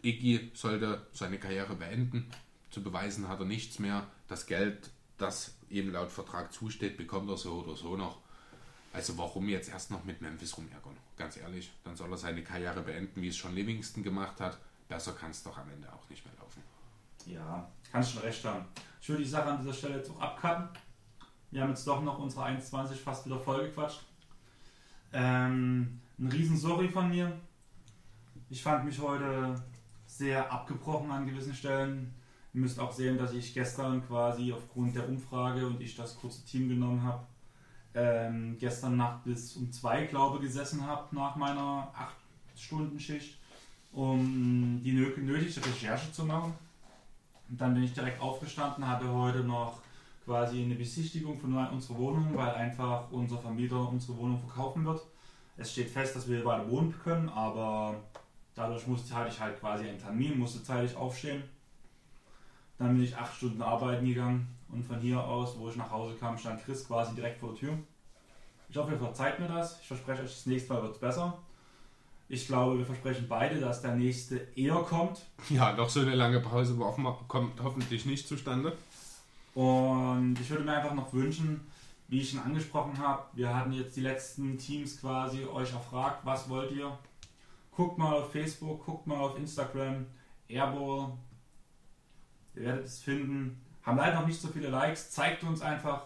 Iggy 0.01 0.51
sollte 0.55 1.05
seine 1.13 1.37
Karriere 1.37 1.75
beenden. 1.75 2.25
Zu 2.71 2.81
beweisen 2.81 3.27
hat 3.27 3.39
er 3.39 3.45
nichts 3.45 3.77
mehr. 3.77 4.07
Das 4.27 4.47
Geld, 4.47 4.89
das 5.19 5.55
ihm 5.69 5.91
laut 5.91 6.11
Vertrag 6.11 6.51
zusteht, 6.51 6.97
bekommt 6.97 7.29
er 7.29 7.37
so 7.37 7.63
oder 7.63 7.75
so 7.75 7.95
noch. 7.95 8.17
Also 8.91 9.15
warum 9.15 9.47
jetzt 9.47 9.69
erst 9.69 9.91
noch 9.91 10.05
mit 10.05 10.21
Memphis 10.21 10.57
rumärgern? 10.57 10.97
Ganz 11.17 11.37
ehrlich, 11.37 11.71
dann 11.83 11.95
soll 11.95 12.11
er 12.11 12.17
seine 12.17 12.43
Karriere 12.43 12.81
beenden, 12.81 13.21
wie 13.21 13.27
es 13.27 13.37
schon 13.37 13.53
Livingston 13.53 14.03
gemacht 14.03 14.41
hat. 14.41 14.57
Besser 14.89 15.13
kann 15.13 15.29
es 15.29 15.43
doch 15.43 15.55
am 15.55 15.69
Ende 15.69 15.87
auch 15.93 16.09
nicht 16.09 16.25
mehr 16.25 16.33
laufen. 16.39 16.63
Ja, 17.27 17.69
kannst 17.91 18.13
schon 18.13 18.23
recht 18.23 18.43
haben. 18.43 18.65
Ich 18.99 19.09
würde 19.09 19.21
die 19.21 19.29
Sache 19.29 19.51
an 19.51 19.59
dieser 19.61 19.73
Stelle 19.73 19.97
jetzt 19.97 20.09
auch 20.09 20.19
abcutten. 20.19 20.69
Wir 21.51 21.61
haben 21.61 21.69
jetzt 21.69 21.87
doch 21.87 22.01
noch 22.01 22.19
unsere 22.19 22.45
1,20 22.45 22.95
fast 22.95 23.25
wieder 23.25 23.39
vollgequatscht. 23.39 24.01
Ähm, 25.13 26.01
ein 26.19 26.27
riesen 26.27 26.57
Sorry 26.57 26.89
von 26.89 27.09
mir. 27.09 27.31
Ich 28.49 28.61
fand 28.61 28.85
mich 28.85 28.99
heute 28.99 29.55
sehr 30.05 30.51
abgebrochen 30.51 31.11
an 31.11 31.25
gewissen 31.25 31.53
Stellen. 31.53 32.13
Ihr 32.53 32.61
müsst 32.61 32.79
auch 32.79 32.91
sehen, 32.91 33.17
dass 33.17 33.33
ich 33.33 33.53
gestern 33.53 34.05
quasi 34.07 34.53
aufgrund 34.53 34.95
der 34.95 35.07
Umfrage 35.07 35.67
und 35.67 35.81
ich 35.81 35.95
das 35.95 36.17
kurze 36.17 36.45
Team 36.45 36.69
genommen 36.69 37.03
habe, 37.03 37.25
ähm, 37.93 38.57
gestern 38.59 38.97
Nacht 38.97 39.23
bis 39.25 39.55
um 39.55 39.71
zwei, 39.71 40.05
glaube 40.05 40.37
ich, 40.37 40.43
gesessen 40.43 40.85
habe 40.85 41.13
nach 41.15 41.35
meiner 41.35 41.91
8-Stunden-Schicht, 42.55 43.37
um 43.91 44.81
die 44.83 44.93
nötige 44.93 45.65
Recherche 45.65 46.11
zu 46.11 46.23
machen. 46.23 46.53
Und 47.49 47.59
dann 47.59 47.73
bin 47.73 47.83
ich 47.83 47.93
direkt 47.93 48.21
aufgestanden, 48.21 48.87
hatte 48.87 49.11
heute 49.11 49.39
noch 49.39 49.79
quasi 50.25 50.63
eine 50.63 50.75
Besichtigung 50.75 51.39
von 51.39 51.55
unserer 51.55 51.97
Wohnung, 51.97 52.35
weil 52.35 52.49
einfach 52.49 53.11
unser 53.11 53.37
Vermieter 53.37 53.87
unsere 53.87 54.17
Wohnung 54.17 54.39
verkaufen 54.39 54.83
wird. 54.85 55.01
Es 55.57 55.71
steht 55.71 55.89
fest, 55.89 56.15
dass 56.15 56.27
wir 56.27 56.43
weiter 56.43 56.69
wohnen 56.69 56.93
können, 57.03 57.29
aber 57.29 57.95
dadurch 58.55 58.87
musste 58.87 59.15
hatte 59.15 59.29
ich 59.29 59.39
halt 59.39 59.59
quasi 59.59 59.87
einen 59.87 59.99
Termin, 59.99 60.37
musste 60.37 60.63
zeitig 60.63 60.95
aufstehen. 60.95 61.43
Dann 62.77 62.95
bin 62.95 63.03
ich 63.03 63.15
acht 63.15 63.33
Stunden 63.35 63.61
arbeiten 63.61 64.05
gegangen 64.05 64.47
und 64.69 64.83
von 64.83 64.99
hier 64.99 65.23
aus, 65.23 65.57
wo 65.57 65.69
ich 65.69 65.77
nach 65.77 65.91
Hause 65.91 66.15
kam, 66.19 66.37
stand 66.37 66.63
Chris 66.65 66.85
quasi 66.85 67.15
direkt 67.15 67.39
vor 67.39 67.49
der 67.49 67.59
Tür. 67.59 67.77
Ich 68.67 68.75
hoffe, 68.75 68.91
ihr 68.91 68.97
verzeiht 68.97 69.39
mir 69.39 69.47
das. 69.47 69.79
Ich 69.79 69.87
verspreche 69.87 70.23
euch, 70.23 70.31
das 70.31 70.45
nächste 70.47 70.73
Mal 70.73 70.81
wird 70.81 70.95
es 70.95 70.99
besser. 70.99 71.37
Ich 72.27 72.47
glaube, 72.47 72.79
wir 72.79 72.85
versprechen 72.85 73.27
beide, 73.29 73.59
dass 73.59 73.83
der 73.83 73.95
nächste 73.95 74.47
eher 74.55 74.75
kommt. 74.77 75.21
Ja, 75.49 75.73
noch 75.73 75.87
so 75.87 75.99
eine 75.99 76.15
lange 76.15 76.39
Pause 76.41 76.75
kommt 77.27 77.61
hoffentlich 77.63 78.05
nicht 78.05 78.27
zustande. 78.27 78.73
Und 79.55 80.37
ich 80.39 80.49
würde 80.49 80.65
mir 80.65 80.73
einfach 80.73 80.93
noch 80.93 81.11
wünschen, 81.13 81.61
wie 82.07 82.19
ich 82.19 82.29
schon 82.29 82.41
angesprochen 82.41 82.97
habe, 82.99 83.23
wir 83.33 83.55
hatten 83.55 83.71
jetzt 83.71 83.95
die 83.95 84.01
letzten 84.01 84.57
Teams 84.57 84.99
quasi 84.99 85.45
euch 85.45 85.73
erfragt, 85.73 86.19
was 86.23 86.49
wollt 86.49 86.71
ihr? 86.73 86.95
Guckt 87.71 87.97
mal 87.97 88.13
auf 88.13 88.31
Facebook, 88.31 88.85
guckt 88.85 89.07
mal 89.07 89.17
auf 89.17 89.37
Instagram, 89.37 90.05
Airball. 90.47 91.13
Ihr 92.53 92.63
werdet 92.63 92.85
es 92.85 92.99
finden. 93.01 93.59
Haben 93.81 93.97
leider 93.97 94.19
noch 94.19 94.27
nicht 94.27 94.39
so 94.39 94.49
viele 94.49 94.69
Likes. 94.69 95.11
Zeigt 95.11 95.43
uns 95.43 95.61
einfach, 95.61 96.03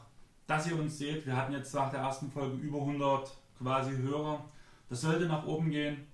dass 0.48 0.68
ihr 0.68 0.80
uns 0.80 0.98
seht. 0.98 1.26
Wir 1.26 1.36
hatten 1.36 1.54
jetzt 1.54 1.74
nach 1.74 1.90
der 1.90 2.02
ersten 2.02 2.32
Folge 2.32 2.56
über 2.58 2.80
100 2.80 3.36
quasi 3.58 3.98
Hörer. 3.98 4.46
Das 4.90 5.02
sollte 5.02 5.26
nach 5.26 5.46
oben 5.46 5.70
gehen. 5.72 6.08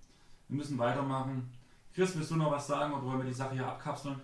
Wir 0.48 0.58
müssen 0.58 0.78
weitermachen. 0.78 1.52
Chris, 1.94 2.16
willst 2.16 2.32
du 2.32 2.36
noch 2.36 2.52
was 2.52 2.68
sagen 2.68 2.94
oder 2.94 3.06
wollen 3.06 3.20
wir 3.20 3.26
die 3.26 3.34
Sache 3.34 3.56
hier 3.56 3.68
abkapseln? 3.68 4.20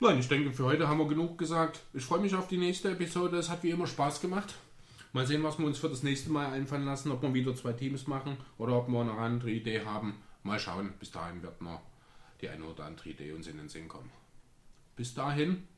Nein, 0.00 0.18
ich 0.18 0.28
denke, 0.28 0.52
für 0.52 0.64
heute 0.64 0.88
haben 0.88 0.98
wir 0.98 1.08
genug 1.08 1.38
gesagt. 1.38 1.80
Ich 1.92 2.04
freue 2.04 2.20
mich 2.20 2.34
auf 2.34 2.48
die 2.48 2.58
nächste 2.58 2.90
Episode. 2.90 3.36
Es 3.36 3.48
hat 3.48 3.62
wie 3.62 3.70
immer 3.70 3.86
Spaß 3.86 4.20
gemacht. 4.20 4.54
Mal 5.12 5.26
sehen, 5.26 5.44
was 5.44 5.58
wir 5.58 5.66
uns 5.66 5.78
für 5.78 5.88
das 5.88 6.02
nächste 6.02 6.30
Mal 6.30 6.52
einfallen 6.52 6.84
lassen, 6.84 7.12
ob 7.12 7.22
wir 7.22 7.32
wieder 7.32 7.54
zwei 7.54 7.72
Teams 7.72 8.08
machen 8.08 8.36
oder 8.58 8.76
ob 8.76 8.88
wir 8.88 9.00
eine 9.00 9.12
andere 9.12 9.50
Idee 9.50 9.84
haben. 9.84 10.16
Mal 10.42 10.58
schauen. 10.58 10.92
Bis 10.98 11.12
dahin 11.12 11.42
wird 11.42 11.62
noch 11.62 11.80
die 12.40 12.48
eine 12.48 12.64
oder 12.64 12.84
andere 12.84 13.10
Idee 13.10 13.32
uns 13.32 13.46
in 13.46 13.56
den 13.56 13.68
Sinn 13.68 13.86
kommen. 13.86 14.10
Bis 14.96 15.14
dahin 15.14 15.68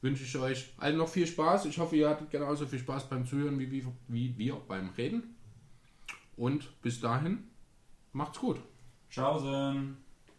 wünsche 0.00 0.22
ich 0.22 0.36
euch 0.38 0.72
allen 0.78 0.96
noch 0.96 1.08
viel 1.08 1.26
Spaß. 1.26 1.66
Ich 1.66 1.78
hoffe, 1.78 1.96
ihr 1.96 2.08
hattet 2.08 2.30
genauso 2.30 2.66
viel 2.66 2.78
Spaß 2.78 3.08
beim 3.08 3.26
Zuhören 3.26 3.58
wie, 3.58 3.70
wie, 3.72 3.84
wie 4.08 4.38
wir 4.38 4.54
beim 4.54 4.90
Reden. 4.90 5.34
Und 6.36 6.80
bis 6.82 7.00
dahin, 7.00 7.48
macht's 8.12 8.38
gut. 8.38 8.60
Ciao. 9.10 10.05